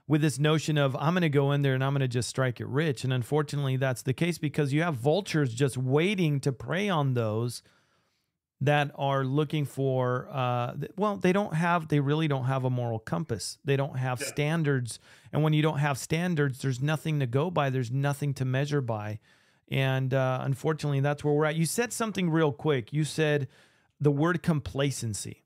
with 0.07 0.21
this 0.21 0.39
notion 0.39 0.77
of 0.77 0.95
I'm 0.95 1.13
going 1.13 1.21
to 1.21 1.29
go 1.29 1.51
in 1.51 1.61
there 1.61 1.75
and 1.75 1.83
I'm 1.83 1.91
going 1.93 2.01
to 2.01 2.07
just 2.07 2.29
strike 2.29 2.61
it 2.61 2.67
rich. 2.67 3.03
And 3.03 3.11
unfortunately 3.11 3.75
that's 3.75 4.01
the 4.01 4.13
case 4.13 4.37
because 4.37 4.71
you 4.71 4.81
have 4.81 4.95
vultures 4.95 5.53
just 5.53 5.77
waiting 5.77 6.39
to 6.39 6.53
prey 6.53 6.87
on 6.87 7.15
those 7.15 7.61
that 8.61 8.91
are 8.95 9.23
looking 9.23 9.65
for 9.65 10.27
uh, 10.31 10.73
well 10.97 11.15
they 11.15 11.31
don't 11.31 11.53
have 11.53 11.87
they 11.87 11.99
really 11.99 12.27
don't 12.27 12.45
have 12.45 12.65
a 12.65 12.69
moral 12.69 12.99
compass. 12.99 13.57
They 13.63 13.77
don't 13.77 13.97
have 13.97 14.19
yeah. 14.19 14.27
standards. 14.27 14.99
And 15.31 15.43
when 15.43 15.53
you 15.53 15.61
don't 15.61 15.79
have 15.79 15.97
standards 15.97 16.61
there's 16.61 16.81
nothing 16.81 17.19
to 17.19 17.27
go 17.27 17.49
by. 17.49 17.69
There's 17.69 17.91
nothing 17.91 18.33
to 18.35 18.45
measure 18.45 18.81
by. 18.81 19.19
And 19.71 20.13
uh, 20.13 20.39
unfortunately 20.41 20.99
that's 20.99 21.23
where 21.23 21.33
we're 21.33 21.45
at. 21.45 21.55
You 21.55 21.65
said 21.65 21.93
something 21.93 22.29
real 22.29 22.51
quick. 22.51 22.91
You 22.91 23.03
said 23.03 23.47
the 23.99 24.11
word 24.11 24.43
complacency. 24.43 25.43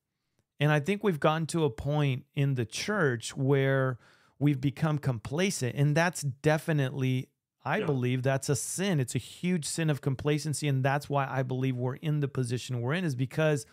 And 0.59 0.71
i 0.71 0.79
think 0.79 1.03
we've 1.03 1.19
gotten 1.19 1.45
to 1.47 1.65
a 1.65 1.69
point 1.69 2.25
in 2.35 2.55
the 2.55 2.65
church 2.65 3.35
where 3.35 3.99
we've 4.39 4.61
become 4.61 4.97
complacent. 4.97 5.75
And 5.75 5.95
that's 5.95 6.21
definitely 6.21 7.29
I 7.65 7.77
yeah. 7.77 7.85
believe 7.85 8.23
that's 8.23 8.49
a 8.49 8.55
sin. 8.55 8.99
It's 8.99 9.15
a 9.15 9.19
huge 9.19 9.65
sin 9.65 9.89
of 9.89 10.01
complacency. 10.01 10.67
And 10.67 10.83
that's 10.83 11.09
why 11.09 11.27
I 11.29 11.43
believe 11.43 11.75
we're 11.75 11.95
in 11.95 12.19
the 12.19 12.27
position 12.27 12.81
we're 12.81 12.93
in, 12.93 13.05
is 13.05 13.15
because 13.15 13.65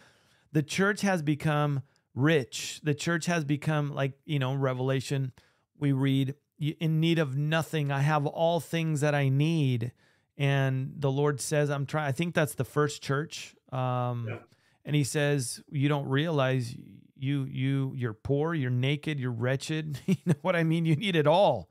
the 0.52 0.62
church 0.62 1.00
has 1.00 1.22
become 1.22 1.82
rich. 2.14 2.80
The 2.84 2.94
church 2.94 3.26
has 3.26 3.44
become 3.44 3.92
like, 3.92 4.12
you 4.24 4.38
know, 4.38 4.54
Revelation, 4.54 5.32
we 5.78 5.92
read, 5.92 6.34
in 6.58 7.00
need 7.00 7.18
of 7.18 7.36
nothing. 7.36 7.90
I 7.90 8.00
have 8.00 8.26
all 8.26 8.60
things 8.60 9.00
that 9.00 9.14
I 9.14 9.28
need. 9.28 9.92
And 10.36 10.94
the 10.96 11.10
Lord 11.10 11.40
says, 11.40 11.70
I'm 11.70 11.86
trying, 11.86 12.06
I 12.06 12.12
think 12.12 12.34
that's 12.34 12.54
the 12.54 12.64
first 12.64 13.02
church. 13.02 13.54
Um, 13.72 14.26
yeah. 14.28 14.36
And 14.84 14.94
he 14.96 15.04
says, 15.04 15.62
you 15.70 15.88
don't 15.88 16.08
realize 16.08 16.74
you, 17.16 17.44
you, 17.44 17.92
you're 17.96 18.14
poor, 18.14 18.54
you're 18.54 18.70
naked, 18.70 19.18
you're 19.18 19.30
wretched. 19.30 19.98
you 20.06 20.16
know 20.24 20.34
what 20.42 20.54
I 20.54 20.62
mean? 20.62 20.86
You 20.86 20.96
need 20.96 21.16
it 21.16 21.26
all 21.26 21.68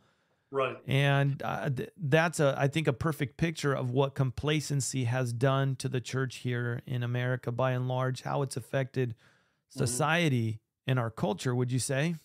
Right. 0.52 0.78
And 0.88 1.42
uh, 1.44 1.70
th- 1.70 1.90
that's 1.96 2.40
a, 2.40 2.56
I 2.58 2.68
think, 2.68 2.88
a 2.88 2.94
perfect 2.94 3.38
picture 3.38 3.74
of 3.74 3.92
what 3.92 4.16
complacency 4.16 5.04
has 5.04 5.32
done 5.32 5.76
to 5.78 5.88
the 5.88 6.02
church 6.02 6.38
here 6.38 6.82
in 6.88 7.04
America, 7.04 7.52
by 7.52 7.72
and 7.72 7.88
large, 7.88 8.24
how 8.24 8.42
it's 8.42 8.58
affected 8.58 9.16
Mm-hmm. 9.70 9.86
society 9.86 10.62
and 10.88 10.98
our 10.98 11.12
culture. 11.12 11.54
Would 11.54 11.72
you 11.72 11.78
say? 11.78 12.16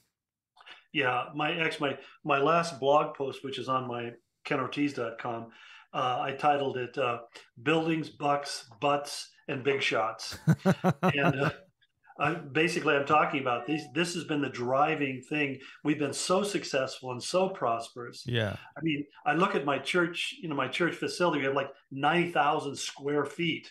Yeah, 0.95 1.25
my 1.35 1.53
ex, 1.53 1.79
my 1.79 1.99
my 2.25 2.39
last 2.39 2.81
blog 2.81 3.15
post, 3.15 3.45
which 3.45 3.59
is 3.59 3.69
on 3.69 3.87
my 3.87 4.13
kenortiz.com, 4.47 5.49
uh, 5.93 6.19
I 6.23 6.33
titled 6.39 6.79
it 6.79 6.97
uh, 6.97 7.19
"Buildings, 7.63 8.09
Bucks, 8.09 8.67
Butts, 8.81 9.29
and 9.47 9.63
Big 9.63 9.83
Shots," 9.83 10.39
and 11.03 11.53
uh, 12.19 12.23
I, 12.23 12.35
basically, 12.35 12.95
I'm 12.95 13.07
talking 13.07 13.41
about 13.41 13.67
these. 13.67 13.83
This 13.95 14.15
has 14.15 14.25
been 14.25 14.41
the 14.41 14.49
driving 14.49 15.21
thing. 15.21 15.59
We've 15.83 15.99
been 15.99 16.13
so 16.13 16.43
successful 16.43 17.11
and 17.13 17.23
so 17.23 17.49
prosperous. 17.49 18.23
Yeah. 18.27 18.57
I 18.77 18.81
mean, 18.83 19.05
I 19.27 19.35
look 19.35 19.55
at 19.55 19.65
my 19.65 19.79
church. 19.79 20.35
You 20.41 20.49
know, 20.49 20.55
my 20.55 20.69
church 20.69 20.95
facility. 20.95 21.41
We 21.41 21.47
have 21.47 21.55
like 21.55 21.71
ninety 21.91 22.31
thousand 22.31 22.77
square 22.77 23.25
feet. 23.25 23.71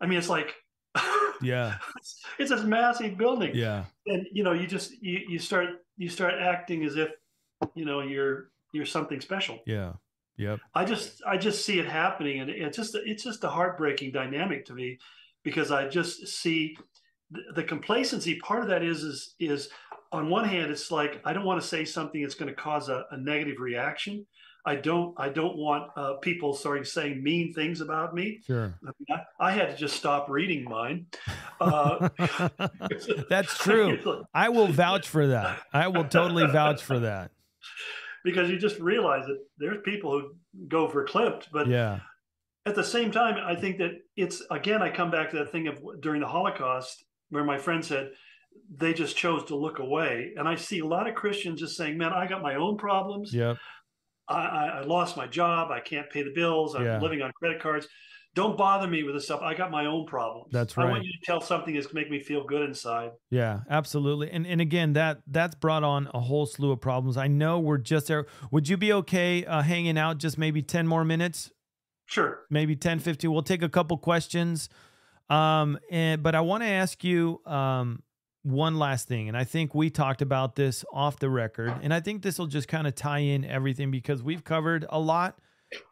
I 0.00 0.06
mean, 0.06 0.18
it's 0.18 0.28
like. 0.28 0.54
Yeah. 1.42 1.78
it's, 1.96 2.20
it's 2.38 2.50
this 2.50 2.62
massive 2.62 3.18
building 3.18 3.50
Yeah. 3.54 3.86
and 4.06 4.24
you 4.32 4.44
know 4.44 4.52
you 4.52 4.68
just 4.68 4.92
you, 5.02 5.22
you 5.28 5.38
start 5.40 5.70
you 5.96 6.08
start 6.08 6.34
acting 6.34 6.84
as 6.84 6.94
if 6.96 7.08
you 7.74 7.84
know 7.84 8.00
you're 8.00 8.50
you're 8.72 8.86
something 8.86 9.20
special 9.20 9.58
Yeah. 9.66 9.94
Yep. 10.36 10.60
i 10.76 10.84
just 10.84 11.20
i 11.26 11.36
just 11.36 11.64
see 11.64 11.80
it 11.80 11.86
happening 11.88 12.38
and 12.40 12.48
it's 12.48 12.76
just 12.76 12.94
it's 12.94 13.24
just 13.24 13.42
a 13.42 13.48
heartbreaking 13.48 14.12
dynamic 14.12 14.66
to 14.66 14.72
me 14.72 14.98
because 15.42 15.72
i 15.72 15.88
just 15.88 16.28
see 16.28 16.76
the, 17.54 17.62
complacency 17.64 18.36
part 18.40 18.62
of 18.62 18.68
that 18.68 18.82
is 18.82 19.02
is 19.02 19.34
is 19.40 19.68
on 20.12 20.28
one 20.28 20.44
hand 20.44 20.70
it's 20.70 20.90
like 20.90 21.20
i 21.24 21.32
don't 21.32 21.44
want 21.44 21.60
to 21.60 21.66
say 21.66 21.84
something 21.84 22.22
that's 22.22 22.34
going 22.34 22.48
to 22.48 22.54
cause 22.54 22.88
a, 22.88 23.04
a 23.10 23.16
negative 23.16 23.56
reaction 23.60 24.26
i 24.66 24.74
don't 24.76 25.14
i 25.18 25.28
don't 25.28 25.56
want 25.56 25.90
uh, 25.96 26.14
people 26.14 26.52
starting 26.54 26.84
saying 26.84 27.22
mean 27.22 27.52
things 27.54 27.80
about 27.80 28.14
me 28.14 28.40
Sure. 28.46 28.74
I, 28.86 28.90
mean, 28.98 29.18
I, 29.40 29.48
I 29.48 29.52
had 29.52 29.70
to 29.70 29.76
just 29.76 29.96
stop 29.96 30.28
reading 30.28 30.64
mine 30.64 31.06
uh, 31.60 32.08
That's 33.28 33.56
true. 33.58 33.98
I 34.34 34.48
will 34.48 34.66
vouch 34.66 35.06
for 35.08 35.28
that. 35.28 35.60
I 35.72 35.88
will 35.88 36.04
totally 36.04 36.46
vouch 36.46 36.82
for 36.82 36.98
that. 37.00 37.30
because 38.24 38.50
you 38.50 38.58
just 38.58 38.78
realize 38.80 39.26
that 39.26 39.38
there's 39.58 39.78
people 39.84 40.10
who 40.20 40.34
go 40.68 40.88
for 40.88 41.04
clipped, 41.04 41.50
but 41.52 41.68
Yeah. 41.68 42.00
at 42.66 42.74
the 42.74 42.84
same 42.84 43.10
time, 43.12 43.36
I 43.44 43.54
think 43.54 43.78
that 43.78 43.92
it's 44.16 44.42
again, 44.50 44.82
I 44.82 44.90
come 44.90 45.10
back 45.10 45.30
to 45.30 45.36
that 45.38 45.52
thing 45.52 45.68
of 45.68 45.80
during 46.00 46.20
the 46.20 46.26
Holocaust 46.26 47.04
where 47.32 47.44
my 47.44 47.58
friend 47.58 47.84
said 47.84 48.10
they 48.74 48.92
just 48.92 49.16
chose 49.16 49.44
to 49.44 49.56
look 49.56 49.78
away, 49.78 50.32
and 50.36 50.46
I 50.46 50.54
see 50.54 50.78
a 50.80 50.86
lot 50.86 51.08
of 51.08 51.14
Christians 51.14 51.58
just 51.60 51.76
saying, 51.76 51.96
"Man, 51.98 52.12
I 52.12 52.26
got 52.26 52.42
my 52.42 52.54
own 52.54 52.76
problems. 52.76 53.34
Yep. 53.34 53.56
I, 54.28 54.34
I, 54.34 54.66
I 54.66 54.80
lost 54.84 55.16
my 55.16 55.26
job. 55.26 55.70
I 55.70 55.80
can't 55.80 56.08
pay 56.10 56.22
the 56.22 56.32
bills. 56.34 56.74
I'm 56.74 56.84
Yeah. 56.84 57.00
living 57.00 57.22
on 57.22 57.32
credit 57.32 57.60
cards. 57.60 57.88
Don't 58.34 58.56
bother 58.56 58.86
me 58.88 59.02
with 59.02 59.14
this 59.14 59.24
stuff. 59.26 59.42
I 59.42 59.52
got 59.54 59.70
my 59.70 59.84
own 59.84 60.06
problems. 60.06 60.48
That's 60.52 60.74
right. 60.76 60.86
I 60.86 60.90
want 60.90 61.04
you 61.04 61.12
to 61.12 61.18
tell 61.26 61.40
something 61.42 61.74
that's 61.74 61.88
to 61.88 61.94
make 61.94 62.10
me 62.10 62.18
feel 62.18 62.44
good 62.44 62.62
inside. 62.62 63.10
Yeah, 63.30 63.60
absolutely. 63.68 64.30
And 64.30 64.46
and 64.46 64.60
again, 64.60 64.92
that 64.94 65.22
that's 65.26 65.54
brought 65.54 65.82
on 65.84 66.08
a 66.14 66.20
whole 66.20 66.46
slew 66.46 66.70
of 66.72 66.80
problems. 66.80 67.16
I 67.16 67.26
know 67.28 67.58
we're 67.58 67.78
just 67.78 68.06
there. 68.06 68.26
Would 68.50 68.68
you 68.68 68.76
be 68.76 68.92
okay 68.92 69.44
uh, 69.44 69.60
hanging 69.62 69.98
out 69.98 70.18
just 70.18 70.38
maybe 70.38 70.62
10 70.62 70.86
more 70.86 71.04
minutes? 71.04 71.50
Sure. 72.06 72.40
Maybe 72.50 72.74
10, 72.76 73.00
15. 73.00 73.30
We'll 73.32 73.42
take 73.42 73.62
a 73.62 73.68
couple 73.68 73.96
questions. 73.98 74.68
Um, 75.32 75.78
and 75.90 76.22
but 76.22 76.34
I 76.34 76.40
want 76.40 76.62
to 76.62 76.68
ask 76.68 77.02
you 77.04 77.40
um 77.46 78.02
one 78.42 78.78
last 78.78 79.08
thing. 79.08 79.28
And 79.28 79.36
I 79.36 79.44
think 79.44 79.74
we 79.74 79.90
talked 79.90 80.20
about 80.20 80.56
this 80.56 80.84
off 80.92 81.18
the 81.18 81.30
record. 81.30 81.74
And 81.82 81.94
I 81.94 82.00
think 82.00 82.22
this 82.22 82.38
will 82.38 82.46
just 82.46 82.68
kind 82.68 82.86
of 82.86 82.94
tie 82.94 83.20
in 83.20 83.44
everything 83.44 83.90
because 83.90 84.22
we've 84.22 84.44
covered 84.44 84.84
a 84.88 84.98
lot 84.98 85.38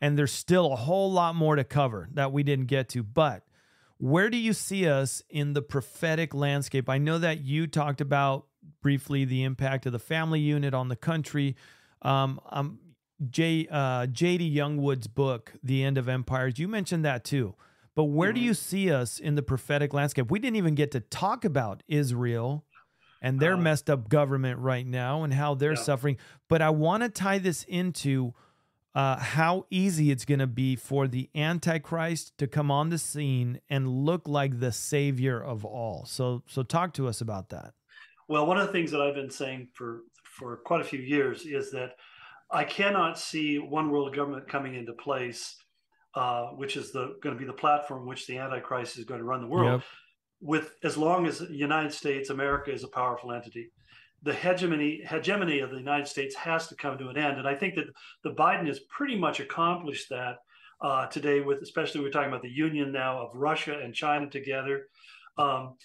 and 0.03 0.19
there's 0.19 0.33
still 0.33 0.73
a 0.73 0.77
whole 0.77 1.13
lot 1.13 1.35
more 1.35 1.57
to 1.57 1.65
cover 1.65 2.09
that 2.15 2.33
we 2.33 2.43
didn't 2.43 2.67
get 2.67 2.89
to. 2.91 3.03
But 3.03 3.45
where 3.99 4.31
do 4.31 4.37
you 4.37 4.53
see 4.53 4.89
us 4.89 5.23
in 5.31 5.53
the 5.53 5.63
prophetic 5.63 6.35
landscape? 6.35 6.89
I 6.89 6.99
know 6.99 7.19
that 7.19 7.43
you 7.43 7.67
talked 7.67 8.01
about 8.01 8.47
briefly 8.83 9.25
the 9.25 9.45
impact 9.45 9.87
of 9.87 9.93
the 9.93 9.99
family 9.99 10.41
unit 10.41 10.75
on 10.75 10.89
the 10.89 10.97
country. 10.97 11.57
Um, 12.03 12.41
um, 12.51 12.79
J, 13.29 13.69
uh, 13.71 14.07
J.D. 14.07 14.59
Unwin's 14.59 15.07
book, 15.07 15.53
The 15.63 15.85
End 15.85 15.99
of 15.99 16.09
Empires, 16.09 16.59
you 16.59 16.67
mentioned 16.67 17.05
that 17.05 17.25
too. 17.25 17.55
But 17.97 18.05
where 18.05 18.33
do 18.33 18.41
Mhm. 18.41 18.45
you 18.45 18.55
see 18.55 18.91
us 18.91 19.19
in 19.19 19.35
the 19.35 19.43
prophetic 19.43 19.93
landscape? 19.93 20.31
We 20.31 20.39
didn't 20.39 20.57
even 20.57 20.75
get 20.75 20.91
to 20.93 21.01
talk 21.01 21.45
about 21.45 21.83
Israel 21.89 22.65
and 23.21 23.41
their 23.41 23.55
Uh, 23.55 23.59
messed 23.59 23.91
up 23.91 24.09
government 24.09 24.59
right 24.61 24.87
now 24.87 25.23
and 25.25 25.35
how 25.35 25.55
they're 25.55 25.73
Yeah. 25.73 25.77
suffering. 25.77 26.17
But 26.49 26.63
I 26.63 26.71
want 26.71 27.03
to 27.03 27.09
tie 27.09 27.39
this 27.39 27.65
into 27.65 28.35
uh, 28.93 29.17
how 29.19 29.67
easy 29.71 30.11
it's 30.11 30.25
going 30.25 30.41
to 30.41 30.49
be 30.49 30.75
for 30.75 31.07
the 31.07 31.31
Antichrist 31.33 32.37
to 32.39 32.49
come 32.49 32.73
on 32.73 32.89
the 32.89 32.99
scene 32.99 33.61
and 33.71 33.87
look 33.89 34.27
like 34.27 34.59
the 34.59 34.73
savior 34.73 35.41
of 35.41 35.65
all. 35.65 36.05
So, 36.07 36.43
so 36.49 36.65
talk 36.65 36.93
to 36.95 37.07
us 37.07 37.21
about 37.21 37.51
that. 37.51 37.75
Well, 38.29 38.47
one 38.47 38.59
of 38.59 38.67
the 38.67 38.73
things 38.73 38.91
that 38.91 39.01
I've 39.01 39.15
been 39.15 39.31
saying 39.31 39.69
for 39.75 40.01
for 40.25 40.57
quite 40.57 40.81
a 40.81 40.85
few 40.85 40.99
years 40.99 41.47
is 41.47 41.71
that 41.71 41.91
I 42.51 42.65
cannot 42.65 43.17
see 43.17 43.59
one 43.59 43.91
world 43.91 44.13
government 44.15 44.49
coming 44.49 44.75
into 44.75 44.93
place, 44.95 45.60
uh, 46.15 46.47
which 46.49 46.77
is 46.77 46.93
the 46.93 47.17
going 47.23 47.35
to 47.35 47.39
be 47.39 47.47
the 47.47 47.53
platform 47.53 48.07
which 48.07 48.27
the 48.27 48.39
Antichrist 48.39 48.99
is 48.99 49.05
going 49.05 49.21
to 49.21 49.27
run 49.27 49.41
the 49.41 49.47
world, 49.47 49.81
Yep. 49.81 49.83
with 50.41 50.75
as 50.83 50.97
long 50.97 51.27
as 51.27 51.39
the 51.39 51.55
United 51.55 51.93
States, 51.93 52.31
America 52.31 52.73
is 52.73 52.85
a 52.85 52.89
powerful 52.89 53.33
entity. 53.33 53.71
The 54.23 54.35
hegemony 54.35 55.03
hegemony 55.09 55.61
of 55.61 55.71
the 55.71 55.79
United 55.79 56.09
States 56.09 56.35
has 56.37 56.67
to 56.69 56.75
come 56.77 56.99
to 56.99 57.09
an 57.09 57.17
end, 57.17 57.39
and 57.39 57.49
I 57.49 57.55
think 57.55 57.75
that 57.77 57.87
the 58.23 58.33
Biden 58.35 58.67
has 58.67 58.81
pretty 58.81 59.17
much 59.17 59.41
accomplished 59.41 60.09
that 60.11 60.39
uh, 60.83 61.07
today. 61.07 61.41
With 61.41 61.63
especially 61.63 62.01
we're 62.03 62.11
talking 62.11 62.29
about 62.29 62.43
the 62.43 62.51
union 62.51 62.93
now 62.93 63.19
of 63.23 63.35
Russia 63.35 63.79
and 63.83 63.95
China 63.95 64.29
together. 64.29 64.89
Um, 65.39 65.77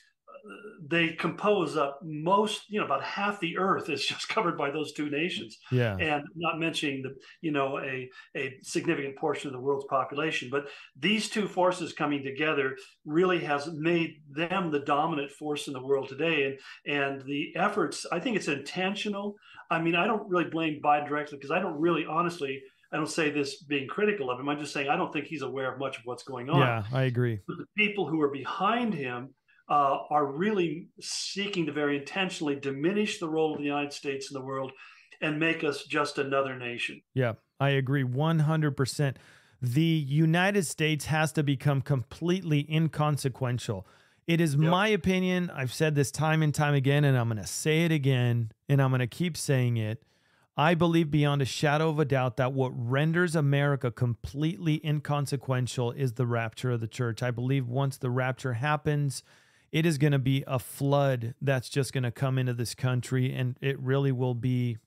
they 0.87 1.09
compose 1.09 1.75
up 1.77 1.99
most, 2.03 2.63
you 2.69 2.79
know, 2.79 2.85
about 2.85 3.03
half 3.03 3.39
the 3.39 3.57
earth 3.57 3.89
is 3.89 4.05
just 4.13 4.29
covered 4.29 4.57
by 4.57 4.69
those 4.71 4.93
two 4.93 5.09
nations, 5.09 5.57
Yeah. 5.71 5.95
and 5.99 6.23
not 6.35 6.59
mentioning 6.59 7.01
the, 7.01 7.15
you 7.41 7.51
know, 7.51 7.79
a 7.79 8.09
a 8.35 8.53
significant 8.61 9.17
portion 9.17 9.47
of 9.47 9.53
the 9.53 9.59
world's 9.59 9.85
population. 9.89 10.49
But 10.51 10.67
these 10.99 11.29
two 11.29 11.47
forces 11.47 11.93
coming 11.93 12.23
together 12.23 12.75
really 13.05 13.39
has 13.39 13.67
made 13.73 14.15
them 14.29 14.71
the 14.71 14.79
dominant 14.79 15.31
force 15.31 15.67
in 15.67 15.73
the 15.73 15.81
world 15.85 16.09
today, 16.09 16.57
and 16.85 16.95
and 16.95 17.21
the 17.25 17.53
efforts. 17.55 18.05
I 18.11 18.19
think 18.19 18.35
it's 18.37 18.47
intentional. 18.47 19.35
I 19.71 19.81
mean, 19.81 19.95
I 19.95 20.05
don't 20.05 20.29
really 20.29 20.49
blame 20.49 20.79
Biden 20.83 21.07
directly 21.07 21.37
because 21.37 21.51
I 21.51 21.59
don't 21.59 21.79
really, 21.79 22.05
honestly, 22.05 22.61
I 22.93 22.97
don't 22.97 23.09
say 23.09 23.31
this 23.31 23.63
being 23.63 23.87
critical 23.87 24.29
of 24.29 24.39
him. 24.39 24.47
I'm 24.47 24.59
just 24.59 24.73
saying 24.73 24.89
I 24.89 24.95
don't 24.95 25.11
think 25.11 25.25
he's 25.25 25.41
aware 25.41 25.73
of 25.73 25.79
much 25.79 25.97
of 25.97 26.03
what's 26.05 26.23
going 26.23 26.49
on 26.49 26.59
Yeah, 26.59 26.83
I 26.93 27.03
agree. 27.03 27.39
but 27.47 27.57
the 27.57 27.65
people 27.75 28.07
who 28.07 28.21
are 28.21 28.29
behind 28.29 28.93
him 28.93 29.33
uh, 29.67 29.97
are 30.09 30.25
really 30.25 30.87
seeking 30.99 31.65
to 31.65 31.71
very 31.71 31.97
intentionally 31.97 32.55
diminish 32.55 33.19
the 33.19 33.29
role 33.29 33.53
of 33.53 33.57
the 33.59 33.65
United 33.65 33.93
States 33.93 34.29
in 34.29 34.39
the 34.39 34.45
world 34.45 34.71
and 35.21 35.39
make 35.39 35.63
us 35.63 35.83
just 35.85 36.17
another 36.17 36.57
nation. 36.57 37.01
Yeah, 37.13 37.33
I 37.59 37.69
agree 37.69 38.03
100%. 38.03 39.15
The 39.61 39.81
United 39.81 40.65
States 40.67 41.05
has 41.05 41.31
to 41.33 41.43
become 41.43 41.81
completely 41.81 42.67
inconsequential. 42.71 43.87
It 44.27 44.41
is 44.41 44.55
Yep. 44.55 44.69
my 44.69 44.87
opinion. 44.89 45.49
I've 45.53 45.73
said 45.73 45.95
this 45.95 46.11
time 46.11 46.43
and 46.43 46.53
time 46.53 46.73
again, 46.73 47.03
and 47.03 47.17
I'm 47.17 47.29
going 47.29 47.41
to 47.41 47.47
say 47.47 47.85
it 47.85 47.91
again, 47.91 48.51
and 48.67 48.81
I'm 48.81 48.89
going 48.91 48.99
to 48.99 49.07
keep 49.07 49.37
saying 49.37 49.77
it. 49.77 50.03
I 50.57 50.73
believe 50.73 51.11
beyond 51.11 51.41
a 51.41 51.45
shadow 51.45 51.89
of 51.89 51.99
a 51.99 52.05
doubt 52.05 52.37
that 52.37 52.53
what 52.53 52.71
renders 52.75 53.35
America 53.35 53.91
completely 53.91 54.79
inconsequential 54.85 55.91
is 55.91 56.13
the 56.13 56.25
rapture 56.25 56.71
of 56.71 56.79
the 56.81 56.87
church. 56.87 57.21
I 57.21 57.31
believe 57.31 57.67
once 57.67 57.97
the 57.97 58.09
rapture 58.09 58.53
happens, 58.53 59.21
it 59.75 59.85
is 59.85 59.97
going 59.97 60.13
to 60.13 60.19
be 60.19 60.41
a 60.47 60.57
flood 60.57 61.35
that's 61.41 61.67
just 61.67 61.91
going 61.91 62.05
to 62.05 62.11
come 62.11 62.37
into 62.37 62.53
this 62.53 62.73
country, 62.73 63.33
and 63.33 63.57
it 63.59 63.77
really 63.77 64.13
will 64.13 64.33
be 64.33 64.77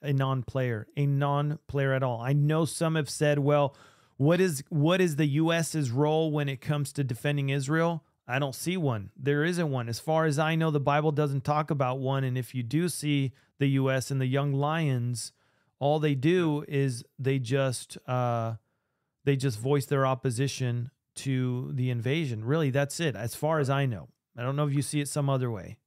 a 0.00 0.12
non-player, 0.12 0.86
a 0.96 1.04
non-player 1.04 1.92
at 1.92 2.04
all. 2.04 2.20
I 2.20 2.32
know 2.32 2.64
some 2.64 2.94
have 2.94 3.10
said, 3.10 3.40
"Well, 3.40 3.74
what 4.18 4.40
is 4.40 4.62
what 4.68 5.00
is 5.00 5.16
the 5.16 5.26
U.S.'s 5.26 5.90
role 5.90 6.30
when 6.30 6.48
it 6.48 6.60
comes 6.60 6.92
to 6.92 7.02
defending 7.02 7.48
Israel?" 7.48 8.04
I 8.28 8.38
don't 8.38 8.54
see 8.54 8.76
one. 8.76 9.10
There 9.16 9.42
isn't 9.42 9.68
one. 9.68 9.88
As 9.88 9.98
far 9.98 10.26
as 10.26 10.38
I 10.38 10.54
know, 10.54 10.70
the 10.70 10.78
Bible 10.78 11.10
doesn't 11.10 11.42
talk 11.42 11.72
about 11.72 11.98
one. 11.98 12.22
And 12.22 12.38
if 12.38 12.54
you 12.54 12.62
do 12.62 12.88
see 12.88 13.32
the 13.58 13.70
U.S. 13.70 14.12
and 14.12 14.20
the 14.20 14.26
young 14.26 14.52
lions, 14.52 15.32
all 15.80 15.98
they 15.98 16.14
do 16.14 16.64
is 16.68 17.02
they 17.18 17.40
just 17.40 17.98
uh, 18.06 18.54
they 19.24 19.34
just 19.34 19.58
voice 19.58 19.86
their 19.86 20.06
opposition 20.06 20.92
to 21.16 21.72
the 21.74 21.90
invasion. 21.90 22.44
Really, 22.44 22.70
that's 22.70 23.00
it. 23.00 23.16
As 23.16 23.34
far 23.34 23.58
as 23.58 23.68
I 23.68 23.86
know, 23.86 24.08
I 24.36 24.42
don't 24.42 24.56
know 24.56 24.66
if 24.66 24.74
you 24.74 24.82
see 24.82 25.00
it 25.00 25.08
some 25.08 25.28
other 25.30 25.50
way. 25.50 25.78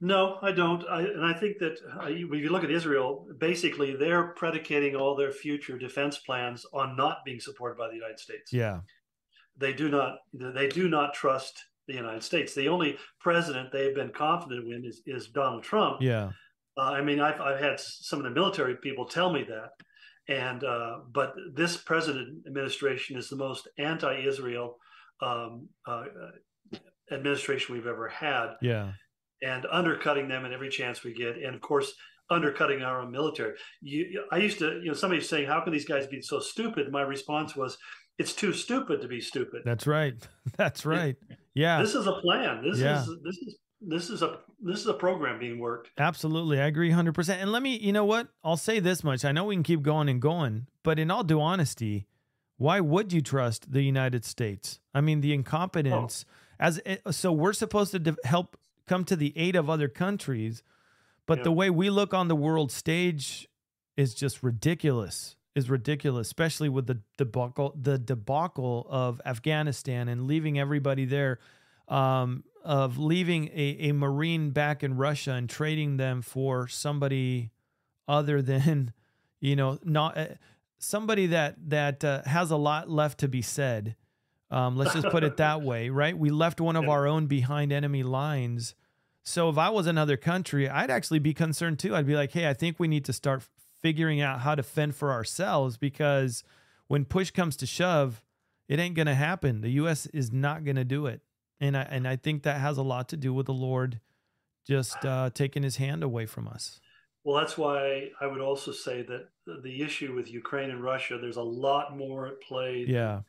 No, 0.00 0.38
I 0.42 0.52
don't. 0.52 0.84
I, 0.88 1.00
and 1.02 1.24
I 1.24 1.32
think 1.32 1.58
that 1.58 1.76
uh, 2.02 2.08
you- 2.08 2.32
if 2.32 2.40
you 2.42 2.50
look 2.50 2.64
at 2.64 2.70
Israel, 2.70 3.26
basically 3.38 3.96
they're 3.96 4.28
predicating 4.34 4.94
all 4.96 5.16
their 5.16 5.32
future 5.32 5.78
defense 5.78 6.18
plans 6.18 6.66
on 6.72 6.96
not 6.96 7.18
being 7.24 7.40
supported 7.40 7.78
by 7.78 7.88
the 7.88 7.94
United 7.94 8.18
States. 8.18 8.52
Yeah, 8.52 8.80
They 9.56 9.72
do 9.72 9.88
not. 9.88 10.18
They 10.32 10.68
do 10.68 10.88
not 10.88 11.14
trust 11.14 11.54
the 11.86 11.94
United 11.94 12.22
States. 12.22 12.54
The 12.54 12.68
only 12.68 12.98
president 13.20 13.70
they've 13.72 13.94
been 13.94 14.10
confident 14.10 14.66
in 14.72 14.84
is, 14.84 15.02
is 15.06 15.28
Donald 15.28 15.62
Trump. 15.62 15.98
yeah, 16.00 16.32
Uh, 16.76 16.92
I 16.98 17.00
mean, 17.02 17.20
I've, 17.20 17.40
I've 17.40 17.60
had 17.60 17.78
some 17.78 18.18
of 18.18 18.24
the 18.24 18.30
military 18.30 18.76
people 18.76 19.04
tell 19.06 19.30
me 19.32 19.44
that. 19.44 19.70
And 20.28 20.64
uh, 20.64 21.00
but 21.12 21.34
this 21.54 21.76
president 21.76 22.46
administration 22.46 23.16
is 23.18 23.28
the 23.28 23.36
most 23.36 23.68
anti-Israel 23.78 24.76
um, 25.20 25.68
uh, 25.86 26.04
administration 27.10 27.74
we've 27.74 27.86
ever 27.86 28.08
had. 28.08 28.54
Yeah. 28.60 28.92
And 29.42 29.66
undercutting 29.70 30.28
them 30.28 30.44
in 30.44 30.52
every 30.52 30.70
chance 30.70 31.04
we 31.04 31.12
get, 31.12 31.36
and 31.36 31.54
of 31.54 31.60
course 31.60 31.92
undercutting 32.30 32.82
our 32.82 33.00
own 33.02 33.10
military. 33.10 33.54
You, 33.82 34.24
I 34.32 34.38
used 34.38 34.58
to, 34.60 34.80
you 34.80 34.86
know, 34.86 34.94
somebody 34.94 35.20
saying, 35.20 35.46
"How 35.46 35.60
can 35.60 35.72
these 35.72 35.84
guys 35.84 36.06
be 36.06 36.22
so 36.22 36.40
stupid?" 36.40 36.90
My 36.90 37.02
response 37.02 37.54
was, 37.54 37.76
"It's 38.18 38.32
too 38.32 38.52
stupid 38.52 39.02
to 39.02 39.08
be 39.08 39.20
stupid." 39.20 39.62
That's 39.64 39.86
right. 39.86 40.14
That's 40.56 40.86
right. 40.86 41.16
Yeah. 41.54 41.82
This 41.82 41.94
is 41.94 42.06
a 42.06 42.14
plan. 42.22 42.62
This 42.62 42.78
yeah. 42.78 43.02
is 43.02 43.06
this 43.22 43.36
is 43.36 43.58
this 43.80 44.10
is 44.10 44.22
a 44.22 44.38
this 44.62 44.80
is 44.80 44.86
a 44.86 44.94
program 44.94 45.38
being 45.38 45.58
worked. 45.58 45.90
Absolutely, 45.98 46.60
I 46.60 46.66
agree, 46.66 46.90
hundred 46.90 47.14
percent. 47.14 47.42
And 47.42 47.52
let 47.52 47.62
me, 47.62 47.76
you 47.76 47.92
know 47.92 48.04
what? 48.04 48.28
I'll 48.42 48.56
say 48.56 48.80
this 48.80 49.04
much: 49.04 49.24
I 49.24 49.32
know 49.32 49.44
we 49.44 49.56
can 49.56 49.62
keep 49.62 49.82
going 49.82 50.08
and 50.08 50.20
going, 50.20 50.66
but 50.82 50.98
in 50.98 51.10
all 51.10 51.24
due 51.24 51.40
honesty, 51.40 52.06
why 52.56 52.80
would 52.80 53.12
you 53.12 53.20
trust 53.20 53.72
the 53.72 53.82
United 53.82 54.24
States? 54.24 54.80
I 54.94 55.00
mean, 55.00 55.20
the 55.20 55.34
incompetence. 55.34 56.24
Oh. 56.28 56.32
As 56.58 56.80
eh, 56.84 56.96
so, 57.10 57.32
we're 57.32 57.52
supposed 57.52 57.92
to 57.92 58.16
help 58.24 58.56
come 58.86 59.04
to 59.04 59.16
the 59.16 59.32
aid 59.36 59.56
of 59.56 59.70
other 59.70 59.88
countries 59.88 60.62
but 61.26 61.38
yeah. 61.38 61.44
the 61.44 61.52
way 61.52 61.70
we 61.70 61.90
look 61.90 62.12
on 62.12 62.28
the 62.28 62.36
world 62.36 62.70
stage 62.70 63.48
is 63.96 64.14
just 64.14 64.42
ridiculous. 64.42 65.36
Is 65.54 65.70
ridiculous, 65.70 66.26
especially 66.26 66.68
with 66.68 66.88
the 66.88 66.98
debacle, 67.16 67.76
the 67.80 67.96
debacle 67.96 68.88
of 68.90 69.20
Afghanistan 69.24 70.08
and 70.08 70.26
leaving 70.26 70.58
everybody 70.58 71.04
there, 71.04 71.38
um, 71.86 72.42
of 72.64 72.98
leaving 72.98 73.50
a, 73.54 73.76
a 73.88 73.92
Marine 73.92 74.50
back 74.50 74.82
in 74.82 74.96
Russia 74.96 75.30
and 75.30 75.48
trading 75.48 75.96
them 75.96 76.22
for 76.22 76.66
somebody 76.66 77.52
other 78.08 78.42
than, 78.42 78.92
you 79.40 79.54
know, 79.54 79.78
not 79.84 80.18
uh, 80.18 80.26
somebody 80.78 81.26
that 81.28 81.54
that 81.68 82.02
uh, 82.02 82.22
has 82.24 82.50
a 82.50 82.56
lot 82.56 82.90
left 82.90 83.20
to 83.20 83.28
be 83.28 83.40
said. 83.40 83.94
Um, 84.54 84.76
let's 84.76 84.94
just 84.94 85.08
put 85.08 85.24
it 85.24 85.38
that 85.38 85.62
way, 85.62 85.88
right? 85.88 86.16
We 86.16 86.30
left 86.30 86.60
one 86.60 86.76
of 86.76 86.88
our 86.88 87.06
own 87.06 87.26
behind 87.26 87.72
enemy 87.72 88.02
lines 88.02 88.74
so 89.24 89.48
if 89.48 89.56
I 89.56 89.70
was 89.70 89.86
another 89.86 90.18
country, 90.18 90.68
I'd 90.68 90.90
actually 90.90 91.18
be 91.18 91.32
concerned 91.32 91.78
too. 91.78 91.96
I'd 91.96 92.06
be 92.06 92.14
like, 92.14 92.32
hey, 92.32 92.46
I 92.46 92.52
think 92.52 92.78
we 92.78 92.86
need 92.86 93.06
to 93.06 93.12
start 93.12 93.42
figuring 93.80 94.20
out 94.20 94.40
how 94.40 94.54
to 94.54 94.62
fend 94.62 94.94
for 94.94 95.10
ourselves 95.12 95.78
because 95.78 96.44
when 96.88 97.06
push 97.06 97.30
comes 97.30 97.56
to 97.56 97.66
shove, 97.66 98.22
it 98.68 98.78
ain't 98.78 98.94
going 98.94 99.06
to 99.06 99.14
happen. 99.14 99.62
The 99.62 99.70
U.S. 99.72 100.06
is 100.06 100.30
not 100.30 100.64
going 100.64 100.76
to 100.76 100.84
do 100.84 101.06
it. 101.06 101.22
And 101.58 101.76
I, 101.76 101.82
and 101.82 102.06
I 102.06 102.16
think 102.16 102.42
that 102.42 102.60
has 102.60 102.76
a 102.76 102.82
lot 102.82 103.08
to 103.10 103.16
do 103.16 103.32
with 103.32 103.46
the 103.46 103.54
Lord 103.54 104.00
just 104.66 105.02
uh, 105.04 105.30
taking 105.32 105.62
his 105.62 105.76
hand 105.76 106.02
away 106.02 106.26
from 106.26 106.46
us. 106.46 106.80
Well, 107.22 107.36
that's 107.38 107.56
why 107.56 108.10
I 108.20 108.26
would 108.26 108.42
also 108.42 108.72
say 108.72 109.02
that 109.02 109.28
the 109.62 109.82
issue 109.82 110.14
with 110.14 110.30
Ukraine 110.30 110.70
and 110.70 110.82
Russia, 110.82 111.16
there's 111.18 111.38
a 111.38 111.42
lot 111.42 111.96
more 111.96 112.26
at 112.26 112.42
play. 112.42 112.84
Yeah. 112.86 113.20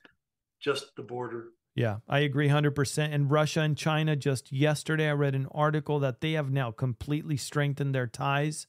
Just 0.60 0.95
the 0.95 1.03
border. 1.03 1.49
Yeah, 1.76 1.98
I 2.07 2.19
agree 2.19 2.48
100%. 2.48 3.14
And 3.14 3.30
Russia 3.30 3.60
and 3.61 3.77
China, 3.77 4.15
just 4.15 4.52
yesterday, 4.52 5.10
I 5.10 5.14
read 5.14 5.36
an 5.36 5.48
article 5.52 5.99
that 5.99 6.22
they 6.22 6.32
have 6.32 6.49
now 6.49 6.72
completely 6.72 7.36
strengthened 7.36 7.94
their 7.94 8.07
ties. 8.07 8.68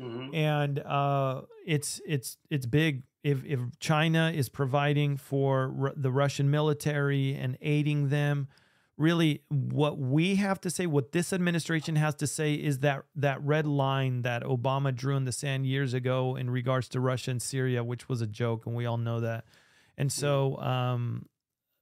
Mm-hmm. 0.00 0.34
And 0.34 0.78
uh, 0.80 1.42
it's 1.66 2.00
it's 2.06 2.36
it's 2.50 2.66
big. 2.66 3.02
If 3.22 3.44
if 3.44 3.60
China 3.78 4.30
is 4.34 4.48
providing 4.48 5.16
for 5.16 5.74
r- 5.80 5.92
the 5.96 6.10
Russian 6.10 6.50
military 6.50 7.34
and 7.34 7.56
aiding 7.60 8.08
them, 8.08 8.48
really, 8.98 9.42
what 9.48 9.98
we 9.98 10.36
have 10.36 10.60
to 10.62 10.70
say, 10.70 10.86
what 10.86 11.12
this 11.12 11.32
administration 11.32 11.96
has 11.96 12.14
to 12.16 12.26
say, 12.26 12.54
is 12.54 12.80
that 12.80 13.04
that 13.16 13.42
red 13.42 13.66
line 13.66 14.22
that 14.22 14.42
Obama 14.42 14.94
drew 14.94 15.16
in 15.16 15.24
the 15.24 15.32
sand 15.32 15.66
years 15.66 15.94
ago 15.94 16.36
in 16.36 16.50
regards 16.50 16.88
to 16.90 17.00
Russia 17.00 17.30
and 17.30 17.42
Syria, 17.42 17.82
which 17.82 18.08
was 18.08 18.20
a 18.20 18.26
joke, 18.26 18.66
and 18.66 18.74
we 18.74 18.86
all 18.86 18.98
know 18.98 19.20
that. 19.20 19.44
And 19.98 20.12
so, 20.12 20.56
um, 20.58 21.26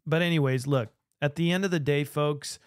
but, 0.06 0.22
anyways, 0.22 0.66
look, 0.66 0.90
at 1.20 1.36
the 1.36 1.50
end 1.50 1.64
of 1.64 1.70
the 1.70 1.80
day, 1.80 2.04
folks, 2.04 2.58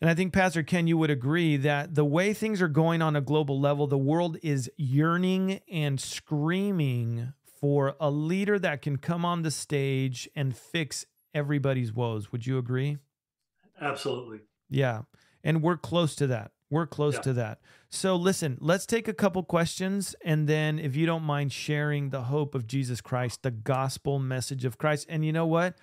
and 0.00 0.08
I 0.08 0.14
think 0.14 0.32
Pastor 0.32 0.62
Ken, 0.62 0.86
you 0.86 0.96
would 0.96 1.10
agree 1.10 1.56
that 1.58 1.94
the 1.94 2.04
way 2.04 2.32
things 2.32 2.62
are 2.62 2.68
going 2.68 3.02
on 3.02 3.16
a 3.16 3.20
global 3.20 3.60
level, 3.60 3.86
the 3.86 3.98
world 3.98 4.38
is 4.42 4.70
yearning 4.76 5.60
and 5.70 6.00
screaming 6.00 7.34
for 7.60 7.94
a 8.00 8.10
leader 8.10 8.58
that 8.58 8.80
can 8.80 8.96
come 8.96 9.24
on 9.24 9.42
the 9.42 9.50
stage 9.50 10.28
and 10.34 10.56
fix 10.56 11.04
everybody's 11.34 11.92
woes. 11.92 12.32
Would 12.32 12.46
you 12.46 12.56
agree? 12.56 12.96
Absolutely. 13.78 14.40
Yeah. 14.70 15.02
And 15.44 15.62
we're 15.62 15.76
close 15.76 16.14
to 16.16 16.26
that. 16.28 16.52
We're 16.70 16.86
close 16.86 17.14
yeah. 17.14 17.20
to 17.20 17.32
that. 17.34 17.60
So, 17.88 18.14
listen, 18.14 18.56
let's 18.60 18.86
take 18.86 19.08
a 19.08 19.12
couple 19.12 19.42
questions. 19.42 20.14
And 20.24 20.46
then, 20.46 20.78
if 20.78 20.94
you 20.94 21.04
don't 21.04 21.24
mind 21.24 21.52
sharing 21.52 22.10
the 22.10 22.22
hope 22.22 22.54
of 22.54 22.66
Jesus 22.66 23.00
Christ, 23.00 23.42
the 23.42 23.50
gospel 23.50 24.20
message 24.20 24.64
of 24.64 24.78
Christ. 24.78 25.06
And 25.08 25.24
you 25.24 25.32
know 25.32 25.46
what? 25.46 25.76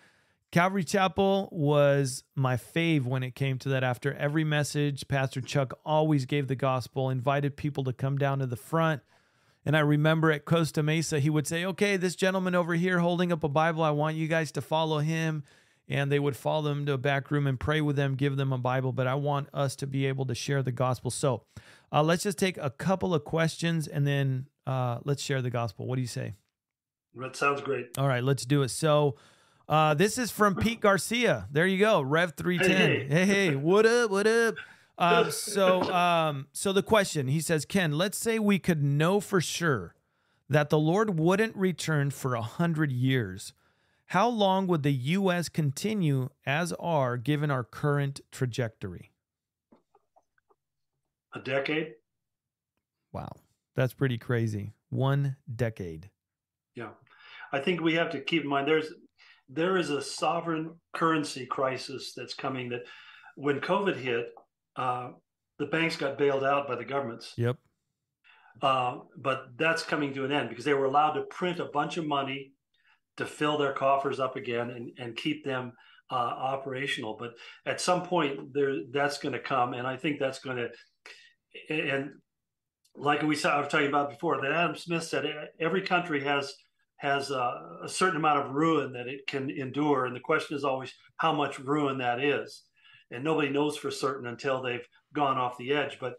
Calvary 0.50 0.86
Chapel 0.86 1.50
was 1.52 2.24
my 2.34 2.56
fave 2.56 3.04
when 3.04 3.22
it 3.22 3.36
came 3.36 3.58
to 3.60 3.70
that. 3.70 3.84
After 3.84 4.14
every 4.14 4.46
message, 4.46 5.10
Pastor 5.10 5.42
Chuck 5.42 5.78
always 5.86 6.26
gave 6.26 6.48
the 6.48 6.56
gospel, 6.56 7.10
invited 7.10 7.58
people 7.58 7.84
to 7.84 7.92
come 7.92 8.18
down 8.18 8.40
to 8.40 8.46
the 8.46 8.56
front. 8.56 9.02
And 9.66 9.76
I 9.76 9.82
remember 9.82 10.32
at 10.32 10.46
Costa 10.46 10.82
Mesa, 10.82 11.20
he 11.20 11.30
would 11.30 11.46
say, 11.46 11.66
Okay, 11.66 11.98
this 11.98 12.16
gentleman 12.16 12.56
over 12.56 12.76
here 12.76 13.00
holding 13.00 13.34
up 13.34 13.44
a 13.44 13.50
Bible, 13.50 13.84
I 13.84 13.90
want 13.90 14.16
you 14.16 14.30
guys 14.30 14.54
to 14.54 14.62
follow 14.62 15.00
him. 15.00 15.44
And 15.90 16.12
they 16.12 16.20
would 16.20 16.36
follow 16.36 16.64
them 16.64 16.86
to 16.86 16.94
a 16.94 16.98
back 16.98 17.32
room 17.32 17.48
and 17.48 17.58
pray 17.58 17.80
with 17.80 17.96
them, 17.96 18.16
give 18.16 18.36
them 18.36 18.52
a 18.52 18.58
Bible. 18.58 18.92
But 18.92 19.08
I 19.08 19.16
want 19.16 19.48
us 19.54 19.76
to 19.78 19.88
be 19.88 20.06
able 20.06 20.26
to 20.26 20.36
share 20.36 20.62
the 20.62 20.72
gospel. 20.72 21.12
So 21.12 21.44
uh, 21.94 22.04
let's 22.04 22.24
just 22.24 22.38
take 22.38 22.58
a 22.58 22.70
couple 22.70 23.14
of 23.14 23.24
questions 23.24 23.88
and 23.88 24.06
then 24.06 24.48
uh, 24.66 25.00
let's 25.06 25.24
share 25.24 25.42
the 25.42 25.50
gospel. 25.50 25.88
What 25.88 25.96
do 25.96 26.02
you 26.02 26.08
say? 26.08 26.34
That 27.16 27.36
sounds 27.36 27.62
great. 27.62 27.98
All 27.98 28.08
right, 28.08 28.24
let's 28.24 28.46
do 28.46 28.62
it. 28.62 28.70
So, 28.70 29.16
uh, 29.68 29.94
this 29.94 30.18
is 30.18 30.32
from 30.32 30.56
Pete 30.56 30.80
Garcia. 30.80 31.48
There 31.52 31.66
you 31.66 31.80
go, 31.80 32.02
Rev 32.02 32.34
three 32.36 32.58
ten. 32.58 32.68
Hey, 32.70 33.08
hey, 33.10 33.26
hey, 33.26 33.56
what 33.56 33.86
up? 33.86 34.12
What 34.12 34.28
up? 34.28 34.56
Uh, 34.98 35.30
so, 35.30 35.82
um, 35.84 36.48
so 36.54 36.72
the 36.74 36.84
question 36.84 37.28
he 37.28 37.42
says, 37.42 37.66
Ken, 37.66 37.92
let's 37.92 38.18
say 38.18 38.40
we 38.40 38.60
could 38.60 38.84
know 38.84 39.20
for 39.20 39.42
sure 39.42 39.96
that 40.50 40.70
the 40.70 40.80
Lord 40.80 41.20
wouldn't 41.20 41.56
return 41.56 42.12
for 42.12 42.36
a 42.36 42.42
hundred 42.42 42.92
years. 42.92 43.54
How 44.08 44.30
long 44.30 44.68
would 44.68 44.84
the 44.84 44.94
U.S. 44.94 45.50
continue 45.50 46.30
as 46.46 46.72
are 46.80 47.18
given 47.18 47.52
our 47.52 47.66
current 47.66 48.22
trajectory? 48.32 49.12
A 51.36 51.40
decade. 51.40 51.92
Wow, 53.12 53.34
that's 53.76 53.94
pretty 53.94 54.18
crazy. 54.18 54.74
One 54.90 55.36
decade. 55.54 56.10
Yeah, 56.74 56.92
I 57.52 57.60
think 57.60 57.82
we 57.82 57.96
have 57.96 58.10
to 58.12 58.22
keep 58.22 58.44
in 58.44 58.50
mind 58.50 58.68
there's 58.68 58.94
there 59.50 59.78
is 59.78 59.90
a 59.90 60.02
sovereign 60.02 60.76
currency 60.94 61.46
crisis 61.46 62.14
that's 62.16 62.34
coming 62.34 62.70
that 62.70 62.84
when 63.36 63.60
COVID 63.60 63.98
hit, 63.98 64.28
uh, 64.78 65.10
the 65.60 65.66
banks 65.66 65.98
got 65.98 66.18
bailed 66.18 66.46
out 66.46 66.68
by 66.68 66.76
the 66.76 66.86
governments. 66.86 67.34
Yep. 67.38 67.58
Uh, 68.62 69.00
but 69.18 69.50
that's 69.58 69.84
coming 69.84 70.14
to 70.14 70.24
an 70.24 70.32
end 70.32 70.50
because 70.50 70.66
they 70.66 70.74
were 70.74 70.86
allowed 70.86 71.12
to 71.14 71.22
print 71.24 71.60
a 71.60 71.66
bunch 71.66 71.98
of 71.98 72.08
money 72.08 72.54
to 73.18 73.26
fill 73.26 73.58
their 73.58 73.74
coffers 73.74 74.20
up 74.20 74.36
again 74.36 74.70
and, 74.70 74.92
and 74.98 75.16
keep 75.16 75.44
them 75.44 75.74
uh, 76.10 76.14
operational. 76.14 77.16
But 77.20 77.34
at 77.66 77.82
some 77.82 78.04
point, 78.04 78.54
there 78.54 78.84
that's 78.92 79.18
going 79.18 79.34
to 79.34 79.40
come, 79.40 79.74
and 79.74 79.86
I 79.86 79.98
think 79.98 80.20
that's 80.20 80.40
going 80.40 80.58
to. 80.58 80.70
And 81.70 82.12
like 82.96 83.22
we 83.22 83.36
saw, 83.36 83.52
I 83.52 83.60
was 83.60 83.70
talking 83.70 83.88
about 83.88 84.10
before, 84.10 84.42
that 84.42 84.52
Adam 84.52 84.76
Smith 84.76 85.04
said 85.04 85.26
every 85.60 85.82
country 85.82 86.24
has 86.24 86.54
has 86.98 87.30
a, 87.30 87.80
a, 87.84 87.90
certain 87.90 88.18
amount 88.18 88.44
of 88.44 88.56
ruin 88.56 88.92
that 88.94 89.08
it 89.08 89.28
can 89.28 89.52
endure. 89.52 90.06
And 90.06 90.16
the 90.16 90.20
question 90.20 90.58
is 90.58 90.64
always 90.64 90.92
how 91.18 91.32
much 91.32 91.60
ruin 91.60 92.00
that 92.00 92.24
is. 92.24 92.64
And 93.12 93.24
nobody 93.24 93.50
knows 93.50 93.78
for 93.78 93.92
certain 93.92 94.28
until 94.28 94.62
they've 94.62 94.88
gone 95.14 95.38
off 95.38 95.60
the 95.60 95.74
edge. 95.74 96.00
But 96.00 96.16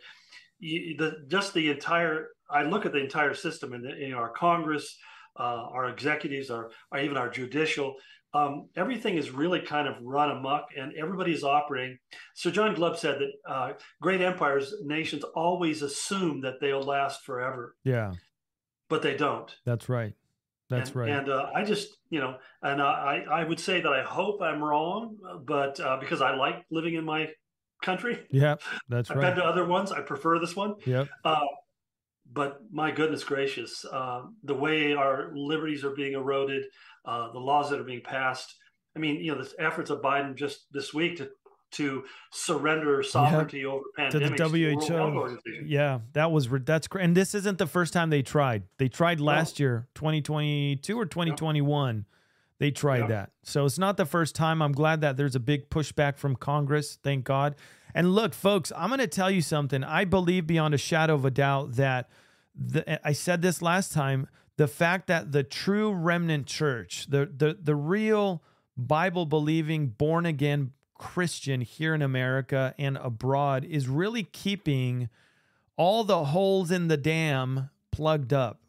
you, 0.61 0.97
the, 0.97 1.25
just 1.29 1.53
the 1.53 1.70
entire, 1.70 2.29
I 2.49 2.62
look 2.62 2.87
at 2.87 2.93
the 2.93 3.03
entire 3.03 3.35
system 3.35 3.73
and 3.73 3.85
in 3.87 4.15
our 4.15 4.31
Congress, 4.31 4.97
uh, 5.39 5.69
our 5.73 5.89
executives, 5.89 6.51
our, 6.51 6.70
our, 6.93 7.01
even 7.01 7.16
our 7.16 7.28
judicial, 7.28 7.94
um, 8.35 8.69
everything 8.77 9.16
is 9.16 9.31
really 9.31 9.60
kind 9.60 9.89
of 9.89 9.94
run 10.02 10.31
amok 10.31 10.69
and 10.77 10.93
everybody's 10.97 11.44
operating. 11.44 11.98
Sir 12.35 12.51
John 12.51 12.74
Glubb 12.74 12.98
said 12.98 13.19
that 13.20 13.51
uh, 13.51 13.73
great 14.02 14.20
empires, 14.20 14.74
nations 14.85 15.24
always 15.35 15.82
assume 15.82 16.43
that 16.43 16.55
they'll 16.60 16.82
last 16.82 17.24
forever. 17.24 17.74
Yeah. 17.85 18.12
But 18.89 19.02
they 19.02 19.16
don't. 19.16 19.51
That's 19.65 19.89
right. 19.89 20.15
That's 20.69 20.90
and, 20.90 20.97
right. 20.97 21.10
And 21.10 21.31
uh, 21.31 21.47
I 21.55 21.65
just, 21.65 21.97
you 22.10 22.20
know, 22.20 22.36
and 22.62 22.82
I, 22.82 23.24
I 23.31 23.44
would 23.44 23.60
say 23.60 23.81
that 23.81 23.93
I 23.93 24.02
hope 24.02 24.43
I'm 24.43 24.62
wrong, 24.62 25.16
but 25.47 25.81
uh, 25.81 25.97
because 25.98 26.20
I 26.20 26.35
like 26.36 26.65
living 26.70 26.94
in 26.94 27.05
my 27.05 27.28
country. 27.82 28.27
Yeah, 28.31 28.56
that's 28.89 29.10
I've 29.10 29.16
right. 29.16 29.28
I've 29.28 29.35
been 29.36 29.44
to 29.44 29.48
other 29.48 29.65
ones. 29.65 29.93
I 29.93 30.01
prefer 30.01 30.39
this 30.39 30.55
one. 30.55 30.74
Yeah. 30.85 31.05
Uh, 31.24 31.40
but 32.32 32.60
my 32.70 32.90
goodness 32.90 33.24
gracious, 33.24 33.84
uh, 33.90 34.22
the 34.44 34.55
way 34.55 34.94
our 34.94 35.30
liberties 35.34 35.84
are 35.84 35.90
being 35.90 36.12
eroded, 36.12 36.64
uh, 37.05 37.32
the 37.32 37.38
laws 37.38 37.70
that 37.70 37.80
are 37.80 37.84
being 37.84 38.02
passed. 38.02 38.55
I 38.96 38.98
mean, 38.98 39.20
you 39.20 39.34
know, 39.34 39.42
the 39.42 39.50
efforts 39.59 39.90
of 39.90 40.02
Biden 40.02 40.34
just 40.34 40.66
this 40.72 40.92
week 40.92 41.16
to 41.18 41.30
to 41.70 42.05
surrender 42.32 43.02
sovereignty 43.02 43.59
yep. 43.59 43.66
over 43.66 43.84
pandemics 43.98 44.36
to 44.36 44.48
the 44.48 44.74
WHO. 44.74 45.66
Yeah, 45.66 46.00
that 46.14 46.32
was 46.32 46.48
that's 46.64 46.88
great. 46.88 47.05
And 47.05 47.16
this 47.16 47.34
isn't 47.34 47.59
the 47.59 47.66
first 47.66 47.92
time 47.92 48.10
they 48.10 48.22
tried. 48.22 48.64
They 48.78 48.88
tried 48.88 49.20
last 49.20 49.60
no. 49.60 49.64
year, 49.64 49.88
2022 49.94 50.98
or 50.98 51.06
2021. 51.06 51.96
Yep. 51.96 52.05
They 52.59 52.70
tried 52.72 53.09
that. 53.09 53.30
So 53.44 53.66
it's 53.66 53.78
not 53.78 53.96
the 53.96 54.06
first 54.06 54.34
time. 54.34 54.62
I'm 54.62 54.72
glad 54.72 55.02
that 55.02 55.16
there's 55.16 55.36
a 55.36 55.40
big 55.40 55.70
pushback 55.70 56.16
from 56.16 56.34
Congress. 56.34 56.98
Thank 57.02 57.24
God. 57.24 57.55
And 57.94 58.15
look, 58.15 58.35
folks, 58.35 58.73
I'm 58.77 58.89
going 58.89 59.01
to 59.01 59.06
tell 59.06 59.31
you 59.31 59.43
something. 59.43 59.82
I 59.82 60.05
believe 60.05 60.47
beyond 60.47 60.74
a 60.74 60.78
shadow 60.78 61.15
of 61.15 61.24
a 61.24 61.31
doubt 61.31 61.77
that 61.77 62.09
the, 62.55 63.06
I 63.06 63.12
said 63.12 63.43
this 63.43 63.62
last 63.62 63.93
time. 63.93 64.28
The 64.56 64.69
fact 64.69 65.06
that 65.06 65.31
the 65.31 65.44
true 65.44 65.93
remnant 65.93 66.47
church, 66.47 67.06
the 67.09 67.27
the 67.27 67.56
the 67.62 67.77
real 67.77 68.43
Bible 68.77 69.24
believing, 69.24 69.86
born 69.86 70.27
again 70.27 70.73
Christian 70.98 71.60
here 71.60 71.94
in 71.94 72.02
America 72.02 72.74
and 72.77 72.97
abroad 72.97 73.65
is 73.65 73.89
really 73.89 74.24
keeping 74.24 75.09
all 75.77 76.02
the 76.02 76.24
holes 76.27 76.73
in 76.73 76.89
the 76.89 76.97
dam 76.97 77.70
plugged 77.93 78.32
up. 78.32 78.60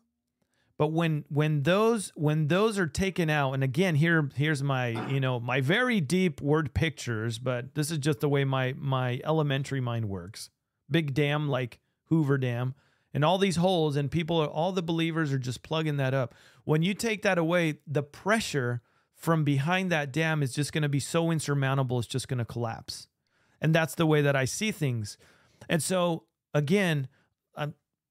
But 0.80 0.94
when 0.94 1.26
when 1.28 1.64
those 1.64 2.14
when 2.16 2.48
those 2.48 2.80
are 2.80 2.88
taken 2.88 3.30
out, 3.30 3.52
and 3.52 3.66
again, 3.66 3.96
here 3.96 4.30
here's 4.34 4.64
my 4.64 4.88
you 5.12 5.20
know 5.20 5.38
my 5.38 5.60
very 5.60 6.00
deep 6.00 6.42
word 6.42 6.74
pictures, 6.74 7.38
but 7.38 7.76
this 7.76 7.92
is 7.92 7.98
just 7.98 8.22
the 8.22 8.30
way 8.30 8.46
my 8.46 8.74
my 8.78 9.20
elementary 9.26 9.82
mind 9.82 10.08
works. 10.08 10.50
Big 10.90 11.14
dam 11.14 11.50
like 11.50 11.80
Hoover 12.06 12.38
Dam, 12.38 12.76
and 13.14 13.26
all 13.26 13.38
these 13.38 13.58
holes, 13.58 13.98
and 13.98 14.10
people 14.10 14.38
are 14.38 14.48
all 14.48 14.72
the 14.72 14.82
believers 14.82 15.34
are 15.34 15.38
just 15.38 15.64
plugging 15.64 15.98
that 15.98 16.14
up. 16.14 16.34
When 16.64 16.82
you 16.82 16.94
take 16.94 17.24
that 17.24 17.38
away, 17.38 17.80
the 17.86 18.02
pressure 18.02 18.82
from 19.18 19.44
behind 19.44 19.92
that 19.92 20.14
dam 20.14 20.42
is 20.42 20.54
just 20.54 20.72
going 20.72 20.84
to 20.84 20.90
be 20.90 21.02
so 21.02 21.30
insurmountable, 21.30 22.00
it's 22.00 22.08
just 22.08 22.30
going 22.30 22.38
to 22.38 22.46
collapse. 22.46 23.10
And 23.60 23.76
that's 23.76 23.96
the 23.96 24.06
way 24.06 24.22
that 24.22 24.38
I 24.38 24.46
see 24.46 24.72
things. 24.72 25.18
And 25.68 25.84
so 25.84 26.24
again, 26.54 27.10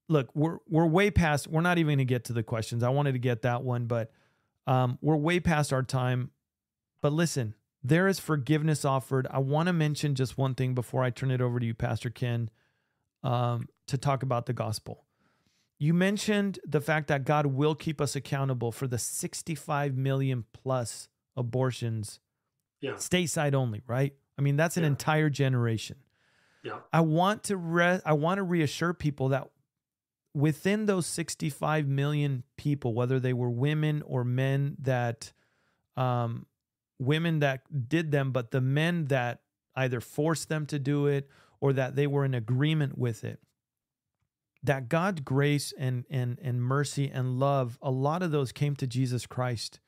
look, 0.09 0.29
we're 0.35 0.57
we're 0.67 0.85
way 0.85 1.11
past. 1.11 1.47
We're 1.47 1.61
not 1.61 1.77
even 1.77 1.89
going 1.89 1.99
to 1.99 2.05
get 2.05 2.25
to 2.25 2.33
the 2.33 2.43
questions. 2.43 2.83
I 2.83 2.89
wanted 2.89 3.13
to 3.13 3.19
get 3.19 3.43
that 3.43 3.63
one, 3.63 3.85
but 3.85 4.11
um, 4.67 4.97
we're 5.01 5.15
way 5.15 5.39
past 5.39 5.71
our 5.71 5.83
time. 5.83 6.31
But 7.01 7.13
listen, 7.13 7.53
there 7.81 8.07
is 8.07 8.19
forgiveness 8.19 8.83
offered. 8.83 9.27
I 9.31 9.39
want 9.39 9.67
to 9.67 9.73
mention 9.73 10.15
just 10.15 10.37
one 10.37 10.55
thing 10.55 10.73
before 10.73 11.03
I 11.03 11.11
turn 11.11 11.31
it 11.31 11.39
over 11.39 11.59
to 11.59 11.65
you, 11.65 11.73
Pastor 11.73 12.09
Ken, 12.09 12.49
um, 13.23 13.69
to 13.87 13.97
talk 13.97 14.23
about 14.23 14.47
the 14.47 14.53
gospel. 14.53 15.05
You 15.77 15.93
mentioned 15.93 16.59
the 16.65 16.81
fact 16.81 17.07
that 17.07 17.23
God 17.23 17.45
will 17.45 17.73
keep 17.73 18.01
us 18.01 18.15
accountable 18.15 18.73
for 18.73 18.85
the 18.85 18.97
65 18.97 19.95
million 19.95 20.43
plus 20.51 21.07
abortions, 21.37 22.19
yeah. 22.81 22.93
stateside 22.93 23.53
only, 23.53 23.81
right? 23.87 24.13
I 24.37 24.41
mean, 24.41 24.57
that's 24.57 24.75
an 24.75 24.83
yeah. 24.83 24.89
entire 24.89 25.29
generation. 25.29 25.97
Yeah. 26.63 26.79
I 26.91 26.99
want 26.99 27.43
to 27.45 27.55
re- 27.55 28.01
I 28.05 28.11
want 28.13 28.39
to 28.39 28.43
reassure 28.43 28.93
people 28.93 29.29
that 29.29 29.47
within 30.33 30.85
those 30.85 31.05
65 31.05 31.87
million 31.87 32.43
people, 32.57 32.93
whether 32.93 33.19
they 33.19 33.33
were 33.33 33.49
women 33.49 34.01
or 34.05 34.23
men 34.23 34.75
that, 34.79 35.31
um, 35.97 36.45
women 36.99 37.39
that 37.39 37.89
did 37.89 38.11
them, 38.11 38.31
but 38.31 38.51
the 38.51 38.61
men 38.61 39.05
that 39.05 39.41
either 39.75 40.01
forced 40.01 40.49
them 40.49 40.65
to 40.67 40.77
do 40.77 41.07
it 41.07 41.29
or 41.61 41.73
that 41.73 41.95
they 41.95 42.07
were 42.07 42.25
in 42.25 42.33
agreement 42.33 42.97
with 42.97 43.23
it, 43.23 43.39
that 44.63 44.89
God's 44.89 45.21
grace 45.21 45.73
and 45.77 46.05
and 46.09 46.37
and 46.41 46.61
mercy 46.61 47.09
and 47.13 47.39
love, 47.39 47.77
a 47.81 47.91
lot 47.91 48.21
of 48.21 48.31
those 48.31 48.51
came 48.51 48.75
to 48.75 48.87
Jesus 48.87 49.25
Christ, 49.25 49.79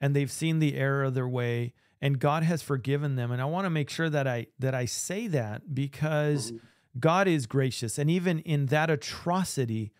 and 0.00 0.14
they've 0.14 0.30
seen 0.30 0.58
the 0.58 0.74
error 0.76 1.04
of 1.04 1.14
their 1.14 1.28
way, 1.28 1.72
and 2.00 2.18
God 2.18 2.42
has 2.42 2.62
forgiven 2.62 3.14
them. 3.14 3.30
And 3.30 3.40
I 3.40 3.44
want 3.44 3.66
to 3.66 3.70
make 3.70 3.90
sure 3.90 4.10
that 4.10 4.26
I 4.26 4.46
that 4.58 4.74
I 4.74 4.84
say 4.84 5.26
that 5.28 5.74
because. 5.74 6.52
Mm-hmm 6.52 6.64
God 6.98 7.28
is 7.28 7.46
gracious. 7.46 7.98
And 7.98 8.10
even 8.10 8.40
in 8.40 8.66
that 8.66 8.90
atrocity, 8.90 9.92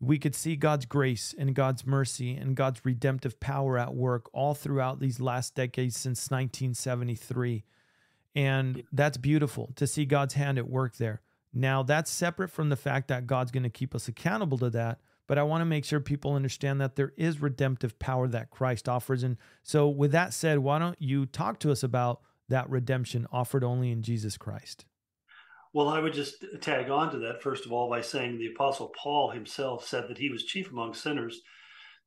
we 0.00 0.18
could 0.18 0.34
see 0.34 0.56
God's 0.56 0.84
grace 0.84 1.34
and 1.38 1.54
God's 1.54 1.86
mercy 1.86 2.34
and 2.34 2.56
God's 2.56 2.84
redemptive 2.84 3.38
power 3.38 3.78
at 3.78 3.94
work 3.94 4.28
all 4.32 4.52
throughout 4.52 4.98
these 4.98 5.20
last 5.20 5.54
decades 5.54 5.96
since 5.96 6.30
1973. 6.30 7.64
And 8.34 8.82
that's 8.92 9.16
beautiful 9.16 9.72
to 9.76 9.86
see 9.86 10.04
God's 10.04 10.34
hand 10.34 10.58
at 10.58 10.68
work 10.68 10.96
there. 10.96 11.20
Now, 11.54 11.82
that's 11.82 12.10
separate 12.10 12.50
from 12.50 12.68
the 12.68 12.76
fact 12.76 13.08
that 13.08 13.26
God's 13.26 13.52
going 13.52 13.62
to 13.62 13.70
keep 13.70 13.94
us 13.94 14.08
accountable 14.08 14.58
to 14.58 14.70
that. 14.70 15.00
But 15.28 15.38
I 15.38 15.44
want 15.44 15.60
to 15.60 15.66
make 15.66 15.84
sure 15.84 16.00
people 16.00 16.34
understand 16.34 16.80
that 16.80 16.96
there 16.96 17.12
is 17.16 17.40
redemptive 17.40 17.98
power 17.98 18.26
that 18.28 18.50
Christ 18.50 18.88
offers. 18.88 19.22
And 19.22 19.36
so, 19.62 19.88
with 19.88 20.12
that 20.12 20.34
said, 20.34 20.58
why 20.58 20.78
don't 20.78 21.00
you 21.00 21.26
talk 21.26 21.60
to 21.60 21.70
us 21.70 21.82
about 21.82 22.20
that 22.48 22.68
redemption 22.68 23.26
offered 23.30 23.62
only 23.62 23.90
in 23.90 24.02
Jesus 24.02 24.36
Christ? 24.36 24.84
Well, 25.74 25.88
I 25.88 26.00
would 26.00 26.12
just 26.12 26.44
tag 26.60 26.90
on 26.90 27.10
to 27.12 27.18
that, 27.20 27.42
first 27.42 27.64
of 27.64 27.72
all, 27.72 27.88
by 27.88 28.02
saying 28.02 28.38
the 28.38 28.52
Apostle 28.54 28.92
Paul 29.00 29.30
himself 29.30 29.86
said 29.86 30.08
that 30.08 30.18
he 30.18 30.28
was 30.28 30.44
chief 30.44 30.70
among 30.70 30.94
sinners 30.94 31.40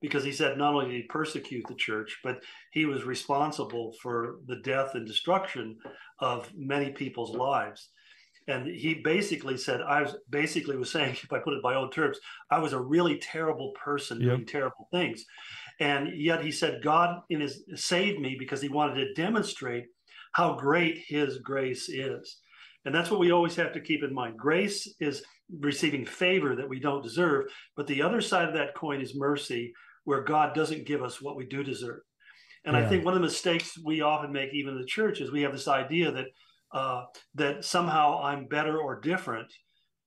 because 0.02 0.24
he 0.24 0.32
said 0.32 0.58
not 0.58 0.74
only 0.74 0.86
did 0.86 0.96
he 0.96 1.04
persecute 1.04 1.66
the 1.68 1.76
church, 1.76 2.20
but 2.24 2.44
he 2.72 2.86
was 2.86 3.06
responsible 3.06 3.94
for 4.02 4.36
the 4.48 4.58
death 4.58 4.92
and 4.94 5.08
destruction 5.08 5.78
of 6.20 6.52
many 6.56 6.92
people's 6.92 7.36
lives. 7.36 7.90
And 8.48 8.68
he 8.68 9.02
basically 9.04 9.58
said, 9.58 9.82
I 9.82 10.04
was 10.04 10.16
basically 10.30 10.78
was 10.78 10.92
saying, 10.92 11.18
if 11.24 11.34
I 11.34 11.40
put 11.40 11.54
it 11.54 11.64
by 11.64 11.76
old 11.76 11.94
terms, 11.94 12.20
I 12.52 12.60
was 12.60 12.74
a 12.74 12.80
really 12.80 13.18
terrible 13.18 13.74
person 13.84 14.22
yep. 14.22 14.30
doing 14.30 14.46
terrible 14.46 14.88
things. 14.92 15.26
And 15.80 16.10
yet 16.16 16.44
he 16.44 16.52
said, 16.52 16.84
God 16.84 17.22
in 17.30 17.42
his 17.42 17.64
saved 17.74 18.20
me 18.20 18.36
because 18.38 18.62
he 18.62 18.70
wanted 18.70 18.96
to 18.96 19.14
demonstrate 19.14 19.86
how 20.34 20.56
great 20.56 21.04
his 21.08 21.40
grace 21.40 21.90
is. 21.90 22.38
And 22.86 22.94
that's 22.94 23.10
what 23.10 23.20
we 23.20 23.32
always 23.32 23.56
have 23.56 23.74
to 23.74 23.82
keep 23.82 24.04
in 24.04 24.14
mind. 24.14 24.38
Grace 24.38 24.94
is 25.00 25.24
receiving 25.60 26.06
favor 26.06 26.56
that 26.56 26.70
we 26.70 26.80
don't 26.80 27.04
deserve, 27.04 27.46
but 27.76 27.88
the 27.88 28.02
other 28.02 28.22
side 28.22 28.48
of 28.48 28.54
that 28.54 28.76
coin 28.76 29.02
is 29.02 29.16
mercy, 29.16 29.74
where 30.04 30.24
God 30.24 30.54
doesn't 30.54 30.86
give 30.86 31.04
us 31.04 31.22
what 31.22 31.36
we 31.36 31.46
do 31.46 31.64
deserve. 31.64 32.02
And 32.66 32.76
yeah. 32.76 32.84
I 32.84 32.88
think 32.88 33.04
one 33.04 33.14
of 33.14 33.22
the 33.22 33.28
mistakes 33.28 33.78
we 33.84 34.02
often 34.02 34.32
make, 34.32 34.54
even 34.54 34.74
in 34.74 34.80
the 34.80 34.88
church, 34.88 35.20
is 35.20 35.32
we 35.32 35.42
have 35.42 35.52
this 35.52 35.68
idea 35.68 36.12
that 36.12 36.26
uh, 36.74 37.04
that 37.36 37.64
somehow 37.64 38.22
I'm 38.22 38.48
better 38.48 38.80
or 38.80 39.00
different 39.00 39.48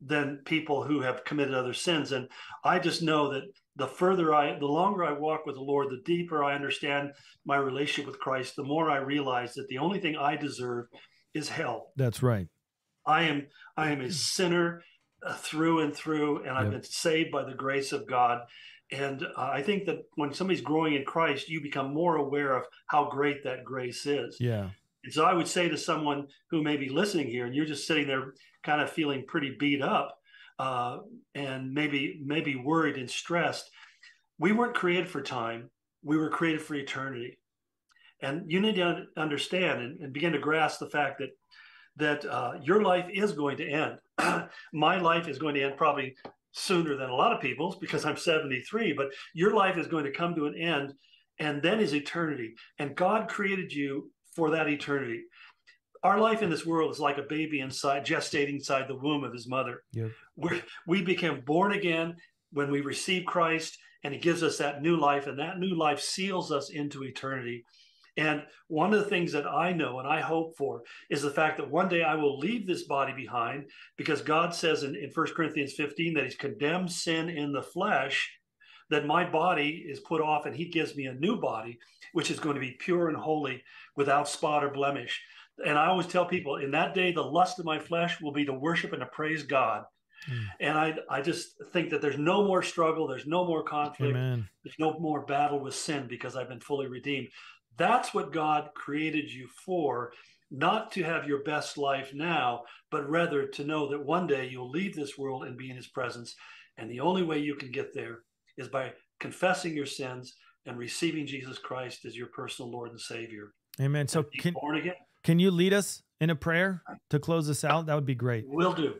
than 0.00 0.42
people 0.44 0.84
who 0.84 1.00
have 1.00 1.24
committed 1.24 1.54
other 1.54 1.72
sins. 1.72 2.12
And 2.12 2.28
I 2.64 2.78
just 2.78 3.02
know 3.02 3.32
that 3.32 3.44
the 3.76 3.86
further 3.86 4.34
I, 4.34 4.58
the 4.58 4.66
longer 4.66 5.04
I 5.04 5.12
walk 5.12 5.46
with 5.46 5.54
the 5.54 5.62
Lord, 5.62 5.88
the 5.88 6.02
deeper 6.04 6.44
I 6.44 6.54
understand 6.54 7.10
my 7.44 7.56
relationship 7.56 8.06
with 8.06 8.20
Christ, 8.20 8.54
the 8.56 8.64
more 8.64 8.90
I 8.90 8.98
realize 8.98 9.54
that 9.54 9.66
the 9.68 9.78
only 9.78 9.98
thing 9.98 10.16
I 10.16 10.36
deserve 10.36 10.86
is 11.34 11.48
hell. 11.48 11.92
That's 11.96 12.22
right. 12.22 12.48
I 13.08 13.22
am 13.22 13.46
I 13.76 13.90
am 13.90 14.02
a 14.02 14.12
sinner 14.12 14.84
uh, 15.26 15.34
through 15.34 15.80
and 15.80 15.94
through, 15.94 16.44
and 16.44 16.50
I've 16.50 16.72
yep. 16.72 16.74
been 16.74 16.82
saved 16.84 17.32
by 17.32 17.42
the 17.42 17.54
grace 17.54 17.92
of 17.92 18.06
God. 18.06 18.42
And 18.92 19.22
uh, 19.22 19.50
I 19.52 19.62
think 19.62 19.86
that 19.86 20.04
when 20.14 20.32
somebody's 20.32 20.60
growing 20.60 20.94
in 20.94 21.04
Christ, 21.04 21.48
you 21.48 21.60
become 21.60 21.92
more 21.92 22.16
aware 22.16 22.56
of 22.56 22.64
how 22.86 23.08
great 23.10 23.42
that 23.44 23.64
grace 23.64 24.06
is. 24.06 24.36
Yeah. 24.40 24.70
And 25.04 25.12
so 25.12 25.24
I 25.24 25.32
would 25.32 25.48
say 25.48 25.68
to 25.68 25.76
someone 25.76 26.28
who 26.50 26.62
may 26.62 26.76
be 26.76 26.88
listening 26.88 27.28
here, 27.28 27.46
and 27.46 27.54
you're 27.54 27.66
just 27.66 27.86
sitting 27.86 28.06
there, 28.06 28.34
kind 28.62 28.80
of 28.80 28.90
feeling 28.90 29.24
pretty 29.26 29.56
beat 29.58 29.82
up, 29.82 30.18
uh, 30.58 30.98
and 31.34 31.72
maybe 31.72 32.20
maybe 32.24 32.56
worried 32.56 32.96
and 32.96 33.10
stressed. 33.10 33.70
We 34.38 34.52
weren't 34.52 34.74
created 34.74 35.08
for 35.08 35.22
time; 35.22 35.70
we 36.02 36.16
were 36.16 36.30
created 36.30 36.62
for 36.62 36.74
eternity. 36.74 37.38
And 38.20 38.50
you 38.50 38.60
need 38.60 38.74
to 38.76 39.04
understand 39.16 39.80
and, 39.80 40.00
and 40.00 40.12
begin 40.12 40.32
to 40.32 40.40
grasp 40.40 40.80
the 40.80 40.90
fact 40.90 41.20
that 41.20 41.30
that 41.98 42.24
uh, 42.24 42.54
your 42.62 42.82
life 42.82 43.06
is 43.12 43.32
going 43.32 43.56
to 43.58 43.68
end. 43.68 43.98
My 44.72 44.98
life 44.98 45.28
is 45.28 45.38
going 45.38 45.54
to 45.56 45.62
end 45.62 45.76
probably 45.76 46.16
sooner 46.52 46.96
than 46.96 47.10
a 47.10 47.14
lot 47.14 47.32
of 47.32 47.40
people's 47.40 47.76
because 47.76 48.04
I'm 48.04 48.16
73, 48.16 48.92
but 48.94 49.08
your 49.34 49.54
life 49.54 49.76
is 49.76 49.86
going 49.86 50.04
to 50.04 50.12
come 50.12 50.34
to 50.34 50.46
an 50.46 50.56
end 50.56 50.94
and 51.38 51.62
then 51.62 51.80
is 51.80 51.94
eternity. 51.94 52.54
And 52.78 52.96
God 52.96 53.28
created 53.28 53.72
you 53.72 54.10
for 54.34 54.50
that 54.50 54.68
eternity. 54.68 55.24
Our 56.02 56.20
life 56.20 56.42
in 56.42 56.50
this 56.50 56.64
world 56.64 56.92
is 56.92 57.00
like 57.00 57.18
a 57.18 57.22
baby 57.22 57.60
inside, 57.60 58.06
gestating 58.06 58.54
inside 58.54 58.86
the 58.86 58.96
womb 58.96 59.24
of 59.24 59.32
his 59.32 59.48
mother. 59.48 59.82
Yep. 59.92 60.10
we 60.36 60.62
we 60.86 61.02
became 61.02 61.40
born 61.40 61.72
again 61.72 62.16
when 62.52 62.70
we 62.70 62.80
receive 62.80 63.26
Christ, 63.26 63.78
and 64.04 64.14
he 64.14 64.20
gives 64.20 64.44
us 64.44 64.58
that 64.58 64.80
new 64.80 64.96
life, 64.96 65.26
and 65.26 65.38
that 65.40 65.58
new 65.58 65.76
life 65.76 66.00
seals 66.00 66.52
us 66.52 66.70
into 66.70 67.02
eternity. 67.02 67.64
And 68.18 68.42
one 68.66 68.92
of 68.92 68.98
the 68.98 69.08
things 69.08 69.30
that 69.32 69.46
I 69.46 69.72
know 69.72 70.00
and 70.00 70.08
I 70.08 70.20
hope 70.20 70.56
for 70.56 70.82
is 71.08 71.22
the 71.22 71.30
fact 71.30 71.56
that 71.56 71.70
one 71.70 71.88
day 71.88 72.02
I 72.02 72.16
will 72.16 72.36
leave 72.36 72.66
this 72.66 72.82
body 72.82 73.12
behind 73.12 73.70
because 73.96 74.20
God 74.22 74.52
says 74.52 74.82
in, 74.82 74.96
in 74.96 75.10
1 75.14 75.26
Corinthians 75.34 75.74
15 75.74 76.14
that 76.14 76.24
He's 76.24 76.34
condemned 76.34 76.90
sin 76.90 77.28
in 77.28 77.52
the 77.52 77.62
flesh, 77.62 78.28
that 78.90 79.06
my 79.06 79.24
body 79.24 79.86
is 79.88 80.00
put 80.00 80.20
off 80.20 80.46
and 80.46 80.56
He 80.56 80.64
gives 80.64 80.96
me 80.96 81.06
a 81.06 81.14
new 81.14 81.40
body, 81.40 81.78
which 82.12 82.32
is 82.32 82.40
going 82.40 82.56
to 82.56 82.60
be 82.60 82.76
pure 82.80 83.08
and 83.08 83.16
holy 83.16 83.62
without 83.96 84.28
spot 84.28 84.64
or 84.64 84.70
blemish. 84.70 85.22
And 85.64 85.78
I 85.78 85.86
always 85.86 86.08
tell 86.08 86.26
people 86.26 86.56
in 86.56 86.72
that 86.72 86.94
day, 86.94 87.12
the 87.12 87.22
lust 87.22 87.60
of 87.60 87.64
my 87.64 87.78
flesh 87.78 88.20
will 88.20 88.32
be 88.32 88.44
to 88.46 88.52
worship 88.52 88.92
and 88.92 89.00
to 89.00 89.06
praise 89.06 89.44
God. 89.44 89.84
Mm. 90.28 90.44
And 90.60 90.78
I, 90.78 90.94
I 91.08 91.22
just 91.22 91.54
think 91.72 91.90
that 91.90 92.00
there's 92.00 92.18
no 92.18 92.44
more 92.44 92.62
struggle, 92.62 93.06
there's 93.06 93.26
no 93.26 93.44
more 93.44 93.62
conflict, 93.62 94.16
Amen. 94.16 94.48
there's 94.64 94.78
no 94.78 94.98
more 94.98 95.24
battle 95.24 95.60
with 95.60 95.74
sin 95.74 96.06
because 96.08 96.36
I've 96.36 96.48
been 96.48 96.60
fully 96.60 96.88
redeemed. 96.88 97.28
That's 97.78 98.12
what 98.12 98.32
God 98.32 98.70
created 98.74 99.32
you 99.32 99.48
for. 99.64 100.12
not 100.50 100.90
to 100.92 101.02
have 101.02 101.28
your 101.28 101.42
best 101.42 101.76
life 101.76 102.12
now, 102.14 102.62
but 102.90 103.08
rather 103.08 103.46
to 103.46 103.64
know 103.64 103.88
that 103.88 104.04
one 104.04 104.26
day 104.26 104.48
you'll 104.50 104.70
leave 104.70 104.94
this 104.96 105.18
world 105.18 105.44
and 105.44 105.58
be 105.58 105.70
in 105.70 105.76
his 105.76 105.88
presence. 105.88 106.34
And 106.78 106.90
the 106.90 107.00
only 107.00 107.22
way 107.22 107.38
you 107.38 107.54
Ken 107.54 107.70
get 107.70 107.92
there 107.92 108.20
is 108.56 108.68
by 108.68 108.92
confessing 109.20 109.74
your 109.74 109.86
sins 109.86 110.34
and 110.66 110.78
receiving 110.78 111.26
Jesus 111.26 111.58
Christ 111.58 112.04
as 112.04 112.16
your 112.16 112.28
personal 112.28 112.70
Lord 112.70 112.90
and 112.90 113.00
Savior. 113.00 113.52
Amen. 113.80 114.08
So 114.08 114.24
can, 114.38 114.54
born 114.54 114.76
again. 114.76 114.94
Can 115.22 115.38
you 115.38 115.50
lead 115.50 115.72
us 115.72 116.02
in 116.20 116.30
a 116.30 116.36
prayer 116.36 116.82
to 117.10 117.18
close 117.18 117.50
us 117.50 117.64
out? 117.64 117.86
That 117.86 117.94
would 117.94 118.06
be 118.06 118.14
great. 118.14 118.44
Will 118.46 118.72
do. 118.72 118.94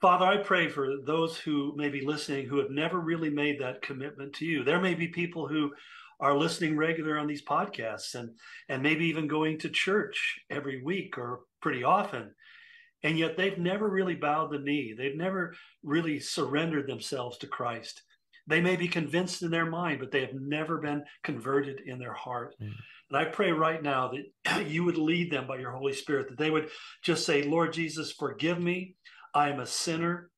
Father, 0.00 0.26
I 0.26 0.36
pray 0.36 0.68
for 0.68 0.98
those 1.06 1.38
who 1.38 1.74
may 1.76 1.88
be 1.88 2.04
listening 2.04 2.46
who 2.46 2.58
have 2.58 2.70
never 2.70 3.00
really 3.00 3.30
made 3.30 3.58
that 3.60 3.80
commitment 3.80 4.34
to 4.34 4.44
you. 4.44 4.62
There 4.62 4.80
may 4.80 4.94
be 4.94 5.08
people 5.08 5.48
who 5.48 5.72
are 6.20 6.36
listening 6.36 6.76
regular 6.76 7.18
on 7.18 7.26
these 7.26 7.44
podcasts 7.44 8.14
and 8.14 8.30
and 8.68 8.82
maybe 8.82 9.06
even 9.06 9.26
going 9.26 9.58
to 9.58 9.68
church 9.68 10.40
every 10.50 10.82
week 10.82 11.18
or 11.18 11.40
pretty 11.60 11.84
often. 11.84 12.34
And 13.02 13.18
yet 13.18 13.36
they've 13.36 13.58
never 13.58 13.88
really 13.88 14.14
bowed 14.14 14.50
the 14.50 14.58
knee. 14.58 14.94
They've 14.96 15.16
never 15.16 15.54
really 15.82 16.18
surrendered 16.20 16.86
themselves 16.86 17.36
to 17.38 17.46
christ. 17.46 18.02
They 18.46 18.60
may 18.60 18.76
be 18.76 18.88
convinced 18.88 19.42
in 19.42 19.50
their 19.50 19.66
mind 19.66 20.00
but 20.00 20.10
they 20.10 20.20
have 20.20 20.34
never 20.34 20.78
been 20.78 21.04
converted 21.22 21.80
in 21.86 21.98
their 21.98 22.12
heart. 22.12 22.54
Mm. 22.60 22.72
and 23.10 23.18
i 23.18 23.24
pray 23.24 23.52
right 23.52 23.82
now 23.82 24.12
that 24.44 24.66
you 24.74 24.84
would 24.84 24.98
lead 24.98 25.30
them 25.30 25.46
by 25.46 25.58
your 25.58 25.72
holy 25.72 25.92
spirit 25.92 26.28
that 26.28 26.38
they 26.38 26.50
would 26.50 26.68
just 27.02 27.26
say 27.26 27.42
lord 27.42 27.72
jesus 27.72 28.12
forgive 28.12 28.60
me. 28.60 28.96
I 29.34 29.48
am 29.48 29.60
a 29.60 29.66
sinner 29.66 30.30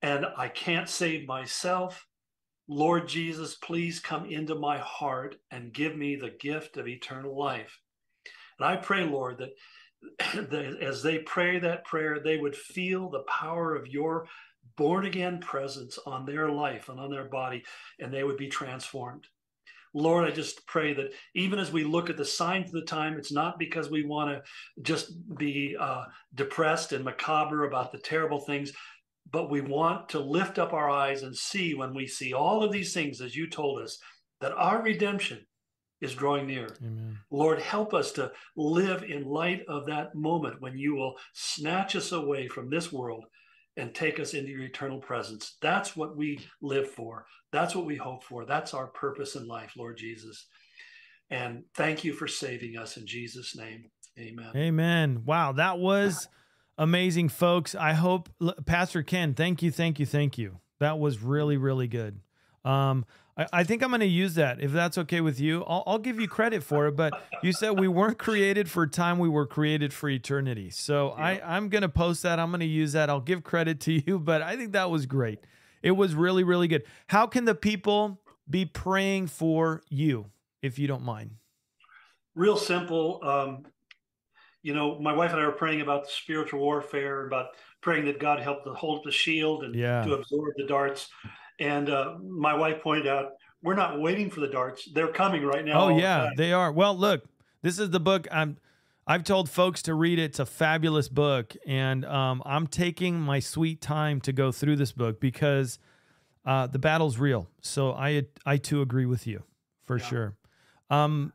and 0.00 0.26
i 0.36 0.48
can't 0.48 0.88
save 0.88 1.26
myself 1.26 2.06
Lord 2.68 3.08
Jesus, 3.08 3.54
please 3.56 4.00
come 4.00 4.26
into 4.26 4.54
my 4.54 4.78
heart 4.78 5.36
and 5.50 5.72
give 5.72 5.96
me 5.96 6.16
the 6.16 6.30
gift 6.30 6.76
of 6.76 6.86
eternal 6.86 7.36
life. 7.38 7.78
And 8.58 8.68
I 8.68 8.76
pray, 8.76 9.04
Lord, 9.04 9.38
that, 9.38 10.78
as 10.80 11.02
they 11.02 11.18
pray 11.18 11.58
that 11.58 11.84
prayer, 11.84 12.20
they 12.20 12.36
would 12.36 12.56
feel 12.56 13.08
the 13.10 13.24
power 13.28 13.74
of 13.74 13.88
your 13.88 14.26
born 14.76 15.06
again 15.06 15.40
presence 15.40 15.98
on 16.06 16.24
their 16.24 16.48
life 16.48 16.88
and 16.88 17.00
on 17.00 17.10
their 17.10 17.24
body, 17.24 17.64
and 17.98 18.12
they 18.12 18.24
would 18.24 18.36
be 18.36 18.48
transformed. 18.48 19.26
Lord, 19.94 20.26
I 20.26 20.30
just 20.30 20.66
pray 20.66 20.94
that 20.94 21.12
even 21.34 21.58
as 21.58 21.70
we 21.70 21.84
look 21.84 22.08
at 22.08 22.16
the 22.16 22.24
signs 22.24 22.68
of 22.68 22.72
the 22.72 22.86
time, 22.86 23.18
it's 23.18 23.32
not 23.32 23.58
because 23.58 23.90
we 23.90 24.04
want 24.04 24.30
to 24.30 24.42
just 24.82 25.12
be 25.36 25.76
uh, 25.78 26.04
depressed 26.34 26.92
and 26.92 27.04
macabre 27.04 27.64
about 27.64 27.92
the 27.92 27.98
terrible 27.98 28.40
things, 28.40 28.72
but 29.30 29.50
we 29.50 29.60
want 29.60 30.08
to 30.10 30.18
lift 30.18 30.58
up 30.58 30.72
our 30.72 30.90
eyes 30.90 31.22
and 31.22 31.36
see 31.36 31.74
when 31.74 31.94
we 31.94 32.06
see 32.06 32.32
all 32.32 32.62
of 32.62 32.72
these 32.72 32.92
things, 32.92 33.20
as 33.20 33.36
you 33.36 33.48
told 33.48 33.80
us, 33.80 33.98
that 34.40 34.52
our 34.52 34.82
redemption 34.82 35.46
is 36.00 36.14
drawing 36.14 36.48
near. 36.48 36.68
Amen. 36.82 37.18
Lord, 37.30 37.60
help 37.60 37.94
us 37.94 38.12
to 38.12 38.32
live 38.56 39.04
in 39.04 39.24
light 39.24 39.64
of 39.68 39.86
that 39.86 40.14
moment 40.14 40.60
when 40.60 40.76
you 40.76 40.94
will 40.94 41.14
snatch 41.32 41.94
us 41.94 42.12
away 42.12 42.48
from 42.48 42.68
this 42.68 42.92
world 42.92 43.24
and 43.76 43.94
take 43.94 44.20
us 44.20 44.34
into 44.34 44.50
your 44.50 44.64
eternal 44.64 44.98
presence. 44.98 45.56
That's 45.62 45.96
what 45.96 46.16
we 46.16 46.40
live 46.60 46.90
for. 46.90 47.24
That's 47.52 47.74
what 47.74 47.86
we 47.86 47.96
hope 47.96 48.24
for. 48.24 48.44
That's 48.44 48.74
our 48.74 48.88
purpose 48.88 49.36
in 49.36 49.46
life, 49.46 49.72
Lord 49.78 49.96
Jesus. 49.96 50.46
And 51.30 51.62
thank 51.74 52.04
you 52.04 52.12
for 52.12 52.28
saving 52.28 52.76
us 52.76 52.96
in 52.96 53.06
Jesus' 53.06 53.56
name. 53.56 53.84
Amen. 54.18 54.50
Amen. 54.54 55.22
Wow, 55.24 55.52
that 55.52 55.78
was 55.78 56.28
amazing, 56.78 57.28
folks. 57.28 57.74
I 57.74 57.92
hope 57.92 58.28
Pastor 58.66 59.02
Ken, 59.02 59.34
thank 59.34 59.62
you, 59.62 59.70
thank 59.70 59.98
you, 59.98 60.06
thank 60.06 60.38
you. 60.38 60.58
That 60.80 60.98
was 60.98 61.22
really, 61.22 61.56
really 61.56 61.86
good. 61.86 62.20
Um, 62.64 63.04
I, 63.36 63.46
I 63.52 63.64
think 63.64 63.82
I'm 63.82 63.90
going 63.90 64.00
to 64.00 64.06
use 64.06 64.34
that 64.34 64.60
if 64.60 64.72
that's 64.72 64.98
okay 64.98 65.20
with 65.20 65.40
you. 65.40 65.64
I'll, 65.64 65.82
I'll 65.86 65.98
give 65.98 66.20
you 66.20 66.28
credit 66.28 66.62
for 66.62 66.86
it, 66.86 66.96
but 66.96 67.12
you 67.42 67.52
said 67.52 67.78
we 67.78 67.88
weren't 67.88 68.18
created 68.18 68.70
for 68.70 68.86
time; 68.86 69.18
we 69.18 69.28
were 69.28 69.46
created 69.46 69.92
for 69.92 70.08
eternity. 70.08 70.70
So 70.70 71.14
yeah. 71.16 71.24
I, 71.24 71.56
I'm 71.56 71.68
going 71.68 71.82
to 71.82 71.88
post 71.88 72.22
that. 72.24 72.38
I'm 72.38 72.50
going 72.50 72.60
to 72.60 72.66
use 72.66 72.92
that. 72.92 73.10
I'll 73.10 73.20
give 73.20 73.42
credit 73.42 73.80
to 73.80 73.92
you, 73.92 74.18
but 74.18 74.42
I 74.42 74.56
think 74.56 74.72
that 74.72 74.90
was 74.90 75.06
great. 75.06 75.40
It 75.82 75.92
was 75.92 76.14
really, 76.14 76.44
really 76.44 76.68
good. 76.68 76.84
How 77.08 77.26
can 77.26 77.44
the 77.44 77.54
people 77.54 78.20
be 78.48 78.64
praying 78.64 79.28
for 79.28 79.82
you, 79.88 80.26
if 80.62 80.78
you 80.78 80.86
don't 80.86 81.02
mind? 81.02 81.32
Real 82.34 82.56
simple. 82.56 83.20
Um, 83.22 83.64
you 84.62 84.74
know, 84.74 84.98
my 85.00 85.12
wife 85.12 85.32
and 85.32 85.40
I 85.40 85.46
were 85.46 85.52
praying 85.52 85.80
about 85.80 86.08
spiritual 86.08 86.60
warfare, 86.60 87.26
about 87.26 87.48
praying 87.80 88.04
that 88.06 88.20
God 88.20 88.40
helped 88.40 88.64
to 88.64 88.74
hold 88.74 89.02
the 89.04 89.10
shield 89.10 89.64
and 89.64 89.74
yeah. 89.74 90.04
to 90.04 90.14
absorb 90.14 90.54
the 90.56 90.66
darts. 90.66 91.08
And 91.58 91.90
uh, 91.90 92.14
my 92.22 92.54
wife 92.54 92.82
pointed 92.82 93.06
out, 93.06 93.32
we're 93.62 93.74
not 93.74 94.00
waiting 94.00 94.30
for 94.30 94.40
the 94.40 94.48
darts; 94.48 94.88
they're 94.92 95.12
coming 95.12 95.44
right 95.44 95.64
now. 95.64 95.84
Oh 95.84 95.96
yeah, 95.96 96.30
the 96.30 96.42
they 96.42 96.52
are. 96.52 96.72
Well, 96.72 96.96
look, 96.96 97.24
this 97.62 97.78
is 97.78 97.90
the 97.90 98.00
book. 98.00 98.26
I'm. 98.30 98.58
I've 99.04 99.24
told 99.24 99.50
folks 99.50 99.82
to 99.82 99.94
read 99.94 100.20
it. 100.20 100.24
It's 100.24 100.38
a 100.38 100.46
fabulous 100.46 101.08
book, 101.08 101.54
and 101.66 102.04
um, 102.04 102.42
I'm 102.44 102.66
taking 102.66 103.20
my 103.20 103.40
sweet 103.40 103.80
time 103.80 104.20
to 104.22 104.32
go 104.32 104.52
through 104.52 104.76
this 104.76 104.92
book 104.92 105.20
because 105.20 105.78
uh, 106.44 106.66
the 106.68 106.78
battle's 106.78 107.18
real. 107.18 107.48
So 107.60 107.92
I 107.92 108.24
I 108.44 108.56
too 108.56 108.80
agree 108.80 109.06
with 109.06 109.26
you 109.26 109.42
for 109.84 109.98
yeah. 109.98 110.04
sure. 110.04 110.36
Um, 110.90 111.32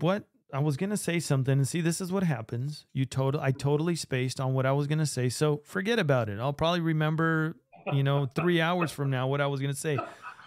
what 0.00 0.24
I 0.56 0.60
was 0.60 0.78
gonna 0.78 0.96
say 0.96 1.20
something, 1.20 1.52
and 1.52 1.68
see, 1.68 1.82
this 1.82 2.00
is 2.00 2.10
what 2.10 2.22
happens. 2.22 2.86
You 2.94 3.04
total, 3.04 3.42
I 3.42 3.50
totally 3.50 3.94
spaced 3.94 4.40
on 4.40 4.54
what 4.54 4.64
I 4.64 4.72
was 4.72 4.86
gonna 4.86 5.04
say, 5.04 5.28
so 5.28 5.60
forget 5.64 5.98
about 5.98 6.30
it. 6.30 6.40
I'll 6.40 6.54
probably 6.54 6.80
remember, 6.80 7.56
you 7.92 8.02
know, 8.02 8.24
three 8.34 8.58
hours 8.62 8.90
from 8.90 9.10
now 9.10 9.28
what 9.28 9.42
I 9.42 9.48
was 9.48 9.60
gonna 9.60 9.74
say. 9.74 9.98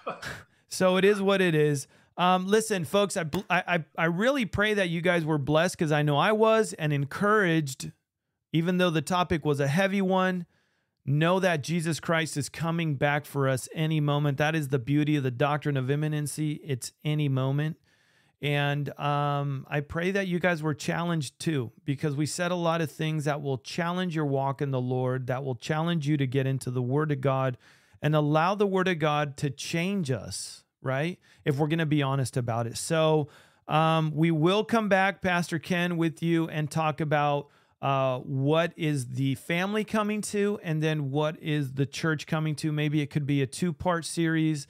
so 0.68 0.98
it 0.98 1.06
is 1.06 1.22
what 1.22 1.42
it 1.42 1.54
is. 1.54 1.88
Um, 2.18 2.48
listen, 2.48 2.86
folks, 2.86 3.18
I, 3.18 3.26
I 3.52 3.84
I 3.98 4.06
really 4.06 4.46
pray 4.46 4.74
that 4.74 4.90
you 4.90 5.02
guys 5.02 5.26
were 5.26 5.38
blessed 5.38 5.78
because 5.78 5.92
I 5.92 6.02
know 6.02 6.18
I 6.18 6.32
was 6.32 6.74
and 6.74 6.92
encouraged, 6.92 7.92
even 8.52 8.78
though 8.78 8.90
the 8.90 9.04
topic 9.04 9.46
was 9.46 9.60
a 9.60 9.68
heavy 9.68 10.02
one. 10.02 10.48
Know 11.06 11.40
that 11.40 11.64
Jesus 11.64 12.00
Christ 12.00 12.36
is 12.36 12.50
coming 12.50 12.96
back 12.96 13.26
for 13.26 13.48
us 13.48 13.70
any 13.76 14.00
moment. 14.00 14.40
That 14.40 14.56
is 14.56 14.70
the 14.70 14.80
beauty 14.80 15.16
of 15.18 15.24
the 15.24 15.32
doctrine 15.32 15.78
of 15.78 15.92
imminency. 15.92 16.60
It's 16.64 16.94
any 17.06 17.30
moment. 17.30 17.78
And 18.42 18.98
um, 18.98 19.68
I 19.70 19.82
pray 19.82 20.12
that 20.12 20.28
you 20.28 20.40
guys 20.40 20.64
were 20.64 20.74
challenged 20.74 21.40
too, 21.40 21.72
because 21.84 22.16
we 22.16 22.26
said 22.26 22.52
a 22.52 22.56
lot 22.56 22.80
of 22.80 22.90
things 22.90 23.26
that 23.26 23.42
will 23.42 23.58
challenge 23.58 24.16
your 24.16 24.26
walk 24.26 24.62
in 24.62 24.72
the 24.72 24.80
Lord, 24.80 25.28
that 25.28 25.44
will 25.44 25.56
challenge 25.56 26.08
you 26.08 26.16
to 26.18 26.26
get 26.26 26.48
into 26.48 26.72
the 26.72 26.82
Word 26.82 27.12
of 27.12 27.20
God 27.20 27.58
and 28.02 28.16
allow 28.16 28.56
the 28.56 28.68
Word 28.68 28.88
of 28.88 28.98
God 28.98 29.36
to 29.38 29.50
change 29.50 30.10
us, 30.10 30.64
right? 30.82 31.20
If 31.44 31.58
we're 31.58 31.68
going 31.68 31.80
to 31.80 31.86
be 31.86 32.02
honest 32.02 32.38
about 32.38 32.66
it. 32.66 32.78
So 32.78 33.28
um, 33.68 34.14
we 34.16 34.32
will 34.32 34.64
come 34.64 34.88
back, 34.88 35.22
Pastor 35.22 35.60
Ken, 35.60 35.98
with 35.98 36.24
you 36.24 36.48
and 36.48 36.72
talk 36.72 37.02
about 37.02 37.50
uh, 37.82 38.20
what 38.20 38.74
is 38.78 39.08
the 39.08 39.36
family 39.36 39.84
coming 39.84 40.22
to, 40.22 40.60
and 40.64 40.82
then 40.82 41.12
what 41.12 41.42
is 41.42 41.74
the 41.74 41.86
church 41.86 42.26
coming 42.26 42.56
to. 42.56 42.72
Maybe 42.72 43.02
it 43.02 43.10
could 43.10 43.26
be 43.26 43.42
a 43.42 43.48
two 43.48 43.74
part 43.74 44.06
series 44.06 44.66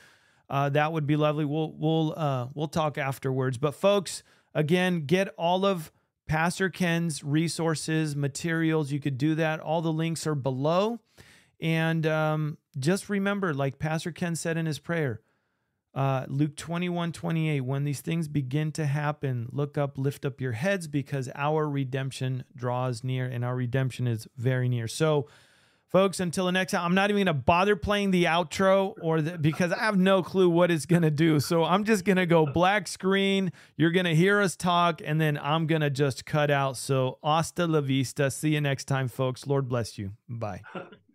uh, 0.50 0.70
that 0.70 0.92
would 0.92 1.06
be 1.06 1.16
lovely. 1.16 1.46
We'll 1.46 1.74
we'll 1.74 2.14
uh, 2.18 2.48
we'll 2.54 2.68
talk 2.68 2.98
afterwards. 2.98 3.58
But 3.58 3.76
folks, 3.76 4.24
again, 4.54 5.06
get 5.06 5.34
all 5.38 5.66
of 5.66 5.92
Pastor 6.28 6.70
Ken's 6.70 7.24
resources, 7.24 8.16
materials. 8.16 8.92
You 8.92 9.00
could 9.00 9.18
do 9.18 9.36
that. 9.36 9.60
All 9.60 9.82
the 9.82 9.94
links 9.94 10.26
are 10.28 10.36
below. 10.36 11.00
And 11.60 12.06
um, 12.06 12.58
just 12.78 13.10
remember, 13.10 13.54
like 13.54 13.80
Pastor 13.80 14.12
Ken 14.12 14.36
said 14.36 14.56
in 14.56 14.66
his 14.66 14.80
prayer, 14.80 15.22
uh, 15.94 16.26
Luke 16.28 16.56
21 16.56 17.12
28, 17.12 17.62
when 17.62 17.84
these 17.84 18.02
things 18.02 18.28
begin 18.28 18.72
to 18.74 18.86
happen, 18.86 19.50
look 19.52 19.78
up, 19.78 19.98
lift 19.98 20.24
up 20.24 20.40
your 20.40 20.52
heads 20.54 20.88
because 20.88 21.30
our 21.36 21.68
redemption 21.68 22.44
draws 22.56 23.04
near 23.04 23.26
and 23.26 23.44
our 23.44 23.56
redemption 23.56 24.08
is 24.08 24.28
very 24.38 24.70
near. 24.70 24.88
So, 24.88 25.28
folks 25.90 26.20
until 26.20 26.46
the 26.46 26.52
next 26.52 26.72
time 26.72 26.86
i'm 26.86 26.96
not 26.96 27.10
even 27.10 27.26
to 27.26 27.34
bother 27.34 27.76
playing 27.76 28.12
the 28.12 28.26
outro 28.26 28.94
or 29.02 29.22
the, 29.22 29.38
because 29.38 29.72
i 29.72 29.80
have 29.80 29.98
no 29.98 30.22
clue 30.24 30.50
what 30.50 30.72
it's 30.72 30.86
to 31.02 31.12
do. 31.12 31.40
So 31.40 31.64
i'm 31.64 31.84
just 31.84 32.06
to 32.18 32.26
go 32.26 32.46
black 32.46 32.88
screen. 32.88 33.52
You're 33.78 33.92
to 34.06 34.16
hear 34.16 34.42
us 34.42 34.56
talk 34.56 35.02
and 35.04 35.20
then 35.20 35.38
i'm 35.42 35.68
to 35.82 35.90
just 35.90 36.26
cut 36.26 36.52
out. 36.52 36.78
So 36.78 37.18
hasta 37.24 37.68
la 37.68 37.82
vista. 37.82 38.32
See 38.32 38.54
you 38.54 38.62
next 38.62 38.86
time 38.86 39.08
folks. 39.08 39.48
Lord 39.48 39.68
bless 39.68 39.98
you. 39.98 40.12
Bye 40.28 40.62